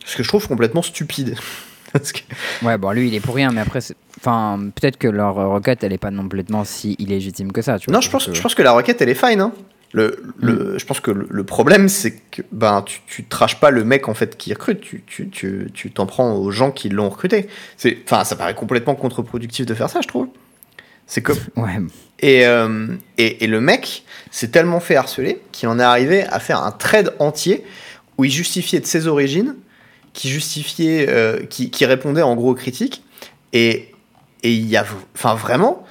Ce 0.05 0.15
que 0.17 0.23
je 0.23 0.27
trouve 0.27 0.47
complètement 0.47 0.81
stupide. 0.81 1.35
Parce 1.93 2.11
que- 2.11 2.19
Ouais, 2.63 2.77
bon, 2.77 2.91
lui 2.91 3.07
il 3.07 3.15
est 3.15 3.19
pour 3.19 3.35
rien, 3.35 3.51
mais 3.51 3.61
après, 3.61 3.79
enfin, 4.19 4.59
peut-être 4.75 4.97
que 4.97 5.07
leur 5.07 5.35
requête 5.35 5.83
elle 5.83 5.93
est 5.93 5.97
pas 5.97 6.11
complètement 6.11 6.63
si 6.63 6.95
illégitime 6.99 7.51
que 7.51 7.61
ça. 7.61 7.79
Tu 7.79 7.85
vois, 7.87 7.93
Non, 7.95 8.01
je 8.01 8.09
pense, 8.09 8.25
Donc, 8.25 8.33
euh, 8.33 8.37
je 8.37 8.41
pense 8.41 8.53
que 8.55 8.61
la 8.61 8.71
requête, 8.73 9.01
elle 9.01 9.09
est 9.09 9.15
fine. 9.15 9.41
Hein. 9.41 9.53
Le, 9.91 10.21
le, 10.37 10.53
Mm. 10.75 10.79
Je 10.79 10.85
pense 10.85 10.99
que 10.99 11.09
le, 11.09 11.43
problème, 11.43 11.89
c'est 11.89 12.11
que 12.29 12.43
ben, 12.51 12.83
tu, 12.83 12.99
tu 13.07 13.23
traches 13.25 13.59
pas 13.59 13.71
le 13.71 13.83
mec 13.83 14.07
en 14.07 14.13
fait 14.13 14.37
qui 14.37 14.53
recrute, 14.53 14.81
tu 14.81 15.03
tu- 15.07 15.29
tu 15.29 15.71
tu 15.73 15.89
t'en 15.91 16.05
prends 16.05 16.33
aux 16.35 16.51
gens 16.51 16.69
qui 16.71 16.89
l'ont 16.89 17.09
recruté. 17.09 17.47
Enfin, 18.05 18.23
ça 18.23 18.35
paraît 18.35 18.53
complètement 18.53 18.93
contre-productif 18.93 19.65
de 19.65 19.73
faire 19.73 19.89
ça, 19.89 20.01
je 20.01 20.07
trouve. 20.07 20.27
C'est 21.09 21.21
comme. 21.21 21.37
Ouais, 21.57 21.77
Et, 22.19 22.45
euh, 22.45 22.87
et, 23.17 23.43
et 23.43 23.47
le 23.47 23.59
mec 23.59 24.05
s'est 24.31 24.49
tellement 24.49 24.79
fait 24.79 24.95
harceler 24.95 25.41
qu'il 25.51 25.67
en 25.67 25.79
est 25.79 25.83
arrivé 25.83 26.23
à 26.23 26.39
faire 26.39 26.63
un 26.63 26.71
trade 26.71 27.13
entier 27.19 27.65
où 28.17 28.23
il 28.23 28.31
justifiait 28.31 28.79
de 28.79 28.85
ses 28.85 29.07
origines, 29.07 29.55
qui 30.13 30.29
justifiait, 30.29 31.07
euh, 31.09 31.45
qui, 31.45 31.71
qui 31.71 31.85
répondait 31.85 32.21
en 32.21 32.35
gros 32.35 32.51
aux 32.51 32.55
critiques. 32.55 33.03
Et 33.51 33.91
et 34.41 34.53
il 34.53 34.67
y 34.67 34.77
a, 34.77 34.85
enfin 35.15 35.35
vraiment, 35.35 35.85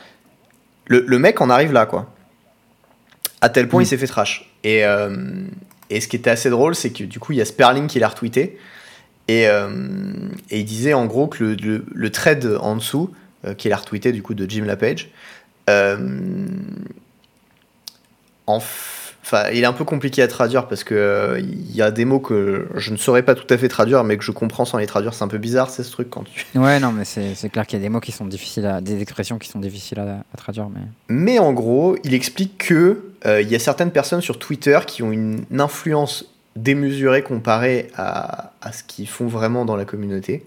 le, 0.86 1.04
le 1.06 1.18
mec 1.18 1.42
en 1.42 1.50
arrive 1.50 1.70
là, 1.70 1.84
quoi. 1.84 2.14
À 3.42 3.50
tel 3.50 3.68
point, 3.68 3.82
il 3.82 3.86
s'est 3.86 3.98
fait 3.98 4.06
trash. 4.06 4.50
Et, 4.64 4.86
euh, 4.86 5.44
et 5.90 6.00
ce 6.00 6.08
qui 6.08 6.16
était 6.16 6.30
assez 6.30 6.48
drôle, 6.48 6.74
c'est 6.74 6.90
que 6.90 7.04
du 7.04 7.20
coup, 7.20 7.32
il 7.32 7.38
y 7.38 7.42
a 7.42 7.44
Sperling 7.44 7.88
qui 7.88 7.98
l'a 7.98 8.08
retweeté. 8.08 8.58
Et, 9.28 9.42
et 9.42 10.58
il 10.58 10.64
disait 10.64 10.94
en 10.94 11.04
gros 11.04 11.26
que 11.26 11.44
le, 11.44 11.54
le, 11.56 11.84
le 11.92 12.10
trade 12.10 12.56
en 12.62 12.76
dessous, 12.76 13.12
euh, 13.44 13.54
qu'il 13.54 13.72
a 13.72 13.76
retweeté 13.76 14.12
du 14.12 14.22
coup 14.22 14.34
de 14.34 14.48
Jim 14.48 14.64
LaPage, 14.64 15.10
euh, 15.68 15.96
Enfin, 19.30 19.50
il 19.52 19.62
est 19.62 19.66
un 19.66 19.74
peu 19.74 19.84
compliqué 19.84 20.22
à 20.22 20.28
traduire 20.28 20.68
parce 20.68 20.84
que 20.84 20.94
euh, 20.94 21.38
il 21.38 21.76
y 21.76 21.82
a 21.82 21.90
des 21.90 22.06
mots 22.06 22.18
que 22.18 22.66
je 22.76 22.90
ne 22.92 22.96
saurais 22.96 23.22
pas 23.22 23.34
tout 23.34 23.52
à 23.52 23.58
fait 23.58 23.68
traduire, 23.68 24.02
mais 24.02 24.16
que 24.16 24.24
je 24.24 24.32
comprends 24.32 24.64
sans 24.64 24.78
les 24.78 24.86
traduire. 24.86 25.12
C'est 25.12 25.22
un 25.22 25.28
peu 25.28 25.36
bizarre, 25.36 25.68
c'est 25.68 25.82
ce 25.82 25.90
truc 25.90 26.08
quand 26.08 26.24
tu. 26.24 26.46
Ouais, 26.58 26.80
non, 26.80 26.92
mais 26.92 27.04
c'est 27.04 27.34
c'est 27.34 27.50
clair 27.50 27.66
qu'il 27.66 27.78
y 27.78 27.82
a 27.82 27.84
des 27.84 27.90
mots 27.90 28.00
qui 28.00 28.10
sont 28.10 28.24
difficiles 28.24 28.64
à. 28.64 28.80
des 28.80 29.02
expressions 29.02 29.38
qui 29.38 29.50
sont 29.50 29.58
difficiles 29.58 29.98
à, 29.98 30.24
à 30.32 30.36
traduire, 30.38 30.70
mais. 30.70 30.80
Mais 31.10 31.38
en 31.38 31.52
gros, 31.52 31.96
il 32.04 32.14
explique 32.14 32.56
que 32.56 33.02
euh, 33.26 33.42
il 33.42 33.50
y 33.50 33.54
a 33.54 33.58
certaines 33.58 33.90
personnes 33.90 34.22
sur 34.22 34.38
Twitter 34.38 34.78
qui 34.86 35.02
ont 35.02 35.12
une 35.12 35.44
influence 35.58 36.24
démesurée 36.56 37.22
comparée 37.22 37.90
à, 37.96 38.52
à 38.62 38.72
ce 38.72 38.82
qu'ils 38.82 39.08
font 39.08 39.26
vraiment 39.26 39.66
dans 39.66 39.76
la 39.76 39.84
communauté. 39.84 40.42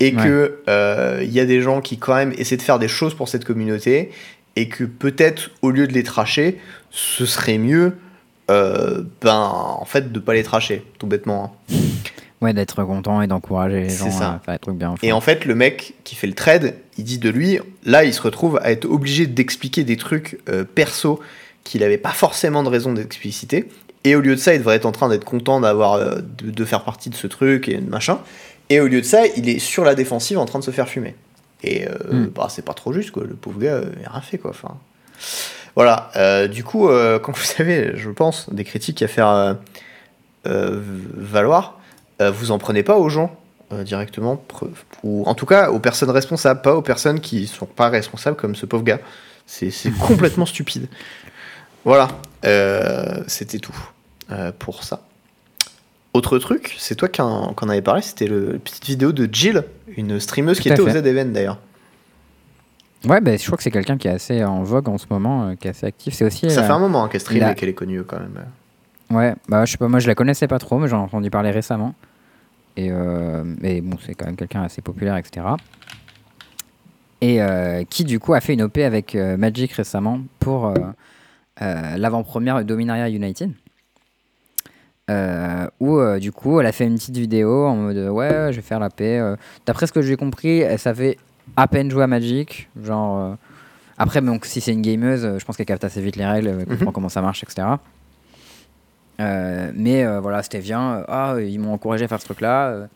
Et 0.00 0.14
Ouais. 0.14 0.22
que 0.22 0.58
euh, 0.68 1.20
il 1.22 1.32
y 1.32 1.40
a 1.40 1.46
des 1.46 1.62
gens 1.62 1.80
qui 1.80 1.96
quand 1.98 2.14
même 2.14 2.32
essaient 2.38 2.56
de 2.56 2.62
faire 2.62 2.78
des 2.78 2.88
choses 2.88 3.14
pour 3.14 3.28
cette 3.28 3.44
communauté 3.44 4.10
et 4.56 4.68
que 4.68 4.84
peut-être 4.84 5.50
au 5.62 5.70
lieu 5.70 5.86
de 5.86 5.92
les 5.92 6.02
tracher, 6.02 6.58
ce 6.90 7.24
serait 7.26 7.58
mieux 7.58 7.96
euh, 8.50 9.02
ben 9.22 9.34
en 9.52 9.84
fait 9.84 10.12
de 10.12 10.18
pas 10.20 10.34
les 10.34 10.42
tracher 10.42 10.84
tout 10.98 11.06
bêtement. 11.06 11.56
hein. 11.72 11.76
Ouais, 12.42 12.52
d'être 12.52 12.84
content 12.84 13.22
et 13.22 13.26
d'encourager 13.26 13.80
les 13.84 13.88
C'est 13.88 14.04
gens 14.04 14.18
ça. 14.18 14.28
à 14.34 14.38
faire 14.44 14.54
des 14.54 14.58
trucs 14.60 14.76
bien. 14.76 14.94
Et 15.02 15.10
en 15.12 15.22
fait, 15.22 15.46
le 15.46 15.54
mec 15.54 15.94
qui 16.04 16.14
fait 16.14 16.26
le 16.26 16.34
trade, 16.34 16.74
il 16.98 17.04
dit 17.04 17.18
de 17.18 17.30
lui, 17.30 17.58
là, 17.84 18.04
il 18.04 18.12
se 18.12 18.20
retrouve 18.20 18.58
à 18.62 18.70
être 18.70 18.84
obligé 18.84 19.26
d'expliquer 19.26 19.84
des 19.84 19.96
trucs 19.96 20.38
euh, 20.50 20.62
perso 20.62 21.18
qu'il 21.64 21.80
n'avait 21.80 21.96
pas 21.98 22.10
forcément 22.12 22.62
de 22.62 22.68
raison 22.68 22.92
d'expliciter. 22.92 23.68
Et 24.04 24.14
au 24.14 24.20
lieu 24.20 24.34
de 24.36 24.40
ça, 24.40 24.52
il 24.54 24.58
devrait 24.58 24.76
être 24.76 24.84
en 24.86 24.92
train 24.92 25.08
d'être 25.08 25.24
content 25.24 25.60
d'avoir 25.60 25.94
euh, 25.94 26.16
de, 26.38 26.50
de 26.50 26.64
faire 26.66 26.84
partie 26.84 27.08
de 27.08 27.14
ce 27.16 27.26
truc 27.26 27.68
et 27.70 27.78
machin. 27.80 28.18
Et 28.68 28.80
au 28.80 28.88
lieu 28.88 29.00
de 29.00 29.06
ça, 29.06 29.26
il 29.26 29.48
est 29.48 29.58
sur 29.58 29.84
la 29.84 29.94
défensive 29.94 30.38
en 30.38 30.44
train 30.46 30.58
de 30.58 30.64
se 30.64 30.70
faire 30.70 30.88
fumer. 30.88 31.14
Et 31.62 31.86
euh, 31.88 31.94
Mm. 32.12 32.26
bah, 32.34 32.48
c'est 32.50 32.64
pas 32.64 32.74
trop 32.74 32.92
juste, 32.92 33.10
quoi. 33.10 33.24
Le 33.24 33.34
pauvre 33.34 33.58
gars, 33.60 33.80
il 33.98 34.04
a 34.06 34.10
rien 34.10 34.20
fait, 34.20 34.38
quoi. 34.38 34.50
Enfin, 34.50 34.76
voilà. 35.74 36.10
Euh, 36.16 36.48
du 36.48 36.64
coup, 36.64 36.88
euh, 36.88 37.18
quand 37.22 37.32
vous 37.36 37.62
avez, 37.62 37.96
je 37.96 38.10
pense, 38.10 38.52
des 38.52 38.64
critiques 38.64 39.02
à 39.02 39.08
faire 39.08 39.56
valoir, 40.44 41.78
vous 42.20 42.50
en 42.50 42.58
prenez 42.58 42.82
pas 42.82 42.96
aux 42.96 43.08
gens 43.08 43.34
directement, 43.72 44.40
ou 45.02 45.24
en 45.26 45.34
tout 45.34 45.46
cas 45.46 45.70
aux 45.70 45.80
personnes 45.80 46.10
responsables, 46.10 46.62
pas 46.62 46.76
aux 46.76 46.82
personnes 46.82 47.18
qui 47.20 47.48
sont 47.48 47.66
pas 47.66 47.88
responsables 47.88 48.36
comme 48.36 48.54
ce 48.54 48.64
pauvre 48.64 48.84
gars. 48.84 49.00
C'est 49.46 49.72
complètement 50.00 50.46
stupide. 50.46 50.88
Voilà, 51.84 52.08
c'était 53.26 53.58
tout 53.58 53.76
pour 54.60 54.84
ça. 54.84 55.05
Autre 56.16 56.38
truc, 56.38 56.74
c'est 56.78 56.94
toi 56.94 57.08
qui 57.08 57.20
en, 57.20 57.52
avais 57.68 57.82
parlé, 57.82 58.00
c'était 58.00 58.26
le 58.26 58.52
la 58.52 58.58
petite 58.58 58.86
vidéo 58.86 59.12
de 59.12 59.28
Jill, 59.30 59.64
une 59.98 60.18
streameuse 60.18 60.58
qui 60.60 60.68
Tout 60.68 60.72
était 60.74 60.82
au 60.82 60.86
fait. 60.86 61.02
Z-Event 61.02 61.26
d'ailleurs. 61.26 61.58
Ouais, 63.04 63.20
bah, 63.20 63.36
je 63.36 63.44
crois 63.44 63.58
que 63.58 63.62
c'est 63.62 63.70
quelqu'un 63.70 63.98
qui 63.98 64.08
est 64.08 64.12
assez 64.12 64.42
en 64.42 64.62
vogue 64.62 64.88
en 64.88 64.96
ce 64.96 65.04
moment, 65.10 65.48
euh, 65.48 65.54
qui 65.56 65.66
est 65.68 65.70
assez 65.72 65.84
actif. 65.84 66.14
C'est 66.14 66.24
aussi. 66.24 66.48
Ça 66.50 66.62
euh, 66.62 66.66
fait 66.66 66.72
un 66.72 66.78
moment 66.78 67.04
hein, 67.04 67.08
qu'elle 67.08 67.20
stream 67.20 67.42
a- 67.42 67.52
et 67.52 67.54
qu'elle 67.54 67.68
est 67.68 67.74
connue 67.74 68.02
quand 68.02 68.18
même. 68.18 68.46
Ouais, 69.10 69.34
bah 69.46 69.66
je 69.66 69.72
sais 69.72 69.76
pas, 69.78 69.88
moi 69.88 70.00
je 70.00 70.06
la 70.06 70.14
connaissais 70.14 70.48
pas 70.48 70.58
trop, 70.58 70.78
mais 70.78 70.88
j'en 70.88 71.00
ai 71.00 71.02
entendu 71.04 71.28
parler 71.28 71.50
récemment. 71.50 71.94
Et, 72.78 72.88
euh, 72.90 73.44
et 73.62 73.82
bon, 73.82 73.98
c'est 74.04 74.14
quand 74.14 74.24
même 74.24 74.36
quelqu'un 74.36 74.62
assez 74.62 74.80
populaire, 74.80 75.16
etc. 75.18 75.46
Et 77.20 77.40
euh, 77.42 77.84
qui 77.88 78.04
du 78.04 78.18
coup 78.18 78.34
a 78.34 78.40
fait 78.40 78.54
une 78.54 78.62
OP 78.62 78.78
avec 78.78 79.14
euh, 79.14 79.36
Magic 79.36 79.72
récemment 79.72 80.20
pour 80.38 80.66
euh, 80.66 80.74
euh, 81.62 81.96
l'avant-première 81.96 82.58
de 82.58 82.62
Dominaria 82.64 83.08
United. 83.08 83.52
Euh, 85.08 85.68
où 85.78 85.98
euh, 85.98 86.18
du 86.18 86.32
coup 86.32 86.58
elle 86.58 86.66
a 86.66 86.72
fait 86.72 86.84
une 86.84 86.96
petite 86.96 87.16
vidéo 87.16 87.64
en 87.66 87.76
mode 87.76 87.96
euh, 87.96 88.08
ouais 88.08 88.48
je 88.50 88.56
vais 88.56 88.62
faire 88.62 88.80
la 88.80 88.90
paix. 88.90 89.20
euh. 89.20 89.36
D'après 89.64 89.86
ce 89.86 89.92
que 89.92 90.02
j'ai 90.02 90.16
compris, 90.16 90.58
elle 90.62 90.80
savait 90.80 91.16
à 91.54 91.68
peine 91.68 91.88
jouer 91.90 92.02
à 92.02 92.06
Magic. 92.08 92.68
Genre 92.82 93.36
après 93.98 94.20
donc 94.20 94.44
si 94.46 94.60
c'est 94.60 94.72
une 94.72 94.82
gameuse, 94.82 95.38
je 95.38 95.44
pense 95.44 95.56
qu'elle 95.56 95.66
capte 95.66 95.84
assez 95.84 96.00
vite 96.00 96.16
les 96.16 96.26
règles, 96.26 96.48
elle 96.48 96.66
comprend 96.66 96.90
comment 96.90 97.08
ça 97.08 97.22
marche, 97.22 97.44
etc. 97.44 97.68
Mais 99.18 100.04
voilà, 100.18 100.42
c'était 100.42 100.58
bien. 100.58 101.04
ah, 101.06 101.36
ils 101.38 101.60
m'ont 101.60 101.72
encouragé 101.72 102.04
à 102.04 102.08
faire 102.08 102.20
ce 102.20 102.24
truc-là. 102.24 102.88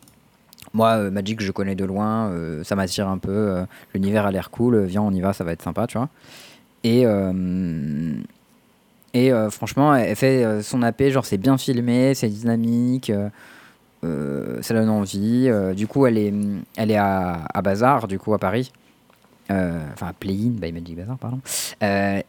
moi, 0.75 1.11
Magic, 1.11 1.41
je 1.41 1.53
connais 1.53 1.77
de 1.77 1.85
loin. 1.85 2.33
ça 2.65 2.75
m'attire 2.75 3.09
un 3.09 3.19
peu. 3.19 3.65
L'univers 3.95 4.27
a 4.27 4.33
l'air 4.33 4.51
cool. 4.51 4.83
viens, 4.85 5.03
on 5.03 5.13
y 5.13 5.21
va, 5.21 5.33
ça 5.33 5.45
va 5.45 5.53
être 5.53 5.63
sympa, 5.63 5.87
tu 5.87 5.97
vois. 5.97 6.09
Et, 6.83 7.07
et 9.15 9.33
euh, 9.33 9.51
franchement, 9.51 9.95
elle 9.95 10.15
fait 10.17 10.45
euh, 10.45 10.63
son 10.63 10.83
AP, 10.83 11.09
genre 11.11 11.25
c'est 11.25 11.37
bien 11.39 11.57
filmé, 11.59 12.15
c'est 12.15 12.29
dynamique. 12.29 13.11
euh, 13.11 13.29
euh, 14.05 14.63
ça 14.63 14.73
donne 14.75 14.89
envie. 14.89 15.51
du 15.77 15.87
coup, 15.87 16.07
elle 16.07 16.17
est, 16.19 16.33
elle 16.77 16.91
est 16.91 16.97
à, 16.97 17.45
à 17.53 17.63
Bazar, 17.63 18.09
du 18.09 18.19
coup, 18.19 18.33
à 18.35 18.39
Paris. 18.39 18.73
Enfin, 19.51 20.07
à 20.07 20.13
Play-in 20.13 20.51
by 20.51 20.73
Magic 20.73 20.97
Bazar, 20.97 21.19
pardon. 21.19 21.41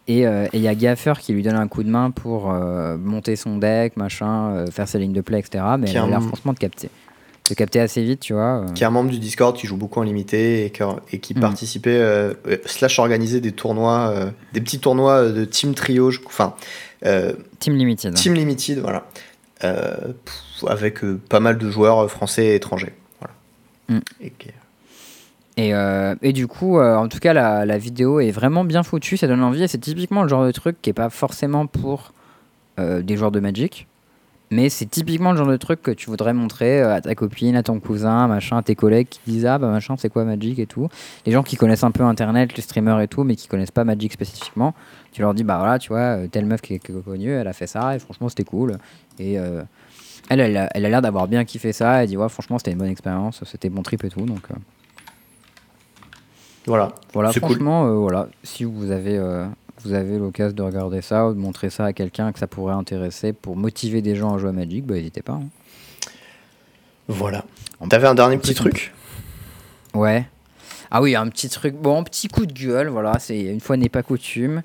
Et 0.07 0.23
il 0.53 0.59
y 0.61 0.67
a 0.67 0.75
Gaffer 0.75 1.13
qui 1.19 1.33
lui 1.33 1.43
donne 1.43 1.55
un 1.55 1.67
coup 1.67 1.83
de 1.83 1.89
main 1.89 2.09
pour 2.11 2.51
monter 2.51 3.35
son 3.35 3.57
deck, 3.57 3.95
machin, 3.95 4.65
faire 4.71 4.87
ses 4.87 4.99
lignes 4.99 5.13
de 5.13 5.21
play, 5.21 5.39
etc. 5.39 5.63
Mais 5.79 5.85
Qui 5.87 5.91
elle 5.93 6.01
a 6.01 6.03
a 6.05 6.07
l'air 6.07 6.17
un- 6.17 6.21
franchement 6.27 6.53
de 6.53 6.57
capter. 6.59 6.89
De 7.49 7.55
capter 7.55 7.79
assez 7.81 8.03
vite, 8.03 8.21
tu 8.21 8.33
vois. 8.33 8.61
euh. 8.61 8.71
Qui 8.73 8.83
est 8.83 8.85
un 8.85 8.91
membre 8.91 9.09
du 9.11 9.19
Discord 9.19 9.55
qui 9.57 9.67
joue 9.67 9.75
beaucoup 9.75 9.99
en 9.99 10.03
limité 10.03 10.65
et, 10.65 10.69
qui- 10.69 10.83
et 11.11 11.19
qui 11.19 11.33
Mm. 11.33 11.39
participait, 11.41 11.89
euh, 11.99 12.33
euh, 12.47 12.57
slash 12.65 12.97
organisait 12.99 13.41
des 13.41 13.51
tournois, 13.51 14.13
euh, 14.15 14.31
des 14.53 14.61
petits 14.61 14.79
tournois 14.79 15.29
de 15.29 15.43
team 15.43 15.73
trio, 15.73 16.11
je- 16.11 16.19
enfin, 16.25 16.53
euh, 17.05 17.33
Team 17.59 17.75
Limited. 17.75 18.13
Team 18.13 18.33
Limited, 18.35 18.79
voilà. 18.79 19.05
Pff, 19.59 20.63
avec 20.67 20.99
pas 21.29 21.39
mal 21.39 21.57
de 21.57 21.69
joueurs 21.69 22.09
français 22.09 22.45
et 22.45 22.55
étrangers. 22.55 22.93
Voilà. 23.19 23.33
Mm. 23.99 24.03
Et 24.21 24.33
Et, 25.57 25.73
et 26.29 26.33
du 26.33 26.47
coup, 26.47 26.79
en 26.79 27.07
tout 27.09 27.19
cas, 27.19 27.33
la, 27.33 27.65
la 27.65 27.77
vidéo 27.77 28.19
est 28.21 28.31
vraiment 28.31 28.63
bien 28.63 28.81
foutue, 28.83 29.17
ça 29.17 29.27
donne 29.27 29.43
envie. 29.43 29.63
Et 29.63 29.67
c'est 29.67 29.77
typiquement 29.77 30.23
le 30.23 30.29
genre 30.29 30.45
de 30.45 30.51
truc 30.51 30.77
qui 30.81 30.89
est 30.89 30.93
pas 30.93 31.09
forcément 31.09 31.67
pour 31.67 32.13
des 32.79 33.17
joueurs 33.17 33.31
de 33.31 33.39
Magic. 33.41 33.87
Mais 34.53 34.67
c'est 34.67 34.85
typiquement 34.85 35.31
le 35.31 35.37
genre 35.37 35.47
de 35.47 35.55
truc 35.55 35.81
que 35.81 35.91
tu 35.91 36.09
voudrais 36.09 36.33
montrer 36.33 36.81
euh, 36.81 36.95
à 36.95 36.99
ta 36.99 37.15
copine, 37.15 37.55
à 37.55 37.63
ton 37.63 37.79
cousin, 37.79 38.27
machin, 38.27 38.57
à 38.57 38.61
tes 38.61 38.75
collègues 38.75 39.07
qui 39.07 39.21
disent 39.25 39.45
Ah 39.45 39.57
bah 39.57 39.67
machin, 39.69 39.95
c'est 39.97 40.09
quoi 40.09 40.25
Magic 40.25 40.59
et 40.59 40.65
tout. 40.67 40.89
Les 41.25 41.31
gens 41.31 41.41
qui 41.41 41.55
connaissent 41.55 41.85
un 41.85 41.91
peu 41.91 42.03
Internet, 42.03 42.53
les 42.57 42.61
streamers 42.61 42.99
et 42.99 43.07
tout, 43.07 43.23
mais 43.23 43.37
qui 43.37 43.47
connaissent 43.47 43.71
pas 43.71 43.85
Magic 43.85 44.11
spécifiquement, 44.11 44.73
tu 45.13 45.21
leur 45.21 45.33
dis 45.33 45.45
Bah 45.45 45.57
voilà, 45.57 45.79
tu 45.79 45.87
vois, 45.89 46.17
euh, 46.17 46.27
telle 46.27 46.45
meuf 46.45 46.59
qui 46.61 46.73
est, 46.73 46.79
connue, 46.79 47.31
elle 47.31 47.47
a 47.47 47.53
fait 47.53 47.65
ça 47.67 47.95
et 47.95 47.99
franchement 47.99 48.27
c'était 48.27 48.43
cool. 48.43 48.77
Et 49.19 49.39
euh, 49.39 49.61
elle, 50.29 50.41
elle 50.41 50.57
a 50.57 50.69
elle 50.75 50.83
l'air 50.83 51.01
d'avoir 51.01 51.29
bien 51.29 51.45
kiffé 51.45 51.71
ça. 51.71 52.03
Elle 52.03 52.09
dit 52.09 52.17
Ouais, 52.17 52.27
franchement 52.27 52.57
c'était 52.57 52.71
une 52.71 52.77
bonne 52.77 52.89
expérience, 52.89 53.41
c'était 53.45 53.69
bon 53.69 53.83
trip 53.83 54.03
et 54.03 54.09
tout. 54.09 54.25
Donc. 54.25 54.41
euh, 54.51 54.55
Voilà. 56.67 56.93
voilà, 57.13 57.31
cool. 57.31 57.41
franchement, 57.41 57.85
euh, 57.85 57.93
voilà, 57.93 58.27
si 58.43 58.65
vous 58.65 58.91
avez, 58.91 59.17
vous 59.83 59.93
avez 59.93 60.17
l'occasion 60.17 60.55
de 60.55 60.61
regarder 60.61 61.01
ça 61.01 61.27
ou 61.27 61.33
de 61.33 61.39
montrer 61.39 61.69
ça 61.69 61.85
à 61.85 61.93
quelqu'un 61.93 62.31
que 62.31 62.39
ça 62.39 62.47
pourrait 62.47 62.73
intéresser 62.73 63.33
pour 63.33 63.55
motiver 63.55 64.01
des 64.01 64.15
gens 64.15 64.35
à 64.35 64.37
jouer 64.37 64.49
à 64.49 64.53
Magic, 64.53 64.85
bah 64.85 64.95
n'hésitez 64.95 65.21
pas. 65.21 65.33
hein. 65.33 65.43
Voilà. 67.07 67.43
T'avais 67.89 68.07
un 68.07 68.15
dernier 68.15 68.37
petit 68.37 68.53
truc 68.53 68.93
Ouais. 69.93 70.25
Ah 70.91 71.01
oui, 71.01 71.15
un 71.15 71.27
petit 71.27 71.49
truc, 71.49 71.75
bon, 71.75 71.99
un 71.99 72.03
petit 72.03 72.27
coup 72.27 72.45
de 72.45 72.53
gueule, 72.53 72.87
voilà, 72.89 73.17
c'est 73.19 73.39
une 73.39 73.59
fois 73.59 73.77
n'est 73.77 73.89
pas 73.89 74.03
coutume. 74.03 74.61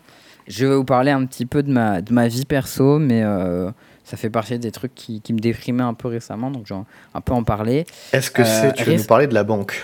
Je 0.46 0.66
vais 0.66 0.76
vous 0.76 0.84
parler 0.84 1.10
un 1.10 1.24
petit 1.26 1.46
peu 1.46 1.62
de 1.62 1.70
ma, 1.72 2.00
de 2.02 2.12
ma 2.12 2.28
vie 2.28 2.44
perso, 2.44 2.98
mais 2.98 3.22
euh, 3.24 3.70
ça 4.04 4.16
fait 4.16 4.30
partie 4.30 4.58
des 4.58 4.70
trucs 4.70 4.94
qui, 4.94 5.20
qui 5.20 5.32
me 5.32 5.38
déprimaient 5.40 5.82
un 5.82 5.94
peu 5.94 6.08
récemment, 6.08 6.50
donc 6.50 6.64
je 6.66 6.74
vais 6.74 6.80
un 7.14 7.20
peu 7.20 7.32
en 7.32 7.42
parler. 7.42 7.84
Est-ce 8.12 8.30
que 8.30 8.42
Euh, 8.42 8.44
c'est 8.44 8.74
tu 8.74 8.84
veux 8.84 8.94
nous 8.96 9.04
parler 9.04 9.26
de 9.26 9.34
la 9.34 9.42
banque? 9.44 9.82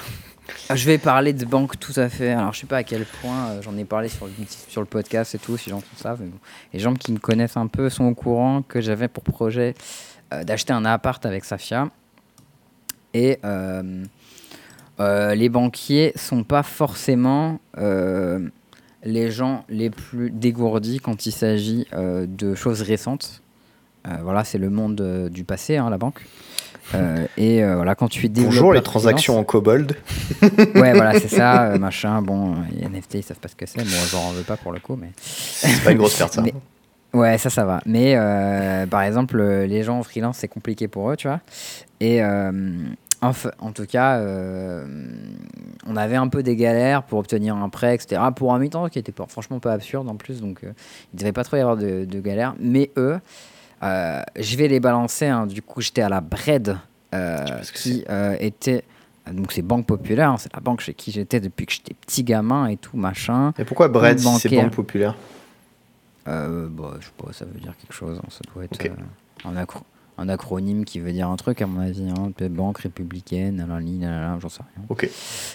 Je 0.71 0.87
vais 0.87 0.99
parler 0.99 1.33
de 1.33 1.45
banque 1.45 1.79
tout 1.79 1.93
à 1.97 2.09
fait. 2.09 2.31
Alors 2.31 2.53
je 2.53 2.61
sais 2.61 2.67
pas 2.67 2.79
à 2.79 2.83
quel 2.83 3.05
point 3.05 3.49
euh, 3.49 3.63
j'en 3.63 3.77
ai 3.77 3.85
parlé 3.85 4.09
sur 4.09 4.27
le, 4.27 4.87
podcast 4.87 5.35
et 5.35 5.39
tout, 5.39 5.57
si 5.57 5.71
les 5.71 5.77
gens. 5.77 5.83
Les 6.73 6.81
gens 6.81 6.95
qui 6.95 7.13
me 7.13 7.19
connaissent 7.19 7.57
un 7.57 7.67
peu 7.67 7.91
sont 7.91 8.05
au 8.05 8.15
courant 8.15 8.63
que 8.63 8.81
j'avais 8.81 9.09
pour 9.09 9.25
projet 9.25 9.75
euh, 10.33 10.45
d'acheter 10.45 10.73
un 10.73 10.85
appart 10.85 11.25
avec 11.27 11.45
Safia. 11.45 11.89
Et 13.15 13.39
euh, 13.45 14.05
les 14.99 15.49
banquiers 15.49 16.13
sont 16.17 16.45
pas 16.45 16.63
forcément 16.63 17.61
les 19.05 19.31
gens 19.31 19.65
les 19.69 19.91
plus 19.91 20.31
dégourdis 20.31 21.01
quand 21.01 21.27
il 21.27 21.33
s'agit 21.33 21.87
de 21.93 22.55
choses 22.55 22.83
récentes. 22.83 23.43
Voilà, 24.05 24.45
c'est 24.45 24.59
le 24.59 24.71
monde 24.71 25.29
du 25.31 25.45
passé, 25.45 25.77
hein, 25.77 25.91
la 25.91 25.99
banque. 25.99 26.23
Euh, 26.95 27.27
et 27.37 27.63
euh, 27.63 27.77
voilà, 27.77 27.95
quand 27.95 28.09
tu 28.09 28.27
es 28.27 28.29
Bonjour 28.29 28.73
les 28.73 28.83
transactions 28.83 29.39
en 29.39 29.45
kobold. 29.45 29.97
Ouais, 30.75 30.93
voilà, 30.93 31.19
c'est 31.19 31.29
ça, 31.29 31.65
euh, 31.71 31.79
machin. 31.79 32.23
Bon, 32.23 32.55
les 32.73 32.87
NFT, 32.89 33.15
ils 33.15 33.23
savent 33.23 33.39
pas 33.39 33.49
ce 33.49 33.57
que 33.57 33.67
c'est. 33.67 33.79
Bon, 33.79 33.91
j'en 34.11 34.33
veux 34.33 34.43
pas 34.43 34.57
pour 34.57 34.73
le 34.73 34.81
coup, 34.81 34.97
mais. 34.97 35.11
C'est 35.17 35.83
pas 35.85 35.93
une 35.93 35.99
grosse 35.99 36.17
perte 36.17 36.35
ça. 36.35 36.43
Mais- 36.45 36.55
Ouais, 37.15 37.37
ça, 37.37 37.51
ça 37.51 37.65
va. 37.67 37.81
Mais 37.85 38.17
par 38.91 39.03
exemple, 39.03 39.43
les 39.43 39.83
gens 39.83 39.99
en 39.99 40.03
freelance, 40.03 40.39
c'est 40.39 40.49
compliqué 40.49 40.89
pour 40.89 41.11
eux, 41.11 41.17
tu 41.17 41.29
vois. 41.29 41.41
Et 42.01 42.23
euh, 42.23 42.51
en, 43.23 43.71
tout 43.73 43.87
cas, 43.87 44.17
euh, 44.17 44.85
on 45.87 45.95
avait 45.97 46.17
un 46.17 46.27
peu 46.27 46.43
des 46.43 46.57
galères 46.57 47.05
pour 47.05 47.21
obtenir 47.21 47.55
un 47.55 47.69
prêt, 47.69 47.95
etc. 47.95 48.21
Pour 48.35 48.53
un 48.53 48.59
mi-temps 48.59 48.89
qui 48.89 48.99
était 48.99 49.13
pas, 49.13 49.27
franchement 49.29 49.61
pas 49.61 49.73
absurde 49.73 50.09
en 50.09 50.17
plus, 50.17 50.41
donc 50.41 50.65
euh, 50.65 50.73
il 51.15 51.21
devait 51.21 51.33
pas 51.33 51.45
trop 51.45 51.57
y 51.57 51.61
avoir 51.61 51.77
de, 51.77 52.05
de 52.05 52.21
galères. 52.21 52.55
Mais 52.59 52.91
eux, 52.97 53.21
euh, 53.83 54.23
je 54.39 54.57
vais 54.57 54.69
les 54.69 54.81
balancer. 54.81 55.27
hein. 55.27 55.47
Du 55.47 55.63
coup, 55.63 55.81
j'étais 55.81 56.03
à 56.03 56.09
la 56.09 56.21
Bred, 56.21 56.79
euh, 57.15 57.37
qui 57.75 58.05
euh, 58.09 58.37
était. 58.41 58.85
Donc, 59.31 59.53
c'est 59.53 59.63
Banque 59.63 59.87
Populaire, 59.87 60.31
hein, 60.31 60.37
c'est 60.39 60.53
la 60.53 60.61
banque 60.61 60.81
chez 60.81 60.95
qui 60.95 61.13
j'étais 61.13 61.39
depuis 61.41 61.65
que 61.67 61.73
j'étais 61.73 61.95
petit 61.95 62.25
gamin 62.25 62.67
et 62.67 62.77
tout, 62.77 62.97
machin. 62.97 63.53
Et 63.59 63.65
pourquoi 63.65 63.89
Bread 63.89 64.19
si 64.19 64.25
c'est 64.41 64.49
banque 64.65 64.75
populaire 64.75 65.15
Euh, 66.29 66.69
bah, 66.69 66.95
je 67.01 67.07
sais 67.07 67.13
pas, 67.17 67.33
ça 67.33 67.45
veut 67.45 67.61
dire 67.61 67.75
quelque 67.81 67.93
chose. 67.95 68.19
hein, 68.23 68.29
Ça 68.31 68.41
doit 68.53 68.65
être 68.65 68.79
un, 69.45 69.57
acro- 69.57 69.85
un 70.19 70.29
acronyme 70.29 70.85
qui 70.85 70.99
veut 70.99 71.13
dire 71.13 71.29
un 71.29 71.37
truc, 71.37 71.63
à 71.63 71.67
mon 71.67 71.81
avis. 71.81 72.05
Banque 72.51 72.79
républicaine, 72.79 73.65
j'en 74.41 74.49
sais 74.49 74.63
rien. 74.77 74.85
Ok. 74.89 75.09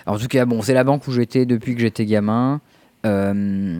En 0.06 0.18
tout 0.18 0.28
cas, 0.28 0.46
bon, 0.46 0.62
c'est 0.62 0.74
la 0.74 0.84
banque 0.86 1.06
où 1.08 1.12
j'étais 1.12 1.46
depuis 1.46 1.76
que 1.76 1.82
j'étais 1.82 2.06
gamin. 2.06 2.62
Euh, 3.06 3.80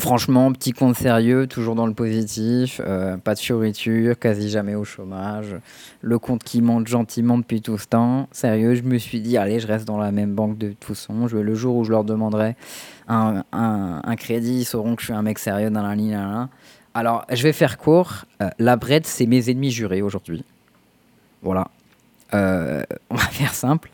franchement, 0.00 0.52
petit 0.52 0.72
compte 0.72 0.96
sérieux, 0.96 1.46
toujours 1.46 1.74
dans 1.76 1.86
le 1.86 1.94
positif, 1.94 2.80
euh, 2.84 3.16
pas 3.16 3.34
de 3.34 3.38
fioriture, 3.38 4.18
quasi 4.18 4.48
jamais 4.50 4.74
au 4.74 4.84
chômage. 4.84 5.54
Le 6.00 6.18
compte 6.18 6.42
qui 6.42 6.60
monte 6.62 6.88
gentiment 6.88 7.38
depuis 7.38 7.60
tout 7.62 7.78
ce 7.78 7.86
temps. 7.86 8.28
Sérieux, 8.32 8.74
je 8.74 8.82
me 8.82 8.98
suis 8.98 9.20
dit, 9.20 9.36
allez, 9.36 9.60
je 9.60 9.66
reste 9.66 9.86
dans 9.86 9.98
la 9.98 10.10
même 10.10 10.34
banque 10.34 10.58
de 10.58 10.74
façon. 10.80 11.28
Je, 11.28 11.36
le 11.36 11.54
jour 11.54 11.76
où 11.76 11.84
je 11.84 11.90
leur 11.90 12.02
demanderai 12.04 12.56
un, 13.08 13.44
un- 13.52 14.16
crédit, 14.16 14.60
ils 14.60 14.64
sauront 14.64 14.96
que 14.96 15.02
je 15.02 15.06
suis 15.06 15.14
un 15.14 15.22
mec 15.22 15.38
sérieux 15.38 15.70
dans 15.70 15.82
la 15.82 15.94
ligne. 15.94 16.18
Alors, 16.94 17.24
je 17.30 17.42
vais 17.44 17.52
faire 17.52 17.78
court. 17.78 18.24
Euh, 18.42 18.50
la 18.58 18.76
Bred, 18.76 19.06
c'est 19.06 19.26
mes 19.26 19.50
ennemis 19.50 19.70
jurés 19.70 20.02
aujourd'hui. 20.02 20.44
Voilà. 21.42 21.68
Euh, 22.34 22.82
on 23.10 23.14
va 23.14 23.22
faire 23.30 23.54
simple. 23.54 23.90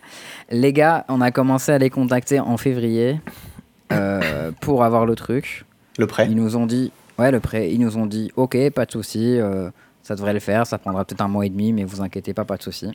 Les 0.51 0.73
gars, 0.73 1.05
on 1.09 1.21
a 1.21 1.31
commencé 1.31 1.73
à 1.73 1.79
les 1.79 1.91
contacter 1.91 2.41
en 2.41 2.57
février 2.57 3.21
pour 4.61 4.83
avoir 4.83 5.07
le 5.07 5.15
truc. 5.15 5.66
Le 5.99 6.07
prêt 6.07 6.27
Ils 6.31 6.37
nous 6.37 6.57
ont 6.57 6.67
dit, 6.67 6.93
ouais, 7.19 7.31
le 7.31 7.41
prêt, 7.41 7.73
ils 7.73 7.81
nous 7.81 7.97
ont 7.97 8.07
dit, 8.07 8.31
ok, 8.37 8.71
pas 8.71 8.87
de 8.87 8.93
souci, 8.93 9.39
euh, 9.39 9.71
ça 10.03 10.15
devrait 10.15 10.35
le 10.35 10.41
faire, 10.41 10.67
ça 10.67 10.79
prendra 10.79 11.05
peut-être 11.05 11.21
un 11.23 11.29
mois 11.29 11.47
et 11.47 11.51
demi, 11.51 11.73
mais 11.73 11.85
vous 11.85 12.03
inquiétez 12.03 12.35
pas, 12.35 12.45
pas 12.45 12.57
de 12.57 12.63
souci. 12.63 12.89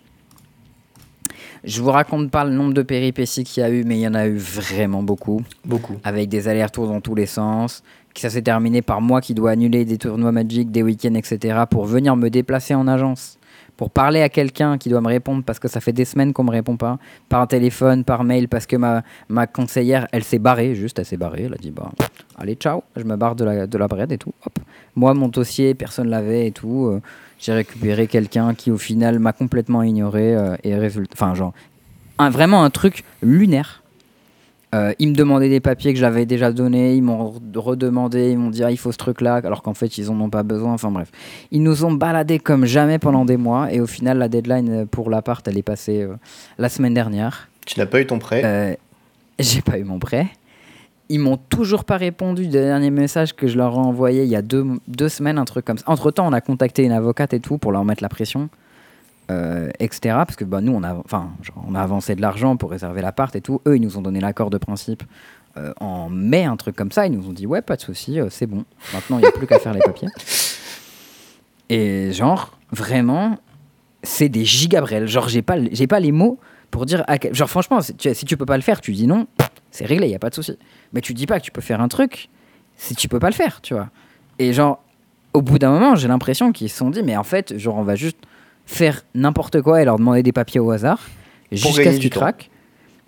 Je 1.63 1.81
vous 1.81 1.91
raconte 1.91 2.31
pas 2.31 2.43
le 2.43 2.51
nombre 2.51 2.73
de 2.73 2.81
péripéties 2.81 3.43
qu'il 3.43 3.61
y 3.61 3.63
a 3.63 3.69
eu, 3.69 3.83
mais 3.83 3.97
il 3.97 4.01
y 4.01 4.07
en 4.07 4.15
a 4.15 4.25
eu 4.27 4.37
vraiment 4.37 5.03
beaucoup, 5.03 5.43
Beaucoup. 5.63 5.95
avec 6.03 6.27
des 6.29 6.47
allers-retours 6.47 6.87
dans 6.87 7.01
tous 7.01 7.13
les 7.13 7.27
sens. 7.27 7.83
Ça 8.15 8.29
s'est 8.29 8.41
terminé 8.41 8.81
par 8.81 8.99
moi 8.99 9.21
qui 9.21 9.33
dois 9.33 9.51
annuler 9.51 9.85
des 9.85 9.97
tournois 9.97 10.31
Magic, 10.31 10.71
des 10.71 10.83
week-ends, 10.83 11.13
etc., 11.13 11.63
pour 11.69 11.85
venir 11.85 12.15
me 12.15 12.29
déplacer 12.29 12.75
en 12.75 12.87
agence, 12.87 13.37
pour 13.81 13.89
parler 13.89 14.21
à 14.21 14.29
quelqu'un 14.29 14.77
qui 14.77 14.89
doit 14.89 15.01
me 15.01 15.07
répondre 15.07 15.43
parce 15.43 15.57
que 15.57 15.67
ça 15.67 15.81
fait 15.81 15.91
des 15.91 16.05
semaines 16.05 16.33
qu'on 16.33 16.43
me 16.43 16.51
répond 16.51 16.77
pas, 16.77 16.99
par 17.29 17.47
téléphone, 17.47 18.03
par 18.03 18.23
mail, 18.23 18.47
parce 18.47 18.67
que 18.67 18.75
ma, 18.75 19.47
conseillère, 19.47 20.07
elle 20.11 20.23
s'est 20.23 20.37
barrée, 20.37 20.75
juste, 20.75 20.99
elle 20.99 21.05
s'est 21.05 21.17
barrée, 21.17 21.45
elle 21.45 21.55
a 21.55 21.57
dit, 21.57 21.71
bah, 21.71 21.89
allez, 22.37 22.53
ciao, 22.53 22.83
je 22.95 23.03
me 23.03 23.15
barre 23.15 23.35
de 23.35 23.43
la, 23.43 23.65
de 23.65 23.77
bread 23.79 24.11
et 24.11 24.19
tout, 24.19 24.35
hop. 24.45 24.53
Moi, 24.95 25.15
mon 25.15 25.29
dossier, 25.29 25.73
personne 25.73 26.09
l'avait 26.11 26.45
et 26.45 26.51
tout. 26.51 26.89
euh, 26.91 27.01
j'ai 27.39 27.53
récupéré 27.53 28.05
quelqu'un 28.05 28.53
qui, 28.53 28.69
au 28.69 28.77
final, 28.77 29.17
m'a 29.17 29.33
complètement 29.33 29.81
ignoré 29.81 30.35
euh, 30.35 30.55
et 30.63 30.75
résultat, 30.75 31.13
enfin, 31.13 31.33
genre, 31.33 31.53
un, 32.19 32.29
vraiment 32.29 32.63
un 32.63 32.69
truc 32.69 33.03
lunaire. 33.23 33.80
Euh, 34.73 34.93
ils 34.99 35.09
me 35.09 35.13
demandaient 35.13 35.49
des 35.49 35.59
papiers 35.59 35.93
que 35.93 35.99
j'avais 35.99 36.25
déjà 36.25 36.53
donnés, 36.53 36.95
ils 36.95 37.01
m'ont 37.01 37.31
re- 37.31 37.57
redemandé, 37.57 38.31
ils 38.31 38.37
m'ont 38.37 38.49
dit 38.49 38.63
ah, 38.63 38.71
il 38.71 38.77
faut 38.77 38.91
ce 38.93 38.97
truc-là, 38.97 39.41
alors 39.43 39.63
qu'en 39.63 39.73
fait 39.73 39.97
ils 39.97 40.09
en 40.09 40.19
ont 40.21 40.29
pas 40.29 40.43
besoin. 40.43 40.71
Enfin 40.73 40.91
bref, 40.91 41.11
ils 41.51 41.61
nous 41.61 41.83
ont 41.83 41.91
baladés 41.91 42.39
comme 42.39 42.65
jamais 42.65 42.97
pendant 42.97 43.25
des 43.25 43.35
mois 43.37 43.73
et 43.73 43.81
au 43.81 43.87
final 43.87 44.17
la 44.17 44.29
deadline 44.29 44.87
pour 44.87 45.09
l'appart 45.09 45.45
elle 45.47 45.57
est 45.57 45.61
passée 45.63 46.03
euh, 46.03 46.15
la 46.57 46.69
semaine 46.69 46.93
dernière. 46.93 47.49
Tu 47.65 47.79
n'as 47.79 47.85
pas 47.85 47.99
eu 47.99 48.07
ton 48.07 48.17
prêt? 48.19 48.41
Euh, 48.45 48.73
J'ai 49.39 49.61
pas 49.61 49.77
eu 49.77 49.83
mon 49.83 49.99
prêt. 49.99 50.27
Ils 51.09 51.19
m'ont 51.19 51.35
toujours 51.35 51.83
pas 51.83 51.97
répondu 51.97 52.43
du 52.43 52.47
dernier 52.47 52.91
message 52.91 53.35
que 53.35 53.45
je 53.47 53.57
leur 53.57 53.73
ai 53.73 53.77
envoyé 53.77 54.23
il 54.23 54.29
y 54.29 54.35
a 54.37 54.41
deux, 54.41 54.65
deux 54.87 55.09
semaines, 55.09 55.37
un 55.37 55.43
truc 55.43 55.65
comme 55.65 55.77
ça. 55.77 55.83
Entre 55.87 56.09
temps, 56.11 56.25
on 56.25 56.31
a 56.31 56.39
contacté 56.39 56.83
une 56.83 56.93
avocate 56.93 57.33
et 57.33 57.41
tout 57.41 57.57
pour 57.57 57.73
leur 57.73 57.83
mettre 57.83 58.01
la 58.01 58.07
pression, 58.07 58.47
euh, 59.29 59.69
etc. 59.79 59.99
Parce 60.25 60.35
que 60.35 60.43
bah, 60.45 60.61
nous, 60.61 60.73
on 60.73 60.83
a, 60.83 60.93
enfin, 60.95 61.31
on 61.67 61.75
a 61.75 61.81
avancé 61.81 62.15
de 62.15 62.21
l'argent 62.21 62.57
pour 62.57 62.71
réserver 62.71 63.01
l'appart 63.01 63.35
et 63.35 63.41
tout. 63.41 63.61
Eux, 63.67 63.75
ils 63.77 63.81
nous 63.81 63.97
ont 63.97 64.01
donné 64.01 64.19
l'accord 64.19 64.49
de 64.49 64.57
principe 64.57 65.03
euh, 65.57 65.73
en 65.79 66.09
mai, 66.09 66.43
un 66.45 66.57
truc 66.57 66.75
comme 66.75 66.91
ça. 66.91 67.05
Ils 67.05 67.11
nous 67.11 67.27
ont 67.27 67.33
dit 67.33 67.45
ouais, 67.45 67.61
pas 67.61 67.75
de 67.75 67.81
souci, 67.81 68.19
euh, 68.19 68.27
c'est 68.29 68.47
bon. 68.47 68.65
Maintenant, 68.93 69.17
il 69.19 69.21
n'y 69.21 69.27
a 69.27 69.31
plus 69.31 69.47
qu'à 69.47 69.59
faire 69.59 69.73
les 69.73 69.81
papiers. 69.81 70.07
Et 71.69 72.11
genre, 72.11 72.57
vraiment, 72.71 73.37
c'est 74.03 74.29
des 74.29 74.43
gigabrels. 74.45 75.07
Genre, 75.07 75.29
j'ai 75.29 75.41
pas, 75.41 75.55
j'ai 75.71 75.87
pas 75.87 75.99
les 75.99 76.11
mots 76.11 76.37
pour 76.69 76.85
dire. 76.85 77.03
À 77.07 77.17
quel- 77.17 77.33
Genre, 77.33 77.49
franchement, 77.49 77.81
si 77.81 77.95
tu, 77.95 78.13
si 78.13 78.25
tu 78.25 78.35
peux 78.37 78.45
pas 78.45 78.57
le 78.57 78.63
faire, 78.63 78.81
tu 78.81 78.91
dis 78.91 79.07
non, 79.07 79.27
c'est 79.71 79.85
réglé, 79.85 80.07
il 80.07 80.11
y 80.11 80.15
a 80.15 80.19
pas 80.19 80.29
de 80.29 80.35
souci. 80.35 80.57
Mais 80.93 81.01
tu 81.01 81.13
dis 81.13 81.25
pas 81.27 81.39
que 81.39 81.45
tu 81.45 81.51
peux 81.51 81.61
faire 81.61 81.81
un 81.81 81.87
truc 81.87 82.29
si 82.75 82.95
tu 82.95 83.07
peux 83.07 83.19
pas 83.19 83.29
le 83.29 83.35
faire, 83.35 83.61
tu 83.61 83.73
vois. 83.73 83.89
Et 84.39 84.53
genre, 84.53 84.83
au 85.33 85.41
bout 85.41 85.59
d'un 85.59 85.71
moment, 85.71 85.95
j'ai 85.95 86.07
l'impression 86.07 86.51
qu'ils 86.51 86.69
se 86.69 86.77
sont 86.77 86.89
dit, 86.89 87.03
mais 87.03 87.15
en 87.15 87.23
fait, 87.23 87.57
genre, 87.57 87.77
on 87.77 87.83
va 87.83 87.95
juste 87.95 88.17
faire 88.71 89.01
n'importe 89.13 89.61
quoi 89.61 89.81
et 89.81 89.85
leur 89.85 89.97
demander 89.97 90.23
des 90.23 90.31
papiers 90.31 90.59
au 90.59 90.71
hasard 90.71 90.99
jusqu'à 91.51 91.91
ce 91.93 91.97
qu'ils 91.97 92.09
temps. 92.09 92.21
craquent. 92.21 92.49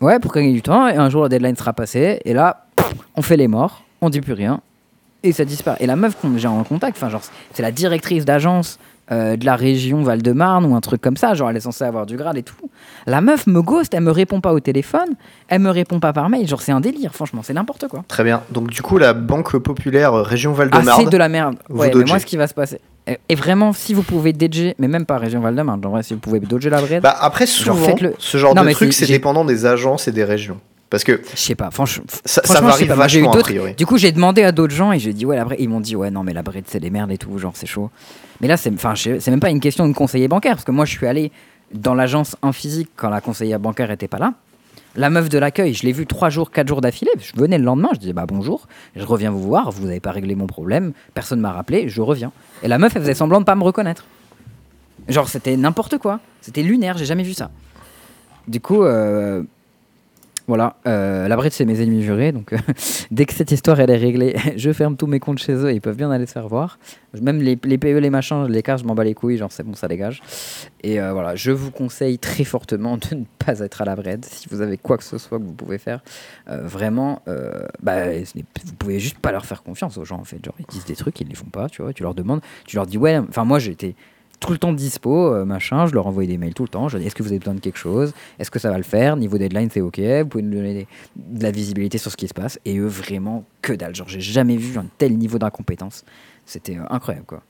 Ouais, 0.02 0.20
pour 0.20 0.34
gagner 0.34 0.52
du 0.52 0.62
temps. 0.62 0.88
Et 0.88 0.96
un 0.98 1.10
jour, 1.10 1.24
la 1.24 1.30
deadline 1.30 1.56
sera 1.56 1.72
passée. 1.74 2.20
Et 2.26 2.34
là, 2.34 2.66
on 3.16 3.22
fait 3.22 3.38
les 3.38 3.48
morts, 3.48 3.84
on 4.02 4.10
dit 4.10 4.20
plus 4.22 4.34
rien. 4.34 4.60
Et 5.24 5.32
ça 5.32 5.46
disparaît. 5.46 5.78
Et 5.80 5.88
la 5.88 5.96
meuf 5.96 6.16
qu'on 6.20 6.38
j'ai 6.38 6.48
en 6.50 6.62
contact, 6.66 6.98
enfin, 6.98 7.10
genre, 7.10 7.22
c'est 7.54 7.64
la 7.64 7.72
directrice 7.72 8.26
d'agence 8.26 8.78
euh, 9.12 9.38
de 9.38 9.46
la 9.46 9.56
région 9.56 10.02
Val-de-Marne 10.04 10.66
ou 10.66 10.76
un 10.76 10.82
truc 10.82 11.00
comme 11.00 11.16
ça. 11.16 11.34
Genre, 11.34 11.50
elle 11.50 11.56
est 11.56 11.62
censée 11.62 11.86
avoir 11.86 12.06
du 12.06 12.18
grade 12.18 12.36
et 12.36 12.44
tout. 12.44 12.56
La 13.06 13.22
meuf 13.22 13.48
me 13.48 13.62
ghost, 13.62 13.94
elle 13.94 14.04
me 14.04 14.12
répond 14.12 14.42
pas 14.42 14.52
au 14.52 14.60
téléphone, 14.60 15.16
elle 15.48 15.62
me 15.62 15.70
répond 15.70 16.02
pas 16.02 16.12
par 16.12 16.30
mail. 16.30 16.46
Genre, 16.46 16.62
c'est 16.62 16.74
un 16.74 16.82
délire, 16.82 17.14
franchement, 17.16 17.42
c'est 17.42 17.54
n'importe 17.54 17.88
quoi. 17.88 18.04
Très 18.10 18.26
bien. 18.26 18.42
Donc, 18.52 18.70
du 18.70 18.82
coup, 18.82 18.98
la 18.98 19.14
Banque 19.14 19.56
Populaire 19.60 20.14
Région 20.14 20.52
Ah, 20.56 20.66
Val-de-Marne. 20.66 21.02
c'est 21.06 21.10
de 21.10 21.18
la 21.18 21.30
merde. 21.30 21.56
Ouais, 21.70 21.90
mais 21.96 22.04
moi, 22.04 22.20
ce 22.20 22.26
qui 22.26 22.36
va 22.36 22.48
se 22.48 22.54
passer. 22.54 22.82
Et, 23.08 23.18
et 23.30 23.36
vraiment, 23.36 23.74
si 23.74 23.94
vous 23.94 24.04
pouvez 24.04 24.32
dodger, 24.34 24.76
mais 24.80 24.88
même 24.88 25.06
pas 25.06 25.18
région 25.18 25.42
Val-de-Marne, 25.42 25.86
en 25.86 25.90
vrai, 25.90 26.04
si 26.04 26.14
vous 26.14 26.20
pouvez 26.20 26.40
dodger 26.40 26.70
la 26.70 26.82
bread, 26.82 27.04
Bah, 27.04 27.16
après, 27.20 27.46
Genre, 27.46 27.76
souvent, 27.78 27.96
ce 28.18 28.38
genre 28.38 28.56
Non, 28.56 28.64
de 28.64 28.72
truc, 28.72 28.94
c'est- 28.94 29.06
dépendant 29.08 29.44
des 29.46 29.66
agences 29.66 30.08
et 30.08 30.12
des 30.12 30.24
régions. 30.24 30.60
Parce 30.90 31.04
que 31.04 31.22
je 31.34 31.40
sais 31.40 31.56
pas, 31.56 31.72
franchement. 31.72 32.06
ça, 32.08 32.20
ça 32.24 32.42
Franchement, 32.44 32.72
sais 32.72 32.86
varie 32.86 32.86
pas, 32.86 32.96
vachement, 32.96 33.32
a 33.34 33.38
priori. 33.40 33.74
Du 33.74 33.86
coup, 33.88 33.98
j'ai 33.98 34.12
demandé 34.12 34.44
à 34.44 34.52
d'autres 34.52 34.76
gens 34.76 34.92
et 34.92 35.00
j'ai 35.00 35.12
dit, 35.12 35.26
ouais, 35.26 35.36
la 35.36 35.44
bread. 35.44 35.60
Ils 35.60 35.68
m'ont 35.68 35.80
dit, 35.82 35.96
ouais, 35.96 36.12
non, 36.12 36.24
mais 36.24 36.34
la 36.34 36.44
bread, 36.44 36.66
c'est 36.68 36.80
des 36.80 36.92
merdes 36.92 37.12
et 37.12 37.18
tout, 37.18 37.36
genre, 37.40 37.54
c'est 37.56 37.66
chaud. 37.66 37.90
Mais 38.42 38.48
là, 38.48 38.58
c'est 38.58 38.70
même 38.70 39.40
pas 39.40 39.50
une 39.50 39.60
question 39.60 39.88
de 39.88 39.94
conseiller 39.94 40.28
bancaire, 40.28 40.54
parce 40.54 40.64
que 40.66 40.72
moi, 40.72 40.86
je 40.86 40.92
suis 40.92 41.08
allé 41.08 41.32
dans 41.74 41.96
l'agence 41.96 42.36
en 42.44 42.52
physique 42.54 42.90
quand 42.96 43.10
la 43.10 43.22
conseillère 43.22 43.60
bancaire 43.60 43.90
était 43.90 44.08
pas 44.08 44.20
là. 44.20 44.34
La 44.96 45.10
meuf 45.10 45.28
de 45.28 45.40
l'accueil, 45.40 45.74
je 45.74 45.84
l'ai 45.84 45.92
vue 45.92 46.06
trois 46.06 46.30
jours, 46.30 46.52
quatre 46.52 46.68
jours 46.68 46.82
d'affilée. 46.82 47.12
Je 47.20 47.32
venais 47.36 47.58
le 47.58 47.64
lendemain, 47.64 47.90
je 47.94 48.00
disais, 48.00 48.14
bah 48.14 48.26
bonjour, 48.28 48.68
je 48.96 49.04
reviens 49.04 49.32
vous 49.32 49.42
voir, 49.42 49.72
vous 49.72 49.88
n'avez 49.88 50.00
pas 50.00 50.12
réglé 50.12 50.36
mon 50.36 50.46
problème, 50.46 50.94
personne 51.16 51.40
m'a 51.40 51.52
rappelé, 51.52 51.90
je 51.90 52.02
reviens. 52.02 52.32
Et 52.62 52.68
la 52.68 52.78
meuf, 52.78 52.96
elle 52.96 53.02
faisait 53.02 53.16
semblant 53.16 53.40
de 53.40 53.46
pas 53.46 53.56
me 53.56 53.64
reconnaître. 53.64 54.06
Genre, 55.10 55.28
c'était 55.28 55.58
n'importe 55.58 55.98
quoi. 55.98 56.20
C'était 56.42 56.62
lunaire, 56.62 56.98
j'ai 56.98 57.06
jamais 57.06 57.24
vu 57.24 57.34
ça. 57.34 57.50
Du 58.48 58.60
coup, 58.60 58.84
euh, 58.84 59.44
voilà, 60.48 60.76
euh, 60.88 61.28
la 61.30 61.38
bride, 61.38 61.54
c'est 61.54 61.66
mes 61.66 61.82
ennemis 61.82 62.04
jurés. 62.04 62.32
Donc, 62.32 62.52
euh, 62.52 62.58
dès 63.12 63.26
que 63.26 63.34
cette 63.34 63.52
histoire 63.52 63.80
elle 63.80 63.90
est 63.90 63.98
réglée, 63.98 64.36
je 64.58 64.74
ferme 64.74 64.98
tous 64.98 65.08
mes 65.08 65.20
comptes 65.20 65.40
chez 65.40 65.54
eux. 65.54 65.72
Ils 65.72 65.80
peuvent 65.80 65.96
bien 65.96 66.12
aller 66.12 66.26
se 66.26 66.34
faire 66.34 66.48
voir. 66.48 66.80
Même 67.22 67.42
les, 67.42 67.58
les 67.64 67.78
PE, 67.78 68.00
les 68.00 68.10
machins, 68.10 68.46
les 68.48 68.62
cartes, 68.62 68.82
je 68.82 68.86
m'en 68.86 68.96
bats 68.96 69.04
les 69.04 69.14
couilles. 69.14 69.38
Genre, 69.38 69.52
c'est 69.52 69.64
bon, 69.64 69.74
ça 69.74 69.88
dégage. 69.88 70.22
Et 70.82 71.00
euh, 71.00 71.14
voilà, 71.14 71.36
je 71.36 71.52
vous 71.52 71.72
conseille 71.72 72.20
très 72.20 72.44
fortement 72.44 72.98
de 73.12 73.16
ne 73.16 73.24
pas 73.40 73.60
être 73.60 73.82
à 73.82 73.86
la 73.86 73.96
bride. 73.96 74.26
Si 74.26 74.50
vous 74.50 74.62
avez 74.62 74.78
quoi 74.78 74.98
que 74.98 75.04
ce 75.04 75.18
soit 75.18 75.40
que 75.40 75.44
vous 75.44 75.54
pouvez 75.54 75.78
faire, 75.78 76.02
vraiment, 76.48 77.22
bah, 77.82 78.12
vous 78.12 78.74
pouvez 78.78 79.00
juste 79.00 79.20
pas 79.20 79.32
leur 79.32 79.46
faire 79.46 79.64
confiance 79.64 79.98
aux 79.98 80.06
gens. 80.06 80.20
En 80.20 80.26
fait, 80.26 80.44
genre, 80.44 80.56
ils 80.60 80.66
disent 80.66 80.86
des 80.86 80.96
trucs, 80.96 81.20
ils 81.22 81.28
les 81.28 81.36
font 81.36 81.46
pas. 81.46 81.70
Tu 81.70 81.82
vois, 81.82 81.94
tu 81.94 82.04
leur 82.04 82.14
demandes, 82.14 82.42
tu 82.66 82.76
leur 82.76 82.86
dis 82.86 82.98
ouais. 82.98 83.18
Enfin, 83.18 83.46
moi, 83.46 83.60
j'étais 83.60 83.96
tout 84.46 84.52
le 84.52 84.58
temps 84.58 84.74
dispo, 84.74 85.34
euh, 85.34 85.46
machin, 85.46 85.88
je 85.88 85.94
leur 85.94 86.06
envoyais 86.06 86.28
des 86.28 86.38
mails 86.38 86.54
tout 86.54 86.64
le 86.64 86.70
temps, 86.70 86.90
je 86.90 86.98
dis 86.98 87.06
est-ce 87.06 87.16
que 87.16 87.24
vous 87.24 87.30
avez 87.30 87.40
besoin 87.40 87.54
de 87.54 87.62
quelque 87.62 87.78
chose, 87.78 88.14
est-ce 88.40 88.52
que 88.52 88.60
ça 88.60 88.70
va 88.70 88.78
le 88.78 88.84
faire, 88.84 89.16
niveau 89.16 89.38
deadline 89.38 89.70
c'est 89.72 89.82
ok, 89.82 90.00
vous 90.00 90.28
pouvez 90.28 90.44
nous 90.44 90.56
donner 90.56 90.88
de 91.16 91.44
la 91.44 91.52
visibilité 91.52 91.98
sur 91.98 92.12
ce 92.12 92.18
qui 92.18 92.28
se 92.28 92.34
passe, 92.34 92.60
et 92.66 92.78
eux 92.78 92.88
vraiment 92.88 93.46
que 93.62 93.72
dalle, 93.72 93.96
genre 93.96 94.10
j'ai 94.10 94.20
jamais 94.20 94.58
vu 94.58 94.78
un 94.78 94.86
tel 94.98 95.18
niveau 95.18 95.40
d'incompétence, 95.40 96.04
c'était 96.46 96.78
euh, 96.78 96.84
incroyable 96.90 97.26
quoi. 97.26 97.42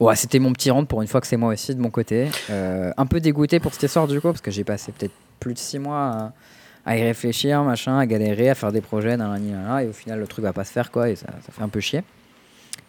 Ouais, 0.00 0.16
c'était 0.16 0.38
mon 0.38 0.52
petit 0.54 0.70
rentre 0.70 0.88
pour 0.88 1.02
une 1.02 1.08
fois 1.08 1.20
que 1.20 1.26
c'est 1.26 1.36
moi 1.36 1.52
aussi 1.52 1.74
de 1.74 1.80
mon 1.80 1.90
côté. 1.90 2.28
Euh, 2.48 2.90
un 2.96 3.04
peu 3.04 3.20
dégoûté 3.20 3.60
pour 3.60 3.74
cette 3.74 3.82
histoire 3.82 4.08
du 4.08 4.18
coup, 4.18 4.28
parce 4.28 4.40
que 4.40 4.50
j'ai 4.50 4.64
passé 4.64 4.92
peut-être 4.92 5.12
plus 5.38 5.52
de 5.52 5.58
six 5.58 5.78
mois 5.78 6.32
à, 6.86 6.96
y 6.96 7.02
réfléchir, 7.02 7.62
machin, 7.62 7.98
à 7.98 8.06
galérer, 8.06 8.48
à 8.48 8.54
faire 8.54 8.72
des 8.72 8.80
projets, 8.80 9.16
nanani, 9.16 9.50
nanana, 9.50 9.84
et 9.84 9.88
au 9.88 9.92
final 9.92 10.18
le 10.18 10.26
truc 10.26 10.42
va 10.42 10.54
pas 10.54 10.64
se 10.64 10.72
faire 10.72 10.90
quoi, 10.90 11.10
et 11.10 11.16
ça, 11.16 11.26
ça 11.46 11.52
fait 11.52 11.62
un 11.62 11.68
peu 11.68 11.80
chier. 11.80 12.02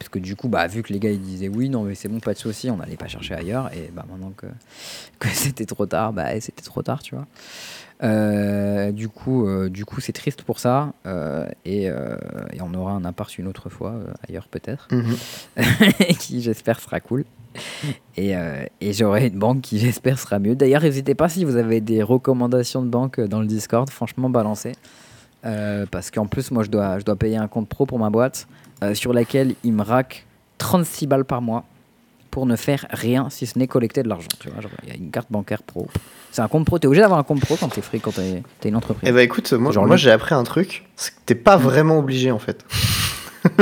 Parce 0.01 0.09
que 0.09 0.17
du 0.19 0.35
coup, 0.35 0.47
bah, 0.47 0.65
vu 0.65 0.81
que 0.81 0.91
les 0.91 0.97
gars 0.99 1.11
ils 1.11 1.21
disaient 1.21 1.47
oui, 1.47 1.69
non 1.69 1.83
mais 1.83 1.93
c'est 1.93 2.07
bon, 2.09 2.19
pas 2.19 2.33
de 2.33 2.39
souci, 2.39 2.71
on 2.71 2.77
n'allait 2.77 2.97
pas 2.97 3.07
chercher 3.07 3.35
ailleurs, 3.35 3.69
et 3.71 3.91
bah 3.95 4.03
maintenant 4.09 4.33
que, 4.35 4.47
que 5.19 5.27
c'était 5.27 5.65
trop 5.67 5.85
tard, 5.85 6.11
bah 6.11 6.39
c'était 6.39 6.63
trop 6.63 6.81
tard, 6.81 7.03
tu 7.03 7.13
vois. 7.13 7.27
Euh, 8.03 8.91
du 8.91 9.09
coup, 9.09 9.47
euh, 9.47 9.69
du 9.69 9.85
coup, 9.85 10.01
c'est 10.01 10.11
triste 10.11 10.41
pour 10.41 10.57
ça. 10.57 10.91
euh, 11.05 11.47
et, 11.65 11.83
et 11.83 12.61
on 12.61 12.73
aura 12.73 12.93
un 12.93 13.05
appart 13.05 13.37
une 13.37 13.47
autre 13.47 13.69
fois 13.69 13.93
ailleurs 14.27 14.47
peut-être, 14.47 14.87
Mhm. 14.91 15.15
qui 16.19 16.41
j'espère 16.41 16.79
sera 16.79 16.99
cool. 16.99 17.23
Et, 18.17 18.33
et 18.81 18.93
j'aurai 18.93 19.27
une 19.27 19.37
banque 19.37 19.61
qui 19.61 19.77
j'espère 19.77 20.17
sera 20.17 20.39
mieux. 20.39 20.55
D'ailleurs, 20.55 20.81
n'hésitez 20.81 21.13
pas 21.13 21.29
si 21.29 21.45
vous 21.45 21.57
avez 21.57 21.79
des 21.79 22.01
recommandations 22.01 22.81
de 22.81 22.87
banque 22.89 23.19
dans 23.21 23.39
le 23.39 23.45
Discord, 23.45 23.87
franchement 23.89 24.31
balancez. 24.31 24.71
Parce 25.43 26.09
qu'en 26.09 26.25
plus, 26.25 26.49
moi, 26.49 26.63
je 26.63 26.69
dois, 26.71 26.97
je 26.97 27.05
dois 27.05 27.15
payer 27.15 27.37
un 27.37 27.47
compte 27.47 27.67
pro 27.69 27.85
pour 27.85 27.99
ma 27.99 28.09
boîte 28.09 28.47
euh, 28.83 28.93
sur 28.93 29.13
laquelle 29.13 29.55
il 29.63 29.73
me 29.73 29.83
raque 29.83 30.25
36 30.57 31.07
balles 31.07 31.25
par 31.25 31.41
mois 31.41 31.63
pour 32.29 32.45
ne 32.45 32.55
faire 32.55 32.85
rien 32.91 33.29
si 33.29 33.45
ce 33.45 33.59
n'est 33.59 33.67
collecter 33.67 34.03
de 34.03 34.07
l'argent. 34.09 34.27
Tu 34.39 34.49
vois, 34.49 34.61
genre, 34.61 34.71
il 34.83 34.89
y 34.89 34.91
a 34.91 34.95
une 34.95 35.11
carte 35.11 35.27
bancaire 35.31 35.63
pro. 35.63 35.87
C'est 36.31 36.41
un 36.41 36.47
compte 36.47 36.65
pro. 36.65 36.79
T'es 36.79 36.87
obligé 36.87 37.01
d'avoir 37.01 37.19
un 37.19 37.23
compte 37.23 37.41
pro 37.41 37.57
quand 37.57 37.67
t'es 37.67 37.81
free, 37.81 37.99
quand 37.99 38.13
t'es 38.13 38.41
t'es 38.61 38.69
une 38.69 38.75
entreprise. 38.77 39.09
Eh 39.09 39.11
bah 39.11 39.21
écoute, 39.21 39.51
moi, 39.53 39.97
j'ai 39.97 40.11
appris 40.11 40.33
un 40.33 40.43
truc, 40.43 40.85
c'est 40.95 41.11
que 41.13 41.19
t'es 41.25 41.35
pas 41.35 41.57
Mm. 41.57 41.61
vraiment 41.61 41.97
obligé 41.99 42.31
en 42.31 42.39
fait. 42.39 42.65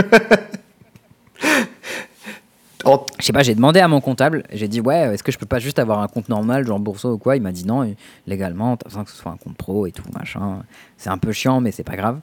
En- 2.86 3.06
Je 3.20 3.26
sais 3.26 3.34
pas, 3.34 3.44
j'ai 3.44 3.56
demandé 3.56 3.82
à 3.82 3.90
mon 3.90 4.00
comptable, 4.00 4.44
j'ai 4.54 4.70
dit 4.70 4.80
ouais, 4.80 5.14
est-ce 5.14 5.22
que 5.22 5.34
je 5.34 5.38
peux 5.38 5.46
pas 5.46 5.60
juste 5.60 5.80
avoir 5.80 6.00
un 6.00 6.08
compte 6.08 6.30
normal, 6.30 6.66
genre 6.66 6.80
bourseau 6.80 7.12
ou 7.14 7.18
quoi? 7.18 7.36
Il 7.36 7.42
m'a 7.42 7.52
dit 7.52 7.66
non, 7.66 7.94
légalement, 8.26 8.78
t'as 8.78 8.88
besoin 8.88 9.04
que 9.04 9.12
ce 9.12 9.18
soit 9.18 9.32
un 9.34 9.38
compte 9.38 9.58
pro 9.58 9.86
et 9.86 9.92
tout, 9.92 10.04
machin. 10.18 10.64
C'est 10.98 11.10
un 11.10 11.18
peu 11.18 11.34
chiant, 11.34 11.60
mais 11.60 11.72
c'est 11.72 11.84
pas 11.84 11.98
grave. 11.98 12.20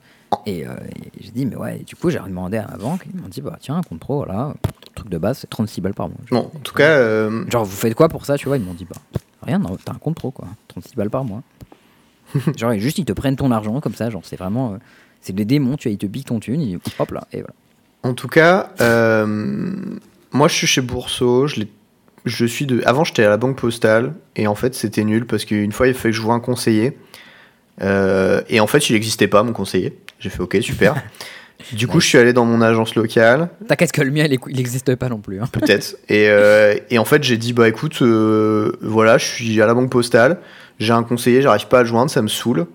Et, 0.47 0.65
euh, 0.65 0.71
et 0.95 1.11
j'ai 1.23 1.31
dit, 1.31 1.45
mais 1.45 1.55
ouais, 1.57 1.79
du 1.85 1.95
coup, 1.95 2.09
j'ai 2.09 2.19
demandé 2.19 2.57
à 2.57 2.67
ma 2.71 2.77
banque, 2.77 3.01
ils 3.13 3.19
m'ont 3.21 3.27
dit, 3.27 3.41
bah 3.41 3.57
tiens, 3.59 3.75
un 3.77 3.81
compte 3.83 3.99
pro, 3.99 4.17
voilà, 4.17 4.53
truc 4.95 5.09
de 5.09 5.17
base, 5.17 5.39
c'est 5.39 5.47
36 5.49 5.81
balles 5.81 5.93
par 5.93 6.07
mois. 6.09 6.17
Bon, 6.31 6.49
en 6.55 6.59
tout 6.59 6.73
cas, 6.73 6.89
euh, 6.97 7.45
Genre, 7.51 7.65
vous 7.65 7.75
faites 7.75 7.93
quoi 7.95 8.07
pour 8.07 8.25
ça, 8.25 8.37
tu 8.37 8.47
vois? 8.47 8.57
Ils 8.57 8.63
m'ont 8.63 8.73
dit, 8.73 8.85
bah 8.85 8.95
rien, 9.43 9.61
t'as 9.83 9.91
un 9.91 9.95
compte 9.97 10.15
pro, 10.15 10.31
quoi, 10.31 10.47
36 10.69 10.95
balles 10.95 11.09
par 11.09 11.23
mois. 11.25 11.43
genre, 12.57 12.73
juste, 12.75 12.97
ils 12.97 13.05
te 13.05 13.13
prennent 13.13 13.35
ton 13.35 13.51
argent 13.51 13.79
comme 13.81 13.93
ça, 13.95 14.09
genre, 14.09 14.21
c'est 14.23 14.37
vraiment. 14.37 14.73
euh, 14.73 14.77
c'est 15.21 15.33
des 15.33 15.45
démons, 15.45 15.75
tu 15.75 15.89
vois, 15.89 15.93
ils 15.93 15.97
te 15.97 16.05
piquent 16.05 16.27
ton 16.27 16.39
thune, 16.39 16.61
ils- 16.61 16.79
hop 16.99 17.11
là, 17.11 17.27
et 17.33 17.37
voilà. 17.41 17.53
en 18.03 18.13
tout 18.13 18.27
cas, 18.29 18.69
euh, 18.79 19.25
moi 20.31 20.47
je 20.47 20.53
suis 20.53 20.67
chez 20.67 20.81
Bourseau, 20.81 21.47
je 21.47 21.61
l'ai- 21.61 21.71
je 22.25 22.45
suis 22.45 22.65
de. 22.65 22.81
Avant 22.85 23.03
j'étais 23.03 23.23
à 23.23 23.29
la 23.29 23.37
banque 23.37 23.57
postale 23.57 24.13
et 24.35 24.47
en 24.47 24.55
fait 24.55 24.75
c'était 24.75 25.03
nul 25.03 25.25
parce 25.25 25.43
qu'une 25.45 25.71
fois 25.71 25.87
il 25.87 25.93
fallait 25.93 26.11
que 26.11 26.17
je 26.17 26.21
voie 26.21 26.35
un 26.35 26.39
conseiller 26.39 26.97
Euh, 27.81 28.41
et 28.49 28.59
en 28.59 28.67
fait 28.67 28.89
il 28.89 28.93
n'existait 28.93 29.27
pas 29.27 29.43
mon 29.43 29.53
conseiller. 29.53 29.97
J'ai 30.19 30.29
fait 30.29 30.41
ok 30.41 30.57
super. 30.61 30.95
Du 31.73 31.87
coup 31.87 31.99
je 31.99 32.05
suis 32.07 32.19
allé 32.19 32.33
dans 32.33 32.45
mon 32.45 32.61
agence 32.61 32.93
locale 32.93 33.49
T'inquiète 33.67 33.91
que 33.91 34.01
le 34.03 34.11
mien, 34.11 34.27
il 34.29 34.55
n'existe 34.55 34.93
pas 34.95 35.09
non 35.09 35.17
plus. 35.17 35.41
hein. 35.41 35.47
peut-être. 35.51 35.95
Et, 36.07 36.29
euh, 36.29 36.75
et 36.91 36.99
en 36.99 37.03
fait, 37.03 37.23
j'ai 37.23 37.35
dit, 37.37 37.51
bah 37.51 37.67
écoute, 37.67 37.97
euh, 38.03 38.73
voilà, 38.81 39.17
je 39.17 39.25
suis 39.25 39.59
à 39.59 39.65
la 39.65 39.73
banque 39.73 39.89
postale, 39.89 40.37
j'ai 40.79 40.93
un 40.93 41.01
conseiller, 41.01 41.41
j'arrive 41.41 41.67
pas 41.67 41.79
à 41.79 41.81
le 41.81 41.87
joindre, 41.89 42.11
ça 42.11 42.21
me 42.21 42.27
saoule. 42.27 42.67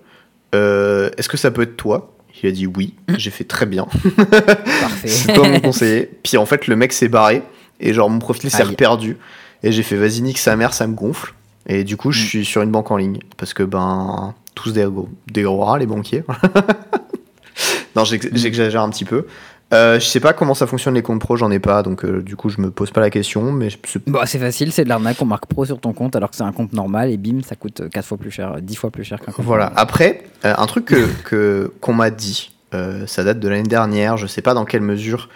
Euh, 0.53 1.09
Est-ce 1.17 1.29
que 1.29 1.37
ça 1.37 1.49
peut 1.49 1.61
être 1.61 1.77
toi? 1.77 2.13
Il 2.43 2.49
a 2.49 2.51
dit 2.51 2.67
oui. 2.67 2.93
J'ai 3.17 3.31
fait 3.31 3.45
très 3.45 3.65
bien. 3.65 3.87
Parfait. 4.17 5.07
C'est 5.07 5.33
toi 5.33 5.47
mon 5.47 5.61
conseiller. 5.61 6.09
Puis 6.21 6.35
en 6.35 6.45
fait, 6.45 6.67
le 6.67 6.75
mec 6.75 6.91
s'est 6.91 7.07
barré 7.07 7.41
et 7.79 7.93
genre 7.93 8.09
mon 8.09 8.19
profil 8.19 8.49
s'est 8.51 8.63
Aïe. 8.63 8.75
perdu. 8.75 9.17
Et 9.63 9.71
j'ai 9.71 9.83
fait, 9.83 9.95
vas-y, 9.95 10.21
nique 10.21 10.39
sa 10.39 10.57
mère, 10.57 10.73
ça 10.73 10.87
me 10.87 10.93
gonfle. 10.93 11.33
Et 11.67 11.85
du 11.85 11.95
coup, 11.95 12.11
je 12.11 12.21
Mm. 12.21 12.25
suis 12.27 12.45
sur 12.45 12.61
une 12.63 12.71
banque 12.71 12.91
en 12.91 12.97
ligne 12.97 13.19
parce 13.37 13.53
que 13.53 13.63
ben 13.63 14.35
tous 14.55 14.71
des 14.73 14.87
des 15.31 15.43
gros 15.43 15.63
rats, 15.63 15.77
les 15.79 15.85
banquiers. 15.85 16.23
non, 17.95 18.03
j'ex- 18.05 18.29
j'exagère 18.33 18.81
un 18.81 18.89
petit 18.89 19.05
peu. 19.05 19.25
Euh, 19.73 19.99
je 19.99 20.05
sais 20.05 20.19
pas 20.19 20.33
comment 20.33 20.53
ça 20.53 20.67
fonctionne 20.67 20.93
les 20.93 21.01
comptes 21.01 21.19
pro, 21.19 21.35
j'en 21.35 21.49
ai 21.49 21.57
pas, 21.57 21.81
donc 21.81 22.05
euh, 22.05 22.21
du 22.21 22.35
coup 22.35 22.49
je 22.49 22.61
me 22.61 22.69
pose 22.69 22.91
pas 22.91 23.01
la 23.01 23.09
question, 23.09 23.51
mais 23.51 23.69
Bon, 24.05 24.19
c'est 24.25 24.37
facile, 24.37 24.71
c'est 24.71 24.83
de 24.83 24.89
l'arnaque, 24.89 25.17
on 25.19 25.25
marque 25.25 25.47
pro 25.47 25.65
sur 25.65 25.79
ton 25.79 25.93
compte 25.93 26.15
alors 26.15 26.29
que 26.29 26.35
c'est 26.35 26.43
un 26.43 26.51
compte 26.51 26.73
normal 26.73 27.09
et 27.09 27.17
bim, 27.17 27.41
ça 27.43 27.55
coûte 27.55 27.81
4 27.91 28.05
fois 28.05 28.17
plus 28.19 28.29
cher, 28.29 28.61
10 28.61 28.75
fois 28.75 28.91
plus 28.91 29.03
cher 29.03 29.19
qu'un 29.19 29.31
compte 29.31 29.45
voilà. 29.45 29.65
normal. 29.65 29.81
Après, 29.81 30.23
euh, 30.45 30.53
un 30.55 30.65
truc 30.67 30.93
que 31.23 31.71
qu'on 31.81 31.93
m'a 31.93 32.11
dit, 32.11 32.51
euh, 32.75 33.07
ça 33.07 33.23
date 33.23 33.39
de 33.39 33.47
l'année 33.47 33.63
dernière, 33.63 34.17
je 34.17 34.27
sais 34.27 34.43
pas 34.43 34.53
dans 34.53 34.65
quelle 34.65 34.81
mesure 34.81 35.29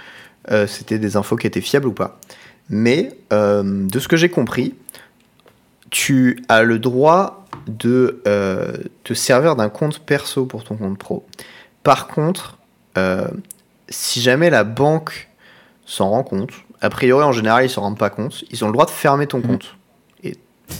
euh, 0.51 0.67
c'était 0.67 0.99
des 0.99 1.15
infos 1.17 1.35
qui 1.35 1.47
étaient 1.47 1.61
fiables 1.61 1.87
ou 1.87 1.93
pas, 1.93 2.19
mais 2.69 3.17
euh, 3.33 3.63
de 3.87 3.97
ce 3.97 4.07
que 4.07 4.17
j'ai 4.17 4.29
compris, 4.29 4.75
tu 5.89 6.43
as 6.47 6.61
le 6.61 6.77
droit 6.77 7.46
de 7.67 8.21
euh, 8.27 8.71
te 9.03 9.13
servir 9.13 9.55
d'un 9.55 9.69
compte 9.69 9.99
perso 9.99 10.45
pour 10.45 10.63
ton 10.63 10.75
compte 10.75 10.97
pro. 10.97 11.25
Par 11.83 12.07
contre, 12.07 12.57
euh, 12.97 13.27
si 13.89 14.21
jamais 14.21 14.49
la 14.49 14.63
banque 14.63 15.29
s'en 15.85 16.09
rend 16.09 16.23
compte, 16.23 16.51
a 16.81 16.89
priori 16.89 17.23
en 17.23 17.31
général 17.31 17.65
ils 17.65 17.69
s'en 17.69 17.81
rendent 17.81 17.97
pas 17.97 18.09
compte, 18.09 18.43
ils 18.51 18.63
ont 18.63 18.67
le 18.67 18.73
droit 18.73 18.85
de 18.85 18.91
fermer 18.91 19.27
ton 19.27 19.37
Mhm. 19.39 19.47
compte. 19.47 19.75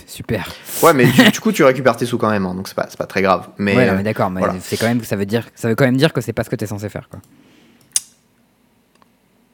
Super. 0.05 0.51
Ouais, 0.83 0.91
mais 0.93 1.05
du, 1.05 1.31
du 1.31 1.39
coup 1.39 1.53
tu 1.53 1.63
récupères 1.63 1.95
tes 1.95 2.05
sous 2.05 2.17
quand 2.17 2.29
même, 2.29 2.45
hein, 2.45 2.53
donc 2.55 2.67
c'est 2.67 2.75
pas, 2.75 2.87
pas 2.97 3.05
très 3.05 3.21
grave. 3.21 3.47
Mais, 3.57 3.73
ouais, 3.75 3.87
euh, 3.89 3.95
mais 3.95 4.03
d'accord, 4.03 4.29
mais 4.29 4.41
voilà. 4.41 4.55
c'est 4.61 4.75
quand 4.75 4.85
même, 4.87 5.01
ça 5.03 5.15
veut 5.15 5.25
dire, 5.25 5.45
ça 5.55 5.69
veut 5.69 5.75
quand 5.75 5.85
même 5.85 5.95
dire 5.95 6.11
que 6.11 6.19
c'est 6.19 6.33
pas 6.33 6.43
ce 6.43 6.49
que 6.49 6.57
t'es 6.57 6.65
censé 6.67 6.89
faire, 6.89 7.07
quoi. 7.09 7.21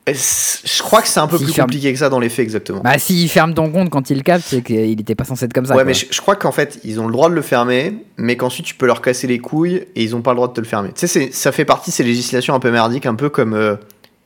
Je 0.07 0.81
crois 0.83 1.01
que 1.01 1.07
c'est 1.07 1.19
un 1.19 1.27
peu 1.27 1.37
plus 1.37 1.47
ferme- 1.53 1.67
compliqué 1.67 1.93
que 1.93 1.99
ça 1.99 2.09
dans 2.09 2.19
les 2.19 2.27
faits, 2.29 2.43
exactement. 2.43 2.81
Bah, 2.83 2.97
s'il 2.99 3.29
ferme 3.29 3.53
ton 3.53 3.71
compte 3.71 3.89
quand 3.89 4.09
il 4.09 4.21
capte, 4.23 4.43
c'est 4.45 4.61
qu'il 4.61 4.99
était 4.99 5.15
pas 5.15 5.23
censé 5.23 5.45
être 5.45 5.53
comme 5.53 5.65
ça. 5.65 5.73
ouais, 5.73 5.77
quoi. 5.83 5.85
mais 5.85 5.93
je, 5.93 6.07
je 6.11 6.19
crois 6.21 6.35
qu'en 6.35 6.51
fait, 6.51 6.79
ils 6.83 6.99
ont 6.99 7.05
le 7.07 7.13
droit 7.13 7.29
de 7.29 7.35
le 7.35 7.41
fermer, 7.41 7.93
mais 8.17 8.35
qu'ensuite 8.35 8.65
tu 8.65 8.75
peux 8.75 8.85
leur 8.85 9.01
casser 9.01 9.27
les 9.27 9.39
couilles 9.39 9.85
et 9.95 10.03
ils 10.03 10.15
ont 10.15 10.21
pas 10.21 10.31
le 10.31 10.35
droit 10.35 10.47
de 10.49 10.53
te 10.53 10.59
le 10.61 10.67
fermer. 10.67 10.89
Tu 10.93 11.07
sais, 11.07 11.29
ça 11.31 11.51
fait 11.53 11.65
partie 11.65 11.91
de 11.91 11.95
ces 11.95 12.03
législations 12.03 12.53
un 12.53 12.59
peu 12.59 12.71
merdiques, 12.71 13.05
un 13.05 13.15
peu 13.15 13.29
comme. 13.29 13.53
euh, 13.53 13.75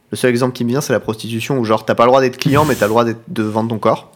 le 0.09 0.15
seul 0.17 0.29
exemple 0.29 0.53
qui 0.55 0.63
me 0.63 0.69
vient, 0.69 0.79
c'est 0.81 0.93
la 0.93 1.01
prostitution, 1.01 1.59
où 1.59 1.65
genre 1.65 1.83
t'as 1.85 1.93
pas 1.93 2.03
le 2.05 2.09
droit 2.09 2.21
d'être 2.21 2.37
client, 2.37 2.63
mais 2.65 2.75
t'as 2.75 2.85
le 2.85 2.91
droit 2.91 3.03
de 3.05 3.43
vendre 3.43 3.69
ton 3.69 3.77
corps. 3.77 4.13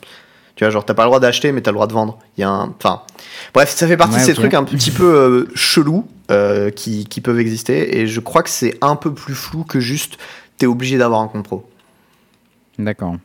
Tu 0.55 0.63
vois, 0.63 0.71
genre 0.71 0.85
t'as 0.85 0.93
pas 0.93 1.03
le 1.03 1.07
droit 1.09 1.19
d'acheter, 1.19 1.51
mais 1.51 1.61
t'as 1.61 1.71
le 1.71 1.75
droit 1.75 1.87
de 1.87 1.93
vendre. 1.93 2.17
Il 2.37 2.41
y 2.41 2.43
a 2.43 2.49
un. 2.49 2.73
Enfin. 2.77 3.01
Bref, 3.53 3.69
ça 3.75 3.87
fait 3.87 3.97
partie 3.97 4.15
Ouais, 4.15 4.21
de 4.21 4.25
ces 4.25 4.33
trucs 4.33 4.53
un 4.53 4.63
petit 4.63 4.91
peu 4.91 5.03
euh, 5.13 5.45
chelous 5.53 6.07
euh, 6.31 6.69
qui, 6.71 7.05
qui 7.05 7.19
peuvent 7.21 7.39
exister, 7.39 7.99
et 7.99 8.07
je 8.07 8.19
crois 8.21 8.41
que 8.41 8.49
c'est 8.49 8.77
un 8.81 8.95
peu 8.95 9.13
plus 9.13 9.35
flou 9.35 9.63
que 9.65 9.79
juste 9.81 10.17
t'es 10.61 10.67
obligé 10.67 10.99
d'avoir 10.99 11.21
un 11.21 11.27
compte 11.27 11.43
pro. 11.43 11.67
D'accord. 12.77 13.15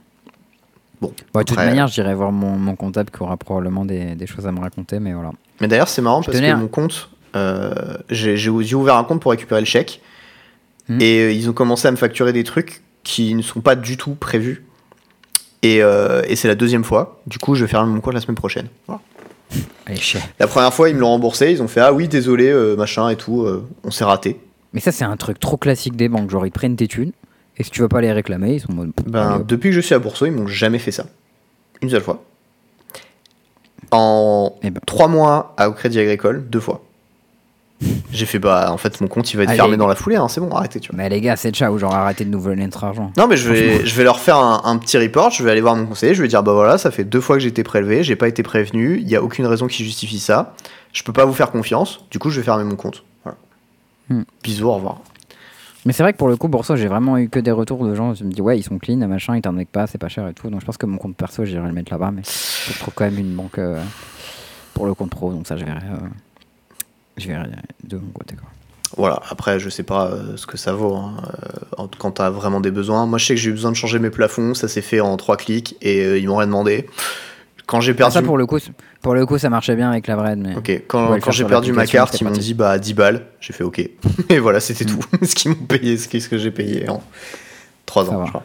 Bon. 1.02 1.12
Bon, 1.34 1.40
de 1.40 1.44
toute 1.44 1.58
manière, 1.58 1.86
j'irai 1.86 2.14
voir 2.14 2.32
mon, 2.32 2.56
mon 2.56 2.74
comptable 2.76 3.10
qui 3.10 3.22
aura 3.22 3.36
probablement 3.36 3.84
des, 3.84 4.14
des 4.14 4.26
choses 4.26 4.46
à 4.46 4.52
me 4.52 4.60
raconter, 4.60 4.98
mais 5.00 5.12
voilà. 5.12 5.32
Mais 5.60 5.68
d'ailleurs, 5.68 5.88
c'est 5.88 6.00
marrant 6.00 6.22
Je 6.22 6.30
parce 6.30 6.40
que 6.40 6.44
à- 6.46 6.56
mon 6.56 6.68
compte, 6.68 7.10
euh, 7.36 7.98
j'ai 8.08 8.48
ouvert 8.48 8.96
un 8.96 9.04
compte 9.04 9.20
pour 9.20 9.32
récupérer 9.32 9.60
le 9.60 9.66
chèque. 9.66 10.00
Hmm. 10.88 10.98
Et 11.02 11.18
euh, 11.20 11.32
ils 11.32 11.50
ont 11.50 11.52
commencé 11.52 11.86
à 11.86 11.90
me 11.90 11.96
facturer 11.96 12.32
des 12.32 12.42
trucs 12.42 12.80
qui 13.04 13.34
ne 13.34 13.42
sont 13.42 13.60
pas 13.60 13.76
du 13.76 13.98
tout 13.98 14.14
prévus. 14.14 14.64
Et, 15.62 15.82
euh, 15.82 16.22
et 16.26 16.36
c'est 16.36 16.48
la 16.48 16.54
deuxième 16.54 16.84
fois. 16.84 17.20
Du 17.26 17.36
coup, 17.38 17.54
je 17.54 17.64
vais 17.66 17.70
faire 17.70 17.84
mon 17.84 18.00
compte 18.00 18.14
la 18.14 18.20
semaine 18.22 18.36
prochaine. 18.36 18.68
Voilà. 18.86 19.02
Allez. 19.86 20.00
La 20.38 20.46
première 20.46 20.72
fois, 20.72 20.88
ils 20.88 20.94
me 20.94 21.00
l'ont 21.00 21.08
remboursé. 21.10 21.52
Ils 21.52 21.62
ont 21.62 21.68
fait 21.68 21.80
Ah 21.80 21.92
oui, 21.92 22.08
désolé, 22.08 22.48
euh, 22.48 22.76
machin 22.76 23.10
et 23.10 23.16
tout. 23.16 23.46
on 23.84 23.90
s'est 23.90 24.04
raté. 24.04 24.40
Mais 24.72 24.80
ça, 24.80 24.92
c'est 24.92 25.04
un 25.04 25.16
truc 25.18 25.38
trop 25.38 25.58
classique 25.58 25.96
des 25.96 26.08
banques. 26.08 26.30
Genre, 26.30 26.46
ils 26.46 26.50
prennent 26.52 26.76
tes 26.76 26.88
thunes, 26.88 27.12
et 27.58 27.62
si 27.64 27.70
tu 27.70 27.80
veux 27.80 27.88
pas 27.88 28.00
les 28.00 28.12
réclamer, 28.12 28.54
ils 28.54 28.60
sont 28.60 28.72
en 28.72 28.74
mode. 28.76 28.92
Ben, 29.06 29.42
depuis 29.46 29.70
que 29.70 29.74
je 29.76 29.80
suis 29.80 29.94
à 29.94 29.98
Bourseau, 29.98 30.26
ils 30.26 30.32
m'ont 30.32 30.46
jamais 30.46 30.78
fait 30.78 30.92
ça. 30.92 31.06
Une 31.82 31.90
seule 31.90 32.02
fois. 32.02 32.22
En 33.90 34.56
Eh 34.62 34.70
ben. 34.70 34.80
trois 34.86 35.08
mois 35.08 35.54
à 35.56 35.68
au 35.68 35.72
Crédit 35.72 36.00
Agricole, 36.00 36.48
deux 36.48 36.60
fois. 36.60 36.82
J'ai 38.10 38.24
fait 38.24 38.38
bah 38.38 38.72
en 38.72 38.78
fait 38.78 39.00
mon 39.02 39.06
compte 39.06 39.30
il 39.32 39.36
va 39.36 39.42
être 39.42 39.50
Allez. 39.50 39.58
fermé 39.58 39.76
dans 39.76 39.86
la 39.86 39.94
foulée, 39.94 40.16
hein, 40.16 40.28
c'est 40.28 40.40
bon, 40.40 40.50
arrêtez 40.50 40.80
tu 40.80 40.90
vois. 40.90 40.96
Mais 40.96 41.10
les 41.10 41.20
gars, 41.20 41.36
c'est 41.36 41.50
ciao, 41.54 41.76
genre 41.76 41.94
arrêtez 41.94 42.24
de 42.24 42.30
nous 42.30 42.40
voler 42.40 42.64
notre 42.64 42.82
argent. 42.84 43.12
Non, 43.18 43.26
mais 43.28 43.36
je 43.36 43.50
vais, 43.52 43.84
je 43.84 43.94
vais 43.94 44.04
leur 44.04 44.18
faire 44.18 44.36
un, 44.38 44.62
un 44.64 44.78
petit 44.78 44.96
report. 44.96 45.30
Je 45.30 45.44
vais 45.44 45.50
aller 45.50 45.60
voir 45.60 45.76
mon 45.76 45.84
conseiller. 45.86 46.14
Je 46.14 46.22
vais 46.22 46.28
dire 46.28 46.42
bah 46.42 46.52
voilà, 46.54 46.78
ça 46.78 46.90
fait 46.90 47.04
deux 47.04 47.20
fois 47.20 47.36
que 47.36 47.40
j'ai 47.42 47.48
été 47.50 47.62
prélevé, 47.62 48.02
j'ai 48.02 48.16
pas 48.16 48.28
été 48.28 48.42
prévenu. 48.42 48.98
Il 48.98 49.08
y 49.08 49.14
a 49.14 49.22
aucune 49.22 49.44
raison 49.46 49.66
qui 49.66 49.84
justifie 49.84 50.18
ça. 50.18 50.54
Je 50.94 51.02
peux 51.02 51.12
pas 51.12 51.26
vous 51.26 51.34
faire 51.34 51.50
confiance. 51.50 52.00
Du 52.10 52.18
coup, 52.18 52.30
je 52.30 52.40
vais 52.40 52.44
fermer 52.44 52.64
mon 52.64 52.76
compte. 52.76 53.04
Voilà. 53.24 53.36
Hmm. 54.08 54.22
Bisous, 54.42 54.68
au 54.68 54.74
revoir. 54.74 55.00
Mais 55.86 55.92
c'est 55.92 56.02
vrai 56.02 56.12
que 56.12 56.18
pour 56.18 56.26
le 56.26 56.36
coup, 56.36 56.48
pour 56.48 56.64
ça, 56.64 56.74
j'ai 56.74 56.88
vraiment 56.88 57.16
eu 57.16 57.28
que 57.28 57.38
des 57.38 57.52
retours 57.52 57.86
de 57.86 57.94
gens 57.94 58.12
qui 58.12 58.24
me 58.24 58.30
disent 58.32 58.40
ouais, 58.40 58.58
ils 58.58 58.62
sont 58.64 58.76
clean, 58.76 58.96
machin, 59.06 59.36
ils 59.36 59.40
t'en 59.40 59.56
pas, 59.66 59.86
c'est 59.86 59.98
pas 59.98 60.08
cher 60.08 60.26
et 60.26 60.34
tout. 60.34 60.50
Donc 60.50 60.60
je 60.60 60.66
pense 60.66 60.76
que 60.76 60.84
mon 60.84 60.98
compte 60.98 61.16
perso, 61.16 61.44
j'irai 61.44 61.64
le 61.68 61.72
mettre 61.72 61.92
là-bas, 61.92 62.10
mais 62.10 62.22
je 62.24 62.76
trouve 62.80 62.92
quand 62.92 63.04
même 63.04 63.18
une 63.18 63.36
banque 63.36 63.58
euh, 63.58 63.80
pour 64.74 64.86
le 64.86 64.94
compte 64.94 65.10
pro, 65.10 65.32
donc 65.32 65.46
ça, 65.46 65.56
je 65.56 65.64
verrai. 65.64 65.86
euh, 65.86 66.08
je 67.16 67.28
verrai 67.28 67.48
de 67.84 67.98
mon 67.98 68.10
côté. 68.10 68.34
Quoi. 68.34 68.48
Voilà. 68.96 69.22
Après, 69.30 69.60
je 69.60 69.68
sais 69.68 69.84
pas 69.84 70.08
euh, 70.08 70.36
ce 70.36 70.46
que 70.48 70.56
ça 70.56 70.72
vaut 70.72 70.96
hein, 70.96 71.14
quand 71.98 72.10
t'as 72.10 72.30
vraiment 72.30 72.60
des 72.60 72.72
besoins. 72.72 73.06
Moi, 73.06 73.18
je 73.18 73.26
sais 73.26 73.34
que 73.36 73.40
j'ai 73.40 73.50
eu 73.50 73.52
besoin 73.52 73.70
de 73.70 73.76
changer 73.76 74.00
mes 74.00 74.10
plafonds. 74.10 74.54
Ça 74.54 74.66
s'est 74.66 74.82
fait 74.82 74.98
en 75.00 75.16
trois 75.16 75.36
clics 75.36 75.76
et 75.82 76.18
ils 76.18 76.26
m'ont 76.26 76.36
rien 76.36 76.48
demandé. 76.48 76.88
Quand 77.66 77.80
j'ai 77.80 77.92
Ah, 77.92 77.96
perdu, 77.96 78.14
ça, 78.14 78.22
pour 78.22 78.38
le, 78.38 78.46
coup, 78.46 78.58
pour 79.02 79.14
le 79.14 79.26
coup, 79.26 79.38
ça 79.38 79.50
marchait 79.50 79.74
bien 79.74 79.90
avec 79.90 80.06
la 80.06 80.14
vraie. 80.16 80.36
Mais... 80.36 80.54
Ok, 80.56 80.82
quand, 80.86 81.18
j'ai 81.32 81.44
perdu 81.44 81.72
ma 81.72 81.86
carte, 81.86 82.20
ils 82.20 82.24
m'ont 82.24 82.30
dit 82.30 82.54
bah 82.54 82.78
10 82.78 82.94
balles. 82.94 83.26
J'ai 83.40 83.52
fait 83.52 83.64
ok. 83.64 83.80
Et 84.28 84.38
voilà, 84.38 84.60
c'était 84.60 84.84
Mm. 84.84 84.88
tout. 84.88 85.00
ce 85.26 85.34
qu'ils 85.34 85.50
m'ont 85.50 85.56
payé, 85.66 85.96
ce 85.96 86.06
que 86.08 86.38
j'ai 86.38 86.50
payé 86.52 86.88
en 86.88 87.02
3 87.86 88.04
Ça 88.06 88.12
ans, 88.12 88.24
je 88.24 88.30
crois. 88.30 88.44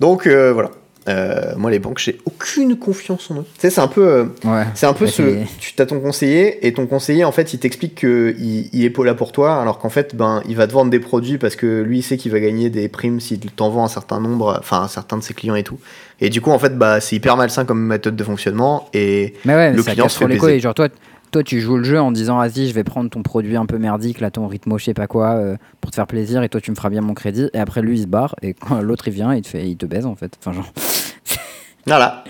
Donc 0.00 0.26
euh, 0.26 0.52
voilà. 0.52 0.70
Euh, 1.08 1.54
moi, 1.56 1.68
les 1.72 1.80
banques, 1.80 1.98
j'ai 1.98 2.20
aucune 2.26 2.78
confiance 2.78 3.28
en 3.32 3.38
eux. 3.40 3.44
Tu 3.54 3.60
sais, 3.62 3.70
c'est 3.70 3.80
un 3.80 3.88
peu, 3.88 4.06
euh, 4.06 4.24
Ouais. 4.44 4.62
c'est 4.74 4.86
un 4.86 4.92
peu 4.92 5.08
ce. 5.08 5.42
Tu 5.58 5.74
as 5.82 5.86
ton 5.86 5.98
conseiller 5.98 6.64
et 6.64 6.72
ton 6.72 6.86
conseiller, 6.86 7.24
en 7.24 7.32
fait, 7.32 7.52
il 7.54 7.58
t'explique 7.58 7.96
que 7.96 8.36
il, 8.38 8.70
il 8.72 8.84
est 8.84 8.90
pas 8.90 9.04
là 9.04 9.14
pour 9.14 9.32
toi, 9.32 9.60
alors 9.60 9.80
qu'en 9.80 9.88
fait, 9.88 10.14
ben, 10.14 10.42
il 10.48 10.54
va 10.54 10.68
te 10.68 10.72
vendre 10.72 10.92
des 10.92 11.00
produits 11.00 11.38
parce 11.38 11.56
que 11.56 11.82
lui, 11.82 11.98
il 11.98 12.02
sait 12.02 12.16
qu'il 12.18 12.30
va 12.30 12.38
gagner 12.38 12.70
des 12.70 12.88
primes 12.88 13.18
s'il 13.18 13.40
t'en 13.40 13.68
vend 13.68 13.84
un 13.84 13.88
certain 13.88 14.20
nombre, 14.20 14.56
enfin, 14.60 14.82
un 14.82 14.88
certain 14.88 15.16
de 15.16 15.24
ses 15.24 15.34
clients 15.34 15.56
et 15.56 15.64
tout. 15.64 15.80
Et 16.24 16.30
du 16.30 16.40
coup, 16.40 16.52
en 16.52 16.58
fait, 16.60 16.78
bah, 16.78 17.00
c'est 17.00 17.16
hyper 17.16 17.36
malsain 17.36 17.64
comme 17.64 17.84
méthode 17.84 18.14
de 18.14 18.22
fonctionnement. 18.22 18.88
Et 18.94 19.34
Mais 19.44 19.54
ouais, 19.56 19.70
mais 19.72 19.76
Le 19.76 19.82
ça 19.82 19.90
client 19.90 20.08
se 20.08 20.18
fait 20.18 20.28
les. 20.28 20.60
Genre, 20.60 20.72
toi, 20.72 20.88
toi, 21.32 21.42
tu 21.42 21.60
joues 21.60 21.78
le 21.78 21.82
jeu 21.82 22.00
en 22.00 22.12
disant 22.12 22.38
vas-y, 22.38 22.68
je 22.68 22.74
vais 22.74 22.84
prendre 22.84 23.10
ton 23.10 23.24
produit 23.24 23.56
un 23.56 23.66
peu 23.66 23.76
merdique, 23.76 24.20
là, 24.20 24.30
ton 24.30 24.46
rythme, 24.46 24.78
je 24.78 24.84
sais 24.84 24.94
pas 24.94 25.08
quoi, 25.08 25.32
euh, 25.32 25.56
pour 25.80 25.90
te 25.90 25.96
faire 25.96 26.06
plaisir, 26.06 26.44
et 26.44 26.48
toi, 26.48 26.60
tu 26.60 26.70
me 26.70 26.76
feras 26.76 26.90
bien 26.90 27.00
mon 27.00 27.14
crédit. 27.14 27.50
Et 27.54 27.58
après, 27.58 27.82
lui, 27.82 27.98
il 27.98 28.02
se 28.02 28.06
barre, 28.06 28.36
et 28.40 28.54
quand 28.54 28.80
l'autre, 28.82 29.08
il 29.08 29.14
vient, 29.14 29.34
il 29.34 29.42
te, 29.42 29.48
fait, 29.48 29.68
il 29.68 29.76
te 29.76 29.84
baise, 29.84 30.06
en 30.06 30.14
fait. 30.14 30.32
Enfin, 30.38 30.52
genre. 30.52 30.72
Voilà. 31.88 32.22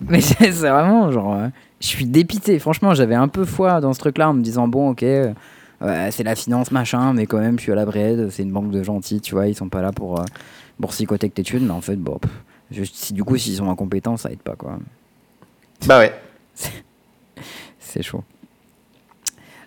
Mais 0.00 0.20
c'est 0.20 0.50
vraiment 0.50 1.12
genre. 1.12 1.34
euh, 1.34 1.46
je 1.80 1.86
suis 1.86 2.06
dépité. 2.06 2.58
Franchement, 2.58 2.94
j'avais 2.94 3.14
un 3.14 3.28
peu 3.28 3.44
foi 3.44 3.80
dans 3.80 3.92
ce 3.92 4.00
truc-là 4.00 4.30
en 4.30 4.34
me 4.34 4.42
disant 4.42 4.66
bon, 4.66 4.90
ok, 4.90 5.04
euh, 5.04 5.32
ouais, 5.80 6.08
c'est 6.10 6.24
la 6.24 6.34
finance, 6.34 6.72
machin, 6.72 7.12
mais 7.12 7.26
quand 7.26 7.38
même, 7.38 7.58
je 7.58 7.62
suis 7.62 7.72
à 7.72 7.76
la 7.76 7.84
Bred, 7.86 8.30
c'est 8.30 8.42
une 8.42 8.50
banque 8.50 8.72
de 8.72 8.82
gentils, 8.82 9.20
tu 9.20 9.36
vois, 9.36 9.46
ils 9.46 9.54
sont 9.54 9.68
pas 9.68 9.82
là 9.82 9.92
pour 9.92 10.24
boursicoter 10.80 11.28
que 11.28 11.34
tes 11.34 11.44
thunes, 11.44 11.66
mais 11.66 11.72
en 11.72 11.80
fait, 11.80 11.94
bon, 11.96 12.18
pff, 12.18 12.32
juste, 12.70 12.96
si 12.96 13.12
du 13.12 13.24
coup, 13.24 13.36
s'ils 13.36 13.56
sont 13.56 13.70
incompétents, 13.70 14.16
ça 14.16 14.30
aide 14.30 14.40
pas, 14.40 14.56
quoi. 14.56 14.78
Bah 15.86 15.98
ouais. 15.98 16.12
C'est 17.78 18.02
chaud. 18.02 18.22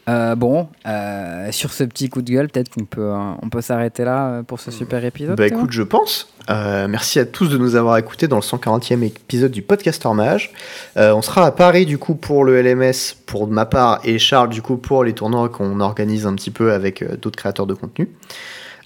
Euh, 0.09 0.35
bon, 0.35 0.67
euh, 0.85 1.49
sur 1.51 1.71
ce 1.71 1.83
petit 1.85 2.09
coup 2.09 2.21
de 2.21 2.29
gueule, 2.29 2.49
peut-être 2.49 2.69
qu'on 2.69 2.83
peut, 2.83 3.11
euh, 3.13 3.31
on 3.41 3.49
peut 3.49 3.61
s'arrêter 3.61 4.03
là 4.03 4.43
pour 4.43 4.59
ce 4.59 4.69
super 4.69 5.03
épisode. 5.05 5.37
Bah 5.37 5.47
écoute, 5.47 5.71
je 5.71 5.83
pense. 5.83 6.33
Euh, 6.49 6.89
merci 6.89 7.19
à 7.19 7.25
tous 7.25 7.47
de 7.47 7.57
nous 7.57 7.75
avoir 7.75 7.97
écoutés 7.97 8.27
dans 8.27 8.35
le 8.35 8.41
140e 8.41 9.01
épisode 9.03 9.51
du 9.51 9.61
Podcaster 9.61 10.09
Mage. 10.13 10.51
Euh, 10.97 11.13
on 11.13 11.21
sera 11.21 11.45
à 11.45 11.51
Paris 11.51 11.85
du 11.85 11.97
coup 11.97 12.15
pour 12.15 12.43
le 12.43 12.61
LMS 12.61 13.15
pour 13.25 13.47
ma 13.47 13.65
part 13.65 14.01
et 14.03 14.19
Charles 14.19 14.49
du 14.49 14.61
coup 14.61 14.75
pour 14.75 15.05
les 15.05 15.13
tournois 15.13 15.47
qu'on 15.47 15.79
organise 15.79 16.27
un 16.27 16.35
petit 16.35 16.51
peu 16.51 16.73
avec 16.73 17.01
d'autres 17.21 17.37
créateurs 17.37 17.65
de 17.65 17.73
contenu. 17.73 18.09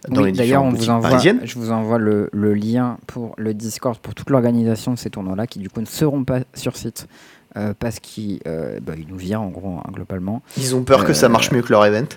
Dans 0.07 0.21
Oui, 0.21 0.31
les 0.31 0.37
D'ailleurs, 0.37 0.63
on 0.63 0.69
vous 0.69 0.89
envoie, 0.89 1.17
je 1.19 1.55
vous 1.55 1.71
envoie 1.71 1.97
le, 1.97 2.29
le 2.31 2.53
lien 2.53 2.97
pour 3.07 3.33
le 3.37 3.53
Discord 3.53 3.97
pour 3.99 4.13
toute 4.15 4.29
l'organisation 4.29 4.93
de 4.93 4.97
ces 4.97 5.09
tournois-là 5.09 5.47
qui 5.47 5.59
du 5.59 5.69
coup 5.69 5.81
ne 5.81 5.85
seront 5.85 6.23
pas 6.23 6.39
sur 6.53 6.77
site 6.77 7.07
euh, 7.55 7.73
parce 7.77 7.99
qu'ils 7.99 8.39
euh, 8.47 8.79
bah, 8.81 8.93
nous 9.07 9.17
virent 9.17 9.41
en 9.41 9.49
gros 9.49 9.77
hein, 9.79 9.89
globalement. 9.91 10.41
Ils 10.57 10.75
ont 10.75 10.83
peur 10.83 11.05
que 11.05 11.13
ça 11.13 11.25
Euh, 11.25 11.29
marche 11.29 11.51
mieux 11.51 11.61
que 11.61 11.71
leur 11.71 11.85
event. 11.85 12.07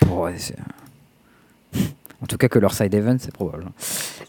Pour, 0.00 0.28
en 2.22 2.26
tout 2.26 2.36
cas 2.38 2.48
que 2.48 2.58
leur 2.58 2.72
side 2.72 2.94
event, 2.94 3.16
c'est 3.18 3.32
probable. 3.32 3.66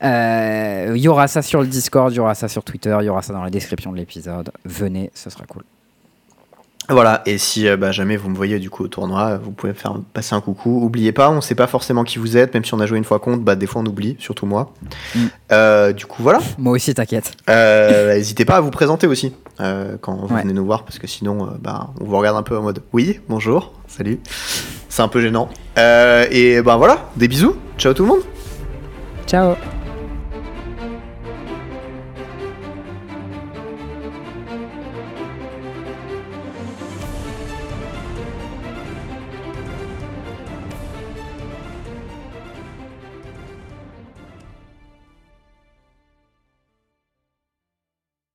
Il 0.01 1.01
y 1.01 1.07
aura 1.07 1.27
ça 1.27 1.41
sur 1.41 1.61
le 1.61 1.67
Discord, 1.67 2.11
il 2.11 2.17
y 2.17 2.19
aura 2.19 2.35
ça 2.35 2.47
sur 2.47 2.63
Twitter, 2.63 2.95
il 3.01 3.05
y 3.05 3.09
aura 3.09 3.21
ça 3.21 3.33
dans 3.33 3.43
la 3.43 3.49
description 3.49 3.91
de 3.91 3.97
l'épisode. 3.97 4.51
Venez, 4.65 5.09
ce 5.13 5.29
sera 5.29 5.45
cool. 5.45 5.63
Voilà, 6.89 7.21
et 7.25 7.37
si 7.37 7.67
euh, 7.67 7.75
bah, 7.75 7.91
jamais 7.91 8.15
vous 8.15 8.29
me 8.29 8.35
voyez 8.35 8.59
du 8.59 8.69
coup 8.69 8.83
au 8.85 8.87
tournoi, 8.87 9.31
euh, 9.31 9.37
vous 9.41 9.51
pouvez 9.51 9.73
me 9.73 9.77
faire 9.77 9.95
passer 10.13 10.35
un 10.35 10.39
coucou. 10.41 10.79
Oubliez 10.83 11.11
pas, 11.11 11.29
on 11.29 11.41
sait 11.41 11.53
pas 11.55 11.67
forcément 11.67 12.05
qui 12.05 12.17
vous 12.17 12.37
êtes, 12.37 12.53
même 12.53 12.63
si 12.63 12.73
on 12.73 12.79
a 12.79 12.85
joué 12.85 12.97
une 12.97 13.03
fois 13.03 13.19
contre, 13.19 13.43
bah, 13.43 13.55
des 13.55 13.67
fois 13.67 13.81
on 13.81 13.85
oublie, 13.85 14.15
surtout 14.19 14.45
moi. 14.45 14.73
Mm. 15.13 15.19
Euh, 15.51 15.91
du 15.91 16.05
coup, 16.05 16.23
voilà. 16.23 16.39
Moi 16.57 16.71
aussi, 16.73 16.93
t'inquiète. 16.93 17.33
Euh, 17.49 18.13
N'hésitez 18.15 18.45
pas 18.45 18.55
à 18.55 18.61
vous 18.61 18.71
présenter 18.71 19.05
aussi 19.05 19.33
euh, 19.59 19.97
quand 19.99 20.15
vous 20.15 20.33
Ouais. 20.33 20.41
venez 20.43 20.53
nous 20.53 20.65
voir, 20.65 20.83
parce 20.83 20.97
que 20.97 21.07
sinon, 21.07 21.45
euh, 21.45 21.49
bah, 21.59 21.89
on 21.99 22.05
vous 22.05 22.17
regarde 22.17 22.37
un 22.37 22.43
peu 22.43 22.57
en 22.57 22.61
mode 22.61 22.81
oui, 22.93 23.19
bonjour, 23.27 23.73
salut. 23.87 24.19
C'est 24.87 25.01
un 25.01 25.07
peu 25.09 25.19
gênant. 25.21 25.49
Euh, 25.77 26.25
et 26.31 26.61
ben 26.61 26.77
voilà, 26.77 27.09
des 27.17 27.27
bisous, 27.27 27.55
ciao 27.77 27.93
tout 27.93 28.03
le 28.03 28.09
monde. 28.09 28.21
Ciao 29.27 29.55